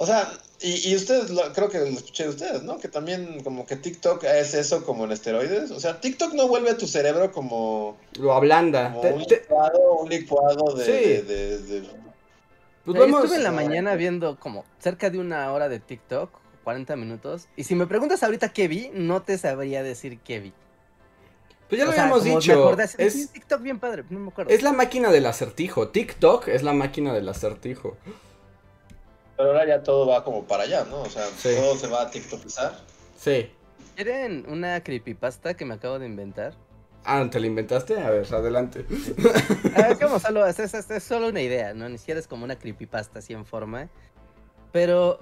O 0.00 0.06
sea, 0.06 0.30
y, 0.60 0.90
y 0.90 0.94
ustedes, 0.94 1.30
lo- 1.30 1.52
creo 1.52 1.68
que 1.68 1.78
lo 1.80 1.86
escuché 1.86 2.22
de 2.24 2.28
ustedes, 2.30 2.62
¿no? 2.62 2.78
Que 2.78 2.86
también 2.88 3.42
como 3.42 3.66
que 3.66 3.74
TikTok 3.76 4.22
es 4.24 4.54
eso 4.54 4.84
como 4.84 5.04
en 5.04 5.10
esteroides. 5.12 5.72
O 5.72 5.80
sea, 5.80 6.00
TikTok 6.00 6.34
no 6.34 6.46
vuelve 6.46 6.70
a 6.70 6.76
tu 6.78 6.86
cerebro 6.86 7.32
como... 7.32 7.96
Lo 8.18 8.32
ablanda. 8.32 8.90
Como 8.90 9.00
Te- 9.00 9.12
un 9.12 9.26
te- 9.26 9.40
licuado, 9.40 9.92
un 10.00 10.08
licuado 10.08 10.74
de, 10.76 10.84
Sí. 10.84 10.90
de- 10.92 11.22
de- 11.22 11.80
de- 11.80 11.88
pues 12.84 13.00
estuve 13.00 13.36
en 13.36 13.42
la 13.42 13.50
mañana 13.52 13.96
viendo 13.96 14.38
como 14.38 14.64
cerca 14.78 15.10
de 15.10 15.18
una 15.18 15.52
hora 15.52 15.68
de 15.68 15.78
TikTok, 15.78 16.30
40 16.68 16.96
minutos. 16.96 17.48
Y 17.56 17.64
si 17.64 17.74
me 17.74 17.86
preguntas 17.86 18.22
ahorita 18.22 18.50
qué 18.50 18.68
vi, 18.68 18.90
no 18.92 19.22
te 19.22 19.38
sabría 19.38 19.82
decir 19.82 20.18
qué 20.20 20.38
vi. 20.38 20.52
pues 21.66 21.78
ya 21.78 21.84
lo 21.86 21.92
O 21.92 21.94
sea, 21.94 22.02
habíamos 22.04 22.24
dicho. 22.24 22.76
Es, 22.98 23.12
"Sí, 23.14 23.26
TikTok 23.28 23.62
bien 23.62 23.78
padre, 23.78 24.04
no 24.10 24.18
me 24.20 24.28
acuerdo. 24.28 24.50
es 24.52 24.62
la 24.62 24.74
máquina 24.74 25.10
del 25.10 25.24
acertijo. 25.24 25.88
TikTok 25.88 26.48
es 26.48 26.62
la 26.62 26.74
máquina 26.74 27.14
del 27.14 27.26
acertijo. 27.26 27.96
Pero 29.38 29.48
ahora 29.50 29.66
ya 29.66 29.82
todo 29.82 30.06
va 30.08 30.24
como 30.24 30.44
para 30.44 30.64
allá, 30.64 30.84
¿no? 30.84 31.00
O 31.00 31.08
sea, 31.08 31.24
Sí. 31.38 31.48
todo 31.56 31.74
se 31.76 31.86
va 31.86 32.02
a 32.02 32.10
TikTokizar. 32.10 32.78
Sí. 33.18 33.50
¿Quieren 33.96 34.44
una 34.48 34.82
creepypasta 34.82 35.54
que 35.54 35.64
me 35.64 35.72
acabo 35.74 35.98
de 35.98 36.04
inventar? 36.06 36.52
Ah, 37.04 37.26
¿te 37.30 37.40
la 37.40 37.46
inventaste? 37.46 37.98
A 37.98 38.10
ver, 38.10 38.26
adelante. 38.34 38.84
Ah, 39.74 39.88
es 39.88 39.98
como 40.02 40.18
solo, 40.18 40.46
es- 40.46 40.58
es 40.58 41.02
solo 41.02 41.28
una 41.28 41.40
idea, 41.40 41.72
¿no? 41.72 41.88
Ni 41.88 41.96
siquiera 41.96 42.20
es 42.20 42.26
como 42.26 42.44
una 42.44 42.58
creepypasta 42.58 43.20
así 43.20 43.32
en 43.32 43.46
forma. 43.46 43.88
Pero 44.72 45.20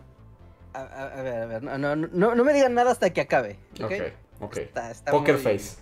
A, 0.76 1.22
ver, 1.22 1.42
a 1.42 1.46
ver, 1.46 1.62
no, 1.62 1.78
no, 1.78 1.96
no, 1.96 2.34
no 2.34 2.44
me 2.44 2.52
digan 2.52 2.74
nada 2.74 2.90
hasta 2.90 3.10
que 3.10 3.20
acabe. 3.22 3.58
¿ok? 3.82 3.84
Ok, 3.84 3.92
ok. 4.40 4.56
Está, 4.58 4.90
está 4.90 5.10
Poker 5.12 5.34
muy- 5.34 5.42
face. 5.42 5.78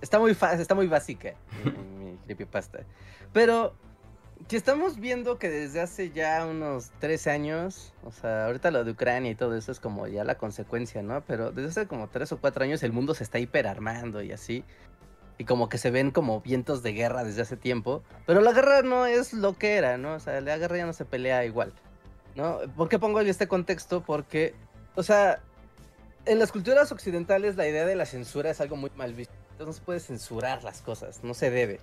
Está 0.00 0.18
muy, 0.18 0.34
fa- 0.34 0.54
está 0.54 0.74
muy 0.74 0.86
básica 0.88 1.34
mi, 1.64 1.70
mi 2.12 2.16
creepypasta. 2.18 2.80
Pero 3.32 3.74
si 4.48 4.56
estamos 4.56 4.98
viendo 5.00 5.38
que 5.38 5.48
desde 5.48 5.80
hace 5.80 6.10
ya 6.10 6.44
unos 6.46 6.90
tres 7.00 7.26
años, 7.26 7.94
o 8.04 8.12
sea, 8.12 8.46
ahorita 8.46 8.70
lo 8.70 8.84
de 8.84 8.90
Ucrania 8.90 9.30
y 9.30 9.34
todo 9.34 9.56
eso 9.56 9.72
es 9.72 9.80
como 9.80 10.06
ya 10.06 10.22
la 10.24 10.36
consecuencia, 10.36 11.02
¿no? 11.02 11.22
Pero 11.26 11.50
desde 11.52 11.68
hace 11.70 11.86
como 11.88 12.08
tres 12.08 12.30
o 12.32 12.38
cuatro 12.38 12.62
años 12.64 12.82
el 12.82 12.92
mundo 12.92 13.14
se 13.14 13.24
está 13.24 13.38
hiperarmando 13.38 14.22
y 14.22 14.32
así. 14.32 14.64
Y 15.38 15.44
como 15.44 15.68
que 15.68 15.78
se 15.78 15.90
ven 15.90 16.10
como 16.12 16.40
vientos 16.40 16.82
de 16.82 16.92
guerra 16.92 17.24
desde 17.24 17.42
hace 17.42 17.56
tiempo. 17.56 18.02
Pero 18.26 18.40
la 18.40 18.52
guerra 18.52 18.82
no 18.82 19.06
es 19.06 19.32
lo 19.32 19.54
que 19.58 19.76
era, 19.76 19.96
¿no? 19.98 20.14
O 20.14 20.20
sea, 20.20 20.40
la 20.40 20.56
guerra 20.58 20.76
ya 20.78 20.86
no 20.86 20.92
se 20.92 21.04
pelea 21.04 21.44
igual. 21.44 21.72
¿No? 22.36 22.60
¿Por 22.76 22.88
qué 22.88 22.98
pongo 22.98 23.20
este 23.20 23.48
contexto? 23.48 24.02
Porque, 24.02 24.54
o 24.94 25.02
sea, 25.02 25.40
en 26.26 26.38
las 26.38 26.52
culturas 26.52 26.92
occidentales 26.92 27.56
la 27.56 27.66
idea 27.66 27.86
de 27.86 27.96
la 27.96 28.06
censura 28.06 28.50
es 28.50 28.60
algo 28.60 28.76
muy 28.76 28.90
mal 28.94 29.14
visto. 29.14 29.34
Entonces 29.52 29.66
no 29.66 29.72
se 29.72 29.80
puede 29.80 30.00
censurar 30.00 30.62
las 30.62 30.82
cosas, 30.82 31.24
no 31.24 31.32
se 31.32 31.50
debe. 31.50 31.80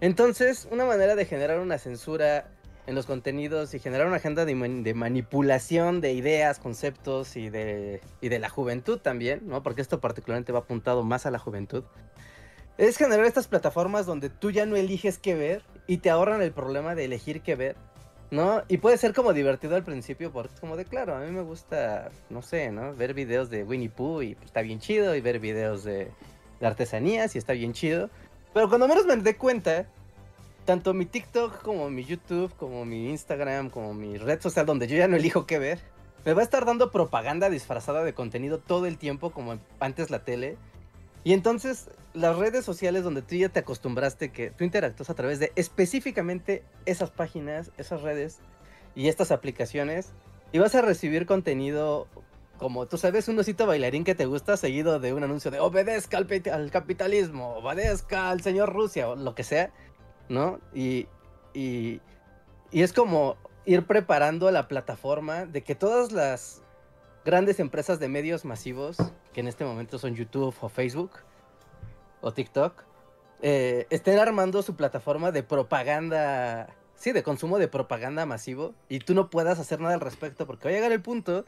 Entonces, 0.00 0.66
una 0.70 0.84
manera 0.84 1.14
de 1.14 1.24
generar 1.24 1.60
una 1.60 1.78
censura 1.78 2.48
en 2.86 2.94
los 2.96 3.06
contenidos 3.06 3.72
y 3.74 3.78
generar 3.78 4.08
una 4.08 4.16
agenda 4.16 4.44
de, 4.44 4.54
de 4.54 4.94
manipulación 4.94 6.00
de 6.00 6.14
ideas, 6.14 6.58
conceptos 6.58 7.36
y 7.36 7.48
de, 7.48 8.00
y 8.20 8.28
de 8.28 8.38
la 8.40 8.48
juventud 8.48 8.98
también, 8.98 9.42
¿no? 9.46 9.62
Porque 9.62 9.82
esto 9.82 10.00
particularmente 10.00 10.52
va 10.52 10.60
apuntado 10.60 11.04
más 11.04 11.26
a 11.26 11.30
la 11.30 11.38
juventud. 11.38 11.84
Es 12.78 12.96
generar 12.96 13.26
estas 13.26 13.46
plataformas 13.46 14.06
donde 14.06 14.30
tú 14.30 14.50
ya 14.50 14.66
no 14.66 14.74
eliges 14.74 15.18
qué 15.18 15.34
ver 15.34 15.62
y 15.86 15.98
te 15.98 16.10
ahorran 16.10 16.42
el 16.42 16.50
problema 16.50 16.94
de 16.94 17.04
elegir 17.04 17.42
qué 17.42 17.54
ver, 17.54 17.76
¿no? 18.30 18.62
Y 18.68 18.78
puede 18.78 18.96
ser 18.96 19.12
como 19.14 19.32
divertido 19.32 19.76
al 19.76 19.84
principio 19.84 20.32
porque 20.32 20.54
es 20.54 20.60
como 20.60 20.76
de, 20.76 20.84
claro, 20.84 21.16
a 21.16 21.20
mí 21.20 21.30
me 21.30 21.42
gusta, 21.42 22.10
no 22.28 22.42
sé, 22.42 22.70
¿no? 22.70 22.94
Ver 22.94 23.14
videos 23.14 23.50
de 23.50 23.64
Winnie 23.64 23.88
Pooh 23.88 24.22
y 24.22 24.34
pues, 24.34 24.46
está 24.46 24.62
bien 24.62 24.78
chido 24.78 25.14
y 25.14 25.20
ver 25.20 25.40
videos 25.40 25.84
de, 25.84 26.10
de 26.60 26.66
artesanías 26.66 27.34
y 27.34 27.38
está 27.38 27.52
bien 27.52 27.72
chido. 27.72 28.10
Pero 28.54 28.68
cuando 28.68 28.88
menos 28.88 29.06
me 29.06 29.16
dé 29.16 29.36
cuenta, 29.36 29.86
tanto 30.64 30.94
mi 30.94 31.06
TikTok 31.06 31.62
como 31.62 31.90
mi 31.90 32.04
YouTube, 32.04 32.54
como 32.56 32.84
mi 32.84 33.10
Instagram, 33.10 33.70
como 33.70 33.94
mi 33.94 34.18
red 34.18 34.40
social 34.40 34.66
donde 34.66 34.86
yo 34.86 34.96
ya 34.96 35.08
no 35.08 35.16
elijo 35.16 35.46
qué 35.46 35.58
ver, 35.58 35.80
me 36.24 36.34
va 36.34 36.42
a 36.42 36.44
estar 36.44 36.64
dando 36.64 36.90
propaganda 36.90 37.50
disfrazada 37.50 38.04
de 38.04 38.14
contenido 38.14 38.58
todo 38.58 38.86
el 38.86 38.98
tiempo 38.98 39.30
como 39.30 39.58
antes 39.80 40.10
la 40.10 40.24
tele. 40.24 40.56
Y 41.24 41.32
entonces 41.32 41.90
las 42.12 42.36
redes 42.36 42.64
sociales 42.64 43.04
donde 43.04 43.22
tú 43.22 43.36
ya 43.36 43.48
te 43.48 43.60
acostumbraste 43.60 44.32
que 44.32 44.50
tú 44.50 44.64
interactúas 44.64 45.10
a 45.10 45.14
través 45.14 45.38
de 45.38 45.52
específicamente 45.56 46.64
esas 46.86 47.10
páginas, 47.10 47.70
esas 47.76 48.02
redes 48.02 48.40
y 48.94 49.08
estas 49.08 49.30
aplicaciones 49.30 50.12
y 50.52 50.58
vas 50.58 50.74
a 50.74 50.82
recibir 50.82 51.26
contenido 51.26 52.08
como 52.58 52.86
tú 52.86 52.98
sabes 52.98 53.28
un 53.28 53.38
osito 53.38 53.66
bailarín 53.66 54.04
que 54.04 54.14
te 54.14 54.26
gusta 54.26 54.56
seguido 54.56 55.00
de 55.00 55.14
un 55.14 55.24
anuncio 55.24 55.50
de 55.50 55.60
obedezca 55.60 56.18
al, 56.18 56.70
capitalismo, 56.70 57.54
obedezca 57.54 58.30
al 58.30 58.42
señor 58.42 58.72
Rusia 58.72 59.08
o 59.08 59.16
lo 59.16 59.34
que 59.34 59.44
sea, 59.44 59.70
¿no? 60.28 60.60
Y, 60.74 61.06
y 61.54 62.00
es 62.70 62.92
como 62.92 63.36
ir 63.64 63.86
preparando 63.86 64.50
la 64.50 64.68
plataforma 64.68 65.46
de 65.46 65.62
que 65.62 65.74
todas 65.74 66.12
las 66.12 66.62
grandes 67.24 67.60
empresas 67.60 67.98
de 67.98 68.08
medios 68.08 68.44
masivos, 68.44 68.98
que 69.32 69.40
en 69.40 69.48
este 69.48 69.64
momento 69.64 69.98
son 69.98 70.14
YouTube 70.14 70.54
o 70.60 70.68
Facebook 70.68 71.12
o 72.20 72.32
TikTok, 72.32 72.84
eh, 73.42 73.86
estén 73.90 74.18
armando 74.18 74.62
su 74.62 74.76
plataforma 74.76 75.32
de 75.32 75.42
propaganda, 75.42 76.68
sí, 76.96 77.12
de 77.12 77.22
consumo 77.22 77.58
de 77.58 77.68
propaganda 77.68 78.26
masivo, 78.26 78.74
y 78.88 78.98
tú 78.98 79.14
no 79.14 79.30
puedas 79.30 79.58
hacer 79.58 79.80
nada 79.80 79.94
al 79.94 80.00
respecto, 80.00 80.46
porque 80.46 80.68
va 80.68 80.70
a 80.70 80.74
llegar 80.74 80.92
el 80.92 81.02
punto 81.02 81.44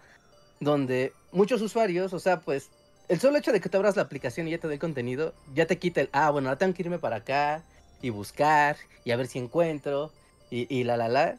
donde 0.60 1.12
muchos 1.32 1.60
usuarios, 1.60 2.12
o 2.12 2.18
sea, 2.18 2.40
pues, 2.40 2.70
el 3.08 3.20
solo 3.20 3.36
hecho 3.36 3.52
de 3.52 3.60
que 3.60 3.68
te 3.68 3.76
abras 3.76 3.96
la 3.96 4.02
aplicación 4.02 4.48
y 4.48 4.52
ya 4.52 4.58
te 4.58 4.68
doy 4.68 4.78
contenido, 4.78 5.34
ya 5.54 5.66
te 5.66 5.78
quita 5.78 6.00
el, 6.00 6.08
ah, 6.12 6.30
bueno, 6.30 6.48
ahora 6.48 6.58
tengo 6.58 6.72
que 6.72 6.82
irme 6.82 6.98
para 6.98 7.16
acá 7.16 7.62
y 8.00 8.10
buscar 8.10 8.76
y 9.04 9.10
a 9.10 9.16
ver 9.16 9.26
si 9.26 9.38
encuentro 9.38 10.12
y, 10.50 10.72
y 10.74 10.84
la, 10.84 10.96
la, 10.96 11.08
la. 11.08 11.38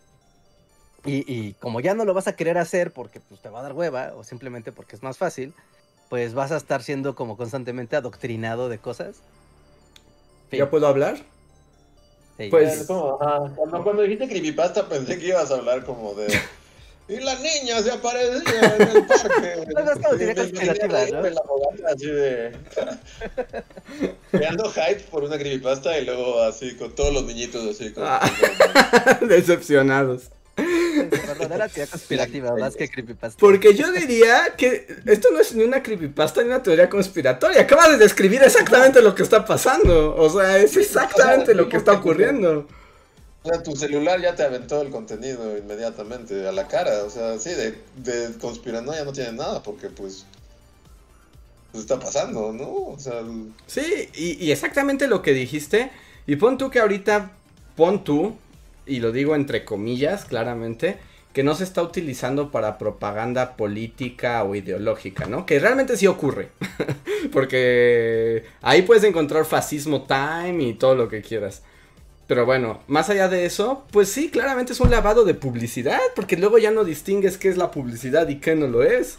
Y, 1.06 1.26
y 1.28 1.54
como 1.56 1.80
ya 1.80 1.94
no 1.94 2.06
lo 2.06 2.14
vas 2.14 2.28
a 2.28 2.36
querer 2.36 2.58
hacer 2.58 2.92
porque 2.94 3.20
pues, 3.20 3.42
te 3.42 3.50
va 3.50 3.60
a 3.60 3.64
dar 3.64 3.74
hueva 3.74 4.14
o 4.16 4.24
simplemente 4.24 4.72
porque 4.72 4.96
es 4.96 5.04
más 5.04 5.18
fácil, 5.18 5.54
pues 6.14 6.36
vas 6.36 6.52
a 6.52 6.58
estar 6.58 6.84
siendo 6.84 7.16
como 7.16 7.38
constantemente 7.38 7.96
adoctrinado 7.96 8.70
de 8.70 8.78
cosas. 8.78 9.16
Fin. 10.52 10.60
¿Ya 10.60 10.70
puedo 10.70 10.86
hablar? 10.86 11.18
Sí. 12.38 12.50
Pues- 12.52 12.82
Es 12.82 12.86
como, 12.86 13.18
ajá, 13.20 13.52
cuando, 13.56 13.84
cuando 13.84 14.04
dijiste 14.04 14.28
creepypasta 14.28 14.88
pensé 14.88 15.18
que 15.18 15.30
ibas 15.30 15.50
a 15.50 15.56
hablar 15.56 15.84
como 15.84 16.14
de... 16.14 16.28
Y 17.10 17.16
la 17.16 17.34
niña 17.40 17.82
se 17.82 17.90
aparecía 17.94 18.76
en 18.76 18.82
el 18.96 19.08
parque. 19.08 20.36
Conspirativa, 20.36 21.06
¿no? 21.14 21.24
de 21.24 21.32
la 21.32 21.42
fogata, 21.42 21.94
así 21.96 22.06
de... 22.06 22.58
Creando 24.32 24.70
hype 24.70 25.06
por 25.10 25.24
una 25.24 25.40
creepypasta 25.40 25.98
y 25.98 26.06
luego 26.06 26.44
así 26.44 26.76
con 26.76 26.94
todos 26.94 27.12
los 27.12 27.24
niñitos 27.24 27.66
así 27.68 27.92
como... 27.92 28.06
Ah. 28.06 28.22
Decepcionados. 29.22 30.30
Teoría 30.94 31.88
conspirativa, 31.88 32.56
más 32.56 32.76
que 32.76 32.90
creepypasta. 32.90 33.40
Porque 33.40 33.74
yo 33.76 33.92
diría 33.92 34.54
que 34.58 34.88
esto 35.06 35.30
no 35.32 35.40
es 35.40 35.54
ni 35.56 35.64
una 35.64 35.84
creepypasta 35.84 36.42
ni 36.42 36.48
una 36.48 36.64
teoría 36.64 36.90
conspiratoria. 36.90 37.62
Acabas 37.62 37.92
de 37.92 37.98
describir 37.98 38.42
exactamente 38.44 39.02
lo 39.02 39.16
que 39.16 39.24
está 39.24 39.46
pasando. 39.46 40.16
O 40.16 40.30
sea, 40.30 40.58
es 40.58 40.78
exactamente 40.78 41.54
lo 41.54 41.70
que 41.70 41.78
está 41.78 41.94
ocurriendo. 41.94 42.68
O 43.44 43.50
sea, 43.50 43.62
tu 43.62 43.76
celular 43.76 44.22
ya 44.22 44.36
te 44.36 44.44
aventó 44.44 44.82
el 44.82 44.90
contenido 44.90 45.58
inmediatamente 45.58 46.48
a 46.48 46.52
la 46.52 46.68
cara. 46.68 47.04
O 47.04 47.10
sea, 47.10 47.38
sí, 47.40 47.50
de, 47.50 47.78
de 47.98 48.38
conspiranoia 48.40 49.04
no 49.04 49.12
tiene 49.12 49.34
nada 49.34 49.62
porque 49.62 49.90
pues... 49.90 50.26
Pues 51.72 51.86
está 51.86 52.00
pasando, 52.00 52.54
¿no? 52.54 52.70
O 52.70 52.98
sea... 53.00 53.24
Sí, 53.66 54.08
y, 54.14 54.46
y 54.46 54.52
exactamente 54.52 55.08
lo 55.08 55.22
que 55.22 55.34
dijiste. 55.34 55.92
Y 56.28 56.36
pon 56.36 56.58
tú 56.58 56.70
que 56.70 56.80
ahorita, 56.80 57.32
pon 57.76 58.04
tú, 58.04 58.38
y 58.86 59.00
lo 59.00 59.12
digo 59.12 59.36
entre 59.36 59.66
comillas, 59.66 60.26
claramente, 60.26 60.98
que 61.34 61.44
no 61.44 61.56
se 61.56 61.64
está 61.64 61.82
utilizando 61.82 62.52
para 62.52 62.78
propaganda 62.78 63.58
política 63.58 64.44
o 64.44 64.56
ideológica, 64.56 65.26
¿no? 65.26 65.46
Que 65.46 65.60
realmente 65.60 65.98
sí 65.98 66.06
ocurre. 66.06 66.50
Porque 67.32 68.46
ahí 68.62 68.84
puedes 68.84 69.04
encontrar 69.04 69.46
fascismo 69.46 70.04
time 70.04 70.64
y 70.64 70.74
todo 70.74 70.96
lo 70.96 71.10
que 71.10 71.22
quieras. 71.22 71.64
Pero 72.28 72.46
bueno, 72.46 72.82
más 72.88 73.10
allá 73.10 73.28
de 73.28 73.46
eso, 73.46 73.86
pues 73.92 74.10
sí, 74.10 74.30
claramente 74.30 74.74
es 74.74 74.80
un 74.80 74.92
lavado 74.92 75.26
de 75.26 75.34
publicidad, 75.34 76.00
porque 76.16 76.38
luego 76.38 76.58
ya 76.58 76.72
no 76.72 76.86
distingues 76.86 77.38
qué 77.38 77.50
es 77.50 77.58
la 77.58 77.70
publicidad 77.70 78.30
y 78.30 78.40
qué 78.40 78.56
no 78.56 78.68
lo 78.68 78.82
es. 78.82 79.18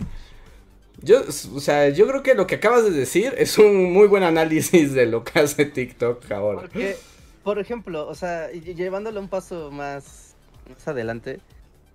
Yo, 1.03 1.23
o 1.55 1.61
sea, 1.61 1.91
yo 1.91 2.07
creo 2.07 2.23
que 2.23 2.35
lo 2.35 2.47
que 2.47 2.55
acabas 2.55 2.85
de 2.85 2.91
decir 2.91 3.35
es 3.37 3.59
un 3.59 3.93
muy 3.93 4.09
buen 4.09 4.23
análisis 4.23 4.95
de 4.95 5.05
lo 5.05 5.23
que 5.23 5.39
hace 5.39 5.67
TikTok 5.67 6.31
ahora. 6.33 6.63
Porque, 6.63 6.97
por 7.45 7.59
ejemplo, 7.59 8.09
o 8.09 8.15
sea, 8.15 8.51
llevándolo 8.51 9.21
un 9.21 9.29
paso 9.29 9.71
más, 9.71 10.35
más 10.69 10.89
adelante, 10.89 11.41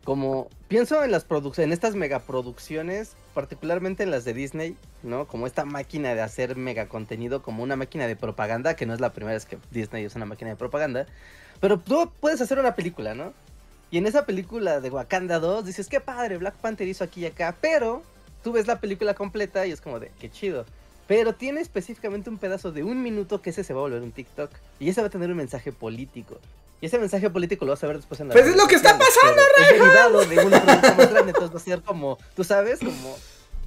como 0.06 0.48
pienso 0.68 1.04
en 1.04 1.12
las 1.12 1.26
producciones, 1.26 1.68
en 1.68 1.74
estas 1.74 1.96
megaproducciones, 1.96 3.16
particularmente 3.34 4.04
en 4.04 4.12
las 4.12 4.26
de 4.26 4.34
Disney, 4.34 4.78
¿no? 5.04 5.28
Como 5.28 5.48
esta 5.48 5.66
máquina 5.66 6.14
de 6.16 6.22
hacer 6.22 6.56
mega 6.56 6.88
contenido, 6.88 7.42
como 7.42 7.64
una 7.64 7.76
máquina 7.76 8.08
de 8.08 8.16
propaganda, 8.16 8.76
que 8.76 8.86
no 8.86 8.94
es 8.94 9.02
la 9.02 9.12
primera 9.12 9.34
vez 9.34 9.46
que 9.46 9.58
Disney 9.72 10.06
es 10.06 10.16
una 10.16 10.26
máquina 10.26 10.52
de 10.52 10.56
propaganda, 10.56 11.08
pero 11.60 11.80
tú 11.80 12.12
puedes 12.20 12.40
hacer 12.42 12.60
una 12.60 12.76
película, 12.76 13.16
¿no? 13.16 13.34
Y 13.92 13.98
en 13.98 14.06
esa 14.06 14.26
película 14.26 14.80
de 14.80 14.90
Wakanda 14.92 15.40
2 15.40 15.66
dices, 15.66 15.90
qué 15.90 16.00
padre, 16.00 16.38
Black 16.38 16.56
Panther 16.56 16.88
hizo 16.88 17.04
aquí 17.04 17.22
y 17.22 17.26
acá, 17.26 17.56
pero 17.60 18.04
tú 18.44 18.52
ves 18.52 18.68
la 18.68 18.80
película 18.80 19.16
completa 19.16 19.66
y 19.66 19.72
es 19.72 19.82
como 19.82 20.00
de, 20.00 20.12
qué 20.20 20.30
chido. 20.30 20.66
Pero 21.10 21.34
tiene 21.34 21.60
específicamente 21.60 22.30
un 22.30 22.38
pedazo 22.38 22.72
de 22.72 22.84
un 22.84 23.02
minuto 23.02 23.42
que 23.42 23.50
ese 23.50 23.64
se 23.64 23.74
va 23.74 23.80
a 23.80 23.82
volver 23.82 24.04
un 24.04 24.12
TikTok. 24.12 24.52
Y 24.80 24.90
ese 24.90 25.02
va 25.02 25.08
a 25.08 25.10
tener 25.10 25.32
un 25.32 25.38
mensaje 25.38 25.72
político. 25.72 26.38
Y 26.82 26.86
ese 26.86 27.00
mensaje 27.00 27.32
político 27.32 27.66
lo 27.66 27.72
vas 27.72 27.84
a 27.84 27.88
ver 27.88 27.98
después 27.98 28.22
en 28.22 28.28
la 28.28 28.34
Pues 28.34 28.46
es 28.46 28.56
lo 28.56 28.68
que 28.68 28.76
está 28.76 28.96
pasando, 28.96 29.42
Es 29.60 29.70
derivado 29.70 30.24
de 30.24 30.38
un 30.38 30.52
producto 30.52 30.96
más 30.96 31.10
grande. 31.12 31.32
Entonces 31.32 31.52
va 31.52 31.60
a 31.60 31.64
ser 31.64 31.82
como, 31.82 32.20
tú 32.36 32.44
sabes, 32.44 32.78
como 32.78 33.18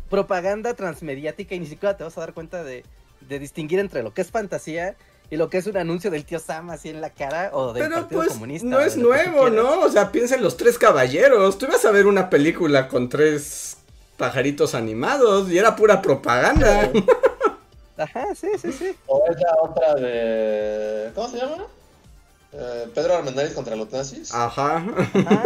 propaganda 0.09 0.75
transmediática 0.75 1.57
y 1.57 1.59
ni 1.59 1.67
siquiera 1.67 1.97
te 1.97 2.05
vas 2.05 2.17
a 2.17 2.21
dar 2.21 2.33
cuenta 2.33 2.63
de, 2.63 2.85
de 3.29 3.39
distinguir 3.41 3.81
entre 3.81 4.05
lo 4.05 4.15
que 4.15 4.21
es 4.21 4.31
fantasía 4.31 4.95
y 5.29 5.37
lo 5.37 5.51
que 5.51 5.59
es 5.59 5.67
un 5.67 5.77
anuncio 5.77 6.13
del 6.13 6.25
tío 6.25 6.39
Sam 6.39 6.71
así 6.71 6.91
en 6.91 7.01
la 7.01 7.11
cara 7.11 7.51
o 7.55 7.73
del 7.73 7.83
Pero 7.83 7.97
Partido 8.03 8.21
pues 8.21 8.33
Comunista. 8.35 8.69
no 8.69 8.79
es 8.79 8.97
nuevo. 8.97 9.51
¿no? 9.51 9.81
O 9.81 9.91
sea, 9.91 10.13
piensa 10.13 10.37
en 10.37 10.43
los 10.43 10.57
tres 10.57 10.79
caballeros. 10.79 11.59
Tú 11.59 11.67
ibas 11.67 11.85
a 11.85 11.91
ver 11.91 12.07
una 12.07 12.31
película 12.31 12.87
con 12.87 13.09
tres 13.09 13.79
pajaritos 14.17 14.77
animados 14.77 15.51
y 15.51 15.59
era 15.59 15.75
pura 15.75 16.01
propaganda. 16.01 16.89
Ajá, 18.03 18.35
sí, 18.35 18.49
sí, 18.61 18.73
sí. 18.73 18.97
O 19.07 19.23
es 19.31 19.37
la 19.41 19.55
otra 19.63 19.95
de... 19.95 21.11
¿Cómo 21.15 21.29
se 21.29 21.37
llama? 21.39 21.67
Eh, 22.53 22.89
Pedro 22.95 23.15
Armendáriz 23.17 23.53
contra 23.55 23.77
los 23.77 23.91
nazis. 23.93 24.33
Ajá. 24.35 24.77
Ajá. 24.77 25.43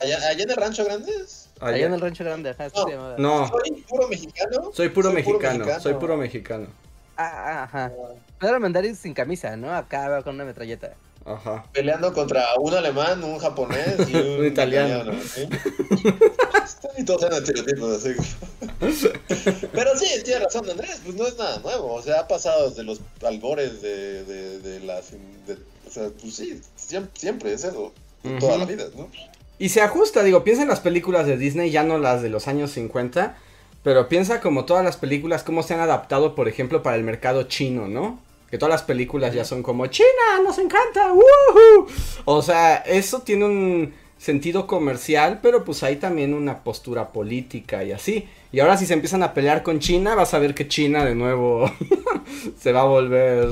Allá, 0.00 0.16
allá 0.28 0.42
en 0.44 0.50
el 0.50 0.56
Rancho 0.56 0.84
Grandes. 0.84 1.48
Allá 1.60 1.86
en 1.86 1.92
el 1.94 2.00
Rancho 2.00 2.24
Grande, 2.24 2.50
ajá, 2.50 2.68
No, 2.74 2.84
se 2.86 2.90
llamaba. 2.92 3.14
No, 3.18 3.48
Soy 3.48 3.70
puro 3.88 4.08
mexicano. 4.08 4.52
soy 4.52 4.62
puro 4.62 4.72
Soy 4.72 4.88
puro 4.90 5.10
mexicano, 5.12 5.58
mexicano. 5.58 5.80
soy 5.82 5.94
puro 5.94 6.16
mexicano. 6.16 6.66
Ah, 7.16 7.32
ah, 7.34 7.62
ajá. 7.64 7.92
Pedro 8.38 8.54
Armendáriz 8.54 8.98
sin 8.98 9.12
camisa, 9.12 9.56
¿no? 9.56 9.74
Acá 9.74 10.22
con 10.22 10.34
una 10.36 10.44
metralleta. 10.44 10.94
Ajá. 11.24 11.64
Peleando 11.72 12.12
contra 12.12 12.44
un 12.58 12.74
alemán, 12.74 13.22
un 13.22 13.38
japonés 13.38 13.96
y 14.08 14.14
un, 14.16 14.40
Un 14.40 14.46
italiano. 14.46 15.12
¿sí? 15.22 15.48
y 16.98 17.04
todos 17.04 17.22
eran 17.24 17.38
estereotipos 17.42 17.96
así. 17.98 18.14
Pero 19.72 19.96
sí, 19.96 20.06
tiene 20.24 20.44
razón 20.44 20.68
Andrés, 20.70 21.00
pues 21.04 21.16
no 21.16 21.26
es 21.26 21.36
nada 21.36 21.58
nuevo. 21.60 21.94
O 21.94 22.02
sea, 22.02 22.20
ha 22.20 22.28
pasado 22.28 22.68
desde 22.70 22.82
los 22.82 23.00
albores 23.24 23.82
de, 23.82 24.24
de, 24.24 24.58
de 24.60 24.80
las. 24.80 25.10
de- 25.12 25.58
o 25.86 25.90
sea, 25.92 26.08
pues 26.20 26.34
sí, 26.36 26.60
siempre, 26.76 27.10
siempre 27.20 27.52
es 27.52 27.64
eso. 27.64 27.92
Toda 28.38 28.58
la 28.58 28.64
vida, 28.64 28.84
¿no? 28.96 29.08
Y 29.58 29.70
se 29.70 29.80
ajusta, 29.82 30.22
digo, 30.22 30.44
piensa 30.44 30.62
en 30.62 30.68
las 30.68 30.80
películas 30.80 31.26
de 31.26 31.36
Disney, 31.36 31.70
ya 31.70 31.82
no 31.82 31.98
las 31.98 32.22
de 32.22 32.28
los 32.30 32.48
años 32.48 32.70
50, 32.70 33.36
pero 33.82 34.08
piensa 34.08 34.40
como 34.40 34.64
todas 34.66 34.84
las 34.84 34.96
películas, 34.96 35.42
cómo 35.42 35.62
se 35.62 35.74
han 35.74 35.80
adaptado, 35.80 36.34
por 36.34 36.48
ejemplo, 36.48 36.82
para 36.82 36.96
el 36.96 37.02
mercado 37.02 37.42
chino, 37.44 37.88
¿no? 37.88 38.20
Que 38.50 38.58
todas 38.58 38.72
las 38.72 38.82
películas 38.82 39.32
ya 39.32 39.44
son 39.44 39.62
como, 39.62 39.86
China, 39.86 40.40
nos 40.44 40.58
encanta, 40.58 41.12
¡woohoo! 41.12 41.86
O 42.24 42.42
sea, 42.42 42.76
eso 42.76 43.20
tiene 43.20 43.44
un 43.44 43.94
sentido 44.18 44.66
comercial, 44.66 45.38
pero 45.42 45.64
pues 45.64 45.82
hay 45.82 45.96
también 45.96 46.34
una 46.34 46.62
postura 46.62 47.12
política 47.12 47.84
y 47.84 47.92
así. 47.92 48.28
Y 48.52 48.60
ahora 48.60 48.76
si 48.76 48.86
se 48.86 48.94
empiezan 48.94 49.22
a 49.22 49.32
pelear 49.32 49.62
con 49.62 49.78
China, 49.78 50.14
vas 50.14 50.34
a 50.34 50.38
ver 50.38 50.54
que 50.54 50.68
China 50.68 51.04
de 51.04 51.14
nuevo 51.14 51.70
se 52.58 52.72
va 52.72 52.82
a 52.82 52.84
volver 52.84 53.48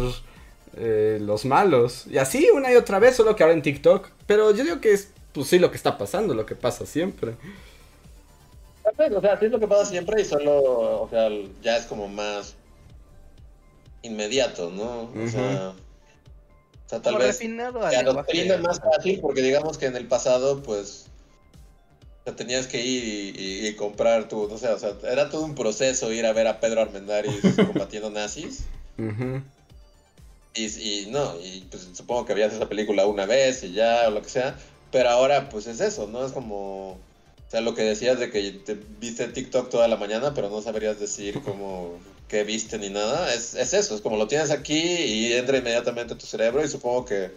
eh, 0.76 1.18
los 1.20 1.44
malos. 1.44 2.06
Y 2.08 2.18
así 2.18 2.48
una 2.52 2.70
y 2.72 2.76
otra 2.76 2.98
vez, 2.98 3.16
solo 3.16 3.34
que 3.34 3.42
ahora 3.42 3.54
en 3.54 3.62
TikTok. 3.62 4.08
Pero 4.26 4.50
yo 4.50 4.64
digo 4.64 4.80
que 4.80 4.92
es, 4.92 5.10
pues 5.32 5.48
sí, 5.48 5.58
lo 5.58 5.70
que 5.70 5.76
está 5.76 5.96
pasando, 5.96 6.34
lo 6.34 6.44
que 6.44 6.54
pasa 6.54 6.84
siempre. 6.84 7.34
O 8.84 9.20
sea, 9.20 9.38
sí 9.38 9.46
es 9.46 9.52
lo 9.52 9.60
que 9.60 9.66
pasa 9.66 9.84
siempre 9.86 10.20
y 10.20 10.24
solo, 10.24 11.02
o 11.02 11.08
sea, 11.10 11.28
ya 11.62 11.76
es 11.76 11.86
como 11.86 12.08
más 12.08 12.56
inmediato, 14.02 14.70
¿no? 14.70 15.10
O 15.24 15.28
sea, 15.28 15.70
o 15.70 16.88
sea 16.88 17.02
tal 17.02 17.14
Como 17.14 17.24
vez 17.24 17.38
refinado 17.38 17.82
al 17.84 17.90
te 17.90 17.96
lenguaje. 17.96 18.10
adoctrina 18.10 18.56
más 18.58 18.80
fácil 18.80 19.20
porque 19.20 19.42
digamos 19.42 19.78
que 19.78 19.86
en 19.86 19.96
el 19.96 20.06
pasado, 20.06 20.62
pues, 20.62 21.06
o 22.20 22.24
sea, 22.24 22.36
tenías 22.36 22.66
que 22.66 22.84
ir 22.84 23.04
y, 23.04 23.40
y- 23.40 23.66
y 23.68 23.74
comprar 23.76 24.28
tu, 24.28 24.48
no 24.48 24.58
sé, 24.58 24.68
o 24.68 24.78
sea, 24.78 24.94
era 25.10 25.30
todo 25.30 25.44
un 25.44 25.54
proceso 25.54 26.12
ir 26.12 26.26
a 26.26 26.32
ver 26.32 26.46
a 26.46 26.60
Pedro 26.60 26.80
Armendáriz 26.82 27.42
combatiendo 27.56 28.10
nazis. 28.10 28.64
Y, 30.54 30.64
y 30.66 31.06
no, 31.10 31.34
y 31.40 31.60
pues 31.70 31.88
supongo 31.94 32.24
que 32.24 32.32
habías 32.32 32.52
esa 32.52 32.68
película 32.68 33.06
una 33.06 33.26
vez 33.26 33.62
y 33.62 33.72
ya, 33.72 34.04
o 34.08 34.10
lo 34.10 34.22
que 34.22 34.28
sea. 34.28 34.58
Pero 34.90 35.10
ahora, 35.10 35.48
pues 35.50 35.66
es 35.66 35.80
eso, 35.80 36.06
¿no? 36.08 36.24
Es 36.24 36.32
como. 36.32 36.98
O 37.48 37.50
sea, 37.50 37.62
lo 37.62 37.74
que 37.74 37.82
decías 37.82 38.18
de 38.18 38.30
que 38.30 38.52
te 38.52 38.78
viste 39.00 39.26
TikTok 39.26 39.70
toda 39.70 39.88
la 39.88 39.96
mañana, 39.96 40.34
pero 40.34 40.50
no 40.50 40.60
sabrías 40.60 41.00
decir 41.00 41.40
como 41.40 41.98
qué 42.28 42.44
viste 42.44 42.78
ni 42.78 42.90
nada. 42.90 43.32
Es, 43.32 43.54
es 43.54 43.72
eso, 43.72 43.94
es 43.94 44.02
como 44.02 44.18
lo 44.18 44.28
tienes 44.28 44.50
aquí 44.50 44.78
y 44.78 45.32
entra 45.32 45.56
inmediatamente 45.56 46.12
a 46.12 46.18
tu 46.18 46.26
cerebro 46.26 46.62
y 46.62 46.68
supongo 46.68 47.06
que 47.06 47.30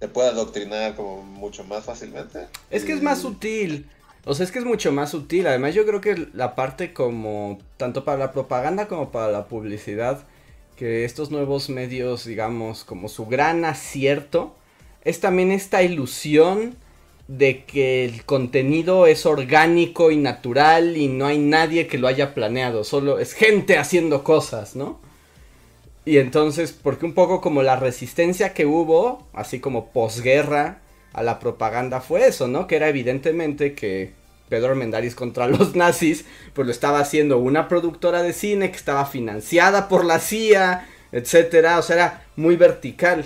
te 0.00 0.08
puede 0.08 0.30
adoctrinar 0.30 0.96
como 0.96 1.22
mucho 1.22 1.62
más 1.62 1.84
fácilmente. 1.84 2.48
Es 2.70 2.84
que 2.84 2.92
es 2.92 3.02
más 3.02 3.20
sutil. 3.20 3.88
O 4.24 4.34
sea, 4.34 4.44
es 4.44 4.50
que 4.50 4.58
es 4.58 4.64
mucho 4.64 4.90
más 4.90 5.10
sutil. 5.10 5.46
Además, 5.46 5.74
yo 5.74 5.86
creo 5.86 6.00
que 6.00 6.26
la 6.32 6.56
parte 6.56 6.92
como, 6.92 7.58
tanto 7.76 8.04
para 8.04 8.18
la 8.18 8.32
propaganda 8.32 8.88
como 8.88 9.12
para 9.12 9.30
la 9.30 9.46
publicidad, 9.46 10.24
que 10.74 11.04
estos 11.04 11.30
nuevos 11.30 11.70
medios, 11.70 12.24
digamos, 12.24 12.82
como 12.82 13.08
su 13.08 13.26
gran 13.26 13.64
acierto, 13.64 14.56
es 15.04 15.20
también 15.20 15.52
esta 15.52 15.84
ilusión 15.84 16.74
de 17.28 17.64
que 17.64 18.04
el 18.04 18.24
contenido 18.24 19.06
es 19.06 19.26
orgánico 19.26 20.10
y 20.10 20.16
natural 20.16 20.96
y 20.96 21.08
no 21.08 21.26
hay 21.26 21.38
nadie 21.38 21.86
que 21.86 21.98
lo 21.98 22.06
haya 22.06 22.34
planeado, 22.34 22.84
solo 22.84 23.18
es 23.18 23.32
gente 23.32 23.78
haciendo 23.78 24.22
cosas, 24.22 24.76
¿no? 24.76 25.00
Y 26.04 26.18
entonces, 26.18 26.72
porque 26.72 27.04
un 27.04 27.14
poco 27.14 27.40
como 27.40 27.62
la 27.62 27.74
resistencia 27.74 28.54
que 28.54 28.64
hubo, 28.64 29.26
así 29.32 29.58
como 29.58 29.90
posguerra 29.90 30.78
a 31.12 31.22
la 31.24 31.40
propaganda 31.40 32.00
fue 32.00 32.28
eso, 32.28 32.46
¿no? 32.46 32.68
Que 32.68 32.76
era 32.76 32.88
evidentemente 32.88 33.74
que 33.74 34.12
Pedro 34.48 34.68
Armendáriz 34.68 35.16
contra 35.16 35.46
los 35.48 35.74
nazis, 35.74 36.24
pues 36.54 36.66
lo 36.66 36.70
estaba 36.70 37.00
haciendo 37.00 37.38
una 37.38 37.66
productora 37.66 38.22
de 38.22 38.32
cine 38.32 38.70
que 38.70 38.76
estaba 38.76 39.04
financiada 39.04 39.88
por 39.88 40.04
la 40.04 40.20
CIA, 40.20 40.86
etcétera, 41.10 41.78
o 41.78 41.82
sea, 41.82 41.96
era 41.96 42.24
muy 42.36 42.54
vertical. 42.54 43.24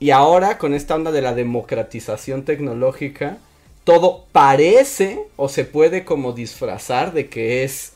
Y 0.00 0.10
ahora 0.10 0.58
con 0.58 0.74
esta 0.74 0.94
onda 0.94 1.10
de 1.10 1.22
la 1.22 1.34
democratización 1.34 2.44
tecnológica, 2.44 3.38
todo 3.84 4.26
parece 4.32 5.20
o 5.36 5.48
se 5.48 5.64
puede 5.64 6.04
como 6.04 6.32
disfrazar 6.32 7.12
de 7.12 7.28
que 7.28 7.64
es 7.64 7.94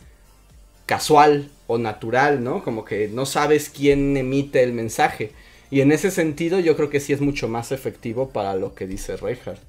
casual 0.86 1.50
o 1.66 1.78
natural, 1.78 2.42
¿no? 2.42 2.64
Como 2.64 2.84
que 2.84 3.08
no 3.08 3.26
sabes 3.26 3.70
quién 3.70 4.16
emite 4.16 4.62
el 4.62 4.72
mensaje. 4.72 5.32
Y 5.70 5.80
en 5.80 5.92
ese 5.92 6.10
sentido 6.10 6.58
yo 6.60 6.76
creo 6.76 6.90
que 6.90 7.00
sí 7.00 7.12
es 7.12 7.20
mucho 7.20 7.48
más 7.48 7.72
efectivo 7.72 8.30
para 8.30 8.54
lo 8.54 8.74
que 8.74 8.86
dice 8.86 9.16
Reinhardt. 9.16 9.60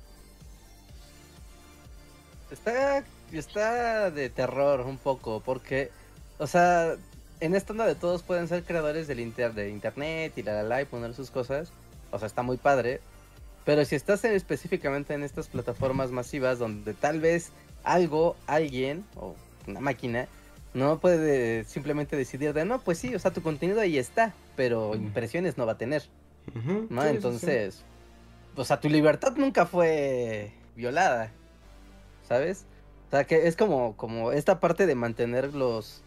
Está, 2.51 3.03
está 3.31 4.11
de 4.11 4.29
terror 4.29 4.81
un 4.81 4.97
poco, 4.97 5.41
porque, 5.45 5.91
o 6.37 6.47
sea, 6.47 6.95
en 7.39 7.55
esta 7.55 7.73
onda 7.73 7.85
de 7.85 7.95
todos 7.95 8.23
pueden 8.23 8.47
ser 8.47 8.63
creadores 8.63 9.07
del 9.07 9.33
de 9.33 9.69
internet 9.69 10.33
y 10.37 10.43
la 10.43 10.53
la 10.53 10.63
la 10.63 10.81
y 10.81 10.85
poner 10.85 11.13
sus 11.13 11.31
cosas. 11.31 11.71
O 12.13 12.19
sea, 12.19 12.27
está 12.27 12.43
muy 12.43 12.57
padre. 12.57 13.01
Pero 13.65 13.83
si 13.85 13.95
estás 13.95 14.23
en- 14.23 14.33
específicamente 14.33 15.13
en 15.13 15.23
estas 15.23 15.47
plataformas 15.47 16.11
masivas 16.11 16.59
donde 16.59 16.93
tal 16.93 17.19
vez 17.19 17.51
algo, 17.83 18.35
alguien 18.47 19.03
o 19.15 19.35
una 19.67 19.79
máquina 19.79 20.27
no 20.73 20.99
puede 20.99 21.63
simplemente 21.65 22.15
decidir 22.15 22.53
de 22.53 22.65
no, 22.65 22.79
pues 22.81 22.97
sí, 22.97 23.13
o 23.15 23.19
sea, 23.19 23.31
tu 23.31 23.41
contenido 23.41 23.79
ahí 23.79 23.97
está, 23.97 24.33
pero 24.55 24.95
impresiones 24.95 25.57
no 25.57 25.65
va 25.65 25.73
a 25.73 25.77
tener. 25.77 26.03
¿no? 26.89 27.01
sí, 27.01 27.07
sí, 27.07 27.11
sí. 27.11 27.15
Entonces, 27.15 27.83
o 28.55 28.65
sea, 28.65 28.79
tu 28.79 28.89
libertad 28.89 29.33
nunca 29.37 29.65
fue 29.65 30.51
violada, 30.75 31.31
¿sabes? 32.27 32.65
O 33.07 33.11
sea, 33.11 33.25
que 33.25 33.47
es 33.47 33.55
como, 33.55 33.95
como 33.95 34.31
esta 34.31 34.59
parte 34.59 34.85
de 34.85 34.95
mantener 34.95 35.53
los, 35.53 36.02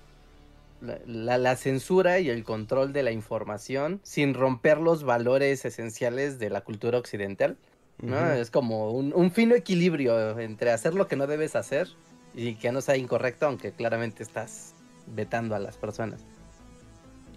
la, 0.80 0.98
la- 1.06 1.38
la 1.38 1.56
censura 1.56 2.18
y 2.20 2.28
el 2.30 2.44
control 2.44 2.92
de 2.92 3.02
la 3.02 3.10
información 3.12 4.00
sin 4.02 4.34
romper 4.34 4.78
los 4.78 5.04
valores 5.04 5.64
esenciales 5.64 6.38
de 6.38 6.50
la 6.50 6.60
cultura 6.62 6.98
occidental, 6.98 7.56
¿no? 8.02 8.32
Es 8.32 8.50
como 8.50 8.92
un, 8.92 9.12
un 9.14 9.30
fino 9.30 9.54
equilibrio 9.54 10.38
entre 10.38 10.70
hacer 10.70 10.94
lo 10.94 11.08
que 11.08 11.16
no 11.16 11.26
debes 11.26 11.56
hacer 11.56 11.88
y 12.34 12.54
que 12.56 12.72
no 12.72 12.80
sea 12.82 12.96
incorrecto, 12.96 13.46
aunque 13.46 13.72
claramente 13.72 14.22
estás 14.22 14.74
vetando 15.06 15.54
a 15.54 15.58
las 15.58 15.76
personas. 15.76 16.20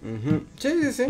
Ujú. 0.02 0.44
Sí, 0.58 0.72
sí, 0.82 0.92
sí. 0.92 1.06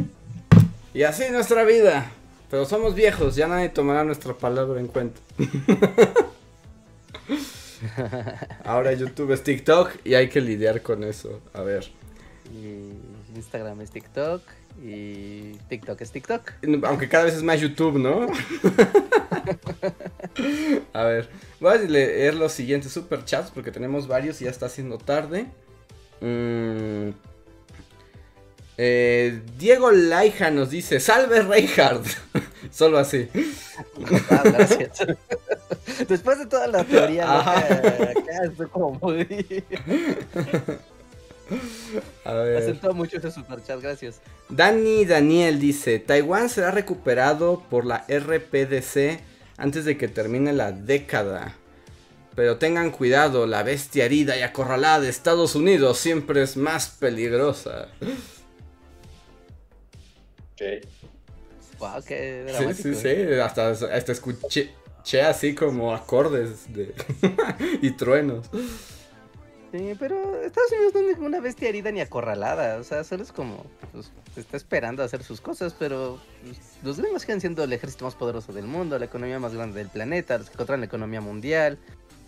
Y 0.95 1.03
así 1.03 1.25
nuestra 1.31 1.65
vida. 1.65 2.11
Pero 2.51 2.65
somos 2.65 2.95
viejos, 2.97 3.37
ya 3.37 3.47
nadie 3.49 3.69
tomará 3.69 4.03
nuestra 4.05 4.35
palabra 4.35 4.81
en 4.81 4.89
cuenta. 4.89 5.21
Ahora 8.65 8.93
YouTube 8.93 9.33
es 9.33 9.43
TikTok 9.43 9.91
y 10.05 10.15
hay 10.15 10.29
que 10.29 10.41
lidiar 10.41 10.83
con 10.83 11.05
eso. 11.05 11.41
A 11.55 11.63
ver. 11.63 11.87
Y 12.53 13.37
Instagram 13.37 13.81
es 13.81 13.91
TikTok 13.91 14.43
y 14.83 15.53
TikTok 15.69 16.01
es 16.01 16.11
TikTok. 16.11 16.53
Aunque 16.85 17.09
cada 17.09 17.25
vez 17.25 17.35
es 17.35 17.43
más 17.43 17.61
YouTube, 17.61 17.99
¿no? 17.99 18.27
A 20.93 21.05
ver, 21.05 21.29
voy 21.61 21.75
a 21.75 21.77
leer 21.77 22.35
los 22.35 22.53
siguientes 22.53 22.93
superchats 22.93 23.51
porque 23.51 23.71
tenemos 23.71 24.09
varios 24.09 24.41
y 24.41 24.45
ya 24.45 24.51
está 24.51 24.67
haciendo 24.67 24.99
tarde. 24.99 25.47
Mm. 26.21 27.11
Eh, 28.79 29.43
Diego 29.59 29.91
Laija 29.91 30.51
nos 30.51 30.71
dice, 30.71 31.01
salve 31.01 31.43
Reinhardt. 31.43 32.07
Solo 32.71 32.99
así. 32.99 33.29
Ah, 34.31 34.43
gracias. 34.45 35.07
Después 36.09 36.39
de 36.39 36.47
toda 36.47 36.67
la 36.67 36.85
teoría, 36.85 37.27
loca, 37.27 37.59
acá 37.59 38.45
estoy 38.45 38.69
como 38.69 38.93
muy... 38.93 39.65
A 42.25 42.33
ver. 42.35 42.57
Acentuó 42.57 42.95
mucho 42.95 43.19
ese 43.19 43.31
superchat, 43.31 43.81
gracias. 43.81 44.21
Dani 44.49 45.05
Daniel 45.05 45.59
dice, 45.61 45.99
Taiwán 45.99 46.49
será 46.49 46.71
recuperado 46.71 47.63
por 47.71 47.85
la 47.87 48.05
RPDC 48.09 49.21
antes 49.57 49.85
de 49.85 49.97
que 49.97 50.09
termine 50.09 50.53
la 50.53 50.73
década. 50.73 51.57
Pero 52.35 52.59
tengan 52.59 52.91
cuidado, 52.91 53.47
la 53.47 53.63
bestia 53.63 54.05
herida 54.05 54.37
y 54.37 54.43
acorralada 54.43 55.01
de 55.01 55.09
Estados 55.09 55.55
Unidos 55.55 55.99
siempre 55.99 56.43
es 56.43 56.57
más 56.57 56.89
peligrosa. 56.89 57.89
Ok. 60.53 60.87
Wow, 61.79 62.03
qué 62.07 62.45
Sí, 62.47 62.53
dramático. 62.53 62.89
sí, 62.89 62.95
sí, 62.95 63.09
¿eh? 63.09 63.41
hasta, 63.41 63.71
hasta 63.71 64.13
escuché 64.13 64.71
escuché 65.01 65.23
así 65.23 65.55
como 65.55 65.95
acordes 65.95 66.73
de 66.73 66.95
y 67.83 67.91
truenos. 67.93 68.47
Sí, 69.73 69.95
pero 69.99 70.41
Estados 70.43 70.73
Unidos 70.73 70.95
no 70.95 71.01
es 71.01 71.17
ninguna 71.17 71.41
bestia 71.41 71.69
herida 71.69 71.93
ni 71.93 72.01
acorralada. 72.01 72.79
O 72.79 72.85
sea, 72.85 73.05
solo 73.05 73.23
es 73.23 73.31
como. 73.31 73.65
Pues, 73.93 74.11
está 74.37 74.57
esperando 74.57 75.03
hacer 75.03 75.23
sus 75.23 75.41
cosas, 75.41 75.75
pero. 75.79 76.19
pues, 76.45 76.59
los 76.83 76.99
gringos 76.99 77.23
siguen 77.23 77.41
siendo 77.41 77.63
el 77.63 77.73
ejército 77.73 78.05
más 78.05 78.17
poderoso 78.17 78.53
del 78.53 78.67
mundo, 78.67 78.99
la 78.99 79.05
economía 79.05 79.39
más 79.39 79.55
grande 79.55 79.79
del 79.79 79.89
planeta, 79.89 80.39
los 80.39 80.51
que 80.51 80.57
controlan 80.57 80.81
la 80.81 80.87
economía 80.87 81.21
mundial, 81.21 81.79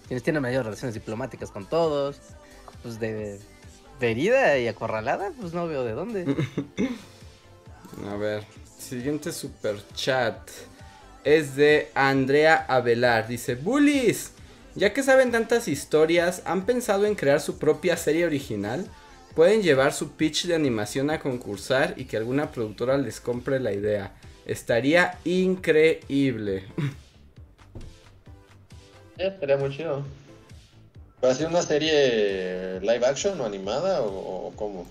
quienes 0.07 0.23
tienen 0.23 0.43
mayores 0.43 0.67
relaciones 0.67 0.95
diplomáticas 0.95 1.51
con 1.51 1.67
todos. 1.67 2.21
Pues 2.83 3.01
de. 3.01 3.41
De 3.99 4.11
herida 4.11 4.59
y 4.59 4.67
acorralada, 4.69 5.33
pues 5.41 5.53
no 5.53 5.67
veo 5.69 5.85
de 5.85 5.93
dónde. 5.93 6.25
A 8.09 8.17
ver, 8.17 8.45
siguiente 8.79 9.33
super 9.33 9.77
chat. 9.95 10.39
es 11.25 11.55
de 11.57 11.91
Andrea 11.95 12.65
Avelar. 12.69 13.29
Dice, 13.29 13.55
Bullies, 13.55 14.33
ya 14.75 14.93
que 14.93 15.03
saben 15.03 15.31
tantas 15.31 15.69
historias, 15.69 16.43
¿han 16.45 16.65
pensado 16.65 17.05
en 17.07 17.15
crear 17.15 17.41
su 17.41 17.59
propia 17.59 17.97
serie 17.97 18.25
original? 18.27 18.87
Pueden 19.35 19.63
llevar 19.63 19.93
su 19.93 20.13
pitch 20.13 20.47
de 20.47 20.55
animación 20.55 21.11
a 21.11 21.21
concursar 21.21 21.95
y 21.97 22.05
que 22.05 22.17
alguna 22.17 22.51
productora 22.51 22.99
les 22.99 23.21
compre 23.21 23.61
la 23.61 23.73
idea. 23.73 24.15
Estaría 24.47 25.19
increíble. 25.25 26.65
Sí, 29.17 29.23
estaría 29.23 29.57
muy 29.57 29.71
chido. 29.77 30.05
¿Va 31.25 31.31
a 31.31 31.35
ser 31.35 31.47
una 31.49 31.63
serie 31.63 32.81
live 32.81 33.07
action 33.07 33.41
o 33.41 33.45
animada 33.45 34.03
o, 34.03 34.49
o 34.49 34.57
cómo? 34.57 34.87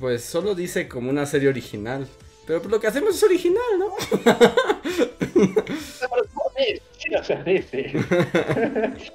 Pues 0.00 0.24
solo 0.24 0.54
dice 0.54 0.88
como 0.88 1.10
una 1.10 1.26
serie 1.26 1.48
original. 1.48 2.08
Pero 2.46 2.62
lo 2.68 2.80
que 2.80 2.86
hacemos 2.86 3.16
es 3.16 3.22
original, 3.22 3.62
¿no? 3.78 3.94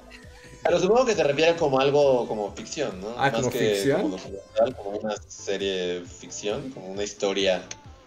Pero 0.64 0.78
supongo 0.78 1.06
que 1.06 1.14
se 1.14 1.24
refiere 1.24 1.56
como 1.56 1.80
algo 1.80 2.26
como 2.28 2.52
ficción, 2.52 3.00
¿no? 3.00 3.14
Ah, 3.18 3.32
¿como 3.32 3.50
ficción? 3.50 4.02
Como, 4.02 4.16
documental, 4.16 4.76
como 4.76 4.90
una 4.90 5.16
serie 5.26 6.02
ficción, 6.06 6.70
como 6.70 6.92
una 6.92 7.02
historia, 7.02 7.62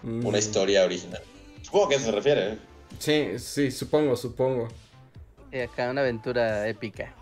Mm. 0.05 0.25
una 0.25 0.37
historia 0.37 0.85
original. 0.85 1.21
Supongo 1.63 1.89
que 1.89 1.95
a 1.95 1.97
eso 1.97 2.05
se 2.05 2.11
refiere, 2.11 2.47
¿eh? 2.49 2.57
Sí, 2.99 3.39
sí, 3.39 3.71
supongo, 3.71 4.15
supongo. 4.15 4.67
Y 5.51 5.59
acá 5.59 5.89
una 5.89 6.01
aventura 6.01 6.67
épica. 6.67 7.13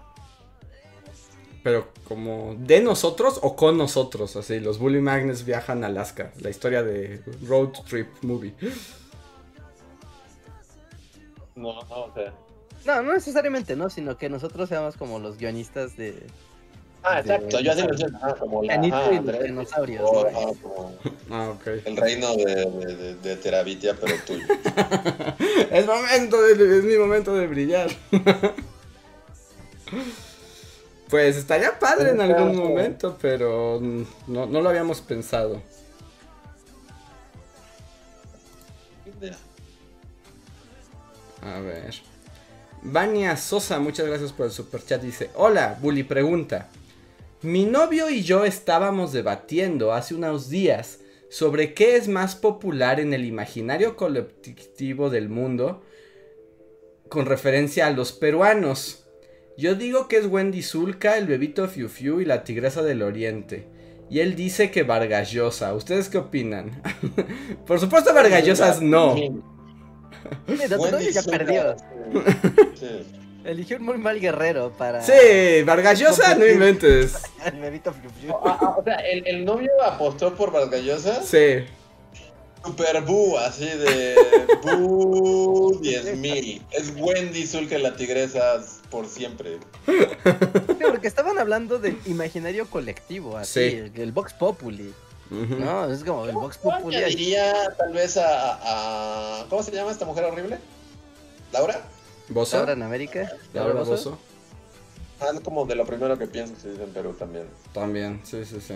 Pero 1.64 1.88
como 2.08 2.56
de 2.60 2.82
nosotros 2.82 3.40
o 3.42 3.56
con 3.56 3.78
nosotros, 3.78 4.36
así, 4.36 4.60
los 4.60 4.80
Bully 4.80 5.00
Magnets 5.00 5.46
viajan 5.46 5.84
a 5.84 5.88
Alaska, 5.88 6.34
la 6.42 6.50
historia 6.50 6.84
de 6.84 7.22
Road 7.48 7.70
Trip 7.88 8.10
Movie. 8.22 8.54
No, 11.56 11.74
no, 11.74 11.80
o 11.80 12.14
sea. 12.14 12.34
No, 12.86 13.02
no 13.02 13.14
necesariamente, 13.14 13.76
¿no? 13.78 13.90
Sino 13.90 14.18
que 14.18 14.28
nosotros 14.28 14.68
seamos 14.68 14.98
como 14.98 15.20
los 15.20 15.38
guionistas 15.38 15.96
de 15.96 16.28
Ah, 17.06 17.20
exacto, 17.20 17.60
yo 17.60 17.72
así 17.74 17.82
lo 17.82 17.98
sé, 17.98 18.06
ah, 18.22 18.34
como 18.40 18.64
la 18.64 18.76
Canito 18.76 18.96
ajá, 18.96 19.08
y 19.08 19.10
los 19.10 19.20
Andrés, 19.20 19.44
dinosaurios, 19.44 20.04
o, 20.06 20.24
¿no? 20.24 20.28
ajá, 20.30 20.52
como 20.62 20.96
Ah, 21.30 21.50
ok. 21.50 21.68
el 21.86 21.98
reino 21.98 22.34
de, 22.38 22.46
de, 22.46 22.96
de, 22.96 23.16
de 23.16 23.36
Terabitia, 23.36 23.94
pero 24.00 24.16
tuyo. 24.26 24.46
es 25.72 25.86
momento 25.86 26.42
de, 26.42 26.78
es 26.78 26.84
mi 26.86 26.96
momento 26.98 27.36
de 27.36 27.48
brillar. 27.48 27.90
pues 31.10 31.38
estaría 31.38 31.78
padre 31.80 32.12
en 32.12 32.22
algún 32.22 32.56
momento, 32.56 33.18
pero 33.22 33.80
no, 34.28 34.46
no 34.46 34.62
lo 34.62 34.70
habíamos 34.70 35.02
pensado. 35.02 35.62
A 41.42 41.60
ver. 41.60 41.94
Vania 42.82 43.38
Sosa, 43.38 43.80
muchas 43.80 44.08
gracias 44.08 44.32
por 44.32 44.48
el 44.48 44.52
super 44.52 44.84
chat. 44.84 45.02
Dice: 45.02 45.30
Hola, 45.36 45.78
Bully 45.82 46.04
pregunta. 46.04 46.70
Mi 47.42 47.66
novio 47.66 48.10
y 48.10 48.24
yo 48.24 48.46
estábamos 48.46 49.12
debatiendo 49.12 49.94
hace 49.94 50.16
unos 50.16 50.50
días 50.50 51.00
sobre 51.30 51.74
qué 51.74 51.96
es 51.98 52.08
más 52.08 52.36
popular 52.36 53.00
en 53.00 53.14
el 53.14 53.26
imaginario 53.26 53.98
colectivo 53.98 55.10
del 55.10 55.28
mundo 55.30 55.84
con 57.10 57.26
referencia 57.26 57.88
a 57.88 57.92
los 57.92 58.12
peruanos. 58.12 59.03
Yo 59.58 59.76
digo 59.76 60.08
que 60.08 60.18
es 60.18 60.26
Wendy 60.26 60.64
Zulka, 60.64 61.18
el 61.18 61.28
bebito 61.28 61.68
Fiu 61.68 61.88
Fiu 61.88 62.22
y 62.22 62.26
la 62.26 62.44
tigresa 62.44 62.82
del 62.82 63.04
oriente. 63.04 63.68
Y 64.10 64.20
él 64.20 64.36
dice 64.36 64.72
que 64.72 64.84
Vargas 64.84 65.32
Llosa. 65.32 65.74
¿Ustedes 65.74 66.10
qué 66.10 66.18
opinan? 66.18 66.82
Por 67.68 67.80
supuesto 67.80 68.14
Vargas 68.14 68.46
Llosa 68.46 68.80
no. 68.82 69.14
Wendy 70.48 71.12
ya 71.12 71.24
perdió. 71.24 71.76
Sí. 72.76 72.88
Eligió 73.46 73.78
un 73.78 73.84
muy 73.84 73.98
mal 73.98 74.20
guerrero 74.20 74.72
para. 74.72 75.02
Sí, 75.02 75.64
Vargas 75.66 76.00
Llosa, 76.00 76.36
no 76.36 76.48
inventes. 76.48 77.16
El 77.46 77.60
bebito 77.60 77.94
Fiu 77.94 78.10
Fiu. 78.10 78.34
O 78.34 78.82
sea, 78.84 78.96
el, 78.96 79.28
el 79.28 79.46
novio 79.46 79.72
apostó 79.86 80.34
por 80.34 80.52
Vargallosa. 80.52 81.22
Sí. 81.22 81.66
Super 82.64 83.02
bu, 83.02 83.38
así 83.38 83.66
de 83.66 84.16
bu 84.64 85.78
10 85.82 86.18
mil. 86.18 86.62
Es 86.72 86.94
Wendy 86.96 87.46
Zulka 87.46 87.78
la 87.78 87.94
tigresa 87.96 88.64
por 88.94 89.08
siempre. 89.08 89.58
Sí, 89.88 90.84
porque 90.90 91.08
estaban 91.08 91.38
hablando 91.40 91.80
del 91.80 91.98
imaginario 92.06 92.70
colectivo, 92.70 93.36
así, 93.38 93.54
Sí. 93.72 93.76
el, 93.78 93.92
el 94.00 94.12
Vox 94.12 94.34
Populi. 94.34 94.94
No, 95.32 95.92
es 95.92 96.04
como 96.04 96.26
el 96.28 96.34
Vox 96.34 96.60
Yo 96.64 96.70
Populi. 96.70 96.96
añadiría 96.98 97.74
tal 97.76 97.92
vez 97.92 98.18
a, 98.18 99.42
a- 99.42 99.46
¿Cómo 99.50 99.64
se 99.64 99.72
llama 99.72 99.92
esta 99.92 100.06
mujer 100.06 100.26
horrible? 100.26 100.60
¿Laura? 101.52 101.82
¿Bozo? 102.30 102.60
Ahora 102.60 102.74
en 102.74 102.84
América. 102.84 103.32
Laura 103.54 103.74
Bozo. 103.74 103.92
Bozo. 103.92 104.18
Ah, 105.20 105.28
es 105.34 105.40
como 105.42 105.66
de 105.66 105.74
lo 105.76 105.86
primero 105.86 106.18
que 106.20 106.28
pienso 106.28 106.54
que 106.54 106.60
se 106.62 106.70
dice 106.72 106.84
en 106.84 106.90
Perú 106.92 107.14
también. 107.18 107.48
También, 107.74 108.22
sí, 108.24 108.46
sí, 108.46 108.62
sí. 108.62 108.76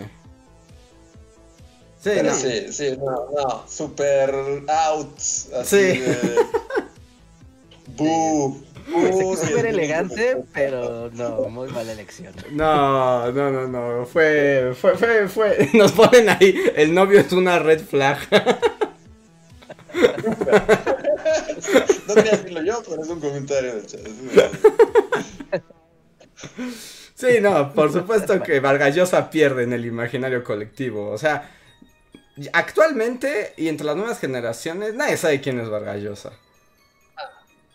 Sí, 2.00 2.10
Pero 2.14 2.30
no. 2.30 2.34
sí, 2.34 2.72
sí, 2.72 2.96
no, 2.96 3.26
no, 3.36 3.64
super 3.68 4.30
out. 4.68 5.16
Así 5.18 5.64
Sí. 5.64 5.98
de. 5.98 6.36
Bu. 7.96 8.60
Es 8.96 9.16
súper 9.40 9.64
10,000. 9.64 9.66
elegante, 9.66 10.44
pero 10.52 11.10
no, 11.12 11.48
muy 11.48 11.68
mala 11.70 11.92
elección. 11.92 12.34
No, 12.52 13.30
no, 13.32 13.50
no, 13.50 13.68
no. 13.68 14.06
Fue, 14.06 14.72
fue, 14.74 14.96
fue, 14.96 15.28
fue. 15.28 15.70
Nos 15.74 15.92
ponen 15.92 16.28
ahí. 16.30 16.54
El 16.74 16.94
novio 16.94 17.20
es 17.20 17.32
una 17.32 17.58
red 17.58 17.80
flag. 17.80 18.18
No 22.06 22.14
quería 22.14 22.32
decirlo 22.32 22.62
yo, 22.62 22.82
pero 22.88 23.02
es 23.02 23.08
un 23.08 23.20
comentario 23.20 23.74
del 23.74 23.86
chat. 23.86 24.00
Sí, 27.14 27.40
no, 27.40 27.74
por 27.74 27.92
supuesto 27.92 28.42
que 28.42 28.60
Vargas 28.60 28.94
Llosa 28.94 29.28
pierde 29.28 29.64
en 29.64 29.72
el 29.72 29.84
imaginario 29.84 30.44
colectivo. 30.44 31.10
O 31.10 31.18
sea, 31.18 31.50
actualmente 32.52 33.54
y 33.56 33.68
entre 33.68 33.86
las 33.86 33.96
nuevas 33.96 34.20
generaciones, 34.20 34.94
nadie 34.94 35.16
sabe 35.16 35.40
quién 35.40 35.58
es 35.58 35.68
Vargas 35.68 36.00
Llosa. 36.00 36.32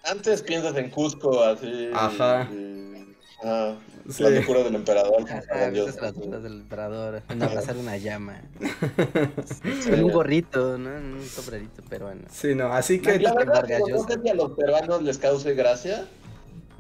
Antes 0.04 0.42
piensas 0.42 0.76
en 0.78 0.90
Cusco, 0.90 1.44
así. 1.44 1.90
Ajá. 1.94 2.50
y- 2.52 3.16
ajá, 3.42 3.76
Sí. 4.10 4.22
La 4.24 4.32
locura 4.32 4.64
del 4.64 4.76
emperador. 4.76 5.22
Ajá, 5.24 5.70
esas 5.70 6.02
las 6.02 6.14
dudas 6.14 6.44
del 6.44 6.54
emperador, 6.54 7.22
en 7.30 7.42
abrazar 7.42 7.78
una 7.78 7.96
llama. 7.96 8.42
Sí. 8.60 9.90
Con 9.90 10.04
un 10.04 10.12
gorrito, 10.12 10.78
¿no? 10.78 10.98
En 10.98 11.14
un 11.14 11.26
sombrerito 11.26 11.82
peruano. 11.84 12.22
Sí, 12.30 12.54
no, 12.54 12.74
así 12.74 13.00
que. 13.00 13.18
La 13.20 13.34
verdad, 13.34 13.66
no 13.90 14.06
sé 14.06 14.20
si 14.22 14.28
a 14.30 14.34
los 14.34 14.52
peruanos 14.52 15.04
les 15.04 15.18
cause 15.18 15.54
gracia, 15.54 16.06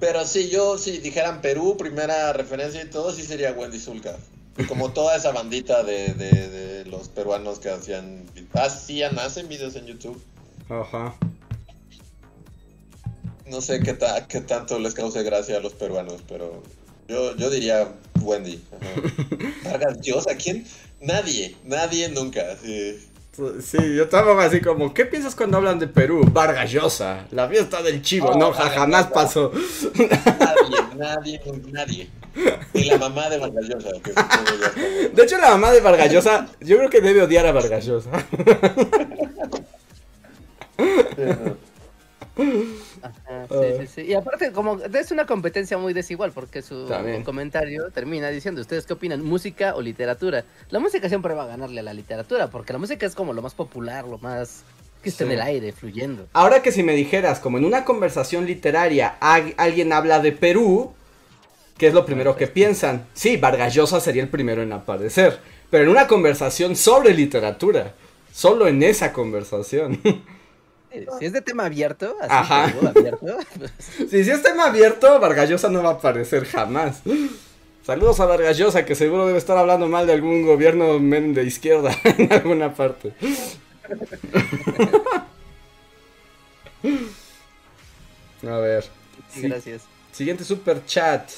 pero 0.01 0.25
sí, 0.25 0.49
yo, 0.49 0.77
si 0.77 0.97
dijeran 0.97 1.39
Perú, 1.41 1.77
primera 1.77 2.33
referencia 2.33 2.83
y 2.83 2.89
todo, 2.89 3.13
sí 3.13 3.21
sería 3.21 3.53
Wendy 3.53 3.79
Zulka. 3.79 4.17
Como 4.67 4.91
toda 4.91 5.15
esa 5.15 5.31
bandita 5.31 5.81
de, 5.83 6.13
de, 6.13 6.29
de 6.49 6.85
los 6.85 7.07
peruanos 7.07 7.59
que 7.59 7.69
hacían, 7.69 8.23
hacían, 8.53 9.17
hacen 9.17 9.47
videos 9.47 9.77
en 9.77 9.85
YouTube. 9.85 10.21
Ajá. 10.69 11.15
No 13.47 13.61
sé 13.61 13.79
qué, 13.81 13.93
ta- 13.93 14.27
qué 14.27 14.41
tanto 14.41 14.79
les 14.79 14.93
cause 14.93 15.21
gracia 15.23 15.57
a 15.57 15.59
los 15.59 15.73
peruanos, 15.73 16.21
pero 16.27 16.63
yo, 17.07 17.35
yo 17.35 17.49
diría 17.49 17.89
Wendy. 18.21 18.61
Vargas 19.63 19.99
Llosa, 20.01 20.35
¿quién? 20.35 20.65
Nadie, 21.01 21.55
nadie 21.65 22.09
nunca. 22.09 22.41
Sí. 22.61 22.99
Sí, 23.61 23.77
yo 23.95 24.03
estaba 24.03 24.43
así 24.45 24.61
como, 24.61 24.93
¿qué 24.93 25.05
piensas 25.05 25.33
cuando 25.35 25.57
hablan 25.57 25.79
de 25.79 25.87
Perú? 25.87 26.21
Vargas 26.31 26.71
Llosa, 26.71 27.25
la 27.31 27.47
fiesta 27.49 27.81
del 27.81 28.01
chivo. 28.03 28.35
No, 28.35 28.53
ja- 28.53 28.69
jamás 28.69 29.07
pasó. 29.07 29.51
Nadie, 29.95 30.77
nadie, 30.95 31.41
nadie. 31.71 32.09
Ni 32.75 32.83
la 32.85 32.97
mamá 32.99 33.29
de 33.29 33.37
Vargas 33.39 33.65
Llosa. 33.67 33.89
que. 34.03 35.09
De 35.09 35.23
hecho, 35.23 35.37
la 35.39 35.49
mamá 35.49 35.71
de 35.71 35.81
Vargas 35.81 36.11
Llosa, 36.11 36.47
yo 36.61 36.77
creo 36.77 36.89
que 36.91 37.01
debe 37.01 37.23
odiar 37.23 37.45
a 37.47 37.51
Vargas 37.51 37.85
Llosa. 37.85 38.11
Ajá, 43.03 43.47
sí, 43.49 43.55
sí, 43.81 43.87
sí. 43.95 44.01
Y 44.03 44.13
aparte, 44.13 44.51
como 44.51 44.79
es 44.81 45.11
una 45.11 45.25
competencia 45.25 45.77
muy 45.77 45.93
desigual, 45.93 46.31
porque 46.31 46.61
su 46.61 46.85
También. 46.87 47.23
comentario 47.23 47.89
termina 47.91 48.29
diciendo, 48.29 48.61
¿ustedes 48.61 48.85
qué 48.85 48.93
opinan? 48.93 49.23
¿Música 49.23 49.75
o 49.75 49.81
literatura? 49.81 50.45
La 50.69 50.79
música 50.79 51.09
siempre 51.09 51.33
va 51.33 51.43
a 51.43 51.47
ganarle 51.47 51.81
a 51.81 51.83
la 51.83 51.93
literatura, 51.93 52.47
porque 52.49 52.73
la 52.73 52.79
música 52.79 53.05
es 53.05 53.13
como 53.15 53.33
lo 53.33 53.41
más 53.41 53.53
popular, 53.55 54.05
lo 54.07 54.17
más 54.19 54.63
que 55.01 55.09
está 55.09 55.25
en 55.25 55.31
Sí. 55.31 55.35
el 55.35 55.41
aire, 55.41 55.71
fluyendo. 55.73 56.27
Ahora 56.33 56.61
que 56.61 56.71
si 56.71 56.81
me 56.81 56.93
dijeras, 56.93 57.39
como 57.41 57.57
en 57.57 57.65
una 57.65 57.83
conversación 57.83 58.45
literaria, 58.45 59.17
alguien 59.19 59.91
habla 59.91 60.19
de 60.21 60.31
Perú, 60.31 60.93
¿qué 61.77 61.87
es 61.87 61.93
lo 61.93 62.05
primero 62.05 62.37
que 62.37 62.47
piensan? 62.47 63.05
Sí, 63.13 63.35
Vargas 63.35 63.73
Llosa 63.73 63.99
sería 63.99 64.23
el 64.23 64.29
primero 64.29 64.61
en 64.61 64.71
aparecer. 64.71 65.39
Pero 65.69 65.83
en 65.83 65.89
una 65.89 66.07
conversación 66.07 66.75
sobre 66.77 67.13
literatura. 67.13 67.93
Solo 68.31 68.67
en 68.67 68.81
esa 68.81 69.11
conversación. 69.11 69.99
Si 71.19 71.25
es 71.25 71.33
de 71.33 71.41
tema 71.41 71.65
abierto, 71.65 72.15
así 72.21 72.29
Ajá. 72.31 72.67
Perú 72.67 72.87
abierto, 72.87 73.37
pues, 73.57 73.71
Si, 74.09 74.19
es 74.19 74.41
tema 74.43 74.65
abierto, 74.67 75.19
Vargas 75.19 75.49
Llosa 75.49 75.69
no 75.69 75.81
va 75.81 75.89
a 75.89 75.93
aparecer 75.93 76.45
jamás. 76.45 77.01
Saludos 77.83 78.19
a 78.19 78.25
Vargas 78.25 78.57
Llosa, 78.57 78.85
que 78.85 78.93
seguro 78.95 79.25
debe 79.25 79.39
estar 79.39 79.57
hablando 79.57 79.87
mal 79.87 80.05
de 80.05 80.13
algún 80.13 80.45
gobierno 80.45 80.99
de 80.99 81.43
izquierda 81.43 81.95
en 82.03 82.31
alguna 82.31 82.73
parte. 82.73 83.13
A 88.47 88.57
ver. 88.57 88.85
Gracias. 89.37 89.83
Siguiente 90.11 90.43
super 90.43 90.85
chat 90.85 91.31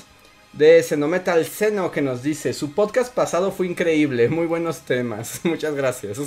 de 0.54 0.82
Senometal 0.84 1.46
Seno 1.46 1.92
que 1.92 2.02
nos 2.02 2.24
dice, 2.24 2.52
su 2.54 2.74
podcast 2.74 3.14
pasado 3.14 3.52
fue 3.52 3.68
increíble, 3.68 4.28
muy 4.28 4.48
buenos 4.48 4.82
temas. 4.82 5.42
Muchas 5.44 5.76
gracias. 5.76 6.20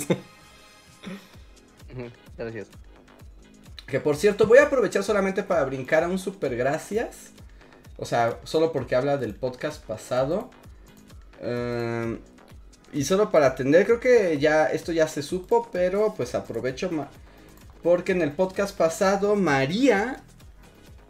Gracias. 2.37 2.67
Que 3.89 3.99
por 3.99 4.15
cierto, 4.15 4.47
voy 4.47 4.59
a 4.59 4.63
aprovechar 4.63 5.03
solamente 5.03 5.43
para 5.43 5.63
brincar 5.65 6.03
a 6.03 6.07
un 6.07 6.19
super 6.19 6.55
gracias. 6.55 7.31
O 7.97 8.05
sea, 8.05 8.39
solo 8.43 8.71
porque 8.71 8.95
habla 8.95 9.17
del 9.17 9.35
podcast 9.35 9.83
pasado. 9.83 10.49
Ehm, 11.41 12.19
y 12.93 13.03
solo 13.03 13.31
para 13.31 13.47
atender, 13.47 13.85
creo 13.85 13.99
que 13.99 14.37
ya 14.39 14.67
esto 14.67 14.91
ya 14.91 15.07
se 15.07 15.21
supo, 15.21 15.69
pero 15.71 16.13
pues 16.15 16.33
aprovecho 16.35 16.89
porque 17.83 18.11
en 18.11 18.21
el 18.21 18.31
podcast 18.31 18.75
pasado 18.75 19.35
María, 19.35 20.21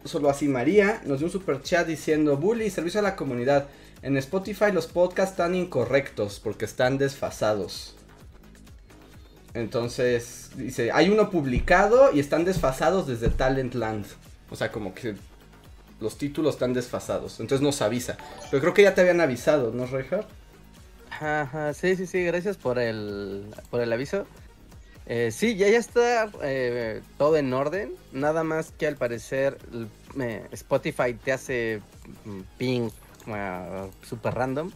solo 0.04 0.30
así 0.30 0.46
María, 0.46 1.00
nos 1.04 1.18
dio 1.18 1.26
un 1.26 1.32
super 1.32 1.62
chat 1.62 1.86
diciendo, 1.86 2.36
Bully, 2.36 2.70
servicio 2.70 3.00
a 3.00 3.02
la 3.02 3.16
comunidad. 3.16 3.68
En 4.02 4.16
Spotify 4.16 4.72
los 4.72 4.86
podcasts 4.86 5.32
están 5.32 5.54
incorrectos 5.54 6.40
porque 6.40 6.64
están 6.64 6.96
desfasados. 6.96 7.96
Entonces, 9.54 10.50
dice, 10.56 10.92
hay 10.92 11.08
uno 11.08 11.30
publicado 11.30 12.12
y 12.12 12.20
están 12.20 12.44
desfasados 12.44 13.06
desde 13.06 13.28
Talentland. 13.28 14.06
O 14.50 14.56
sea, 14.56 14.70
como 14.70 14.94
que 14.94 15.16
los 16.00 16.18
títulos 16.18 16.54
están 16.54 16.72
desfasados. 16.72 17.40
Entonces 17.40 17.62
nos 17.62 17.82
avisa. 17.82 18.16
Pero 18.50 18.60
creo 18.60 18.74
que 18.74 18.82
ya 18.82 18.94
te 18.94 19.00
habían 19.00 19.20
avisado, 19.20 19.72
¿no, 19.72 19.86
Reinhardt? 19.86 20.28
Ajá, 21.20 21.74
sí, 21.74 21.96
sí, 21.96 22.06
sí, 22.06 22.24
gracias 22.24 22.56
por 22.56 22.78
el, 22.78 23.44
por 23.70 23.80
el 23.80 23.92
aviso. 23.92 24.26
Eh, 25.06 25.30
sí, 25.32 25.56
ya, 25.56 25.68
ya 25.68 25.78
está 25.78 26.30
eh, 26.42 27.02
todo 27.18 27.36
en 27.36 27.52
orden. 27.52 27.94
Nada 28.12 28.44
más 28.44 28.70
que 28.70 28.86
al 28.86 28.96
parecer 28.96 29.58
Spotify 30.52 31.14
te 31.14 31.32
hace 31.32 31.80
mm, 32.24 32.40
ping 32.56 32.90
ah, 33.26 33.88
super 34.02 34.34
random. 34.34 34.70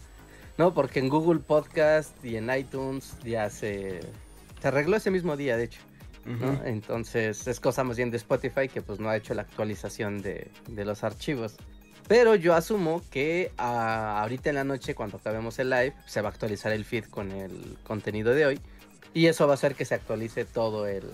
No, 0.58 0.74
porque 0.74 1.00
en 1.00 1.08
Google 1.08 1.40
Podcast 1.40 2.12
y 2.24 2.36
en 2.36 2.50
iTunes 2.54 3.14
ya 3.24 3.48
se, 3.50 4.00
se 4.64 4.68
arregló 4.68 4.96
ese 4.96 5.10
mismo 5.10 5.36
día, 5.36 5.58
de 5.58 5.64
hecho. 5.64 5.80
¿no? 6.24 6.52
Ujú. 6.52 6.62
Entonces 6.64 7.46
es 7.46 7.60
cosa 7.60 7.84
más 7.84 7.98
bien 7.98 8.10
de 8.10 8.16
Spotify 8.16 8.66
que 8.66 8.80
pues 8.80 8.98
no 8.98 9.10
ha 9.10 9.16
hecho 9.18 9.34
la 9.34 9.42
actualización 9.42 10.22
de, 10.22 10.50
de 10.70 10.86
los 10.86 11.04
archivos. 11.04 11.56
Pero 12.08 12.34
yo 12.34 12.54
asumo 12.54 13.02
que 13.10 13.52
ah, 13.58 14.22
ahorita 14.22 14.48
en 14.48 14.56
la 14.56 14.64
noche 14.64 14.94
cuando 14.94 15.18
acabemos 15.18 15.58
el 15.58 15.68
live 15.68 15.92
se 16.06 16.22
va 16.22 16.30
a 16.30 16.32
actualizar 16.32 16.72
el 16.72 16.86
feed 16.86 17.04
con 17.10 17.30
el 17.30 17.76
contenido 17.84 18.32
de 18.32 18.46
hoy. 18.46 18.60
Y 19.12 19.26
eso 19.26 19.46
va 19.46 19.52
a 19.52 19.54
hacer 19.56 19.74
que 19.74 19.84
se 19.84 19.96
actualice 19.96 20.46
todo 20.46 20.86
el... 20.86 21.04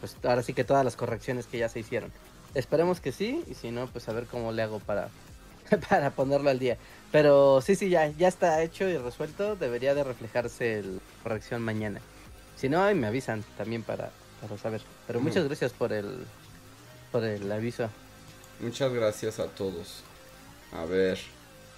Pues 0.00 0.16
ahora 0.24 0.42
sí 0.42 0.52
que 0.52 0.64
todas 0.64 0.84
las 0.84 0.96
correcciones 0.96 1.46
que 1.46 1.58
ya 1.58 1.68
se 1.68 1.78
hicieron. 1.78 2.10
Esperemos 2.56 3.00
que 3.00 3.12
sí, 3.12 3.44
y 3.48 3.54
si 3.54 3.70
no, 3.70 3.86
pues 3.86 4.08
a 4.08 4.12
ver 4.12 4.24
cómo 4.24 4.50
le 4.50 4.62
hago 4.62 4.80
para, 4.80 5.08
para 5.88 6.10
ponerlo 6.10 6.50
al 6.50 6.58
día. 6.58 6.78
Pero 7.12 7.60
sí, 7.60 7.76
sí, 7.76 7.90
ya, 7.90 8.08
ya 8.08 8.26
está 8.26 8.60
hecho 8.60 8.88
y 8.88 8.98
resuelto. 8.98 9.54
Debería 9.54 9.94
de 9.94 10.02
reflejarse 10.02 10.82
la 10.82 11.22
corrección 11.22 11.62
mañana. 11.62 12.00
Si 12.60 12.68
no, 12.68 12.82
ahí 12.82 12.94
me 12.94 13.06
avisan 13.06 13.44
también 13.56 13.82
para, 13.82 14.10
para 14.40 14.58
saber. 14.58 14.80
Pero 15.06 15.20
muchas 15.20 15.38
Ujú. 15.38 15.48
gracias 15.48 15.72
por 15.72 15.92
el, 15.92 16.24
por 17.12 17.24
el 17.24 17.50
aviso. 17.50 17.88
Muchas 18.60 18.92
gracias 18.92 19.38
a 19.38 19.46
todos. 19.46 20.02
A 20.72 20.84
ver. 20.84 21.18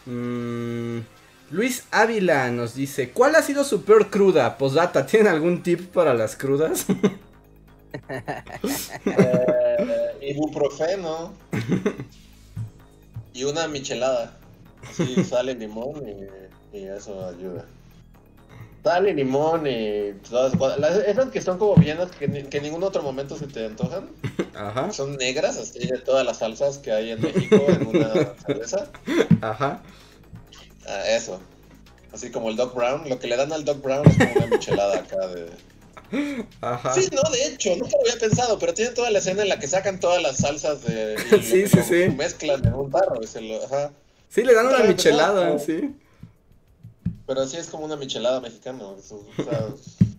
Mm, 0.06 1.00
Luis 1.50 1.84
Ávila 1.90 2.50
nos 2.50 2.74
dice, 2.74 3.10
¿cuál 3.10 3.34
ha 3.36 3.42
sido 3.42 3.64
su 3.64 3.82
peor 3.84 4.08
cruda? 4.10 4.56
Posdata, 4.56 5.04
¿tienen 5.04 5.28
algún 5.28 5.62
tip 5.62 5.92
para 5.92 6.14
las 6.14 6.36
crudas? 6.36 6.86
Eh, 9.04 10.18
ibuprofeno. 10.30 11.32
y 13.34 13.42
una 13.44 13.66
michelada. 13.66 14.38
Sí, 14.92 15.24
sal 15.24 15.50
y 15.50 15.54
limón 15.54 16.02
y, 16.72 16.78
y 16.78 16.84
eso 16.86 17.26
ayuda. 17.26 17.66
Sal 18.82 19.08
y 19.08 19.12
limón 19.14 19.66
y 19.66 20.12
todas 20.28 20.54
las- 20.78 20.96
esas 21.06 21.30
que 21.30 21.42
son 21.42 21.58
como 21.58 21.74
villanas 21.76 22.10
que, 22.12 22.26
que 22.48 22.56
en 22.58 22.62
ningún 22.62 22.82
otro 22.82 23.02
momento 23.02 23.36
se 23.36 23.46
te 23.46 23.66
antojan. 23.66 24.08
Ajá, 24.54 24.90
Son 24.92 25.16
negras, 25.16 25.56
así 25.58 25.86
de 25.86 25.98
todas 25.98 26.24
las 26.24 26.38
salsas 26.38 26.78
que 26.78 26.90
hay 26.92 27.10
en 27.10 27.20
México 27.20 27.56
en 27.68 27.86
una 27.86 28.34
cerveza. 28.46 28.86
ajá. 29.42 29.82
Ah, 30.86 31.02
eso. 31.08 31.40
Así 32.12 32.30
como 32.30 32.48
el 32.50 32.56
Doc 32.56 32.74
Brown. 32.74 33.08
Lo 33.08 33.18
que 33.18 33.26
le 33.28 33.36
dan 33.36 33.52
al 33.52 33.64
Doc 33.64 33.82
Brown 33.82 34.06
es 34.08 34.16
como 34.16 34.32
una 34.32 34.46
michelada 34.46 34.96
acá 34.96 35.26
de. 35.28 35.50
Ajá. 36.60 36.92
Sí, 36.94 37.08
no, 37.12 37.22
de 37.30 37.44
hecho, 37.46 37.70
nunca 37.76 37.92
lo 37.92 38.00
había 38.10 38.18
pensado, 38.18 38.58
pero 38.58 38.74
tienen 38.74 38.94
toda 38.94 39.10
la 39.10 39.18
escena 39.20 39.42
en 39.42 39.48
la 39.48 39.58
que 39.60 39.68
sacan 39.68 40.00
todas 40.00 40.20
las 40.20 40.38
salsas 40.38 40.82
de. 40.82 41.14
y 41.38 41.42
Sí, 41.42 41.62
lo- 41.62 41.68
sí, 41.68 41.76
lo 41.76 41.82
sí. 41.84 42.08
Mezclan 42.16 42.64
en 42.66 42.74
un 42.74 42.90
tarro 42.90 43.22
y 43.22 43.26
se 43.26 43.40
lo. 43.42 43.64
Ajá. 43.64 43.92
Sí, 44.28 44.42
le 44.42 44.54
dan 44.54 44.64
Nunca 44.66 44.78
una 44.78 44.86
michelada, 44.88 45.50
pensado. 45.50 45.58
sí. 45.80 45.94
Pero 47.26 47.46
sí 47.46 47.56
es 47.56 47.68
como 47.68 47.84
una 47.84 47.96
michelada 47.96 48.40
mexicana. 48.40 48.84
o 48.84 48.98
sea, 48.98 49.68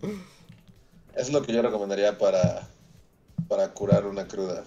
es 1.16 1.32
lo 1.32 1.42
que 1.42 1.52
yo 1.52 1.62
recomendaría 1.62 2.16
para, 2.18 2.68
para 3.48 3.72
curar 3.72 4.06
una 4.06 4.26
cruda. 4.26 4.64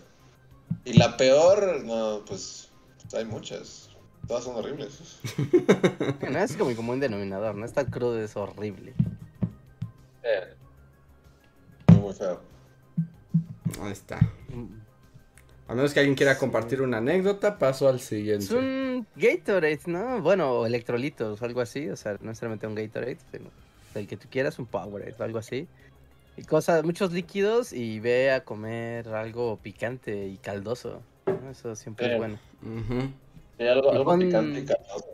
Y 0.84 0.94
la 0.94 1.18
peor, 1.18 1.84
no, 1.84 2.24
pues 2.26 2.70
hay 3.14 3.26
muchas. 3.26 3.90
Todas 4.28 4.44
son 4.44 4.56
horribles. 4.56 5.20
No 6.32 6.40
es 6.40 6.56
como, 6.58 6.76
como 6.76 6.92
un 6.92 7.00
denominador, 7.00 7.56
¿no? 7.56 7.66
Esta 7.66 7.86
crudo 7.86 8.20
es 8.20 8.36
horrible. 8.36 8.94
Muy, 11.88 12.00
muy 12.00 12.14
feo. 12.14 12.42
Ahí 13.82 13.92
está. 13.92 14.20
A 15.68 15.74
menos 15.74 15.94
que 15.94 16.00
alguien 16.00 16.16
quiera 16.16 16.38
compartir 16.38 16.82
una 16.82 16.98
anécdota, 16.98 17.58
paso 17.58 17.88
al 17.88 17.96
Es 17.96 18.04
siguiente. 18.06 18.54
un 18.56 19.08
Gatorade, 19.16 19.80
¿no? 19.88 20.22
Bueno, 20.22 20.52
o 20.60 20.66
electrolitos 20.68 21.42
o 21.42 21.46
algo 21.46 21.62
así. 21.62 21.90
O 21.90 21.96
sea, 21.96 22.14
no 22.14 22.28
necesariamente 22.28 22.68
un 22.68 22.76
Gatorade, 22.76 23.18
sino 23.32 23.50
el 23.96 24.08
que 24.08 24.16
tú 24.18 24.28
quieras, 24.30 24.60
un 24.60 24.68
Powerade 24.68 25.16
o 25.18 25.24
algo 25.24 25.40
así. 25.40 25.68
Y 26.38 26.44
cosas, 26.44 26.84
muchos 26.84 27.12
líquidos 27.14 27.74
y 27.74 28.00
ve 28.00 28.32
a 28.32 28.44
comer 28.44 29.08
algo 29.10 29.58
picante 29.58 30.28
y 30.28 30.38
caldoso. 30.38 31.02
¿no? 31.26 31.50
Eso 31.50 31.76
siempre 31.76 32.08
Eh. 32.08 32.12
es 32.14 32.18
bueno. 32.20 32.40
Ujú. 32.62 33.10
Sí, 33.58 33.68
algo, 33.68 33.88
Y 33.88 33.96
algo 33.96 34.06
pon- 34.06 34.20
picante 34.20 34.60
y 34.60 34.66
caldoso. 34.66 35.06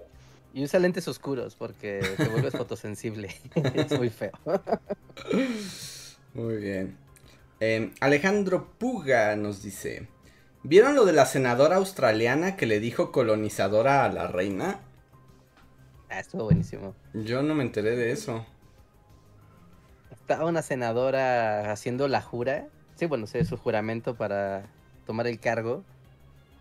Y 0.54 0.64
usa 0.66 0.80
lentes 0.82 1.08
oscuros 1.08 1.56
porque 1.56 2.02
te 2.18 2.28
vuelves 2.28 2.54
fotosensible. 2.58 3.30
es 3.74 3.98
muy 3.98 4.10
feo. 4.10 4.32
Muy 6.34 6.58
bien. 6.58 6.98
Eh, 7.62 7.92
Alejandro 8.02 8.68
Puga 8.78 9.36
nos 9.38 9.62
dice: 9.62 10.08
¿Vieron 10.64 10.96
lo 10.96 11.06
de 11.06 11.14
la 11.14 11.26
senadora 11.26 11.78
australiana 11.78 12.56
que 12.56 12.68
le 12.68 12.80
dijo 12.80 13.12
colonizadora 13.12 14.06
a 14.06 14.10
la 14.10 14.28
reina? 14.28 14.80
Ah, 16.10 16.20
estuvo 16.20 16.44
buenísimo. 16.44 16.94
Yo 17.14 17.42
no 17.42 17.56
me 17.56 17.64
enteré 17.64 17.96
de 17.96 18.12
eso. 18.12 18.46
Estaba 20.12 20.46
una 20.46 20.62
senadora 20.62 21.72
haciendo 21.72 22.08
la 22.08 22.22
jura. 22.22 22.68
Sí, 22.96 23.08
bueno, 23.08 23.26
sí, 23.26 23.44
su 23.44 23.58
juramento 23.58 24.16
para 24.16 24.68
tomar 25.08 25.26
el 25.26 25.40
cargo. 25.40 25.84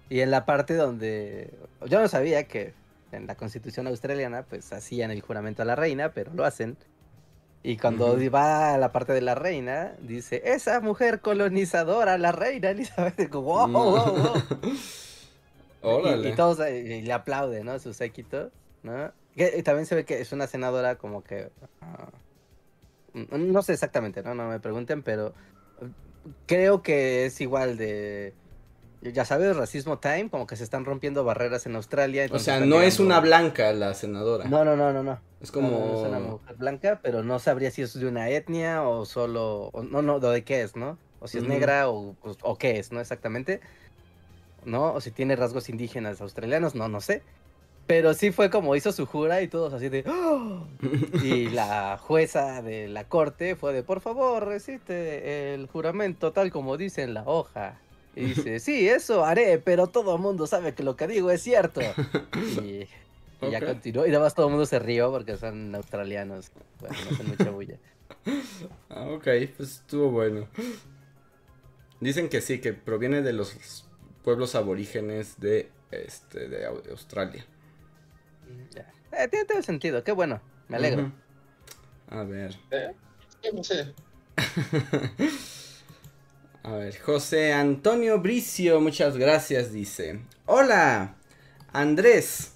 Y 0.08 0.20
en 0.20 0.30
la 0.30 0.46
parte 0.46 0.74
donde. 0.74 1.52
Yo 1.86 2.00
no 2.00 2.08
sabía 2.08 2.44
que 2.44 2.72
en 3.12 3.26
la 3.26 3.34
constitución 3.34 3.86
australiana, 3.86 4.44
pues 4.44 4.72
hacían 4.72 5.10
el 5.10 5.20
juramento 5.20 5.62
a 5.62 5.66
la 5.66 5.76
reina, 5.76 6.12
pero 6.12 6.32
lo 6.32 6.44
hacen. 6.44 6.78
Y 7.62 7.76
cuando 7.76 8.12
Ujú. 8.14 8.30
va 8.30 8.74
a 8.74 8.78
la 8.78 8.90
parte 8.90 9.12
de 9.12 9.20
la 9.20 9.34
reina, 9.34 9.94
dice: 10.00 10.40
Esa 10.44 10.80
mujer 10.80 11.20
colonizadora, 11.20 12.16
la 12.18 12.32
reina 12.32 12.70
Elizabeth. 12.70 13.30
Wow, 13.34 13.68
wow, 13.70 13.92
wow. 14.16 14.42
Y- 14.62 14.78
Órale. 15.82 16.28
Y, 16.28 16.34
todos 16.34 16.60
eh, 16.60 16.78
y 16.80 17.02
le 17.02 17.12
aplauden, 17.12 17.66
¿no? 17.66 17.78
Su 17.78 17.94
séquito, 17.94 18.50
¿no? 18.82 19.12
Que, 19.34 19.54
y 19.58 19.62
también 19.62 19.86
se 19.86 19.94
ve 19.94 20.04
que 20.04 20.20
es 20.20 20.32
una 20.32 20.46
senadora 20.46 20.96
como 20.96 21.22
que... 21.22 21.50
ah, 21.80 22.08
no 23.14 23.62
sé 23.62 23.72
exactamente, 23.72 24.22
¿no? 24.22 24.34
No 24.34 24.48
me 24.48 24.60
pregunten, 24.60 25.02
pero 25.02 25.28
eh, 25.80 25.88
creo 26.46 26.82
que 26.82 27.26
es 27.26 27.40
igual 27.40 27.76
de... 27.76 28.34
Ya 29.02 29.24
sabes, 29.24 29.56
racismo 29.56 29.98
time, 29.98 30.28
como 30.28 30.46
que 30.46 30.56
se 30.56 30.64
están 30.64 30.84
rompiendo 30.84 31.24
barreras 31.24 31.64
en 31.64 31.74
Australia. 31.76 32.26
o 32.30 32.38
sea, 32.38 32.60
no 32.60 32.82
es 32.82 33.00
una 33.00 33.18
blanca 33.20 33.72
la 33.72 33.94
senadora. 33.94 34.44
No, 34.46 34.64
no, 34.64 34.76
no, 34.76 34.92
no, 34.92 35.02
no. 35.02 35.18
es 35.40 35.50
como. 35.50 35.70
no, 35.70 35.78
no 35.86 35.94
es 36.02 36.08
una 36.08 36.18
mujer 36.18 36.56
blanca, 36.56 37.00
pero 37.02 37.22
no 37.22 37.38
sabría 37.38 37.70
si 37.70 37.80
es 37.82 37.98
de 37.98 38.06
una 38.06 38.28
etnia 38.28 38.82
o 38.82 39.06
solo... 39.06 39.70
o- 39.72 39.82
no, 39.82 40.02
no, 40.02 40.20
de 40.20 40.44
qué 40.44 40.60
es, 40.62 40.76
¿no? 40.76 40.98
O 41.20 41.28
si 41.28 41.38
es 41.38 41.44
negra 41.44 41.88
o, 41.88 42.10
o, 42.22 42.36
o 42.42 42.58
qué 42.58 42.78
es, 42.78 42.92
¿no? 42.92 43.00
Exactamente. 43.00 43.60
¿No? 44.64 44.92
O 44.92 45.00
si 45.00 45.10
tiene 45.10 45.34
rasgos 45.36 45.70
indígenas 45.70 46.20
australianos, 46.20 46.74
no, 46.74 46.88
no 46.88 47.00
sé. 47.00 47.22
Pero 47.86 48.12
sí 48.14 48.30
fue 48.30 48.50
como 48.50 48.76
hizo 48.76 48.92
su 48.92 49.06
jura 49.06 49.40
y 49.40 49.48
todos 49.48 49.72
así 49.72 49.88
de... 49.88 50.04
"¡Oh!". 50.06 50.66
Y 51.24 51.48
la 51.48 51.96
jueza 51.98 52.60
de 52.62 52.86
la 52.88 53.04
corte 53.08 53.56
fue 53.56 53.72
de, 53.72 53.82
por 53.82 54.00
favor, 54.00 54.46
recite 54.46 55.54
el 55.54 55.66
juramento 55.66 56.32
tal 56.32 56.50
como 56.50 56.76
dice 56.76 57.02
en 57.02 57.14
la 57.14 57.22
hoja. 57.24 57.80
Y 58.20 58.26
dice, 58.26 58.60
sí, 58.60 58.88
eso 58.88 59.24
haré, 59.24 59.58
pero 59.58 59.86
todo 59.86 60.16
el 60.16 60.20
mundo 60.20 60.46
sabe 60.46 60.74
que 60.74 60.82
lo 60.82 60.96
que 60.96 61.06
digo 61.06 61.30
es 61.30 61.42
cierto. 61.42 61.80
Y, 62.62 62.86
y 63.40 63.50
ya 63.50 63.64
continuó. 63.64 64.06
Y 64.06 64.10
además 64.10 64.34
todo 64.34 64.46
el 64.46 64.50
mundo 64.52 64.66
se 64.66 64.78
rió 64.78 65.10
porque 65.10 65.36
son 65.36 65.74
australianos. 65.74 66.50
Bueno, 66.80 66.96
no 67.04 67.10
hacen 67.10 67.28
mucha 67.28 67.50
bulla. 67.50 67.76
Ah, 68.90 69.04
ok, 69.04 69.28
pues 69.56 69.76
estuvo 69.76 70.10
bueno. 70.10 70.48
Dicen 72.00 72.28
que 72.28 72.40
sí, 72.40 72.60
que 72.60 72.72
proviene 72.74 73.22
de 73.22 73.32
los 73.32 73.86
pueblos 74.24 74.54
aborígenes 74.54 75.40
de, 75.40 75.70
este, 75.90 76.48
de 76.48 76.66
Australia. 76.66 77.46
Ya. 78.74 78.92
Eh, 79.12 79.28
tiene 79.28 79.46
todo 79.46 79.58
el 79.58 79.64
sentido, 79.64 80.04
qué 80.04 80.12
bueno, 80.12 80.42
me 80.68 80.76
alegro. 80.76 81.04
Ujú. 81.04 81.12
A 82.10 82.24
ver. 82.24 82.56
¿Eh? 82.72 82.92
No 83.54 83.64
sé. 83.64 83.94
A 86.62 86.72
ver, 86.72 86.98
José 86.98 87.54
Antonio 87.54 88.20
Bricio, 88.20 88.80
muchas 88.82 89.16
gracias, 89.16 89.72
dice. 89.72 90.20
Hola, 90.44 91.14
Andrés, 91.72 92.52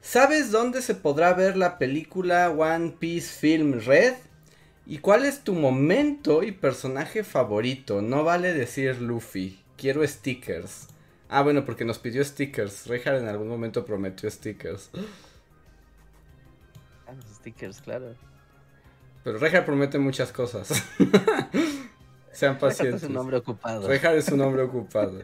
¿sabes 0.00 0.52
dónde 0.52 0.82
se 0.82 0.94
podrá 0.94 1.34
ver 1.34 1.56
la 1.56 1.76
película 1.76 2.48
One 2.50 2.94
Piece 3.00 3.28
Film 3.40 3.80
Red? 3.80 4.14
¿Y 4.86 4.98
cuál 4.98 5.24
es 5.24 5.40
tu 5.40 5.54
momento 5.54 6.44
y 6.44 6.52
personaje 6.52 7.24
favorito? 7.24 8.02
No 8.02 8.22
vale 8.22 8.54
decir 8.54 9.00
Luffy, 9.00 9.60
quiero 9.76 10.06
stickers. 10.06 10.86
Ah, 11.28 11.42
bueno, 11.42 11.64
porque 11.64 11.84
nos 11.84 11.98
pidió 11.98 12.24
stickers. 12.24 12.86
Reinhardt 12.86 13.20
en 13.20 13.28
algún 13.28 13.48
momento 13.48 13.84
prometió 13.84 14.30
stickers. 14.30 14.90
Ah, 17.06 17.12
los 17.12 17.24
stickers, 17.36 17.80
claro. 17.80 18.14
Pero 19.24 19.38
Reinhardt 19.38 19.66
promete 19.66 19.98
muchas 19.98 20.30
cosas. 20.30 20.84
Sean 22.40 22.58
pacientes. 22.58 23.02
es 23.02 23.10
un 23.10 23.18
hombre 23.18 23.36
ocupado. 23.36 23.86
Reinhardt 23.86 24.16
es 24.16 24.28
un 24.28 24.40
hombre 24.40 24.62
ocupado. 24.62 25.20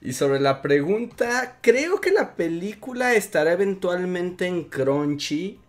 Y 0.00 0.14
sobre 0.14 0.40
la 0.40 0.62
pregunta, 0.62 1.58
creo 1.60 2.00
que 2.00 2.10
la 2.10 2.36
película 2.36 3.14
estará 3.14 3.52
eventualmente 3.52 4.46
en 4.46 4.64
Crunchy 4.64 5.60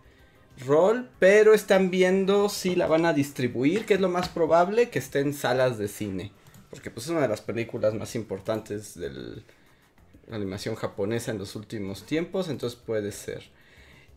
Roll, 0.66 1.06
pero 1.18 1.52
están 1.52 1.90
viendo 1.90 2.48
si 2.48 2.76
la 2.76 2.86
van 2.86 3.04
a 3.04 3.12
distribuir, 3.12 3.84
que 3.84 3.92
es 3.92 4.00
lo 4.00 4.08
más 4.08 4.30
probable 4.30 4.88
que 4.88 4.98
esté 4.98 5.20
en 5.20 5.34
salas 5.34 5.76
de 5.76 5.88
cine. 5.88 6.32
Porque 6.70 6.90
pues 6.90 7.04
es 7.04 7.10
una 7.10 7.20
de 7.20 7.28
las 7.28 7.42
películas 7.42 7.92
más 7.92 8.14
importantes 8.14 8.98
de 8.98 9.10
la 9.10 10.36
animación 10.36 10.76
japonesa 10.76 11.30
en 11.30 11.36
los 11.36 11.56
últimos 11.56 12.06
tiempos, 12.06 12.48
entonces 12.48 12.80
puede 12.80 13.12
ser. 13.12 13.42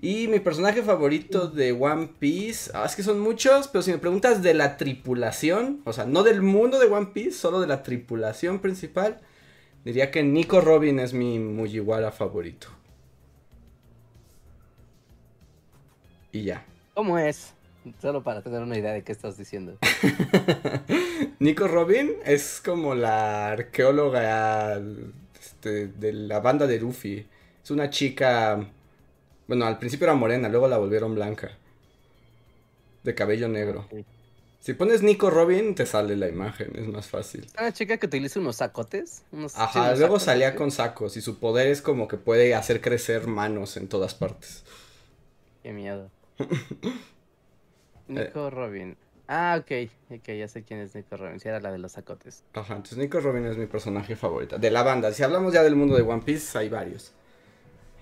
Y 0.03 0.27
mi 0.27 0.41
personaje 0.41 0.83
favorito 0.83 1.47
de 1.47 1.71
One 1.71 2.09
Piece, 2.19 2.69
ah, 2.73 2.83
es 2.85 2.93
que 2.93 3.03
son 3.03 3.21
muchos, 3.21 3.69
pero 3.69 3.81
si 3.81 3.89
me 3.93 3.99
preguntas 3.99 4.43
de 4.43 4.53
la 4.53 4.75
tripulación, 4.75 5.79
o 5.85 5.93
sea, 5.93 6.05
no 6.05 6.23
del 6.23 6.41
mundo 6.41 6.77
de 6.77 6.87
One 6.87 7.11
Piece, 7.13 7.31
solo 7.31 7.61
de 7.61 7.67
la 7.67 7.83
tripulación 7.83 8.59
principal, 8.59 9.21
diría 9.85 10.11
que 10.11 10.21
Nico 10.21 10.59
Robin 10.59 10.99
es 10.99 11.13
mi 11.13 11.39
Mugiwara 11.39 12.11
favorito. 12.11 12.67
Y 16.33 16.43
ya. 16.43 16.65
¿Cómo 16.95 17.17
es? 17.17 17.53
Solo 18.01 18.23
para 18.23 18.41
tener 18.41 18.61
una 18.61 18.77
idea 18.77 18.91
de 18.91 19.05
qué 19.05 19.13
estás 19.13 19.37
diciendo. 19.37 19.77
Nico 21.39 21.69
Robin 21.69 22.11
es 22.25 22.59
como 22.59 22.93
la 22.93 23.53
arqueóloga 23.53 24.81
este, 25.39 25.87
de 25.87 26.11
la 26.11 26.41
banda 26.41 26.67
de 26.67 26.81
Luffy. 26.81 27.25
Es 27.63 27.71
una 27.71 27.89
chica, 27.89 28.67
bueno, 29.47 29.65
al 29.65 29.77
principio 29.79 30.05
era 30.05 30.15
morena, 30.15 30.49
luego 30.49 30.67
la 30.67 30.77
volvieron 30.77 31.15
blanca. 31.15 31.51
De 33.03 33.13
cabello 33.15 33.47
negro. 33.49 33.87
Si 34.59 34.73
pones 34.73 35.03
Nico 35.03 35.29
Robin, 35.29 35.75
te 35.75 35.85
sale 35.85 36.15
la 36.15 36.29
imagen, 36.29 36.71
es 36.77 36.87
más 36.87 37.07
fácil. 37.07 37.45
Una 37.59 37.73
chica 37.73 37.97
que 37.97 38.05
utiliza 38.05 38.39
unos 38.39 38.55
sacotes. 38.57 39.23
Unos, 39.33 39.57
Ajá, 39.57 39.87
unos 39.87 39.99
luego 39.99 40.19
sacotes, 40.19 40.23
salía 40.23 40.51
sí. 40.51 40.57
con 40.57 40.71
sacos 40.71 41.17
y 41.17 41.21
su 41.21 41.37
poder 41.39 41.67
es 41.67 41.81
como 41.81 42.07
que 42.07 42.15
puede 42.15 42.55
hacer 42.55 42.79
crecer 42.79 43.27
manos 43.27 43.75
en 43.75 43.89
todas 43.89 44.15
partes. 44.15 44.63
Qué 45.61 45.73
miedo. 45.73 46.09
Eh. 48.09 48.25
Nico 48.25 48.49
Robin. 48.49 48.97
Ah, 49.29 49.57
ok. 49.59 49.89
Ok, 50.09 50.27
ya 50.37 50.47
sé 50.49 50.63
quién 50.63 50.81
es 50.81 50.93
Nico 50.93 51.15
Robin. 51.15 51.39
Sí, 51.39 51.47
era 51.47 51.61
la 51.61 51.71
de 51.71 51.77
los 51.77 51.93
sacotes. 51.93 52.43
Ajá, 52.53 52.73
entonces 52.75 52.97
Nico 52.97 53.19
Robin 53.21 53.45
es 53.45 53.57
mi 53.57 53.65
personaje 53.65 54.17
favorito. 54.17 54.57
De 54.57 54.69
la 54.69 54.83
banda, 54.83 55.13
si 55.13 55.23
hablamos 55.23 55.53
ya 55.53 55.63
del 55.63 55.77
mundo 55.77 55.95
de 55.95 56.01
One 56.01 56.21
Piece, 56.23 56.57
hay 56.57 56.67
varios. 56.67 57.13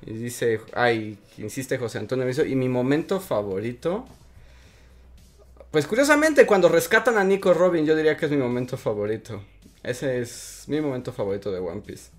Y 0.06 0.14
dice, 0.14 0.61
ay, 0.73 1.18
insiste 1.38 1.78
José 1.78 1.99
Antonio 1.99 2.26
Brizo, 2.26 2.45
y 2.45 2.56
mi 2.56 2.69
momento 2.69 3.19
favorito. 3.19 4.06
Pues 5.69 5.88
curiosamente, 5.88 6.45
cuando 6.45 6.69
rescatan 6.69 7.18
a 7.18 7.23
Nico 7.23 7.53
Robin, 7.53 7.86
yo 7.86 7.95
diría 7.95 8.18
que 8.18 8.26
es 8.26 8.32
mi 8.32 8.38
momento 8.38 8.78
favorito. 8.78 9.44
Ese 9.84 10.19
es 10.19 10.65
mi 10.68 10.82
momento 10.82 11.14
favorito 11.14 11.52
de 11.52 11.60
One 11.60 11.82
Piece. 11.82 12.10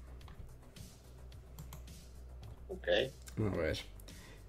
Ok. 2.69 2.89
A 3.53 3.57
ver. 3.57 3.79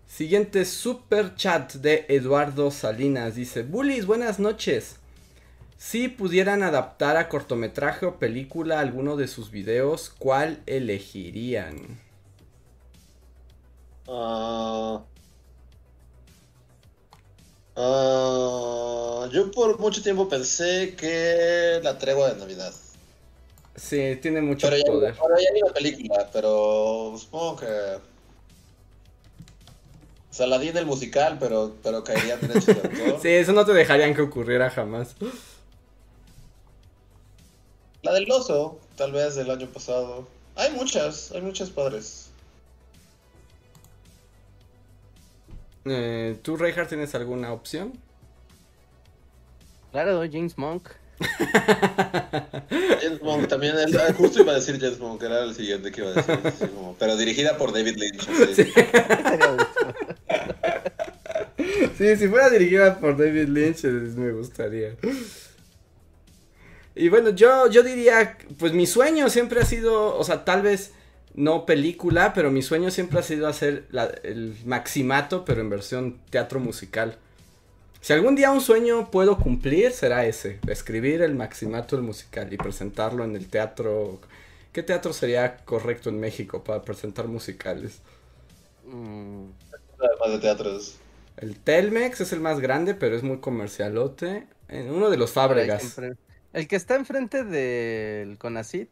Siguiente 0.07 0.63
super 0.65 1.35
chat 1.35 1.73
de 1.73 2.05
Eduardo 2.07 2.69
Salinas. 2.71 3.35
Dice, 3.35 3.63
Bullies, 3.63 4.05
buenas 4.05 4.39
noches. 4.39 4.97
Si 5.77 6.07
pudieran 6.07 6.63
adaptar 6.63 7.17
a 7.17 7.27
cortometraje 7.27 8.05
o 8.05 8.19
película 8.19 8.79
alguno 8.79 9.17
de 9.17 9.27
sus 9.27 9.51
videos, 9.51 10.11
¿cuál 10.17 10.61
elegirían? 10.65 11.99
Ah, 14.07 15.01
yo 19.31 19.51
por 19.51 19.79
mucho 19.79 20.01
tiempo 20.03 20.29
pensé 20.29 20.95
que 20.95 21.79
la 21.83 21.97
tregua 21.97 22.33
de 22.33 22.39
Navidad. 22.39 22.73
Sí, 23.75 24.17
tiene 24.21 24.41
mucho 24.41 24.67
Pero 24.69 24.77
ya, 24.77 24.91
poder. 24.91 25.15
pero 25.15 25.35
ya 25.39 25.53
vi 25.53 25.59
la 25.61 25.73
película, 25.73 26.29
pero 26.31 27.15
supongo 27.17 27.55
que. 27.57 27.97
Saladín 30.29 30.75
el 30.77 30.85
musical, 30.85 31.37
pero, 31.39 31.75
pero 31.83 32.03
caería 32.03 32.35
en 32.35 32.41
derechos 32.47 32.65
de 32.65 33.03
autor. 33.05 33.21
Sí, 33.21 33.29
eso 33.29 33.53
no 33.53 33.65
te 33.65 33.73
dejarían 33.73 34.13
que 34.15 34.21
ocurriera 34.21 34.69
jamás. 34.69 35.15
La 38.03 38.13
del 38.13 38.29
oso, 38.31 38.79
tal 38.95 39.11
vez 39.11 39.35
del 39.35 39.49
año 39.49 39.67
pasado. 39.67 40.27
Hay 40.55 40.71
muchas, 40.71 41.31
hay 41.31 41.41
muchas 41.41 41.69
padres. 41.69 42.22
Eh, 45.85 46.37
¿Tú, 46.41 46.55
Reinhardt, 46.57 46.89
tienes 46.89 47.13
alguna 47.15 47.51
opción? 47.51 47.93
Claro, 49.91 50.21
James 50.31 50.57
Monk. 50.57 50.89
James 52.69 53.21
Monk 53.21 53.47
también, 53.47 53.75
es- 53.77 53.95
ah, 53.95 54.13
justo 54.17 54.41
iba 54.41 54.51
a 54.53 54.55
decir 54.55 54.79
James 54.79 54.99
Monk, 54.99 55.21
era 55.23 55.43
el 55.43 55.53
siguiente 55.53 55.91
que 55.91 56.01
iba 56.01 56.09
a 56.11 56.13
decir. 56.13 56.39
así 56.43 56.67
como- 56.67 56.95
pero 56.97 57.15
dirigida 57.17 57.57
por 57.57 57.71
David 57.73 57.95
Lynch. 57.97 58.27
buenísimo. 58.27 58.71
Sí, 61.97 62.15
si 62.17 62.27
fuera 62.27 62.49
dirigida 62.49 62.99
por 62.99 63.15
David 63.17 63.47
Lynch, 63.49 63.85
es- 63.85 64.15
me 64.15 64.31
gustaría. 64.31 64.95
Y 66.95 67.09
bueno, 67.09 67.29
yo, 67.29 67.69
yo 67.69 67.83
diría, 67.83 68.37
pues 68.57 68.73
mi 68.73 68.85
sueño 68.87 69.29
siempre 69.29 69.61
ha 69.61 69.65
sido, 69.65 70.17
o 70.17 70.23
sea, 70.23 70.43
tal 70.45 70.61
vez 70.61 70.91
no 71.35 71.65
película, 71.65 72.33
pero 72.33 72.51
mi 72.51 72.61
sueño 72.61 72.91
siempre 72.91 73.19
ha 73.19 73.23
sido 73.23 73.47
hacer 73.47 73.87
la- 73.91 74.05
el 74.23 74.55
Maximato, 74.65 75.45
pero 75.45 75.61
en 75.61 75.69
versión 75.69 76.19
teatro 76.29 76.59
musical. 76.59 77.17
Si 78.01 78.13
algún 78.13 78.35
día 78.35 78.51
un 78.51 78.61
sueño 78.61 79.11
puedo 79.11 79.39
cumplir, 79.39 79.91
será 79.93 80.25
ese, 80.25 80.59
escribir 80.67 81.21
el 81.21 81.35
Maximato, 81.35 81.95
el 81.95 82.03
musical, 82.03 82.53
y 82.53 82.57
presentarlo 82.57 83.23
en 83.23 83.35
el 83.35 83.49
teatro. 83.49 84.21
¿Qué 84.73 84.83
teatro 84.83 85.13
sería 85.13 85.57
correcto 85.65 86.09
en 86.09 86.19
México 86.19 86.63
para 86.63 86.83
presentar 86.83 87.27
musicales? 87.27 88.01
Mm, 88.85 89.49
Además 89.99 90.31
de 90.31 90.39
teatros. 90.39 90.99
El 91.37 91.59
Telmex 91.59 92.21
es 92.21 92.33
el 92.33 92.39
más 92.39 92.59
grande, 92.59 92.95
pero 92.95 93.15
es 93.15 93.23
muy 93.23 93.39
comercialote. 93.39 94.47
En 94.67 94.89
uno 94.91 95.09
de 95.09 95.17
los 95.17 95.31
Fábregas. 95.31 96.01
El 96.53 96.67
que 96.67 96.75
está 96.75 96.95
enfrente 96.95 97.43
del 97.43 98.37
Conacit, 98.37 98.89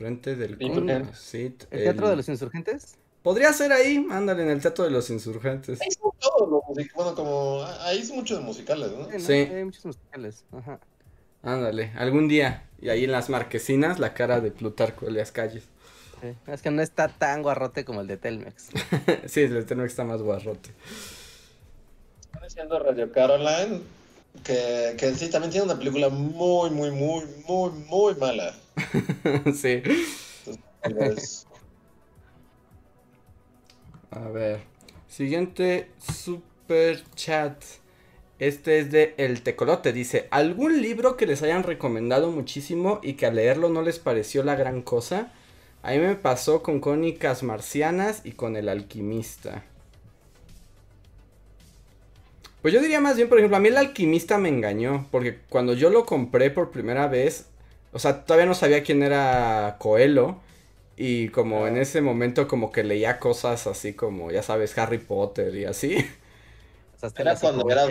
Frente 0.00 0.34
del. 0.34 0.56
Conacit, 0.56 1.64
el 1.70 1.82
Teatro 1.82 2.08
de 2.08 2.16
los 2.16 2.26
Insurgentes. 2.26 2.96
Podría 3.22 3.52
ser 3.52 3.70
ahí, 3.70 4.06
ándale, 4.10 4.44
en 4.44 4.48
el 4.48 4.62
Teatro 4.62 4.84
de 4.84 4.90
los 4.90 5.10
Insurgentes. 5.10 5.78
Ahí 5.78 5.90
son 5.90 6.12
todos 6.18 6.48
los 6.48 6.62
musicales. 6.66 6.94
Bueno, 6.94 7.14
como. 7.14 7.62
Ahí 7.80 7.98
es 7.98 8.10
mucho 8.10 8.38
de 8.38 8.40
musicales, 8.42 8.92
¿no? 8.92 9.04
Sí, 9.04 9.12
¿no? 9.12 9.20
Sí. 9.20 9.32
Hay 9.32 9.62
muchos 9.62 9.84
musicales. 9.84 10.44
Ajá. 10.52 10.80
Ándale, 11.42 11.92
algún 11.96 12.28
día. 12.28 12.66
Y 12.80 12.88
ahí 12.88 13.04
en 13.04 13.12
las 13.12 13.28
marquesinas, 13.28 13.98
la 13.98 14.14
cara 14.14 14.40
de 14.40 14.50
Plutarco 14.50 15.04
de 15.04 15.12
las 15.12 15.32
calles. 15.32 15.64
Sí. 16.22 16.34
Es 16.46 16.62
que 16.62 16.70
no 16.70 16.80
está 16.80 17.08
tan 17.08 17.42
guarrote 17.42 17.84
como 17.84 18.00
el 18.00 18.06
de 18.06 18.16
Telmex. 18.16 18.70
sí, 19.26 19.42
el 19.42 19.66
Telmex 19.66 19.90
está 19.90 20.04
más 20.04 20.22
guarrote. 20.22 20.70
Están 22.22 22.42
haciendo 22.42 22.78
Radio 22.78 23.12
Caroline. 23.12 23.82
Que, 24.44 24.94
que 24.98 25.14
sí, 25.14 25.28
también 25.30 25.50
tiene 25.50 25.66
una 25.66 25.78
película 25.78 26.08
muy, 26.08 26.70
muy, 26.70 26.90
muy, 26.92 27.24
muy, 27.46 27.70
muy 27.88 28.14
mala. 28.16 28.54
sí. 29.54 29.82
Entonces, 30.82 31.46
A 34.10 34.28
ver. 34.28 34.60
Siguiente 35.06 35.90
super 35.98 37.04
chat. 37.14 37.62
Este 38.38 38.78
es 38.80 38.90
de 38.90 39.14
El 39.18 39.42
Tecolote. 39.42 39.92
Dice: 39.92 40.28
¿Algún 40.30 40.82
libro 40.82 41.16
que 41.16 41.26
les 41.26 41.42
hayan 41.42 41.62
recomendado 41.64 42.30
muchísimo 42.30 43.00
y 43.02 43.14
que 43.14 43.26
al 43.26 43.36
leerlo 43.36 43.68
no 43.68 43.82
les 43.82 43.98
pareció 43.98 44.42
la 44.44 44.56
gran 44.56 44.82
cosa? 44.82 45.32
A 45.82 45.92
mí 45.92 45.98
me 45.98 46.16
pasó 46.16 46.62
con 46.62 46.80
Cónicas 46.80 47.42
Marcianas 47.42 48.22
y 48.24 48.32
con 48.32 48.56
El 48.56 48.68
Alquimista. 48.68 49.64
Pues 52.62 52.74
yo 52.74 52.80
diría 52.80 53.00
más 53.00 53.16
bien, 53.16 53.28
por 53.28 53.38
ejemplo, 53.38 53.56
a 53.56 53.60
mí 53.60 53.68
El 53.68 53.76
Alquimista 53.78 54.38
me 54.38 54.48
engañó. 54.48 55.06
Porque 55.10 55.38
cuando 55.48 55.74
yo 55.74 55.90
lo 55.90 56.04
compré 56.06 56.50
por 56.50 56.70
primera 56.70 57.06
vez, 57.08 57.46
O 57.92 57.98
sea, 57.98 58.24
todavía 58.24 58.46
no 58.46 58.54
sabía 58.54 58.82
quién 58.84 59.02
era 59.02 59.76
Coelho. 59.80 60.36
Y 60.96 61.28
como 61.30 61.66
en 61.68 61.76
ese 61.78 62.00
momento 62.02 62.48
como 62.48 62.72
que 62.72 62.84
leía 62.84 63.18
cosas 63.20 63.66
así 63.66 63.94
como, 63.94 64.30
ya 64.32 64.42
sabes, 64.44 64.76
Harry 64.78 64.98
Potter 64.98 65.54
y 65.56 65.64
así. 65.66 65.96
Era 67.16 67.36
cuando 67.36 67.70
era 67.70 67.84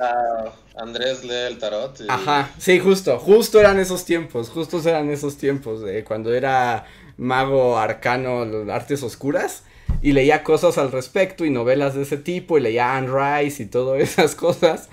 a 0.00 0.52
Andrés 0.82 1.24
lee 1.24 1.46
el 1.48 1.58
tarot. 1.58 1.98
y- 2.00 2.06
Ajá, 2.08 2.50
sí, 2.58 2.78
justo, 2.78 3.18
justo 3.18 3.60
eran 3.60 3.78
esos 3.78 4.04
tiempos, 4.04 4.50
justos 4.50 4.84
eran 4.86 5.10
esos 5.10 5.36
tiempos 5.36 5.80
de 5.82 6.04
cuando 6.04 6.34
era 6.34 6.84
mago 7.16 7.78
arcano, 7.78 8.42
artes 8.72 9.02
oscuras, 9.02 9.62
y 10.02 10.12
leía 10.12 10.42
cosas 10.42 10.78
al 10.78 10.92
respecto 10.92 11.44
y 11.44 11.50
novelas 11.50 11.94
de 11.94 12.02
ese 12.02 12.16
tipo, 12.16 12.58
y 12.58 12.60
leía 12.60 12.96
Anne 12.96 13.08
Rice 13.42 13.62
y 13.62 13.66
todas 13.66 14.00
esas 14.00 14.34
cosas. 14.34 14.88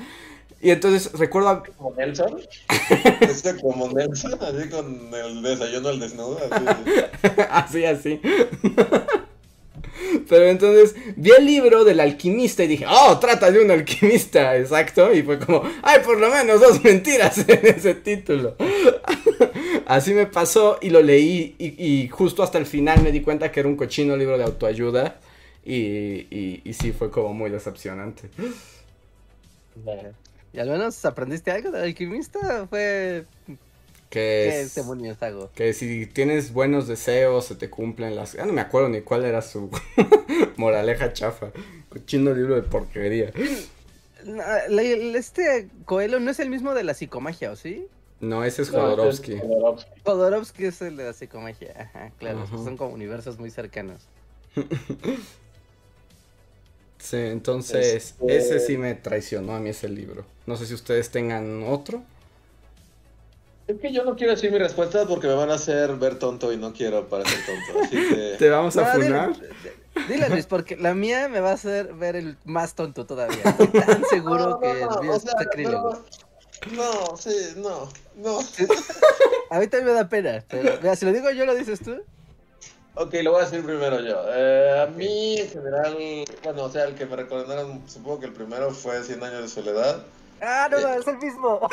Y 0.59 0.71
entonces 0.71 1.11
recuerdo, 1.13 1.63
Como 1.77 1.95
Nelson. 1.95 2.39
Este 3.21 3.59
como 3.61 3.89
Nelson, 3.89 4.37
así 4.41 4.69
con 4.69 5.13
el 5.13 5.41
desayuno 5.41 5.89
al 5.89 5.99
desnudo. 5.99 6.39
Así. 6.49 7.85
así, 7.85 7.85
así. 7.85 8.21
Pero 10.29 10.45
entonces 10.45 10.95
vi 11.15 11.31
el 11.31 11.45
libro 11.45 11.83
del 11.83 11.99
alquimista 11.99 12.63
y 12.63 12.67
dije, 12.67 12.85
oh, 12.87 13.17
trata 13.19 13.51
de 13.51 13.63
un 13.63 13.71
alquimista, 13.71 14.57
exacto. 14.57 15.13
Y 15.13 15.23
fue 15.23 15.39
como, 15.39 15.63
ay, 15.81 16.01
por 16.03 16.19
lo 16.19 16.29
menos 16.29 16.61
dos 16.61 16.83
mentiras 16.83 17.37
en 17.47 17.65
ese 17.65 17.95
título. 17.95 18.55
Así 19.85 20.13
me 20.13 20.25
pasó 20.25 20.77
y 20.81 20.89
lo 20.89 21.01
leí 21.01 21.55
y, 21.59 22.07
justo 22.09 22.43
hasta 22.43 22.57
el 22.57 22.65
final 22.65 23.01
me 23.03 23.11
di 23.11 23.21
cuenta 23.21 23.51
que 23.51 23.61
era 23.61 23.69
un 23.69 23.77
cochino 23.77 24.15
libro 24.15 24.37
de 24.37 24.43
autoayuda. 24.43 25.19
Y, 25.63 26.61
y 26.63 26.73
sí, 26.73 26.93
fue 26.93 27.11
como 27.11 27.33
muy 27.33 27.49
decepcionante. 27.49 28.29
¿Y 30.53 30.59
al 30.59 30.69
menos 30.69 31.03
aprendiste 31.05 31.51
algo 31.51 31.71
del 31.71 31.83
alquimista? 31.83 32.67
Fue. 32.67 33.25
Que, 34.09 34.47
¿Qué 34.49 34.61
es- 34.61 34.75
demonios 34.75 35.21
hago? 35.21 35.51
que 35.53 35.73
si 35.73 36.05
tienes 36.05 36.53
buenos 36.53 36.87
deseos, 36.87 37.45
se 37.45 37.55
te 37.55 37.69
cumplen 37.69 38.15
las... 38.15 38.33
Ya 38.33 38.45
no 38.45 38.53
me 38.53 38.61
acuerdo 38.61 38.87
ni 38.89 39.01
cuál 39.01 39.25
era 39.25 39.41
su 39.41 39.69
moraleja 40.57 41.11
chafa. 41.13 41.51
Cochino 41.89 42.33
libro 42.33 42.55
de 42.55 42.61
porquería. 42.63 43.33
No, 44.23 44.43
la- 44.69 44.81
Este 44.81 45.67
Coelho 45.85 46.19
no 46.21 46.31
es 46.31 46.39
el 46.39 46.49
mismo 46.49 46.73
de 46.73 46.83
la 46.83 46.93
psicomagia, 46.93 47.51
¿o 47.51 47.55
sí? 47.57 47.85
No, 48.21 48.43
ese 48.43 48.61
es 48.63 48.71
No, 48.71 48.79
Jodorowsky. 48.79 49.39
Jodorowsky 50.05 50.65
es 50.65 50.81
el 50.81 50.95
de 50.97 51.03
la 51.03 51.13
psicomagia. 51.13 51.73
Ajá, 51.77 52.11
claro, 52.17 52.47
son 52.47 52.77
como 52.77 52.93
universos 52.93 53.37
muy 53.37 53.51
cercanos. 53.51 54.01
Sí, 56.99 57.17
entonces 57.17 57.95
Este- 58.19 58.37
ese 58.37 58.59
sí 58.59 58.77
me 58.77 58.95
traicionó 58.95 59.55
a 59.55 59.59
mí 59.59 59.69
ese 59.69 59.87
libro. 59.87 60.25
No 60.45 60.57
sé 60.57 60.65
si 60.65 60.73
ustedes 60.73 61.09
tengan 61.11 61.63
otro. 61.63 62.03
Es 63.67 63.79
que 63.81 63.91
yo 63.91 64.03
no 64.05 64.15
quiero 64.15 64.31
decir 64.33 64.51
mi 64.51 64.57
respuesta 64.57 65.05
porque 65.05 65.27
me 65.27 65.33
van 65.33 65.49
a 65.51 65.55
hacer 65.55 65.95
ver 65.97 66.17
tonto 66.19 66.53
y 66.53 66.57
no 66.57 66.71
quiero 66.73 67.07
parecer 67.09 67.37
tonto. 67.45 67.83
Así 67.85 67.95
que. 68.09 68.35
Te 68.39 68.49
vamos 68.49 68.77
a 68.77 68.81
No, 68.83 68.93
dile, 68.93 69.05
funar. 69.07 69.35
dile, 70.07 70.29
Luis, 70.29 70.45
porque 70.45 70.77
la 70.77 70.93
mía 70.93 71.27
me 71.27 71.41
va 71.41 71.51
a 71.51 71.53
hacer 71.53 71.93
ver 71.93 72.15
el 72.15 72.37
más 72.45 72.75
tonto 72.75 73.05
todavía. 73.05 73.41
Estoy 73.45 73.67
tan 73.67 74.05
seguro 74.05 74.49
No, 74.51 74.59
que 74.61 74.67
no, 74.85 74.95
el 74.95 75.01
mío 75.01 75.11
o 75.11 75.15
es 75.15 75.21
sea, 75.23 75.31
sacrílego. 75.33 76.03
no, 76.71 77.09
no, 77.11 77.17
sí, 77.17 77.35
no, 77.57 77.89
no. 78.15 78.39
A 79.49 79.59
mí 79.59 79.67
también 79.67 79.85
me 79.85 79.93
da 79.93 80.07
pena, 80.07 80.43
pero 80.49 80.77
mira, 80.81 80.95
si 80.95 81.05
lo 81.05 81.11
digo 81.11 81.29
yo, 81.31 81.45
lo 81.45 81.53
dices 81.55 81.79
tú. 81.81 82.01
Ok, 82.95 83.13
lo 83.21 83.31
voy 83.33 83.41
a 83.41 83.45
decir 83.45 83.63
primero 83.63 83.99
yo. 84.01 84.23
Eh, 84.33 84.81
a 84.81 84.87
mí, 84.87 85.39
en 85.39 85.49
general, 85.49 85.95
bueno, 86.43 86.63
o 86.63 86.71
sea, 86.71 86.85
el 86.85 86.95
que 86.95 87.05
me 87.05 87.15
recomendaron, 87.17 87.81
supongo 87.87 88.19
que 88.21 88.25
el 88.27 88.33
primero 88.33 88.71
fue 88.71 89.03
100 89.03 89.23
años 89.23 89.41
de 89.43 89.47
soledad. 89.49 90.01
Ah, 90.41 90.67
no, 90.71 90.79
no, 90.79 90.93
es 90.93 91.07
el 91.07 91.17
mismo. 91.17 91.59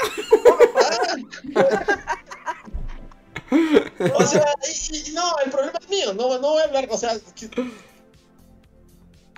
O 4.15 4.27
sea, 4.27 4.45
y- 4.91 5.11
y 5.11 5.13
no, 5.13 5.23
el 5.45 5.51
problema 5.51 5.79
es 5.81 5.89
mío, 5.89 6.13
no, 6.15 6.39
no 6.39 6.51
voy 6.53 6.63
a 6.63 6.65
hablar, 6.65 6.89
o 6.91 6.97
sea, 6.99 7.17
que- 7.37 7.51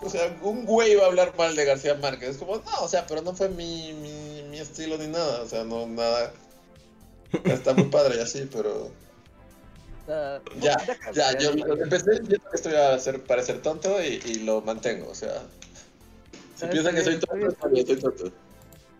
o 0.03 0.09
sea, 0.11 0.35
un 0.43 0.65
güey 0.65 0.95
va 0.95 1.05
a 1.05 1.07
hablar 1.07 1.35
mal 1.37 1.55
de 1.57 1.65
García 1.65 1.95
Márquez, 1.97 2.31
es 2.31 2.37
como, 2.39 2.57
no, 2.57 2.81
o 2.81 2.89
sea, 2.89 3.07
pero 3.07 3.23
no 3.23 3.35
fue 3.35 3.49
mi, 3.49 3.93
mi, 3.95 4.43
mi 4.45 4.59
estilo 4.59 4.97
ni 4.99 5.07
nada, 5.09 5.43
o 5.43 5.47
sea, 5.47 5.65
no, 5.65 5.87
nada, 5.87 6.33
está 7.45 7.75
muy 7.75 7.85
padre 7.85 8.17
y 8.17 8.21
así, 8.21 8.49
pero 8.51 8.91
Ah, 10.09 10.39
ya, 10.61 10.77
ya, 11.13 11.37
yo 11.39 11.51
empecé 11.51 12.11
diciendo 12.21 12.49
que 12.51 12.57
esto 12.57 12.71
iba 12.71 12.91
a 12.91 12.95
hacer, 12.95 13.21
parecer 13.25 13.61
tonto 13.61 14.01
y, 14.01 14.23
y 14.25 14.35
lo 14.45 14.61
mantengo, 14.63 15.11
o 15.11 15.15
sea, 15.15 15.43
si 16.55 16.65
Ah, 16.67 16.71
piensan 16.71 16.95
que 16.95 17.03
soy 17.03 17.19
tonto, 17.19 17.57
soy 17.61 17.97
tonto. 18.01 18.33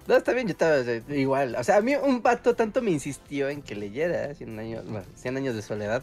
No, 0.07 0.17
está 0.17 0.33
bien, 0.33 0.47
yo 0.47 0.53
estaba 0.53 0.79
igual. 1.09 1.57
O 1.59 1.65
sea, 1.65 1.77
a 1.77 1.81
mí 1.81 1.95
un 1.97 2.23
vato 2.23 2.55
tanto 2.55 2.81
me 2.81 2.91
insistió 2.91 3.49
en 3.49 3.63
que 3.63 3.75
leyera 3.75 4.35
100 4.35 4.59
años, 4.59 4.85
bueno, 4.85 5.07
100 5.17 5.37
años 5.37 5.57
de 5.57 5.63
soledad, 5.63 6.03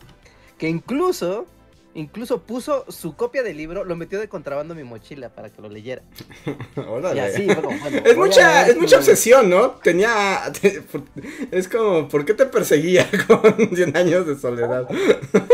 que 0.58 0.68
incluso, 0.68 1.46
incluso 1.94 2.42
puso 2.42 2.86
su 2.92 3.16
copia 3.16 3.44
del 3.44 3.56
libro, 3.56 3.86
lo 3.86 3.96
metió 3.96 4.20
de 4.20 4.28
contrabando 4.28 4.74
en 4.74 4.80
mi 4.80 4.84
mochila 4.84 5.30
para 5.30 5.50
que 5.50 5.62
lo 5.62 5.70
leyera. 5.70 6.02
Órale. 6.76 7.16
Y 7.16 7.20
así, 7.20 7.46
bueno, 7.46 7.70
Es 8.04 8.14
a 8.14 8.18
mucha, 8.18 8.68
es 8.68 8.78
mucha 8.78 8.98
obsesión, 8.98 9.50
¿no? 9.50 9.72
Tenía. 9.72 10.52
Es 11.52 11.70
como, 11.70 12.10
¿por 12.10 12.26
qué 12.26 12.34
te 12.34 12.46
perseguía 12.46 13.10
con 13.28 13.74
100 13.74 13.96
años 13.96 14.28
de 14.28 14.38
soledad? 14.38 14.86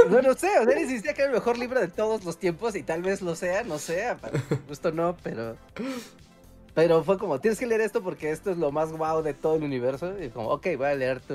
No, 0.10 0.22
no 0.24 0.34
sé, 0.34 0.48
o 0.60 0.64
sea, 0.64 0.74
él 0.74 0.82
insistía 0.82 1.14
que 1.14 1.22
era 1.22 1.30
el 1.30 1.36
mejor 1.36 1.60
libro 1.60 1.80
de 1.80 1.88
todos 1.88 2.26
los 2.26 2.40
tiempos 2.40 2.76
y 2.76 2.82
tal 2.82 3.04
vez 3.04 3.22
lo 3.22 3.36
sea, 3.36 3.64
no 3.64 3.78
sé, 3.78 4.08
para 4.20 4.42
gusto 4.68 4.92
no, 4.92 5.16
pero... 5.22 5.56
Pero 6.74 7.04
fue 7.04 7.18
como, 7.18 7.40
tienes 7.40 7.60
que 7.60 7.66
leer 7.66 7.82
esto 7.82 8.02
porque 8.02 8.32
esto 8.32 8.52
es 8.52 8.58
lo 8.58 8.72
más 8.72 8.92
guau 8.92 9.22
de 9.22 9.34
todo 9.34 9.56
el 9.56 9.64
universo. 9.64 10.14
Y 10.22 10.30
como, 10.30 10.50
ok, 10.50 10.68
voy 10.78 10.88
a 10.88 10.96
leer 10.96 11.20
tu 11.20 11.34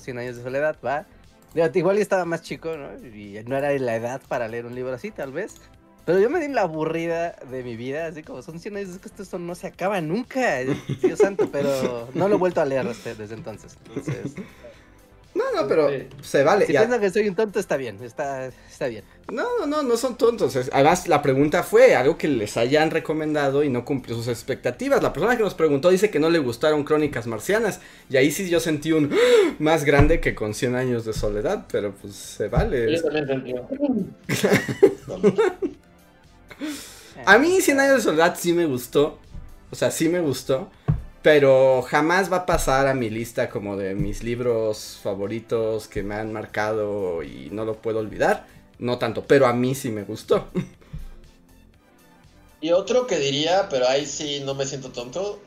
100 0.00 0.18
años 0.18 0.36
de 0.36 0.42
soledad, 0.42 0.76
va. 0.84 1.06
Digo, 1.54 1.68
igual 1.74 1.98
estaba 1.98 2.24
más 2.24 2.42
chico, 2.42 2.76
¿no? 2.76 2.92
Y 3.06 3.40
no 3.46 3.56
era 3.56 3.72
la 3.78 3.96
edad 3.96 4.20
para 4.28 4.48
leer 4.48 4.66
un 4.66 4.74
libro 4.74 4.92
así, 4.92 5.10
tal 5.10 5.32
vez. 5.32 5.60
Pero 6.04 6.18
yo 6.18 6.28
me 6.28 6.38
di 6.38 6.52
la 6.52 6.62
aburrida 6.62 7.36
de 7.50 7.62
mi 7.62 7.76
vida, 7.76 8.06
así 8.06 8.22
como 8.22 8.42
son 8.42 8.58
100 8.60 8.76
años, 8.76 8.98
que 8.98 9.22
esto 9.22 9.38
no 9.38 9.54
se 9.54 9.68
acaba 9.68 10.00
nunca, 10.02 10.58
Dios 11.00 11.18
santo, 11.18 11.48
pero 11.50 12.08
no 12.12 12.28
lo 12.28 12.34
he 12.34 12.38
vuelto 12.38 12.60
a 12.60 12.66
leer 12.66 12.86
desde, 12.86 13.14
desde 13.14 13.34
entonces. 13.34 13.78
Entonces, 13.86 14.34
No, 15.34 15.42
no, 15.54 15.66
pero 15.66 15.88
Sí. 15.90 16.06
se 16.22 16.44
vale. 16.44 16.64
si 16.66 16.72
ya- 16.72 16.80
piensan 16.82 17.00
que 17.00 17.10
soy 17.10 17.28
un 17.28 17.34
tonto, 17.34 17.58
está 17.58 17.76
bien, 17.76 17.98
está, 18.04 18.46
está 18.46 18.86
bien. 18.86 19.02
No, 19.32 19.44
no, 19.58 19.66
no, 19.66 19.82
no 19.82 19.96
son 19.96 20.16
tontos. 20.16 20.56
Además, 20.72 21.08
la 21.08 21.22
pregunta 21.22 21.64
fue 21.64 21.96
algo 21.96 22.16
que 22.16 22.28
les 22.28 22.56
hayan 22.56 22.92
recomendado 22.92 23.64
y 23.64 23.68
no 23.68 23.84
cumplió 23.84 24.14
sus 24.14 24.28
expectativas. 24.28 25.02
La 25.02 25.12
persona 25.12 25.36
que 25.36 25.42
nos 25.42 25.54
preguntó 25.54 25.90
dice 25.90 26.08
que 26.10 26.20
no 26.20 26.30
le 26.30 26.38
gustaron 26.38 26.84
Crónicas 26.84 27.26
Marcianas. 27.26 27.80
Y 28.10 28.16
ahí 28.16 28.30
sí 28.30 28.48
yo 28.48 28.60
sentí 28.60 28.92
un 28.92 29.10
más 29.58 29.84
grande 29.84 30.20
que 30.20 30.36
con 30.36 30.54
100 30.54 30.76
años 30.76 31.04
de 31.04 31.12
soledad, 31.14 31.66
pero 31.72 31.92
pues 31.94 32.14
se 32.14 32.46
vale. 32.48 32.94
Yo 32.94 33.02
también 33.02 33.26
sentí. 33.26 33.54
A 37.26 37.38
mí 37.38 37.60
100 37.60 37.80
años 37.80 37.96
de 37.96 38.02
soledad 38.02 38.36
sí 38.38 38.52
me 38.52 38.66
gustó. 38.66 39.18
O 39.70 39.76
sea, 39.76 39.90
sí 39.90 40.08
me 40.08 40.20
gustó. 40.20 40.70
Pero 41.24 41.80
jamás 41.80 42.30
va 42.30 42.36
a 42.36 42.46
pasar 42.46 42.86
a 42.86 42.92
mi 42.92 43.08
lista 43.08 43.48
como 43.48 43.78
de 43.78 43.94
mis 43.94 44.22
libros 44.22 45.00
favoritos 45.02 45.88
que 45.88 46.02
me 46.02 46.16
han 46.16 46.34
marcado 46.34 47.22
y 47.22 47.48
no 47.50 47.64
lo 47.64 47.80
puedo 47.80 48.00
olvidar. 48.00 48.46
No 48.78 48.98
tanto, 48.98 49.24
pero 49.26 49.46
a 49.46 49.54
mí 49.54 49.74
sí 49.74 49.90
me 49.90 50.04
gustó. 50.04 50.48
Y 52.60 52.72
otro 52.72 53.06
que 53.06 53.18
diría, 53.18 53.68
pero 53.68 53.86
ahí 53.86 54.06
sí 54.06 54.40
no 54.42 54.54
me 54.54 54.64
siento 54.64 54.90
tonto. 54.90 55.38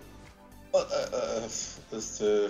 uh, 0.71 0.77
uh, 0.77 0.81
uh, 0.81 1.97
este. 1.97 2.49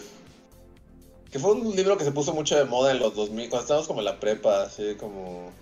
Que 1.32 1.40
fue 1.40 1.54
un 1.54 1.74
libro 1.74 1.98
que 1.98 2.04
se 2.04 2.12
puso 2.12 2.34
mucho 2.34 2.58
de 2.58 2.66
moda 2.66 2.92
en 2.92 3.00
los 3.00 3.16
2000, 3.16 3.50
cuando 3.50 3.62
estábamos 3.62 3.88
como 3.88 4.00
en 4.00 4.06
la 4.06 4.20
prepa, 4.20 4.64
así 4.64 4.96
como. 4.96 5.54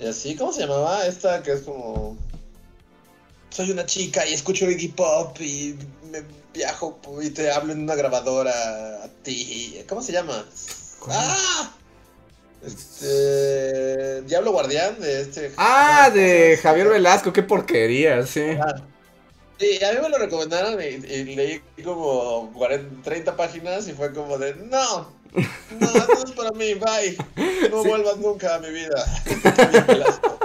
Y 0.00 0.06
así, 0.06 0.34
¿cómo 0.34 0.52
se 0.52 0.62
llamaba? 0.62 1.06
Esta 1.06 1.44
que 1.44 1.52
es 1.52 1.60
como. 1.60 2.16
Soy 3.50 3.70
una 3.70 3.86
chica 3.86 4.26
y 4.26 4.34
escucho 4.34 4.68
Iggy 4.68 4.88
Pop 4.88 5.40
y 5.40 5.76
me 6.10 6.22
viajo 6.52 6.98
y 7.22 7.30
te 7.30 7.50
hablo 7.50 7.72
en 7.72 7.82
una 7.82 7.94
grabadora 7.94 9.04
a 9.04 9.08
ti. 9.22 9.82
¿Cómo 9.88 10.02
se 10.02 10.12
llama? 10.12 10.44
¡Ah! 11.08 11.72
Este. 12.62 14.22
Diablo 14.22 14.52
Guardián 14.52 15.00
de 15.00 15.22
este. 15.22 15.52
Ah, 15.56 16.10
de 16.12 16.58
Javier 16.62 16.88
Velasco, 16.88 17.32
qué 17.32 17.42
porquería, 17.42 18.26
sí. 18.26 18.42
Ah. 18.60 18.74
Sí, 19.58 19.82
a 19.84 19.92
mí 19.92 19.98
me 20.00 20.08
lo 20.08 20.16
recomendaron 20.18 20.80
y, 20.80 20.84
y 20.86 21.36
leí 21.36 21.60
como 21.84 22.50
40, 22.54 23.02
30 23.02 23.36
páginas 23.36 23.88
y 23.88 23.92
fue 23.92 24.10
como 24.14 24.38
de, 24.38 24.54
no, 24.54 25.12
no, 25.34 25.92
no 25.92 26.24
es 26.24 26.30
para 26.32 26.50
mí, 26.52 26.72
bye, 26.74 27.16
no 27.70 27.82
Sí. 27.82 27.88
vuelvas 27.88 28.16
nunca 28.16 28.54
a 28.54 28.58
mi 28.58 28.70
vida. 28.70 29.04
Javier 29.56 29.84
Velasco. 29.86 30.38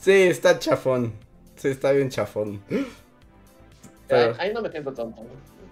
Sí, 0.00 0.12
está 0.12 0.58
chafón. 0.58 1.12
Sí, 1.56 1.68
está 1.68 1.92
bien 1.92 2.08
chafón. 2.10 2.62
Pero- 4.16 4.32
Ahí, 4.38 4.48
ahí 4.48 4.54
no 4.54 4.62
me 4.62 4.70
siento 4.70 4.92
tonto, 4.92 5.22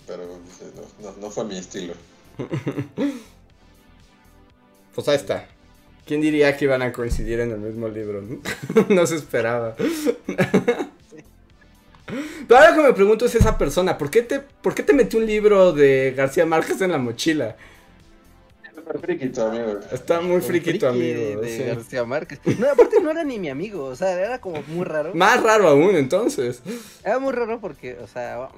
pero 0.07 0.23
no, 0.27 1.09
no, 1.11 1.17
no 1.21 1.31
fue 1.31 1.45
mi 1.45 1.59
estilo. 1.59 1.95
Pues 4.95 5.09
ahí 5.09 5.17
está. 5.17 5.47
¿Quién 6.05 6.21
diría 6.21 6.57
que 6.57 6.65
iban 6.65 6.83
a 6.83 6.93
coincidir 6.93 7.39
en 7.41 7.53
el 7.53 7.59
mismo 7.59 7.89
libro? 7.89 8.21
no? 8.23 8.41
No 8.89 9.07
se 9.07 9.17
esperaba. 9.17 9.77
Pero 12.49 12.61
ahora 12.61 12.75
que 12.75 12.81
me 12.83 12.93
pregunto 12.93 13.27
es 13.27 13.35
esa 13.37 13.57
persona, 13.57 13.97
¿por 13.97 14.11
qué 14.11 14.23
te, 14.23 14.41
por 14.41 14.75
qué 14.75 14.83
te 14.83 14.93
metió 14.93 15.21
un 15.21 15.27
libro 15.27 15.73
de 15.73 16.12
García 16.17 16.45
Márquez 16.45 16.81
en 16.81 16.91
la 16.91 16.99
mochila? 16.99 17.57
Tu 18.93 19.43
amigo. 19.43 19.81
Está 19.93 20.21
muy 20.21 20.41
tu 20.41 20.87
amigo. 20.87 21.41
de 21.41 21.57
sí. 21.57 21.62
García 21.65 22.05
Márquez. 22.05 22.41
No, 22.59 22.69
aparte 22.71 23.01
no 23.01 23.11
era 23.11 23.23
ni 23.25 23.39
mi 23.39 23.49
amigo, 23.49 23.85
o 23.85 23.97
sea, 23.97 24.12
era 24.12 24.41
como 24.41 24.62
muy 24.69 24.85
raro. 24.85 25.12
Más 25.15 25.43
raro 25.43 25.69
aún, 25.69 25.95
entonces. 25.97 26.62
Era 27.05 27.19
muy 27.19 27.33
raro 27.33 27.61
porque, 27.61 27.97
o 28.03 28.07
sea, 28.07 28.49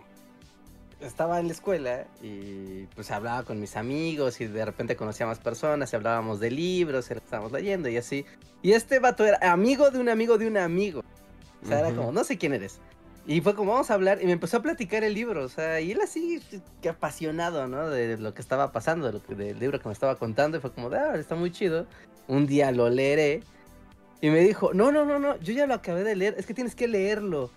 estaba 1.00 1.40
en 1.40 1.48
la 1.48 1.52
escuela 1.52 2.06
y 2.22 2.86
pues 2.94 3.10
hablaba 3.10 3.42
con 3.42 3.60
mis 3.60 3.76
amigos 3.76 4.40
y 4.40 4.46
de 4.46 4.64
repente 4.64 4.96
conocía 4.96 5.26
a 5.26 5.30
más 5.30 5.38
personas 5.38 5.92
y 5.92 5.96
hablábamos 5.96 6.40
de 6.40 6.50
libros, 6.50 7.10
y 7.10 7.14
estábamos 7.14 7.52
leyendo 7.52 7.88
y 7.88 7.96
así. 7.96 8.24
Y 8.62 8.72
este 8.72 8.98
vato 9.00 9.26
era 9.26 9.38
amigo 9.52 9.90
de 9.90 9.98
un 9.98 10.08
amigo 10.08 10.38
de 10.38 10.46
un 10.46 10.56
amigo. 10.56 11.02
O 11.62 11.68
sea, 11.68 11.80
era 11.80 11.94
como, 11.94 12.10
no 12.10 12.24
sé 12.24 12.38
quién 12.38 12.54
eres. 12.54 12.78
Y 13.24 13.40
fue 13.40 13.54
como, 13.54 13.72
vamos 13.72 13.90
a 13.90 13.94
hablar, 13.94 14.18
y 14.20 14.26
me 14.26 14.32
empezó 14.32 14.56
a 14.56 14.62
platicar 14.62 15.04
el 15.04 15.14
libro, 15.14 15.44
o 15.44 15.48
sea, 15.48 15.80
y 15.80 15.92
él 15.92 16.00
así, 16.00 16.42
que 16.80 16.88
apasionado, 16.88 17.68
¿no? 17.68 17.88
De 17.88 18.18
lo 18.18 18.34
que 18.34 18.42
estaba 18.42 18.72
pasando, 18.72 19.06
de 19.06 19.12
lo 19.12 19.22
que, 19.22 19.36
del 19.36 19.60
libro 19.60 19.78
que 19.80 19.88
me 19.88 19.92
estaba 19.92 20.16
contando, 20.16 20.58
y 20.58 20.60
fue 20.60 20.72
como, 20.72 20.88
ah, 20.88 21.14
está 21.14 21.36
muy 21.36 21.52
chido. 21.52 21.86
Un 22.26 22.46
día 22.46 22.72
lo 22.72 22.90
leeré. 22.90 23.42
Y 24.20 24.30
me 24.30 24.40
dijo, 24.40 24.74
no, 24.74 24.90
no, 24.90 25.04
no, 25.04 25.18
no, 25.18 25.38
yo 25.38 25.52
ya 25.52 25.66
lo 25.66 25.74
acabé 25.74 26.02
de 26.02 26.16
leer, 26.16 26.34
es 26.36 26.46
que 26.46 26.54
tienes 26.54 26.74
que 26.74 26.88
leerlo. 26.88 27.50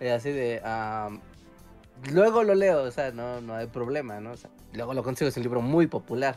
Y 0.00 0.06
así 0.06 0.30
de, 0.30 0.60
ah, 0.64 1.10
luego 2.12 2.42
lo 2.42 2.54
leo, 2.54 2.82
o 2.82 2.90
sea, 2.90 3.12
no, 3.12 3.40
no 3.40 3.54
hay 3.54 3.66
problema, 3.66 4.20
¿no? 4.20 4.32
O 4.32 4.36
sea, 4.36 4.50
luego 4.72 4.94
lo 4.94 5.02
consigo, 5.04 5.28
es 5.28 5.36
un 5.36 5.44
libro 5.44 5.60
muy 5.60 5.86
popular, 5.86 6.36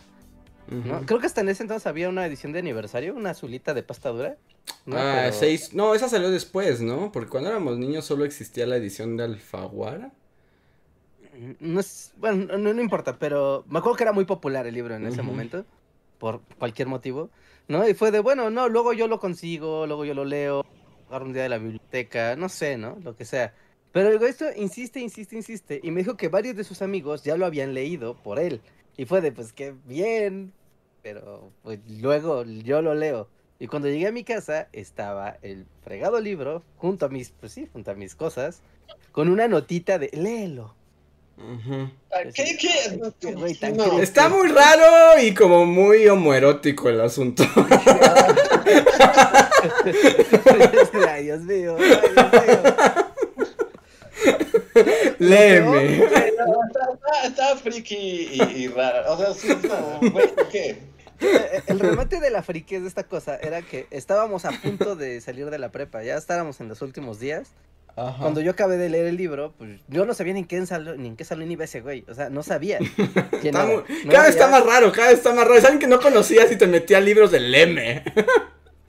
¿no? 0.70 1.02
Creo 1.02 1.20
que 1.20 1.28
hasta 1.28 1.42
en 1.42 1.50
ese 1.50 1.64
entonces 1.64 1.88
había 1.88 2.10
una 2.10 2.26
edición 2.26 2.54
de 2.54 2.60
aniversario, 2.60 3.16
una 3.16 3.32
azulita 3.32 3.74
de 3.74 3.84
pasta 3.84 4.10
dura. 4.10 4.38
¿No? 4.86 4.98
ah, 4.98 5.22
Pero- 5.24 5.34
seis. 5.34 5.74
No, 5.74 5.94
esa 5.96 6.10
salió 6.10 6.30
después, 6.32 6.82
¿no? 6.82 7.12
Porque 7.12 7.30
cuando 7.30 7.50
éramos 7.50 7.78
niños 7.78 8.06
solo 8.06 8.26
existía 8.26 8.66
la 8.68 8.78
edición 8.78 9.18
de 9.18 9.24
Alfaguara. 9.24 10.12
No 11.60 11.80
es, 11.80 12.14
bueno, 12.18 12.58
no, 12.58 12.74
no 12.74 12.82
importa, 12.82 13.18
pero 13.20 13.64
me 13.68 13.78
acuerdo 13.78 13.98
que 13.98 14.04
era 14.04 14.12
muy 14.12 14.26
popular 14.26 14.66
el 14.66 14.74
libro 14.74 14.96
en 14.96 15.06
ese 15.06 15.22
momento, 15.22 15.66
por 16.18 16.42
cualquier 16.58 16.88
motivo, 16.88 17.30
¿no? 17.68 17.88
Y 17.88 17.94
fue 17.94 18.10
de, 18.10 18.20
bueno, 18.20 18.50
no, 18.50 18.68
luego 18.70 18.92
yo 18.94 19.08
lo 19.08 19.20
consigo, 19.20 19.86
luego 19.86 20.04
yo 20.04 20.16
lo 20.16 20.26
leo, 20.26 20.66
agarro 21.08 21.26
un 21.26 21.34
día 21.34 21.44
de 21.44 21.50
la 21.50 21.60
biblioteca, 21.60 22.36
no 22.36 22.50
sé, 22.50 22.76
¿no? 22.78 22.98
Lo 23.04 23.16
que 23.16 23.24
sea. 23.24 23.54
Pero 23.92 24.10
el 24.10 24.24
esto 24.24 24.46
insiste, 24.56 25.00
insiste, 25.00 25.36
insiste, 25.36 25.80
y 25.84 25.92
me 25.92 26.02
dijo 26.02 26.18
que 26.18 26.28
varios 26.28 26.56
de 26.56 26.64
sus 26.64 26.82
amigos 26.82 27.24
ya 27.24 27.38
lo 27.38 27.46
habían 27.46 27.76
leído 27.76 28.16
por 28.16 28.40
él. 28.40 28.62
Y 28.98 29.06
fue 29.06 29.22
de, 29.22 29.32
pues 29.32 29.54
qué 29.54 29.76
bien, 29.86 30.54
pero 31.04 31.52
pues 31.62 31.80
luego 31.88 32.46
yo 32.46 32.82
lo 32.82 32.96
leo. 32.96 33.28
Y 33.60 33.68
cuando 33.68 33.88
llegué 33.88 34.08
a 34.08 34.12
mi 34.12 34.24
casa 34.24 34.68
estaba 34.72 35.38
el 35.42 35.66
fregado 35.84 36.20
libro 36.20 36.64
junto 36.78 37.06
a 37.08 37.10
mis, 37.10 37.32
pues 37.40 37.52
sí, 37.54 37.68
junto 37.74 37.92
a 37.92 37.96
mis 37.96 38.14
cosas, 38.16 38.62
con 39.12 39.30
una 39.30 39.48
notita 39.48 39.98
de, 39.98 40.10
léelo. 40.14 40.76
¿Qué? 42.34 42.58
¿Qué? 42.58 43.00
Qué 43.20 43.34
güey 43.34 43.54
tan 43.56 43.78
No. 43.78 43.84
creepy. 43.84 44.02
Está 44.02 44.28
muy 44.30 44.48
raro 44.50 45.20
y 45.22 45.34
como 45.34 45.66
muy 45.66 46.08
homoerótico 46.08 46.90
el 46.90 47.02
asunto. 47.02 47.44
ay, 50.56 50.72
Dios 50.72 50.94
mío, 50.94 51.08
ay, 51.10 51.24
Dios 51.26 51.42
mío. 51.42 51.78
Léeme. 55.20 56.04
Está 57.24 57.56
friki 57.58 57.96
y, 57.96 58.42
y 58.42 58.68
rara. 58.68 59.12
O 59.12 59.18
sea, 59.18 59.34
sí, 59.34 59.48
no, 59.64 60.10
güey, 60.12 60.30
¿qué? 60.52 60.78
Eh, 61.20 61.62
El 61.68 61.80
remate 61.80 62.20
de 62.20 62.30
la 62.30 62.44
friquez 62.44 62.82
de 62.82 62.88
esta 62.88 63.04
cosa 63.04 63.36
era 63.38 63.62
que 63.62 63.88
estábamos 63.92 64.46
a 64.46 64.52
punto 64.52 64.96
de 64.96 65.20
salir 65.22 65.50
de 65.50 65.58
la 65.60 65.70
prepa, 65.72 66.04
ya 66.04 66.16
estábamos 66.16 66.60
en 66.62 66.68
los 66.70 66.82
últimos 66.82 67.20
días. 67.20 67.50
Ajá. 67.96 68.18
Cuando 68.20 68.42
yo 68.42 68.52
acabé 68.52 68.78
de 68.78 68.90
leer 68.90 69.08
el 69.08 69.18
libro, 69.18 69.54
pues 69.58 69.80
yo 69.88 70.06
no 70.06 70.14
sabía 70.14 70.34
ni 70.34 70.42
en 70.42 70.46
qué 70.46 70.64
salón, 70.68 71.02
ni 71.02 71.08
en 71.08 71.16
qué 71.16 71.26
salón 71.26 71.52
iba 71.52 71.64
ese 71.64 71.82
güey. 71.82 72.06
O 72.08 72.14
sea, 72.14 72.30
no 72.30 72.44
sabía. 72.44 72.78
quién 73.42 73.56
Está 73.56 73.64
era. 73.64 73.66
muy- 73.66 73.84
No 74.06 74.12
cada 74.12 74.26
vez 74.26 74.36
está 74.36 74.48
más 74.48 74.64
raro, 74.64 74.92
cada 74.92 75.08
vez 75.08 75.18
está 75.18 75.34
más 75.34 75.48
raro. 75.48 75.60
¿Saben 75.62 75.80
que 75.80 75.88
no 75.88 76.00
conocías 76.00 76.52
y 76.52 76.58
te 76.58 76.68
metía 76.68 77.00
libros 77.00 77.32
del 77.32 77.54
M? 77.56 78.04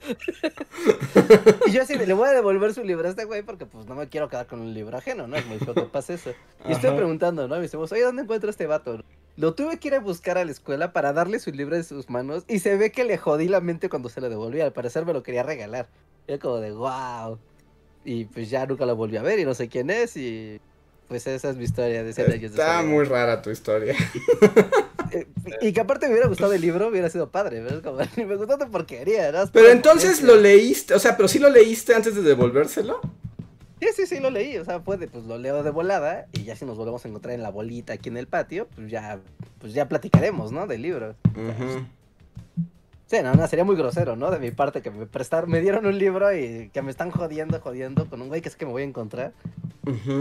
Y 1.67 1.71
yo 1.71 1.81
así, 1.81 1.95
le 1.95 2.13
voy 2.13 2.27
a 2.29 2.31
devolver 2.31 2.73
su 2.73 2.83
libro 2.83 3.07
a 3.07 3.11
este 3.11 3.25
güey 3.25 3.43
porque 3.43 3.65
pues 3.65 3.85
no 3.85 3.95
me 3.95 4.07
quiero 4.07 4.29
quedar 4.29 4.47
con 4.47 4.61
un 4.61 4.73
libro 4.73 4.97
ajeno, 4.97 5.27
¿no? 5.27 5.35
Es 5.35 5.45
muy 5.45 5.59
feo 5.59 5.73
que 5.73 5.81
pase 5.83 6.15
eso. 6.15 6.31
Y 6.67 6.71
estoy 6.71 6.95
preguntando, 6.95 7.47
¿no? 7.47 7.59
Mis 7.59 7.73
amigos, 7.73 7.91
oye, 7.91 8.03
¿dónde 8.03 8.23
encuentro 8.23 8.49
a 8.49 8.51
este 8.51 8.65
vato? 8.65 9.03
Lo 9.35 9.53
tuve 9.53 9.77
que 9.77 9.89
ir 9.89 9.95
a 9.95 9.99
buscar 9.99 10.37
a 10.37 10.45
la 10.45 10.51
escuela 10.51 10.91
para 10.91 11.13
darle 11.13 11.39
su 11.39 11.51
libro 11.51 11.75
de 11.75 11.83
sus 11.83 12.09
manos 12.09 12.43
y 12.47 12.59
se 12.59 12.75
ve 12.75 12.91
que 12.91 13.03
le 13.03 13.17
jodí 13.17 13.47
la 13.47 13.61
mente 13.61 13.89
cuando 13.89 14.09
se 14.09 14.21
lo 14.21 14.29
devolví. 14.29 14.61
Al 14.61 14.73
parecer 14.73 15.05
me 15.05 15.13
lo 15.13 15.23
quería 15.23 15.43
regalar. 15.43 15.87
Y 16.27 16.33
era 16.33 16.41
como 16.41 16.57
de, 16.57 16.71
wow. 16.71 17.39
Y 18.03 18.25
pues 18.25 18.49
ya 18.49 18.65
nunca 18.65 18.85
lo 18.85 18.95
volví 18.95 19.17
a 19.17 19.21
ver 19.21 19.39
y 19.39 19.45
no 19.45 19.53
sé 19.53 19.69
quién 19.69 19.89
es 19.89 20.17
y 20.17 20.59
pues 21.07 21.25
esa 21.25 21.49
es 21.49 21.55
mi 21.55 21.63
historia 21.63 22.03
de 22.03 22.13
100 22.13 22.31
años 22.31 22.41
de 22.41 22.47
Está 22.47 22.81
muy 22.83 23.03
rara 23.05 23.41
tu 23.41 23.49
historia. 23.49 23.95
Eh, 25.11 25.27
Y 25.61 25.73
que 25.73 25.79
aparte 25.81 26.07
me 26.07 26.13
hubiera 26.13 26.27
gustado 26.27 26.53
el 26.53 26.61
libro, 26.61 26.87
hubiera 26.87 27.09
sido 27.09 27.29
padre, 27.29 27.61
¿ves? 27.61 27.81
Como, 27.83 27.97
me 28.17 28.35
gustó 28.35 28.57
de 28.57 28.65
porquería, 28.67 29.31
¿no? 29.31 29.47
Pero 29.51 29.69
entonces 29.69 30.21
lo 30.21 30.35
leíste, 30.35 30.93
o 30.93 30.99
sea, 30.99 31.15
pero 31.17 31.27
sí 31.27 31.39
lo 31.39 31.49
leíste 31.49 31.95
antes 31.95 32.15
de 32.15 32.21
devolvérselo. 32.21 32.99
Sí, 33.81 33.87
sí, 33.95 34.05
sí, 34.07 34.19
lo 34.19 34.29
leí. 34.29 34.57
O 34.57 34.65
sea, 34.65 34.79
puede, 34.83 35.07
pues 35.07 35.23
lo 35.25 35.37
leo 35.37 35.63
de 35.63 35.71
volada. 35.71 36.27
Y 36.33 36.43
ya 36.43 36.55
si 36.55 36.65
nos 36.65 36.77
volvemos 36.77 37.05
a 37.05 37.07
encontrar 37.07 37.33
en 37.33 37.43
la 37.43 37.49
bolita 37.49 37.93
aquí 37.93 38.09
en 38.09 38.17
el 38.17 38.27
patio, 38.27 38.67
pues 38.75 38.91
ya, 38.91 39.19
pues 39.59 39.73
ya 39.73 39.87
platicaremos, 39.87 40.51
¿no? 40.51 40.67
Del 40.67 40.81
libro. 40.81 41.15
Sí, 43.09 43.17
no, 43.23 43.33
no, 43.33 43.47
sería 43.47 43.65
muy 43.65 43.75
grosero, 43.75 44.15
¿no? 44.15 44.29
De 44.29 44.37
mi 44.37 44.51
parte 44.51 44.81
que 44.83 44.91
me 44.91 45.07
prestaron, 45.07 45.49
me 45.49 45.61
dieron 45.61 45.85
un 45.87 45.97
libro 45.97 46.31
y 46.35 46.69
que 46.71 46.81
me 46.83 46.91
están 46.91 47.09
jodiendo, 47.09 47.59
jodiendo 47.59 48.07
con 48.07 48.21
un 48.21 48.27
güey 48.27 48.41
que 48.41 48.49
es 48.49 48.55
que 48.55 48.65
me 48.67 48.71
voy 48.71 48.83
a 48.83 48.85
encontrar. 48.85 49.33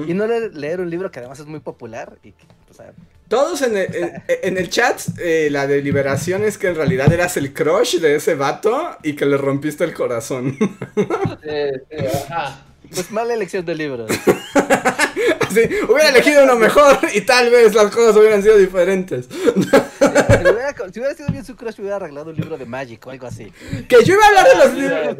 Y 0.06 0.14
no 0.14 0.26
le- 0.26 0.48
leer 0.50 0.80
un 0.80 0.88
libro 0.88 1.10
que 1.10 1.18
además 1.18 1.38
es 1.40 1.46
muy 1.46 1.60
popular 1.60 2.16
y 2.22 2.32
que, 2.32 2.46
pues, 2.66 2.80
a- 2.80 2.94
Todos 3.28 3.60
en 3.60 3.76
el, 3.76 3.94
en, 3.94 4.22
en 4.26 4.56
el 4.56 4.70
chat, 4.70 5.00
eh, 5.18 5.48
la 5.50 5.66
deliberación 5.66 6.44
es 6.44 6.56
que 6.56 6.68
en 6.68 6.76
realidad 6.76 7.12
eras 7.12 7.36
el 7.36 7.52
crush 7.52 7.98
de 7.98 8.16
ese 8.16 8.34
vato 8.34 8.96
y 9.02 9.14
que 9.14 9.26
le 9.26 9.36
rompiste 9.36 9.84
el 9.84 9.92
corazón. 9.92 10.56
Sí, 11.42 11.50
sí, 11.90 12.06
ajá. 12.30 12.64
Pues 12.94 13.10
mala 13.10 13.34
elección 13.34 13.64
de 13.66 13.74
libros. 13.74 14.10
Así, 15.40 15.60
hubiera 15.88 16.10
elegido 16.10 16.44
uno 16.44 16.56
mejor 16.56 16.98
y 17.14 17.22
tal 17.22 17.50
vez 17.50 17.74
las 17.74 17.90
cosas 17.94 18.14
hubieran 18.16 18.42
sido 18.42 18.56
diferentes. 18.58 19.26
si, 19.28 19.58
hubiera, 19.60 20.74
si 20.92 21.00
hubiera 21.00 21.14
sido 21.14 21.28
bien 21.30 21.44
su 21.44 21.56
crush, 21.56 21.78
hubiera 21.80 21.96
arreglado 21.96 22.30
un 22.30 22.36
libro 22.36 22.56
de 22.58 22.66
Magic 22.66 23.06
o 23.06 23.10
algo 23.10 23.26
así. 23.26 23.50
Que 23.88 24.04
yo 24.04 24.14
iba 24.14 24.24
a 24.24 24.28
hablar 24.28 24.46
de 24.48 24.54
los 24.56 24.70
Sí, 24.70 24.80
libros. 24.80 25.16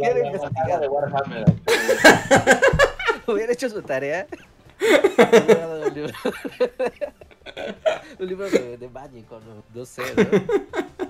hubiera 3.26 3.52
hecho 3.52 3.68
su 3.70 3.82
tarea. 3.82 4.26
hubiera 4.80 5.66
dado 5.66 5.86
un 5.88 5.94
libro, 5.94 6.12
un 8.18 8.26
libro 8.28 8.50
de, 8.50 8.76
de 8.76 8.88
Magic 8.88 9.30
o 9.32 9.40
no, 9.40 9.64
no 9.74 9.84
sé, 9.86 10.02
¿no? 10.16 11.08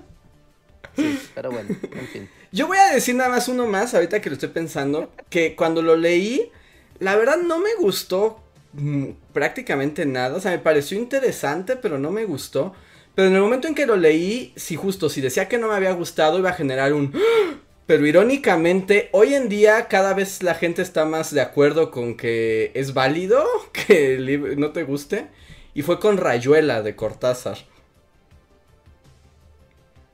Sí, 0.98 1.18
pero 1.34 1.50
bueno, 1.50 1.68
en 1.70 2.06
fin. 2.08 2.28
Yo 2.50 2.66
voy 2.66 2.78
a 2.78 2.92
decir 2.92 3.14
nada 3.14 3.30
más 3.30 3.48
uno 3.48 3.66
más, 3.66 3.94
ahorita 3.94 4.20
que 4.20 4.30
lo 4.30 4.34
estoy 4.34 4.48
pensando, 4.48 5.12
que 5.30 5.54
cuando 5.54 5.82
lo 5.82 5.96
leí, 5.96 6.50
la 6.98 7.16
verdad 7.16 7.36
no 7.38 7.58
me 7.58 7.74
gustó 7.78 8.40
mm, 8.72 9.10
prácticamente 9.32 10.06
nada, 10.06 10.36
o 10.36 10.40
sea, 10.40 10.50
me 10.50 10.58
pareció 10.58 10.98
interesante, 10.98 11.76
pero 11.76 11.98
no 11.98 12.10
me 12.10 12.24
gustó. 12.24 12.74
Pero 13.14 13.28
en 13.28 13.34
el 13.34 13.40
momento 13.40 13.68
en 13.68 13.74
que 13.74 13.86
lo 13.86 13.96
leí, 13.96 14.52
si 14.56 14.76
justo, 14.76 15.08
si 15.08 15.20
decía 15.20 15.48
que 15.48 15.58
no 15.58 15.68
me 15.68 15.74
había 15.74 15.92
gustado, 15.92 16.38
iba 16.38 16.50
a 16.50 16.54
generar 16.54 16.92
un... 16.92 17.12
¡Ah! 17.14 17.58
Pero 17.88 18.06
irónicamente, 18.06 19.08
hoy 19.12 19.34
en 19.34 19.48
día 19.48 19.88
cada 19.88 20.12
vez 20.12 20.42
la 20.42 20.54
gente 20.54 20.82
está 20.82 21.06
más 21.06 21.32
de 21.32 21.40
acuerdo 21.40 21.90
con 21.90 22.18
que 22.18 22.70
es 22.74 22.92
válido 22.92 23.44
que 23.72 24.16
el 24.16 24.26
libro 24.26 24.54
no 24.56 24.72
te 24.72 24.84
guste. 24.84 25.28
Y 25.74 25.82
fue 25.82 25.98
con 25.98 26.18
Rayuela 26.18 26.82
de 26.82 26.94
Cortázar. 26.94 27.56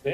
¿Sí? 0.04 0.12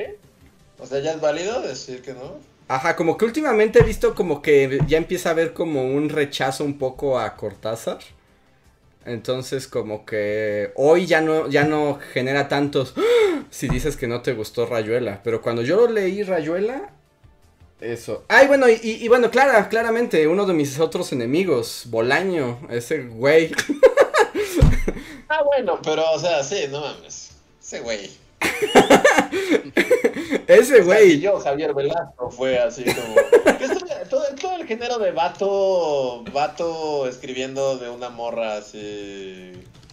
O 0.80 0.86
sea, 0.86 1.00
¿ya 1.00 1.12
es 1.12 1.20
válido 1.20 1.60
decir 1.62 2.02
que 2.02 2.12
no? 2.14 2.38
Ajá, 2.68 2.94
como 2.96 3.16
que 3.16 3.24
últimamente 3.24 3.80
he 3.80 3.82
visto 3.82 4.14
como 4.14 4.42
que 4.42 4.78
ya 4.86 4.96
empieza 4.98 5.30
a 5.30 5.32
haber 5.32 5.52
como 5.52 5.84
un 5.84 6.08
rechazo 6.08 6.64
un 6.64 6.78
poco 6.78 7.18
a 7.18 7.36
Cortázar. 7.36 7.98
Entonces 9.04 9.66
como 9.66 10.04
que 10.04 10.72
hoy 10.76 11.06
ya 11.06 11.20
no, 11.20 11.48
ya 11.48 11.64
no 11.64 11.98
genera 12.12 12.48
tantos 12.48 12.94
¡Ah! 12.96 13.42
si 13.50 13.68
dices 13.68 13.96
que 13.96 14.06
no 14.06 14.20
te 14.22 14.34
gustó 14.34 14.66
Rayuela. 14.66 15.20
Pero 15.24 15.40
cuando 15.42 15.62
yo 15.62 15.88
leí 15.88 16.22
Rayuela, 16.22 16.90
eso. 17.80 18.24
Ay, 18.28 18.46
bueno, 18.46 18.68
y, 18.68 18.74
y- 18.82 19.02
y 19.04 19.08
bueno, 19.08 19.30
clara, 19.30 19.68
claramente, 19.70 20.28
uno 20.28 20.44
de 20.46 20.52
mis 20.52 20.78
otros 20.78 21.12
enemigos, 21.12 21.84
Bolaño, 21.86 22.60
ese 22.70 23.02
güey. 23.04 23.52
Ah, 25.32 25.44
bueno, 25.44 25.78
pero, 25.84 26.10
o 26.10 26.18
sea, 26.18 26.42
sí, 26.42 26.64
no 26.70 26.80
mames. 26.80 27.30
Ese 27.62 27.80
güey. 27.80 28.10
Ese 30.50 30.80
güey. 30.82 31.12
si 31.12 31.20
yo, 31.20 31.38
Javier 31.38 31.74
Velasco, 31.74 32.30
fue 32.30 32.58
así 32.58 32.84
como. 32.84 33.14
todo, 34.08 34.24
todo 34.40 34.56
el 34.56 34.66
género 34.66 34.98
de 34.98 35.12
vato. 35.12 36.24
Vato 36.32 37.06
escribiendo 37.06 37.78
de 37.78 37.88
una 37.88 38.10
morra 38.10 38.56
así. 38.56 39.52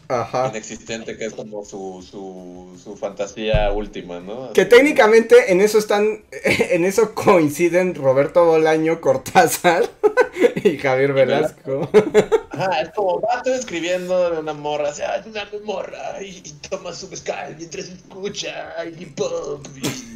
Ajá. 0.09 0.47
Inexistente, 0.49 1.17
que 1.17 1.25
es 1.25 1.33
como 1.33 1.65
su, 1.65 2.05
su, 2.09 2.79
su 2.81 2.95
fantasía 2.95 3.71
última, 3.71 4.19
¿no? 4.21 4.53
Que 4.53 4.63
técnicamente 4.65 5.51
en 5.51 5.59
eso 5.59 5.77
están, 5.77 6.23
en 6.43 6.85
eso 6.85 7.13
coinciden 7.13 7.93
Roberto 7.93 8.45
Bolaño, 8.45 9.01
Cortázar 9.01 9.83
y 10.63 10.77
Javier 10.77 11.13
Velasco. 11.13 11.89
Ajá, 12.51 12.81
es 12.81 12.89
como 12.91 13.19
vato 13.19 13.53
escribiendo 13.53 14.31
de 14.31 14.39
una 14.39 14.53
morra, 14.53 14.89
o 14.89 14.93
sea, 14.93 15.21
una 15.25 15.45
morra 15.65 16.21
y, 16.21 16.41
y 16.43 16.51
toma 16.69 16.93
su 16.93 17.09
mezcal 17.09 17.55
mientras 17.57 17.89
escucha 17.89 18.73
hip 18.97 19.19
hop 19.19 19.67
y 19.75 20.06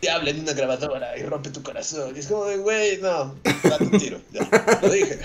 te 0.00 0.10
habla 0.10 0.30
en 0.30 0.40
una 0.40 0.52
grabadora 0.52 1.16
y 1.18 1.22
rompe 1.22 1.50
tu 1.50 1.62
corazón. 1.62 2.14
Y 2.16 2.20
es 2.20 2.26
como 2.26 2.46
de, 2.46 2.56
güey, 2.58 2.98
no, 2.98 3.34
date 3.64 3.84
un 3.84 3.90
tiro, 3.98 4.18
ya, 4.32 4.78
lo 4.82 4.90
dije. 4.90 5.18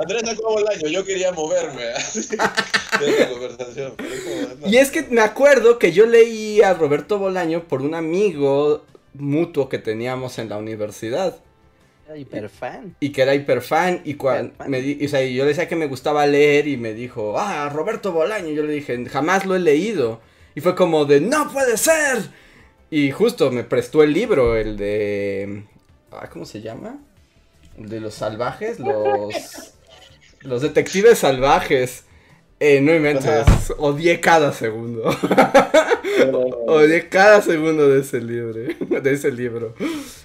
Andrés 0.00 0.22
sacó 0.24 0.52
Bolaño, 0.54 0.88
yo 0.88 1.04
quería 1.04 1.32
moverme 1.32 1.84
así, 1.96 2.20
de 2.30 2.36
esta 3.10 3.28
conversación. 3.28 3.94
pero 3.96 4.14
es 4.14 4.20
como, 4.20 4.54
no. 4.60 4.68
Y 4.68 4.78
es 4.78 4.90
que 4.90 5.02
me 5.10 5.20
acuerdo 5.20 5.78
que 5.78 5.92
yo 5.92 6.06
leí 6.06 6.62
a 6.62 6.74
Roberto 6.74 7.18
Bolaño 7.18 7.64
por 7.68 7.82
un 7.82 7.94
amigo 7.94 8.84
mutuo 9.14 9.68
que 9.68 9.78
teníamos 9.78 10.38
en 10.38 10.48
la 10.48 10.56
universidad. 10.56 11.36
Era 12.06 12.16
hiperfan. 12.18 12.96
Y 13.00 13.10
que 13.10 13.22
era 13.22 13.34
hiperfan 13.34 14.00
y 14.04 14.14
cuando 14.14 14.52
me 14.66 14.80
di- 14.80 15.04
o 15.04 15.08
sea, 15.08 15.22
y 15.22 15.34
yo 15.34 15.44
le 15.44 15.50
decía 15.50 15.68
que 15.68 15.76
me 15.76 15.86
gustaba 15.86 16.26
leer 16.26 16.66
y 16.66 16.76
me 16.76 16.94
dijo, 16.94 17.38
ah, 17.38 17.68
Roberto 17.68 18.12
Bolaño. 18.12 18.48
Yo 18.50 18.62
le 18.64 18.72
dije, 18.72 19.04
jamás 19.06 19.44
lo 19.46 19.54
he 19.54 19.60
leído. 19.60 20.20
Y 20.54 20.60
fue 20.60 20.74
como 20.74 21.04
de, 21.04 21.20
no 21.20 21.52
puede 21.52 21.76
ser. 21.76 22.18
Y 22.90 23.10
justo 23.12 23.50
me 23.50 23.64
prestó 23.64 24.02
el 24.02 24.12
libro, 24.12 24.56
el 24.56 24.76
de... 24.76 25.64
ah, 26.10 26.28
¿Cómo 26.30 26.44
se 26.44 26.60
llama? 26.60 26.98
El 27.78 27.88
de 27.88 28.00
los 28.00 28.14
salvajes, 28.14 28.80
los... 28.80 29.34
los 30.40 30.62
detectives 30.62 31.18
salvajes. 31.18 32.04
Eh, 32.58 32.80
no 32.80 32.94
inventes, 32.94 33.46
odié 33.78 34.20
cada 34.20 34.52
segundo. 34.52 35.04
Odié 36.66 37.08
cada 37.08 37.40
segundo 37.40 37.88
de 37.88 38.00
ese 38.00 38.20
libro. 38.20 38.60
De 39.00 39.12
ese 39.12 39.30
libro. 39.30 39.74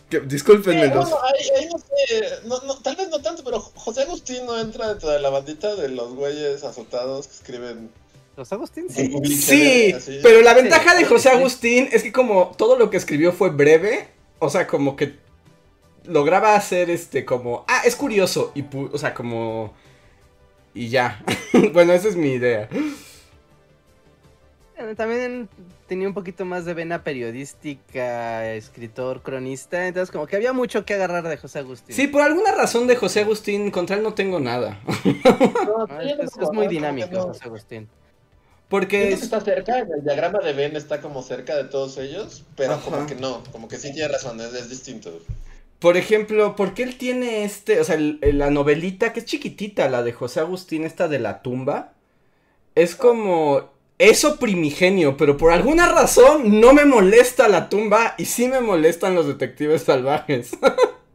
Que, 0.10 0.20
discúlpenme 0.20 0.88
los... 0.88 1.10
bueno, 1.10 1.18
ahí, 1.24 1.50
ahí 1.58 1.70
no 1.72 1.80
sé, 1.80 2.48
no, 2.48 2.60
no, 2.62 2.78
tal 2.82 2.96
vez 2.96 3.10
no 3.10 3.22
tanto, 3.22 3.44
pero 3.44 3.60
José 3.60 4.02
Agustín 4.02 4.46
no 4.46 4.60
entra 4.60 4.90
dentro 4.90 5.10
de 5.10 5.20
la 5.20 5.30
bandita 5.30 5.76
de 5.76 5.90
los 5.90 6.14
güeyes 6.14 6.64
azotados 6.64 7.28
que 7.28 7.34
escriben. 7.36 7.90
Los 8.36 8.52
Agustín 8.52 8.90
Sí. 8.90 9.94
sí. 10.00 10.20
Pero 10.22 10.42
la 10.42 10.54
ventaja 10.54 10.96
de 10.96 11.06
José. 11.06 11.30
Agustín 11.30 11.88
es 11.92 12.04
que 12.04 12.12
como 12.12 12.52
todo 12.58 12.78
lo 12.78 12.90
que 12.90 12.98
escribió 12.98 13.32
fue 13.32 13.50
breve, 13.50 14.08
o 14.40 14.50
sea, 14.50 14.68
como 14.68 14.96
que 14.96 15.16
lograba 16.04 16.56
hacer 16.56 16.90
este 16.90 17.26
como, 17.26 17.66
ah, 17.68 17.82
es 17.86 17.96
curioso 17.96 18.52
y 18.54 18.64
pu- 18.64 18.90
o 18.92 18.98
sea, 18.98 19.14
como 19.14 19.74
y 20.74 20.90
ya. 20.90 21.24
bueno, 21.74 21.94
esa 21.94 22.10
es 22.10 22.16
mi 22.16 22.34
idea. 22.34 22.68
También 24.98 25.48
tenía 25.88 26.06
un 26.08 26.14
poquito 26.14 26.44
más 26.44 26.66
de 26.66 26.74
vena 26.74 27.04
periodística, 27.04 28.54
escritor, 28.54 29.22
cronista, 29.22 29.88
entonces 29.88 30.12
como 30.12 30.28
que 30.28 30.36
había 30.36 30.52
mucho 30.52 30.84
que 30.84 30.94
agarrar 30.94 31.26
de 31.28 31.38
José 31.38 31.60
Agustín. 31.60 31.96
Sí, 31.96 32.08
por 32.08 32.22
alguna 32.22 32.52
razón 32.52 32.86
de 32.86 32.98
José 32.98 33.22
Agustín 33.22 33.72
contra 33.72 33.96
él 33.96 34.04
no 34.04 34.14
tengo 34.14 34.40
nada. 34.42 34.80
No, 35.66 35.88
no 35.88 36.02
es, 36.02 36.52
muy 36.52 36.68
dinámico. 36.68 37.22
José 37.22 37.46
Agustín. 37.46 37.88
Porque 38.70 39.14
es- 39.14 39.22
está 39.24 39.42
cerca, 39.42 39.80
en 39.80 39.92
el 39.92 40.04
diagrama 40.04 40.40
de 40.40 40.54
Venn 40.54 40.76
está 40.76 41.00
como 41.02 41.22
cerca 41.22 41.56
de 41.56 41.66
todos 41.66 41.98
ellos, 41.98 42.44
pero 42.56 42.74
Ajá. 42.74 42.84
como 42.84 43.06
que 43.06 43.16
no, 43.16 43.44
como 43.52 43.68
que 43.68 43.78
sí 43.78 43.94
tiene 43.94 44.08
razón, 44.10 44.42
es, 44.42 44.54
es 44.54 44.70
distinto. 44.70 45.12
Por 45.80 45.98
ejemplo, 45.98 46.56
¿por 46.56 46.74
qué 46.74 46.84
él 46.84 46.98
tiene 46.98 47.44
este, 47.44 47.80
o 47.80 47.84
sea, 47.84 47.96
el- 47.96 48.20
la 48.22 48.50
novelita 48.50 49.14
que 49.14 49.20
es 49.20 49.26
chiquitita, 49.26 49.88
la 49.90 50.02
de 50.04 50.14
José 50.14 50.40
Agustín, 50.40 50.84
esta 50.84 51.08
de 51.08 51.20
la 51.20 51.42
tumba? 51.44 51.94
Es 52.74 52.96
como 52.96 53.70
eso 54.00 54.38
primigenio, 54.40 55.16
pero 55.16 55.38
por 55.38 55.52
alguna 55.54 55.90
razón 55.92 56.60
no 56.60 56.74
me 56.74 56.86
molesta 56.86 57.48
la 57.48 57.70
tumba 57.70 58.16
y 58.18 58.26
sí 58.26 58.48
me 58.48 58.60
molestan 58.62 59.16
los 59.16 59.28
detectives 59.28 59.84
salvajes. 59.84 60.52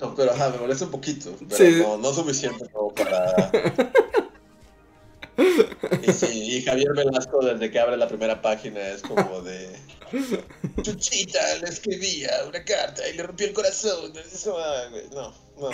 No, 0.00 0.14
pero 0.14 0.32
ajá, 0.32 0.50
me 0.50 0.58
molesta 0.58 0.84
un 0.84 0.90
poquito, 0.90 1.34
pero 1.48 1.56
Sí. 1.56 1.78
no, 1.80 1.96
no 1.96 2.12
suficiente 2.12 2.68
como 2.70 2.92
para... 2.94 3.50
Y 5.38 6.12
sí, 6.12 6.56
y 6.56 6.62
Javier 6.62 6.94
Velasco 6.94 7.44
desde 7.44 7.70
que 7.70 7.78
abre 7.78 7.96
la 7.96 8.08
primera 8.08 8.40
página 8.40 8.88
es 8.88 9.02
como 9.02 9.42
de... 9.42 9.76
Chuchita 10.82 11.56
le 11.58 11.68
escribía 11.68 12.30
una 12.48 12.64
carta 12.64 13.06
y 13.08 13.14
le 13.14 13.22
rompió 13.22 13.46
el 13.46 13.52
corazón. 13.52 14.12
Eso, 14.16 14.56
ah, 14.58 14.88
no, 15.12 15.34
no. 15.60 15.70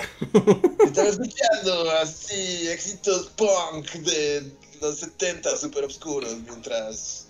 Estaba 0.84 1.08
escuchando 1.08 1.90
así 1.92 2.68
éxitos 2.68 3.30
punk 3.36 3.90
de 3.92 4.50
los 4.80 4.98
70 4.98 5.56
super 5.56 5.84
oscuros 5.84 6.36
mientras... 6.46 7.26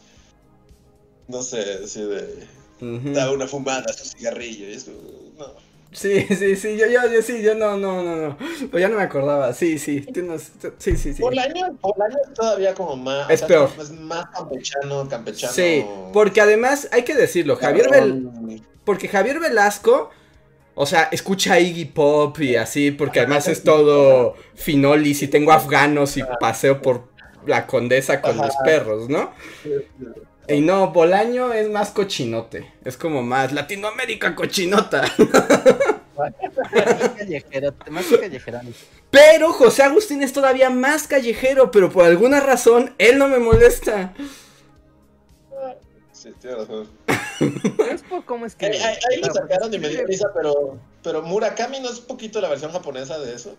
No 1.29 1.43
sé, 1.43 1.81
así 1.85 2.03
de... 2.03 2.47
Ujú. 2.81 3.13
Daba 3.13 3.33
una 3.33 3.47
fumada 3.47 3.85
a 3.89 3.93
su 3.93 4.05
cigarrillo 4.05 4.69
y 4.69 4.73
es 4.73 4.85
como... 4.85 4.99
No. 5.39 5.72
Sí, 5.93 6.23
sí, 6.23 6.57
sí, 6.57 6.77
yo, 6.77 6.87
yo, 6.87 7.13
yo, 7.13 7.23
sí, 7.23 7.43
yo 7.43 7.55
no, 7.55 7.77
no, 7.77 8.03
no, 8.03 8.17
no. 8.17 8.39
Pero 8.39 8.79
ya 8.79 8.89
no 8.89 8.97
me 8.97 9.03
acordaba, 9.03 9.53
sí, 9.53 9.79
sí, 9.79 10.01
tienes, 10.01 10.53
sí, 10.79 10.97
sí, 10.97 11.13
sí. 11.13 11.23
Bolaño 11.23 11.67
es 11.67 12.35
todavía 12.35 12.75
como 12.75 12.97
más. 12.97 13.29
Es 13.31 13.43
peor. 13.43 13.71
Es 13.79 13.91
más 13.91 14.27
campechano, 14.27 15.09
campechano. 15.09 15.53
Sí, 15.53 15.85
porque 16.13 16.41
además 16.41 16.89
hay 16.93 17.03
que 17.03 17.15
decirlo, 17.15 17.57
Javier 17.57 17.91
Vel... 17.91 18.63
Porque 18.85 19.07
Javier 19.07 19.39
Velasco, 19.39 20.11
o 20.75 20.87
sea, 20.87 21.05
escucha 21.13 21.61
Iggy 21.61 21.85
Pop 21.85 22.41
y 22.41 22.57
así, 22.57 22.91
porque 22.91 23.21
además 23.21 23.47
es 23.47 23.63
todo 23.63 24.35
finolis 24.55 25.23
y 25.23 25.29
tengo 25.29 25.53
afganos 25.53 26.17
y 26.17 26.25
paseo 26.41 26.83
por 26.83 27.13
la 27.47 27.67
condesa 27.67 28.21
con 28.21 28.33
Ajá. 28.33 28.47
los 28.47 28.57
perros, 28.65 29.09
¿no? 29.09 29.33
Y 30.49 30.61
no, 30.61 30.89
Bolaño 30.93 31.53
es 31.53 31.69
más 31.71 31.91
cochinote, 31.91 32.73
es 32.85 32.97
como 32.97 33.23
más 33.23 33.53
Latinoamérica 33.53 34.35
cochinota. 34.35 35.05
Más 36.15 36.33
callejero. 37.17 37.73
Pero 39.11 39.53
José 39.53 39.83
Agustín 39.83 40.23
es 40.23 40.33
todavía 40.33 40.69
más 40.71 41.07
callejero, 41.09 41.71
pero 41.71 41.91
por 41.91 42.05
alguna 42.05 42.39
razón 42.41 42.95
él 42.99 43.17
no 43.19 43.29
me 43.29 43.39
molesta. 43.39 44.13
Sí, 46.13 46.33
tiene 46.41 46.57
razón. 46.57 46.89
Es 47.91 48.03
por 48.03 48.25
cómo 48.25 48.47
es 48.47 48.55
que. 48.55 48.67
Ahí, 48.67 48.77
ahí- 48.77 48.97
ahí 49.11 49.21
lo 49.21 49.33
sacaron 49.35 49.73
y 49.75 49.79
me 49.79 49.89
dio 49.89 50.07
risa, 50.07 50.29
pero, 50.35 50.79
pero 51.03 51.23
Murakami 51.23 51.81
no 51.81 51.91
es 51.91 52.01
un 52.01 52.07
poquito 52.07 52.41
la 52.41 52.49
versión 52.49 52.71
japonesa 52.71 53.19
de 53.19 53.35
eso. 53.35 53.57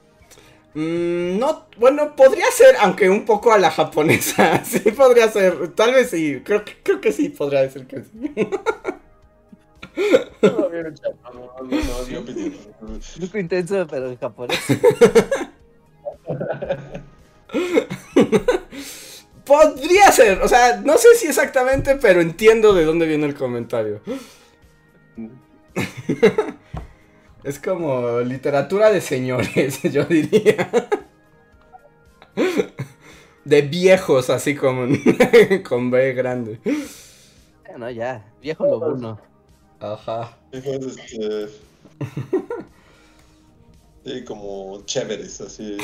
Mm, 0.75 1.37
no, 1.37 1.67
bueno, 1.77 2.15
podría 2.15 2.49
ser, 2.51 2.75
aunque 2.79 3.07
un 3.09 3.25
poco 3.25 3.51
a 3.53 3.57
la 3.57 3.71
japonesa. 3.71 4.63
Sí, 4.65 4.79
podría 4.79 5.29
ser. 5.29 5.69
Tal 5.69 5.93
vez 5.93 6.09
sí. 6.09 6.41
Creo 6.43 6.65
que, 6.65 6.73
creo 6.81 6.99
que 6.99 7.11
sí, 7.11 7.29
podría 7.29 7.61
decir 7.61 7.85
que 7.87 8.03
sí. 8.03 8.33
No, 10.41 10.49
no, 10.49 10.59
no, 10.59 10.67
poco 13.21 13.37
intenso, 13.37 13.85
pero 13.87 14.09
en 14.09 14.17
japonés. 14.17 14.59
Podría 19.45 20.11
ser. 20.11 20.41
O 20.41 20.47
sea, 20.47 20.77
no 20.77 20.97
sé 20.97 21.09
si 21.15 21.27
exactamente, 21.27 21.95
pero 21.97 22.21
entiendo 22.21 22.73
de 22.73 22.85
dónde 22.85 23.05
viene 23.05 23.27
el 23.27 23.35
comentario. 23.35 24.01
Es 27.43 27.59
como 27.59 28.21
literatura 28.21 28.91
de 28.91 29.01
señores, 29.01 29.81
yo 29.83 30.05
diría. 30.05 30.69
De 33.43 33.61
viejos, 33.61 34.29
así 34.29 34.55
como 34.55 34.87
con 35.67 35.91
B 35.91 36.13
grande. 36.13 36.59
Bueno, 37.67 37.89
ya, 37.89 38.23
viejo 38.41 38.65
lobuno. 38.65 39.19
Ajá. 39.79 40.37
Y 40.53 40.61
fue, 40.61 40.75
este, 40.75 41.49
Sí, 44.05 44.23
como 44.25 44.83
chéveres, 44.85 45.39
así. 45.41 45.77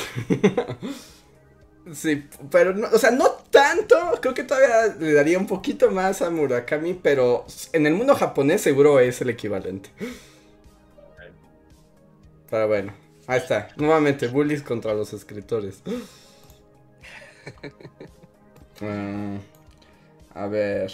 Sí, 1.94 2.24
pero 2.52 2.74
no, 2.74 2.88
o 2.94 2.98
sea, 2.98 3.12
no 3.12 3.30
tanto. 3.50 3.96
Creo 4.22 4.34
que 4.34 4.44
todavía 4.44 4.96
le 5.00 5.14
daría 5.14 5.40
un 5.40 5.48
poquito 5.48 5.90
más 5.90 6.22
a 6.22 6.30
Murakami, 6.30 6.94
pero 6.94 7.46
en 7.74 7.88
el 7.88 7.94
mundo 7.94 8.16
japonés 8.16 8.62
seguro 8.62 9.00
es 9.00 9.22
el 9.22 9.30
equivalente. 9.30 9.90
Pero 12.50 12.68
bueno, 12.68 12.94
ahí 13.28 13.40
está. 13.40 13.70
Nuevamente, 13.78 14.28
bullies 14.28 14.62
contra 14.62 14.94
los 14.94 15.14
escritores. 15.14 15.84
Mm, 18.82 19.40
a 20.36 20.48
ver. 20.48 20.94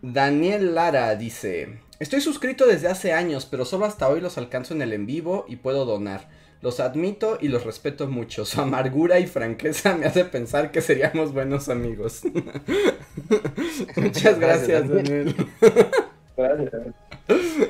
Daniel 0.00 0.74
Lara 0.74 1.14
dice: 1.14 1.78
Estoy 2.00 2.20
suscrito 2.20 2.66
desde 2.66 2.88
hace 2.88 3.12
años, 3.12 3.46
pero 3.46 3.64
solo 3.64 3.84
hasta 3.84 4.08
hoy 4.08 4.20
los 4.20 4.36
alcanzo 4.36 4.74
en 4.74 4.82
el 4.82 4.92
en 4.92 5.06
vivo 5.06 5.44
y 5.46 5.56
puedo 5.56 5.84
donar. 5.84 6.28
Los 6.60 6.80
admito 6.80 7.38
y 7.40 7.48
los 7.48 7.64
respeto 7.64 8.08
mucho. 8.08 8.44
Su 8.44 8.60
amargura 8.60 9.20
y 9.20 9.28
franqueza 9.28 9.96
me 9.96 10.06
hace 10.06 10.24
pensar 10.24 10.72
que 10.72 10.80
seríamos 10.80 11.32
buenos 11.32 11.68
amigos. 11.68 12.22
Muchas 13.96 14.38
gracias, 14.40 14.88
Gracias, 14.88 14.88
Daniel. 14.88 15.36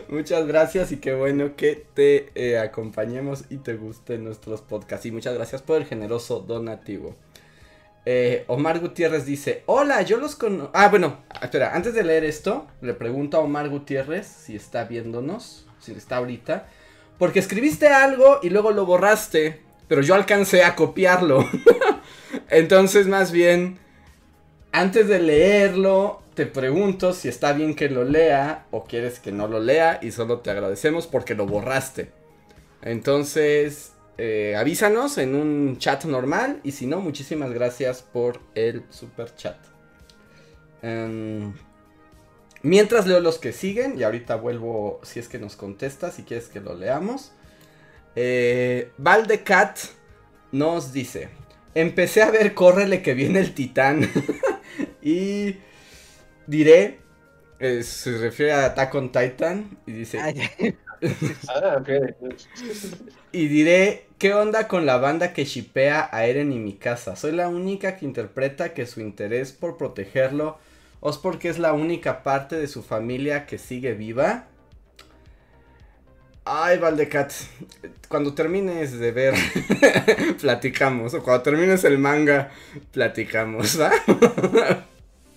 Muchas 0.09 0.47
gracias 0.47 0.93
y 0.93 0.97
qué 0.99 1.15
bueno 1.15 1.57
que 1.57 1.87
te 1.95 2.31
eh, 2.35 2.59
acompañemos 2.59 3.45
y 3.51 3.59
te 3.59 3.75
gusten 3.75 4.25
nuestros 4.25 4.61
podcasts. 4.61 5.07
Y 5.07 5.13
muchas 5.13 5.35
gracias 5.35 5.63
por 5.63 5.79
el 5.79 5.87
generoso 5.87 6.41
donativo. 6.41 7.15
Eh, 8.05 8.45
Omar 8.49 8.81
Gutiérrez 8.81 9.25
dice, 9.25 9.63
hola, 9.67 10.03
yo 10.03 10.17
los 10.17 10.35
conozco... 10.35 10.71
Ah, 10.75 10.89
bueno, 10.89 11.19
espera, 11.41 11.75
antes 11.75 11.95
de 11.95 12.03
leer 12.03 12.25
esto, 12.25 12.67
le 12.81 12.95
pregunto 12.95 13.37
a 13.37 13.41
Omar 13.41 13.69
Gutiérrez 13.69 14.27
si 14.27 14.57
está 14.57 14.85
viéndonos, 14.85 15.67
si 15.79 15.93
está 15.93 16.17
ahorita. 16.17 16.67
porque 17.19 17.39
escribiste 17.39 17.89
algo 17.89 18.41
y 18.43 18.51
luego 18.51 18.73
lo 18.73 18.85
borraste, 18.85 19.61
pero 19.87 20.03
yo 20.03 20.15
alcancé 20.15 20.65
a 20.65 20.75
copiarlo. 20.75 21.49
Entonces, 22.51 23.07
más 23.07 23.31
bien, 23.31 23.79
antes 24.73 25.07
de 25.07 25.21
leerlo, 25.21 26.22
te 26.35 26.47
pregunto 26.47 27.13
si 27.13 27.29
está 27.29 27.53
bien 27.53 27.75
que 27.75 27.89
lo 27.89 28.05
lea 28.05 28.67
o 28.71 28.85
quieres 28.85 29.19
que 29.19 29.33
no 29.33 29.49
lo 29.49 29.61
lea 29.61 29.99
y 30.03 30.13
solo 30.13 30.41
te 30.41 30.51
agradecemos 30.51 31.07
porque 31.07 31.35
lo 31.35 31.47
borraste. 31.47 32.11
Entonces, 32.81 33.93
eh, 34.19 34.57
avísanos 34.57 35.19
en 35.19 35.35
un 35.35 35.79
chat 35.79 36.05
normal 36.05 36.61
y 36.65 36.73
si 36.73 36.87
no, 36.87 37.01
muchísimas 37.01 37.53
gracias 37.53 38.03
por 38.03 38.41
el 38.55 38.85
super 38.91 39.35
chat. 39.35 39.59
Em, 40.81 41.53
mientras 42.63 43.07
leo 43.07 43.21
los 43.21 43.39
que 43.39 43.53
siguen 43.53 43.99
y 43.99 44.03
ahorita 44.03 44.37
vuelvo 44.37 45.01
si 45.03 45.21
es 45.21 45.29
que 45.29 45.39
nos 45.39 45.57
contesta, 45.57 46.11
si 46.11 46.23
quieres 46.23 46.49
que 46.49 46.61
lo 46.61 46.75
leamos. 46.75 47.33
Eh, 48.17 48.91
Valdecat 48.99 49.79
nos 50.51 50.93
dice, 50.93 51.29
empecé 51.75 52.23
a 52.23 52.31
ver 52.31 52.55
Córrele 52.55 53.03
que 53.03 53.15
viene 53.15 53.41
el 53.41 53.55
titán 53.55 54.11
y 55.03 55.57
diré, 56.47 57.01
eh, 57.59 57.83
se 57.83 58.19
refiere 58.19 58.53
a 58.53 58.67
Attack 58.67 58.95
on 58.95 59.13
Titan 59.13 59.79
y 59.87 59.93
dice... 59.93 60.19
Ah, 61.49 61.79
ok. 61.81 61.89
Y 63.33 63.49
diré, 63.49 64.07
¿qué 64.19 64.35
onda 64.35 64.69
con 64.69 64.87
la 64.87 64.99
banda 64.99 65.33
que 65.33 65.45
shipea 65.45 66.09
a 66.13 66.27
Eren 66.27 66.53
y 66.53 66.61
Mikasa? 66.61 67.17
Soy 67.17 67.33
la 67.33 67.49
única 67.49 67.97
que 67.97 68.05
interpreta 68.05 68.73
que 68.73 68.87
su 68.87 69.01
interés 69.01 69.51
por 69.51 69.77
protegerlo 69.77 70.59
o 71.01 71.11
es 71.11 71.17
porque 71.17 71.49
es 71.49 71.59
la 71.59 71.73
única 71.73 72.23
parte 72.23 72.57
de 72.57 72.69
su 72.69 72.85
familia 72.85 73.47
que 73.47 73.59
sigue 73.59 73.95
viva. 73.95 74.47
Ay, 76.45 76.79
Valdecat, 76.79 77.33
cuando 78.09 78.35
termines 78.35 78.99
de 78.99 79.11
ver, 79.11 79.35
platicamos. 80.41 81.15
O 81.15 81.23
cuando 81.23 81.43
termines 81.43 81.83
el 81.85 81.99
manga, 81.99 82.51
platicamos, 82.93 83.81
¿va? 83.81 83.91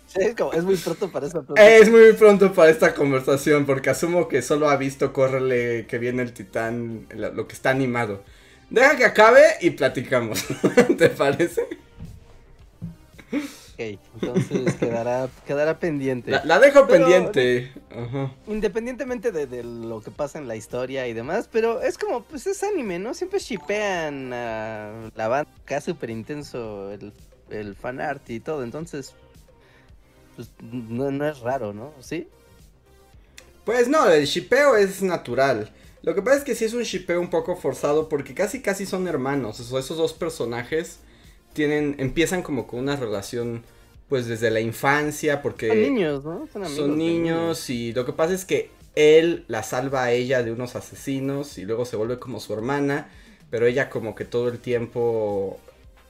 Sí, 0.08 0.20
es, 0.22 0.36
como- 0.36 0.54
es 0.54 0.64
muy 0.64 0.76
pronto 0.78 1.12
para 1.12 1.28
eso. 1.28 1.46
Es 1.56 1.90
muy 1.90 2.14
pronto 2.14 2.54
para 2.54 2.70
esta 2.70 2.94
conversación 2.94 3.66
porque 3.66 3.90
asumo 3.90 4.28
que 4.28 4.42
solo 4.42 4.70
ha 4.70 4.78
visto 4.78 5.12
Córrele 5.14 5.86
que 5.88 5.98
viene 5.98 6.22
el 6.24 6.32
titán, 6.34 7.08
lo 7.16 7.48
que 7.48 7.54
está 7.54 7.72
animado. 7.72 8.24
Deja 8.70 8.96
que 8.98 9.06
acabe 9.06 9.42
y 9.62 9.72
platicamos. 9.72 10.44
¿Te 10.98 11.10
parece? 11.10 11.68
Ok, 13.78 14.00
entonces 14.22 14.76
quedará, 14.80 15.28
quedará 15.46 15.78
pendiente. 15.80 16.32
La, 16.32 16.46
la 16.46 16.60
dejo 16.60 16.88
Pero- 16.88 17.06
pendiente. 17.06 17.72
Ajá. 17.92 18.32
Independientemente 18.48 19.32
de, 19.32 19.48
de 19.48 19.64
lo 19.64 20.02
que 20.02 20.12
pasa 20.12 20.38
en 20.40 20.48
la 20.48 20.56
historia 20.56 21.08
y 21.08 21.14
demás, 21.14 21.50
pero 21.52 21.82
es 21.82 21.98
como, 21.98 22.24
pues 22.24 22.48
es 22.48 22.64
anime, 22.64 23.00
¿no? 23.00 23.14
Siempre 23.14 23.40
shipean 23.40 24.32
a 24.34 25.12
la 25.16 25.28
banda 25.28 25.52
acá 25.62 25.82
súper 25.82 26.10
intenso 26.10 26.92
el, 26.92 27.12
el 27.50 27.76
fanart 27.76 28.30
y 28.30 28.40
todo, 28.40 28.64
entonces, 28.64 29.14
pues 30.36 30.50
no, 30.62 31.12
no 31.12 31.28
es 31.28 31.40
raro, 31.40 31.74
¿no? 31.74 31.94
¿Sí? 32.00 32.28
Pues 33.64 33.88
no, 33.88 34.08
el 34.10 34.26
shipeo 34.26 34.76
es 34.76 35.02
natural. 35.02 35.72
Lo 36.04 36.14
que 36.14 36.22
pasa 36.22 36.38
es 36.38 36.44
que 36.44 36.54
sí 36.54 36.66
es 36.66 36.74
un 36.74 36.84
shipeo 36.84 37.20
un 37.20 37.32
poco 37.32 37.56
forzado 37.56 38.10
porque 38.10 38.36
casi 38.36 38.62
casi 38.62 38.86
son 38.86 39.08
hermanos. 39.08 39.60
Esos 39.60 39.98
dos 39.98 40.14
personajes 40.14 41.00
tienen 41.54 41.96
empiezan 41.98 42.44
como 42.44 42.68
con 42.68 42.80
una 42.80 42.96
relación 42.96 43.64
pues 44.08 44.28
desde 44.28 44.52
la 44.52 44.60
infancia 44.60 45.42
porque 45.42 45.70
Son 45.70 45.82
niños, 45.82 46.24
¿no? 46.24 46.48
Son, 46.54 46.64
amigos 46.64 46.86
son 46.86 46.98
niños 46.98 47.70
y 47.72 47.92
lo 47.94 48.06
que 48.06 48.14
pasa 48.14 48.34
es 48.36 48.46
que 48.46 48.70
él 48.96 49.46
la 49.48 49.64
salva 49.64 50.04
a 50.04 50.12
ella 50.12 50.44
de 50.44 50.52
unos 50.52 50.76
asesinos 50.76 51.58
y 51.58 51.66
luego 51.66 51.86
se 51.86 51.96
vuelve 51.96 52.20
como 52.20 52.40
su 52.40 52.54
hermana, 52.54 53.10
pero 53.50 53.66
ella 53.66 53.90
como 53.90 54.16
que 54.16 54.26
todo 54.26 54.50
el 54.50 54.60
tiempo, 54.60 55.60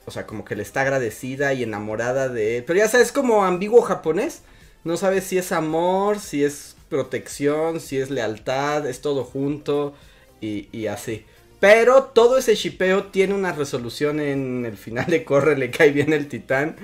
o 0.06 0.10
sea, 0.10 0.26
como 0.26 0.44
que 0.44 0.56
le 0.56 0.62
está 0.62 0.82
agradecida 0.82 1.52
y 1.52 1.64
enamorada 1.64 2.28
de 2.28 2.58
él. 2.58 2.64
Pero 2.64 2.78
ya 2.78 2.88
sabes, 2.88 3.12
como 3.12 3.44
ambiguo 3.44 3.82
japonés, 3.82 4.42
no 4.84 4.96
sabes 4.96 5.24
si 5.24 5.36
es 5.36 5.50
amor, 5.50 6.20
si 6.20 6.44
es 6.44 6.76
protección, 6.88 7.80
si 7.80 7.98
es 7.98 8.10
lealtad, 8.10 8.86
es 8.86 9.00
todo 9.00 9.24
junto 9.24 9.94
y, 10.40 10.86
así. 10.86 11.24
Pero 11.58 12.04
todo 12.04 12.38
ese 12.38 12.54
shipeo 12.54 13.06
tiene 13.06 13.34
una 13.34 13.52
resolución 13.52 14.20
en 14.20 14.64
el 14.64 14.76
final 14.76 15.06
de 15.06 15.24
Corre, 15.24 15.56
le 15.56 15.70
cae 15.70 15.90
bien 15.90 16.12
el 16.12 16.28
titán. 16.28 16.76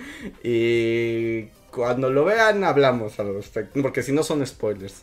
Y 0.43 1.44
cuando 1.70 2.11
lo 2.11 2.24
vean 2.24 2.65
hablamos 2.65 3.20
al 3.20 3.35
respecto, 3.35 3.81
porque 3.81 4.03
si 4.03 4.11
no 4.11 4.24
son 4.24 4.44
spoilers. 4.44 5.03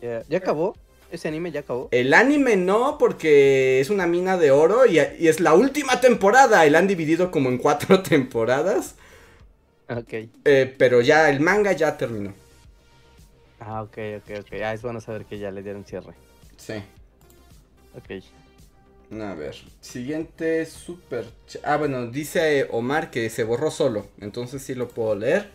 ¿Ya 0.00 0.38
acabó? 0.38 0.76
¿Ese 1.10 1.28
anime 1.28 1.50
ya 1.52 1.60
acabó? 1.60 1.88
El 1.90 2.12
anime 2.14 2.56
no, 2.56 2.98
porque 2.98 3.80
es 3.80 3.90
una 3.90 4.06
mina 4.06 4.36
de 4.36 4.50
oro 4.50 4.86
y, 4.86 4.98
y 4.98 5.28
es 5.28 5.40
la 5.40 5.54
última 5.54 6.00
temporada. 6.00 6.66
Y 6.66 6.70
la 6.70 6.78
han 6.80 6.86
dividido 6.88 7.30
como 7.30 7.48
en 7.48 7.58
cuatro 7.58 8.02
temporadas. 8.04 8.96
Ok. 9.88 10.30
eh, 10.44 10.74
pero 10.78 11.00
ya 11.00 11.30
el 11.30 11.40
manga 11.40 11.72
ya 11.72 11.96
terminó. 11.96 12.34
Ah, 13.60 13.82
ok, 13.82 13.98
ok, 14.18 14.30
ok. 14.40 14.52
Ah, 14.64 14.72
es 14.74 14.82
bueno 14.82 15.00
saber 15.00 15.26
que 15.26 15.38
ya 15.38 15.50
le 15.50 15.62
dieron 15.62 15.84
cierre. 15.84 16.14
Sí. 16.56 16.74
Ok. 17.92 18.24
A 19.10 19.34
ver, 19.34 19.56
siguiente 19.80 20.66
super... 20.66 21.24
Ah, 21.64 21.78
bueno, 21.78 22.08
dice 22.08 22.68
Omar 22.70 23.10
que 23.10 23.30
se 23.30 23.42
borró 23.44 23.70
solo, 23.70 24.10
entonces 24.20 24.62
sí 24.62 24.74
lo 24.74 24.88
puedo 24.88 25.14
leer. 25.14 25.50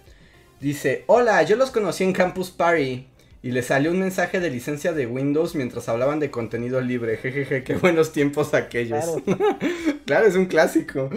Dice, 0.60 1.04
hola, 1.08 1.44
yo 1.44 1.56
los 1.56 1.70
conocí 1.72 2.04
en 2.04 2.14
Campus 2.14 2.50
Party 2.52 3.13
y 3.44 3.52
les 3.52 3.66
salió 3.68 3.92
un 3.92 4.00
mensaje 4.00 4.40
de 4.40 4.50
licencia 4.50 4.94
de 4.94 5.06
Windows 5.06 5.54
mientras 5.54 5.90
hablaban 5.90 6.20
de 6.22 6.32
contenido 6.32 6.80
libre. 6.80 7.18
Jejeje, 7.18 7.64
qué 7.66 7.76
buenos 7.76 8.14
tiempos 8.14 8.54
aquellos. 8.54 9.04
Claro. 9.26 9.58
Claro, 10.06 10.26
es 10.28 10.36
un 10.36 10.46
clásico. 10.48 11.10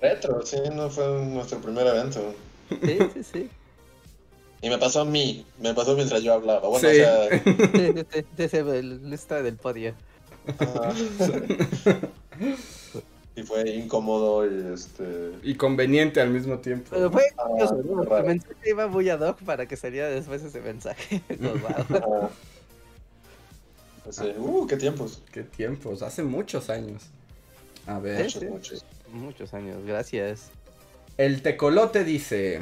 Retro, 0.00 0.42
sí, 0.46 0.56
no 0.72 0.88
fue 0.90 1.04
nuestro 1.24 1.58
primer 1.58 1.86
evento. 1.86 2.34
Sí, 2.84 2.98
sí, 3.14 3.22
sí. 3.32 3.50
Y 4.62 4.68
me 4.68 4.78
pasó 4.78 5.00
a 5.00 5.04
mí, 5.04 5.44
me 5.60 5.74
pasó 5.74 5.94
mientras 5.96 6.22
yo 6.22 6.34
hablaba. 6.34 6.68
Bueno, 6.68 6.88
Sí. 6.88 7.00
o 7.00 7.04
sea, 7.04 7.28
sí, 8.36 8.48
sí, 8.48 8.56
el 8.56 9.10
lista 9.10 9.42
del 9.42 9.56
podio. 9.56 9.94
ajá. 10.58 10.92
y 13.36 13.42
fue 13.42 13.68
incómodo 13.68 14.50
y 14.50 14.72
este. 14.72 15.32
Y 15.42 15.54
conveniente 15.56 16.22
al 16.22 16.30
mismo 16.30 16.58
tiempo. 16.58 16.88
Pero 16.90 17.10
fue 17.10 17.22
Ah, 17.36 18.34
iba 18.64 18.86
muy 18.88 19.10
ad 19.10 19.20
hoc 19.20 19.42
para 19.42 19.66
que 19.66 19.76
saliera 19.76 20.08
después 20.08 20.42
ese 20.42 20.60
mensaje. 20.60 21.22
Pues, 24.06 24.20
ah, 24.20 24.30
pues, 24.30 24.36
sí, 24.36 24.40
uh, 24.40 24.66
qué 24.68 24.76
tiempos. 24.76 25.20
Qué 25.32 25.42
tiempos, 25.42 26.00
hace 26.02 26.22
muchos 26.22 26.70
años. 26.70 27.02
A 27.86 27.98
ver. 27.98 28.22
Muchos, 28.22 28.40
sí. 28.40 28.46
muchos. 28.46 28.84
Muchos 29.12 29.52
años, 29.52 29.84
gracias. 29.84 30.50
El 31.16 31.42
tecolote 31.42 32.04
dice... 32.04 32.60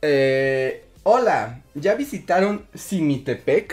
Eh, 0.00 0.84
hola, 1.04 1.62
¿ya 1.74 1.94
visitaron 1.94 2.66
Simitepec? 2.74 3.72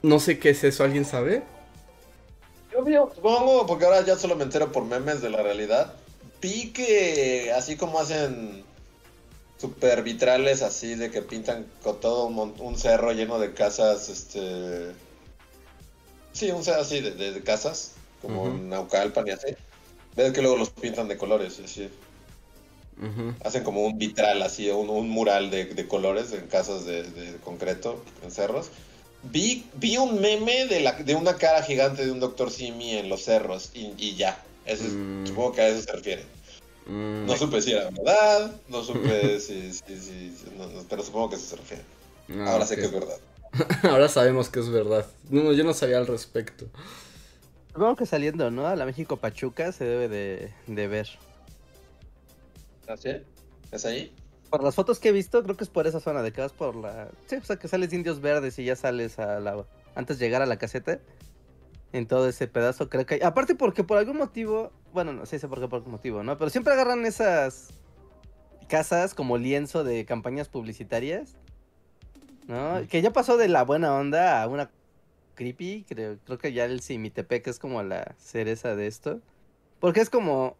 No 0.00 0.18
sé 0.18 0.38
qué 0.38 0.50
es 0.50 0.64
eso, 0.64 0.84
¿alguien 0.84 1.04
sabe? 1.04 1.42
Yo 2.72 2.82
vi, 2.84 2.94
supongo, 3.14 3.66
porque 3.66 3.84
ahora 3.84 4.04
ya 4.04 4.16
solo 4.16 4.34
me 4.36 4.44
entero 4.44 4.72
por 4.72 4.84
memes 4.84 5.20
de 5.20 5.30
la 5.30 5.42
realidad. 5.42 5.94
Vi 6.40 6.72
que 6.72 7.52
así 7.52 7.76
como 7.76 7.98
hacen 8.00 8.64
super 9.58 10.02
vitrales 10.02 10.62
así 10.62 10.94
de 10.94 11.10
que 11.10 11.22
pintan 11.22 11.66
con 11.82 12.00
todo 12.00 12.24
un, 12.26 12.54
un 12.58 12.78
cerro 12.78 13.12
lleno 13.12 13.38
de 13.38 13.52
casas, 13.54 14.08
este... 14.08 14.92
Sí, 16.32 16.50
un 16.50 16.64
cerro 16.64 16.80
así 16.80 17.00
de, 17.00 17.10
de- 17.12 17.32
de 17.32 17.42
casas, 17.42 17.92
como 18.22 18.46
en 18.46 18.70
Naucalpan 18.70 19.28
y 19.28 19.32
así. 19.32 19.48
Ves 20.16 20.32
que 20.32 20.40
luego 20.42 20.56
los 20.56 20.70
pintan 20.70 21.08
de 21.08 21.16
colores, 21.18 21.60
así. 21.64 21.90
Hacen 23.44 23.64
como 23.64 23.84
un 23.84 23.98
vitral 23.98 24.42
así, 24.42 24.70
un, 24.70 24.88
un 24.88 25.08
mural 25.10 25.50
de, 25.50 25.66
de 25.66 25.88
colores 25.88 26.32
en 26.32 26.46
casas 26.46 26.84
de 26.86 27.36
concreto, 27.44 28.02
en 28.22 28.30
cerros. 28.30 28.68
Vi, 29.24 29.64
vi 29.74 29.96
un 29.98 30.20
meme 30.20 30.66
de, 30.66 30.80
la, 30.80 30.92
de 30.92 31.14
una 31.14 31.36
cara 31.36 31.62
gigante 31.62 32.04
de 32.04 32.10
un 32.10 32.18
Dr. 32.20 32.50
Simi 32.50 32.96
en 32.96 33.08
los 33.08 33.22
cerros 33.22 33.70
y, 33.74 33.92
y 33.96 34.16
ya. 34.16 34.42
Ese 34.66 34.86
es- 34.86 34.92
Mm. 34.92 35.26
Supongo 35.26 35.52
que 35.52 35.60
a 35.60 35.68
eso 35.68 35.82
se 35.82 35.92
refiere. 35.92 36.24
Mm, 36.86 37.26
No 37.26 37.36
supe 37.36 37.62
si 37.62 37.72
era 37.72 37.90
verdad, 37.90 38.52
no 38.68 38.82
supe 38.82 39.38
si... 39.40 39.72
si- 39.72 39.80
si- 40.00 40.36
si- 40.36 40.50
no, 40.58 40.66
no, 40.66 40.82
pero 40.88 41.02
supongo 41.04 41.30
que 41.30 41.36
a 41.36 41.38
eso 41.38 41.46
se 41.48 41.56
refiere. 41.56 41.82
ah, 42.40 42.52
Ahora 42.52 42.66
sé 42.66 42.76
que 42.76 42.84
es 42.86 42.92
verdad. 42.92 43.18
Ahora 43.84 44.08
sabemos 44.08 44.48
que 44.48 44.60
es 44.60 44.68
verdad. 44.70 45.06
No, 45.30 45.42
no, 45.44 45.52
yo 45.52 45.62
no 45.62 45.74
sabía 45.74 45.98
al 45.98 46.06
respecto. 46.06 46.66
Supongo 47.72 47.96
que 47.96 48.06
saliendo, 48.06 48.50
¿no? 48.50 48.66
A 48.66 48.74
la 48.76 48.84
México 48.84 49.16
Pachuca 49.18 49.70
se 49.72 49.84
debe 49.84 50.08
de, 50.08 50.52
de 50.66 50.88
ver. 50.88 51.08
¿Así? 52.88 53.10
¿Es 53.70 53.84
ahí? 53.86 54.12
Por 54.52 54.62
las 54.62 54.74
fotos 54.74 54.98
que 54.98 55.08
he 55.08 55.12
visto, 55.12 55.42
creo 55.42 55.56
que 55.56 55.64
es 55.64 55.70
por 55.70 55.86
esa 55.86 55.98
zona 55.98 56.20
de 56.20 56.30
que 56.30 56.42
vas 56.42 56.52
por 56.52 56.76
la. 56.76 57.08
Sí, 57.26 57.36
o 57.36 57.42
sea, 57.42 57.56
que 57.56 57.68
sales 57.68 57.88
de 57.88 57.96
Indios 57.96 58.20
Verdes 58.20 58.58
y 58.58 58.64
ya 58.66 58.76
sales 58.76 59.18
a 59.18 59.40
la. 59.40 59.64
Antes 59.94 60.18
de 60.18 60.26
llegar 60.26 60.42
a 60.42 60.46
la 60.46 60.58
caseta. 60.58 61.00
En 61.94 62.06
todo 62.06 62.28
ese 62.28 62.48
pedazo, 62.48 62.90
creo 62.90 63.06
que 63.06 63.14
hay. 63.14 63.22
Aparte, 63.22 63.54
porque 63.54 63.82
por 63.82 63.96
algún 63.96 64.18
motivo. 64.18 64.70
Bueno, 64.92 65.14
no 65.14 65.24
sé 65.24 65.38
sé 65.38 65.48
por 65.48 65.58
qué, 65.58 65.68
por 65.68 65.82
qué 65.82 65.88
motivo, 65.88 66.22
¿no? 66.22 66.36
Pero 66.36 66.50
siempre 66.50 66.74
agarran 66.74 67.06
esas 67.06 67.70
casas 68.68 69.14
como 69.14 69.38
lienzo 69.38 69.84
de 69.84 70.04
campañas 70.04 70.50
publicitarias. 70.50 71.38
¿no? 72.46 72.86
Que 72.90 73.00
ya 73.00 73.10
pasó 73.10 73.38
de 73.38 73.48
la 73.48 73.64
buena 73.64 73.94
onda 73.94 74.42
a 74.42 74.48
una 74.48 74.70
creepy, 75.34 75.86
creo, 75.88 76.18
creo 76.26 76.36
que 76.36 76.52
ya 76.52 76.66
el 76.66 76.82
Simitepec 76.82 77.46
es 77.46 77.58
como 77.58 77.82
la 77.82 78.14
cereza 78.18 78.76
de 78.76 78.86
esto. 78.86 79.22
Porque 79.80 80.02
es 80.02 80.10
como 80.10 80.58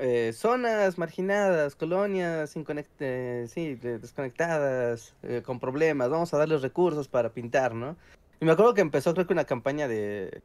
eh, 0.00 0.32
zonas 0.32 0.98
marginadas, 0.98 1.76
colonias 1.76 2.50
sin 2.50 2.64
conecte, 2.64 3.46
sí, 3.48 3.74
de- 3.74 3.98
desconectadas, 3.98 5.14
eh, 5.22 5.42
con 5.44 5.60
problemas, 5.60 6.10
vamos 6.10 6.32
a 6.34 6.38
darles 6.38 6.62
recursos 6.62 7.06
para 7.08 7.30
pintar, 7.30 7.74
¿no? 7.74 7.96
Y 8.40 8.44
me 8.46 8.52
acuerdo 8.52 8.74
que 8.74 8.80
empezó 8.80 9.12
creo 9.12 9.26
que 9.26 9.32
una 9.34 9.44
campaña 9.44 9.86
de... 9.86 10.42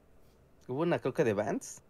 Hubo 0.68 0.82
una 0.82 1.00
creo 1.00 1.14
que 1.14 1.24
de 1.24 1.34
Vans, 1.34 1.82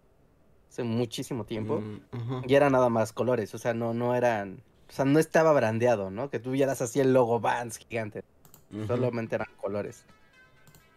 hace 0.70 0.84
muchísimo 0.84 1.46
tiempo. 1.46 1.82
Mm. 1.82 2.44
Y 2.48 2.56
era 2.56 2.70
nada 2.70 2.90
más 2.90 3.14
colores, 3.14 3.56
o 3.56 3.58
sea, 3.58 3.74
no, 3.74 3.94
no 3.94 4.16
eran, 4.16 4.62
o 4.90 4.92
sea, 4.92 5.06
no 5.06 5.18
estaba 5.18 5.54
brandeado, 5.54 6.12
¿no? 6.12 6.30
Que 6.30 6.40
tuvieras 6.40 6.82
así 6.82 7.00
el 7.00 7.14
logo 7.14 7.40
Vans 7.40 7.78
gigante, 7.78 8.24
solamente 8.86 9.36
eran 9.36 9.48
colores, 9.62 10.06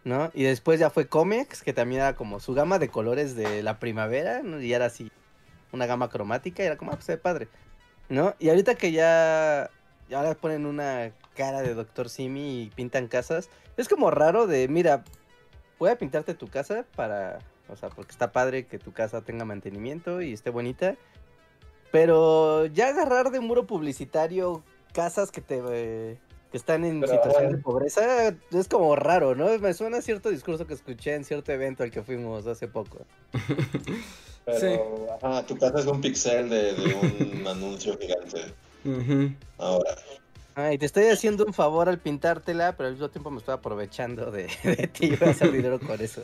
¿no? 0.03 0.29
Y 0.33 0.43
después 0.43 0.79
ya 0.79 0.89
fue 0.89 1.07
Comex, 1.07 1.63
que 1.63 1.71
también 1.73 2.01
era 2.01 2.15
como 2.15 2.39
su 2.39 2.53
gama 2.53 2.77
de 2.79 2.89
colores 2.89 3.35
de 3.35 3.63
la 3.63 3.79
primavera, 3.79 4.41
¿no? 4.43 4.61
Y 4.61 4.73
era 4.73 4.87
así, 4.87 5.09
una 5.71 5.85
gama 5.85 6.09
cromática, 6.09 6.63
y 6.63 6.65
era 6.65 6.77
como, 6.77 6.91
ah, 6.91 6.95
pues 6.95 7.05
se 7.05 7.13
ve 7.13 7.17
padre, 7.17 7.47
¿no? 8.09 8.35
Y 8.39 8.49
ahorita 8.49 8.75
que 8.75 8.91
ya, 8.91 9.69
ahora 10.13 10.35
ponen 10.35 10.65
una 10.65 11.11
cara 11.35 11.61
de 11.61 11.73
Doctor 11.73 12.09
Simi 12.09 12.63
y 12.63 12.69
pintan 12.69 13.07
casas, 13.07 13.49
es 13.77 13.87
como 13.87 14.11
raro 14.11 14.47
de, 14.47 14.67
mira, 14.67 15.03
voy 15.77 15.89
a 15.89 15.97
pintarte 15.97 16.33
tu 16.33 16.47
casa 16.47 16.85
para, 16.95 17.39
o 17.69 17.75
sea, 17.75 17.89
porque 17.89 18.11
está 18.11 18.31
padre 18.31 18.65
que 18.65 18.79
tu 18.79 18.91
casa 18.91 19.21
tenga 19.21 19.45
mantenimiento 19.45 20.21
y 20.21 20.33
esté 20.33 20.49
bonita. 20.49 20.95
Pero 21.91 22.67
ya 22.67 22.89
agarrar 22.89 23.31
de 23.31 23.39
muro 23.39 23.65
publicitario 23.65 24.63
casas 24.93 25.31
que 25.31 25.41
te 25.41 25.61
eh, 25.71 26.19
que 26.51 26.57
están 26.57 26.83
en 26.83 27.01
Pero, 27.01 27.13
situación 27.13 27.51
de 27.51 27.57
pobreza 27.59 28.29
es 28.51 28.67
como 28.67 28.95
raro, 28.95 29.35
¿no? 29.35 29.57
Me 29.59 29.73
suena 29.73 29.97
a 29.97 30.01
cierto 30.01 30.29
discurso 30.29 30.65
que 30.65 30.73
escuché 30.73 31.13
en 31.15 31.23
cierto 31.23 31.51
evento 31.51 31.83
al 31.83 31.91
que 31.91 32.01
fuimos 32.01 32.47
hace 32.47 32.67
poco. 32.67 33.05
Pero, 34.45 35.07
ajá, 35.21 35.45
tu 35.45 35.57
casa 35.57 35.79
es 35.79 35.85
un 35.85 36.01
pixel 36.01 36.49
de, 36.49 36.73
de 36.73 36.93
un 36.95 37.47
anuncio 37.47 37.97
gigante. 37.99 38.53
Ahora. 39.59 39.95
Ay, 40.55 40.77
te 40.79 40.87
estoy 40.87 41.05
haciendo 41.05 41.45
un 41.45 41.53
favor 41.53 41.87
al 41.87 41.99
pintártela, 41.99 42.75
pero 42.75 42.87
al 42.87 42.93
mismo 42.93 43.09
tiempo 43.09 43.29
me 43.29 43.37
estoy 43.37 43.53
aprovechando 43.53 44.31
de, 44.31 44.47
de 44.63 44.87
ti. 44.87 45.15
Voy 45.15 45.27
a 45.27 45.31
hacer 45.31 45.51
dinero 45.51 45.79
con 45.79 46.01
eso. 46.01 46.23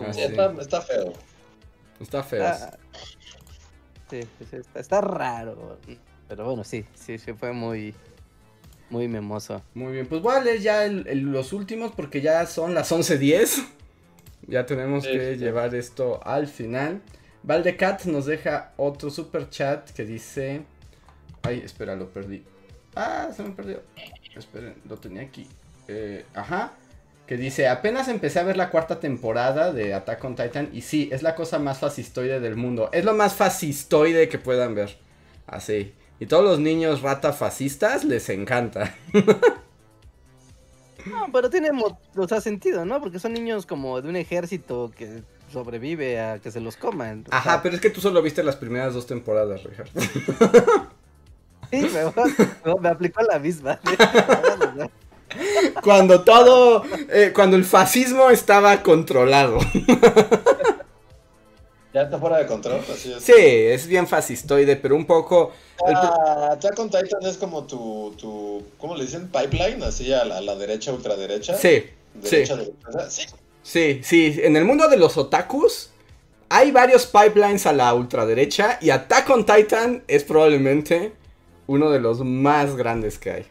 Ah, 0.00 0.12
Sí, 0.12 0.20
sí. 0.20 0.20
está, 0.22 0.52
está 0.60 0.80
feo. 0.82 1.12
Está 2.00 2.22
feo. 2.22 2.44
Ah, 2.44 2.70
sí, 4.10 4.22
sí, 4.22 4.46
sí, 4.50 4.56
está, 4.56 4.80
está 4.80 5.00
raro. 5.00 5.78
Pero 6.28 6.44
bueno, 6.44 6.64
sí, 6.64 6.84
sí, 6.94 7.18
sí 7.18 7.32
fue 7.32 7.52
muy, 7.52 7.94
muy 8.90 9.08
memoso. 9.08 9.62
Muy 9.74 9.92
bien, 9.92 10.06
pues 10.06 10.20
voy 10.22 10.36
a 10.36 10.40
leer 10.40 10.60
ya 10.60 10.84
el- 10.84 11.06
el- 11.08 11.20
los 11.20 11.52
últimos 11.52 11.92
porque 11.92 12.20
ya 12.20 12.44
son 12.46 12.74
las 12.74 12.92
11.10. 12.92 13.64
Ya 14.46 14.66
tenemos 14.66 15.04
Sí, 15.04 15.12
que 15.12 15.34
sí. 15.34 15.38
llevar 15.40 15.74
esto 15.74 16.20
al 16.26 16.46
final. 16.46 17.02
Valdecat 17.42 18.04
nos 18.06 18.26
deja 18.26 18.72
otro 18.76 19.10
super 19.10 19.48
chat 19.50 19.90
que 19.90 20.04
dice... 20.04 20.62
Ay, 21.42 21.62
espera, 21.64 21.96
lo 21.96 22.08
perdí. 22.10 22.42
Ah, 22.94 23.28
se 23.34 23.42
me 23.42 23.50
perdió. 23.50 23.82
Esperen, 24.36 24.74
lo 24.88 24.96
tenía 24.96 25.22
aquí. 25.22 25.46
Eh, 25.86 26.24
ajá. 26.34 26.72
Que 27.26 27.36
dice, 27.36 27.68
apenas 27.68 28.08
empecé 28.08 28.38
a 28.38 28.42
ver 28.42 28.56
la 28.56 28.70
cuarta 28.70 29.00
temporada 29.00 29.72
de 29.72 29.92
Attack 29.94 30.24
on 30.24 30.34
Titan 30.34 30.70
y 30.72 30.80
sí, 30.80 31.10
es 31.12 31.22
la 31.22 31.34
cosa 31.34 31.58
más 31.58 31.78
fascistoide 31.78 32.40
del 32.40 32.56
mundo. 32.56 32.88
Es 32.92 33.04
lo 33.04 33.14
más 33.14 33.34
fascistoide 33.34 34.28
que 34.28 34.38
puedan 34.38 34.74
ver. 34.74 34.96
Así. 35.46 35.92
Y 36.20 36.26
todos 36.26 36.44
los 36.44 36.58
niños 36.58 37.02
rata 37.02 37.32
fascistas 37.32 38.04
les 38.04 38.28
encanta. 38.28 38.94
No, 41.06 41.26
pero 41.32 41.48
tiene 41.48 41.70
o 41.70 42.28
sea, 42.28 42.40
sentido, 42.40 42.84
¿no? 42.84 43.00
Porque 43.00 43.18
son 43.18 43.32
niños 43.32 43.64
como 43.64 44.00
de 44.02 44.08
un 44.10 44.16
ejército 44.16 44.90
que 44.96 45.22
sobrevive 45.50 46.20
a 46.20 46.38
que 46.38 46.50
se 46.50 46.60
los 46.60 46.76
coman. 46.76 47.24
O 47.30 47.34
Ajá, 47.34 47.62
pero 47.62 47.76
es 47.76 47.80
que 47.80 47.88
tú 47.88 48.00
solo 48.00 48.20
viste 48.20 48.42
las 48.42 48.56
primeras 48.56 48.92
dos 48.94 49.06
temporadas, 49.06 49.62
Richard. 49.64 49.88
Sí, 51.70 51.82
me, 51.82 52.02
me- 52.04 52.80
me 52.80 52.88
aplicó 52.88 53.20
la 53.22 53.38
misma. 53.38 53.78
Cuando 55.82 56.24
todo, 56.24 56.82
eh, 57.10 57.32
cuando 57.34 57.56
el 57.56 57.64
fascismo 57.66 58.30
estaba 58.30 58.82
controlado. 58.82 59.58
Ya 61.94 62.02
está 62.02 62.18
fuera 62.18 62.36
de 62.36 62.46
control, 62.46 62.80
así 62.92 63.12
es. 63.12 63.22
Sí, 63.22 63.32
es 63.34 63.86
bien 63.86 64.06
fascistoide, 64.06 64.76
pero 64.76 64.94
un 64.94 65.06
poco... 65.06 65.52
Ah, 65.86 66.50
Attack 66.52 66.78
on 66.78 66.90
Titan 66.90 67.22
es 67.22 67.38
como 67.38 67.64
tu, 67.64 68.14
tu, 68.18 68.62
¿cómo 68.76 68.94
le 68.94 69.04
dicen? 69.04 69.28
Pipeline, 69.28 69.82
así 69.82 70.12
a 70.12 70.24
la, 70.24 70.38
a 70.38 70.40
la 70.42 70.54
derecha, 70.54 70.92
ultraderecha. 70.92 71.56
Sí, 71.56 71.84
Derecha, 72.14 72.56
sí, 72.56 72.72
derecha. 72.86 73.10
Sí. 73.10 73.26
sí, 73.62 74.00
sí. 74.02 74.40
En 74.42 74.56
el 74.56 74.64
mundo 74.64 74.88
de 74.88 74.98
los 74.98 75.16
otakus 75.16 75.90
hay 76.50 76.72
varios 76.72 77.06
pipelines 77.06 77.66
a 77.66 77.72
la 77.72 77.94
ultraderecha 77.94 78.78
y 78.80 78.90
Attack 78.90 79.30
on 79.30 79.46
Titan 79.46 80.02
es 80.08 80.24
probablemente 80.24 81.12
uno 81.66 81.90
de 81.90 82.00
los 82.00 82.20
más 82.20 82.76
grandes 82.76 83.18
que 83.18 83.30
hay. 83.30 83.46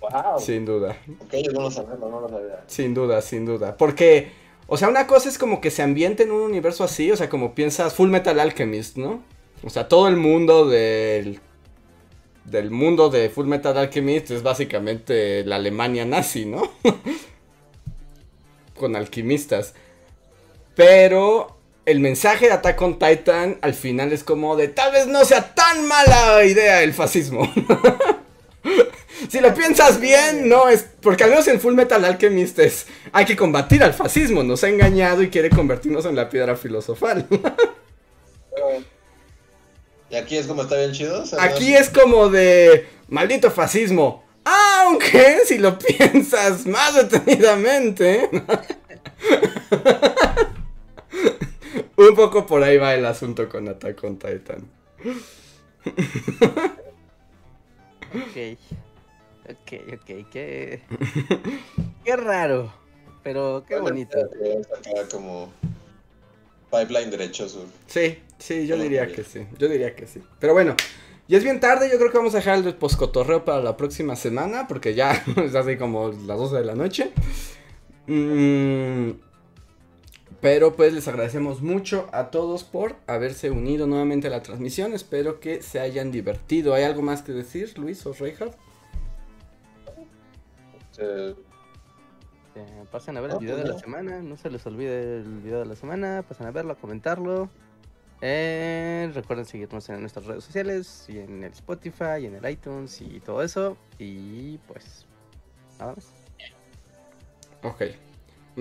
Wow. 0.00 0.40
Sin 0.40 0.64
duda. 0.64 0.96
Ok, 1.20 1.34
yo 1.44 1.52
no 1.52 1.62
lo 1.62 1.70
sabía, 1.70 1.94
no, 2.00 2.08
no 2.08 2.20
lo 2.20 2.28
sabía. 2.28 2.64
Sin 2.66 2.94
duda, 2.94 3.20
sin 3.20 3.44
duda. 3.44 3.76
Porque, 3.76 4.32
o 4.72 4.76
sea, 4.76 4.88
una 4.88 5.08
cosa 5.08 5.28
es 5.28 5.36
como 5.36 5.60
que 5.60 5.72
se 5.72 5.82
ambiente 5.82 6.22
en 6.22 6.30
un 6.30 6.42
universo 6.42 6.84
así, 6.84 7.10
o 7.10 7.16
sea, 7.16 7.28
como 7.28 7.56
piensas 7.56 7.92
Full 7.92 8.08
Metal 8.08 8.38
Alchemist, 8.38 8.98
¿no? 8.98 9.20
O 9.64 9.68
sea, 9.68 9.88
todo 9.88 10.06
el 10.06 10.16
mundo 10.16 10.68
del. 10.68 11.40
Del 12.44 12.70
mundo 12.70 13.10
de 13.10 13.30
Full 13.30 13.46
Metal 13.46 13.76
Alchemist 13.76 14.30
es 14.30 14.44
básicamente 14.44 15.44
la 15.44 15.56
Alemania 15.56 16.04
nazi, 16.04 16.46
¿no? 16.46 16.70
Con 18.78 18.94
alquimistas. 18.94 19.74
Pero 20.76 21.58
el 21.84 21.98
mensaje 21.98 22.46
de 22.46 22.52
Attack 22.52 22.80
on 22.80 22.96
Titan 22.96 23.58
al 23.62 23.74
final 23.74 24.12
es 24.12 24.22
como 24.22 24.54
de 24.54 24.68
tal 24.68 24.92
vez 24.92 25.08
no 25.08 25.24
sea 25.24 25.52
tan 25.52 25.84
mala 25.88 26.44
idea 26.44 26.84
el 26.84 26.94
fascismo. 26.94 27.52
Si 29.30 29.38
lo 29.38 29.54
piensas 29.54 30.00
bien, 30.00 30.48
no 30.48 30.68
es. 30.68 30.84
Porque 31.00 31.22
al 31.22 31.30
menos 31.30 31.46
en 31.46 31.60
Full 31.60 31.74
Metal 31.74 32.04
Alchemist 32.04 32.58
es. 32.58 32.86
Hay 33.12 33.24
que 33.24 33.36
combatir 33.36 33.84
al 33.84 33.94
fascismo. 33.94 34.42
Nos 34.42 34.64
ha 34.64 34.68
engañado 34.68 35.22
y 35.22 35.30
quiere 35.30 35.50
convertirnos 35.50 36.04
en 36.06 36.16
la 36.16 36.28
piedra 36.28 36.56
filosofal. 36.56 37.26
Y 40.10 40.16
aquí 40.16 40.36
es 40.36 40.48
como 40.48 40.62
está 40.62 40.76
bien 40.76 40.90
chido. 40.90 41.22
o 41.22 41.24
sea, 41.24 41.40
Aquí 41.40 41.70
no 41.70 41.78
es 41.78 41.88
como 41.88 42.28
de. 42.28 42.88
Maldito 43.06 43.48
fascismo. 43.52 44.24
Aunque, 44.42 45.42
si 45.46 45.58
lo 45.58 45.78
piensas 45.78 46.66
más 46.66 46.96
detenidamente. 46.96 48.28
Un 51.96 52.16
poco 52.16 52.44
por 52.44 52.64
ahí 52.64 52.76
va 52.76 52.92
el 52.96 53.06
asunto 53.06 53.48
con 53.48 53.68
Attack 53.68 54.02
on 54.02 54.18
Titan. 54.18 54.68
ok. 58.12 58.58
Ok, 59.50 59.72
ok, 59.94 60.30
qué. 60.30 60.82
Qué 62.04 62.16
raro. 62.16 62.72
Pero 63.22 63.64
qué 63.68 63.78
bonito. 63.78 64.18
Acá 64.18 65.08
como 65.10 65.52
pipeline 66.70 67.10
derecho 67.10 67.48
sur. 67.48 67.66
Sí, 67.86 68.18
sí, 68.38 68.66
yo 68.66 68.78
diría 68.78 69.06
que 69.06 69.24
sí. 69.24 69.46
Yo 69.58 69.68
diría 69.68 69.94
que 69.94 70.06
sí. 70.06 70.22
Pero 70.38 70.54
bueno, 70.54 70.74
ya 71.28 71.38
es 71.38 71.44
bien 71.44 71.60
tarde. 71.60 71.90
Yo 71.90 71.98
creo 71.98 72.10
que 72.10 72.18
vamos 72.18 72.34
a 72.34 72.38
dejar 72.38 72.58
el 72.58 72.74
poscotorreo 72.74 73.44
para 73.44 73.60
la 73.60 73.76
próxima 73.76 74.16
semana. 74.16 74.66
Porque 74.68 74.94
ya 74.94 75.12
es 75.44 75.54
así 75.54 75.76
como 75.76 76.08
las 76.08 76.38
12 76.38 76.56
de 76.56 76.64
la 76.64 76.74
noche. 76.74 77.10
Mm, 78.06 79.10
pero 80.40 80.74
pues 80.74 80.94
les 80.94 81.06
agradecemos 81.06 81.60
mucho 81.60 82.08
a 82.12 82.30
todos 82.30 82.64
por 82.64 82.96
haberse 83.06 83.50
unido 83.50 83.86
nuevamente 83.86 84.28
a 84.28 84.30
la 84.30 84.42
transmisión. 84.42 84.94
Espero 84.94 85.40
que 85.40 85.62
se 85.62 85.80
hayan 85.80 86.10
divertido. 86.10 86.72
¿Hay 86.72 86.84
algo 86.84 87.02
más 87.02 87.20
que 87.20 87.32
decir, 87.32 87.78
Luis 87.78 88.06
o 88.06 88.14
Reinhardt? 88.14 88.56
Eh, 91.00 91.34
Eh, 92.56 92.84
pasen 92.90 93.16
a 93.16 93.20
ver 93.20 93.30
No, 93.30 93.36
el 93.38 93.44
video 93.44 93.54
pues 93.56 93.64
de 93.64 93.70
no. 93.70 93.74
la 93.76 93.80
semana. 93.80 94.22
No 94.22 94.36
se 94.36 94.50
les 94.50 94.66
olvide 94.66 95.18
el 95.18 95.40
video 95.40 95.60
de 95.60 95.66
la 95.66 95.76
semana. 95.76 96.24
Pasen 96.28 96.46
a 96.46 96.50
verlo, 96.50 96.72
a 96.72 96.76
comentarlo. 96.76 97.48
Eh, 98.20 99.10
recuerden 99.14 99.46
seguirnos 99.46 99.88
en 99.88 100.00
nuestras 100.00 100.26
redes 100.26 100.44
sociales. 100.44 101.04
Y 101.08 101.18
en 101.18 101.44
el 101.44 101.52
Spotify, 101.52 102.22
y 102.22 102.26
en 102.26 102.34
el 102.34 102.50
iTunes 102.50 103.00
y 103.00 103.20
todo 103.20 103.42
eso. 103.42 103.76
Y 103.98 104.58
pues. 104.66 105.06
Nada 105.78 105.94
más. 105.94 106.08
Ok, 107.62 107.82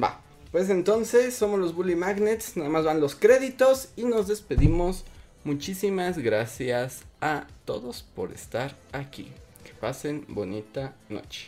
va. 0.01 0.21
Pues 0.51 0.69
entonces 0.69 1.35
somos 1.35 1.59
los 1.59 1.73
Bully 1.75 1.95
Magnets, 1.95 2.57
nada 2.57 2.69
más 2.69 2.83
van 2.83 2.99
los 3.01 3.15
créditos 3.15 3.89
y 3.95 4.03
nos 4.03 4.27
despedimos. 4.27 5.03
Muchísimas 5.43 6.17
gracias 6.17 7.03
a 7.21 7.47
todos 7.65 8.03
por 8.03 8.31
estar 8.31 8.75
aquí. 8.91 9.31
Que 9.63 9.73
pasen 9.73 10.25
bonita 10.27 10.95
noche. 11.09 11.47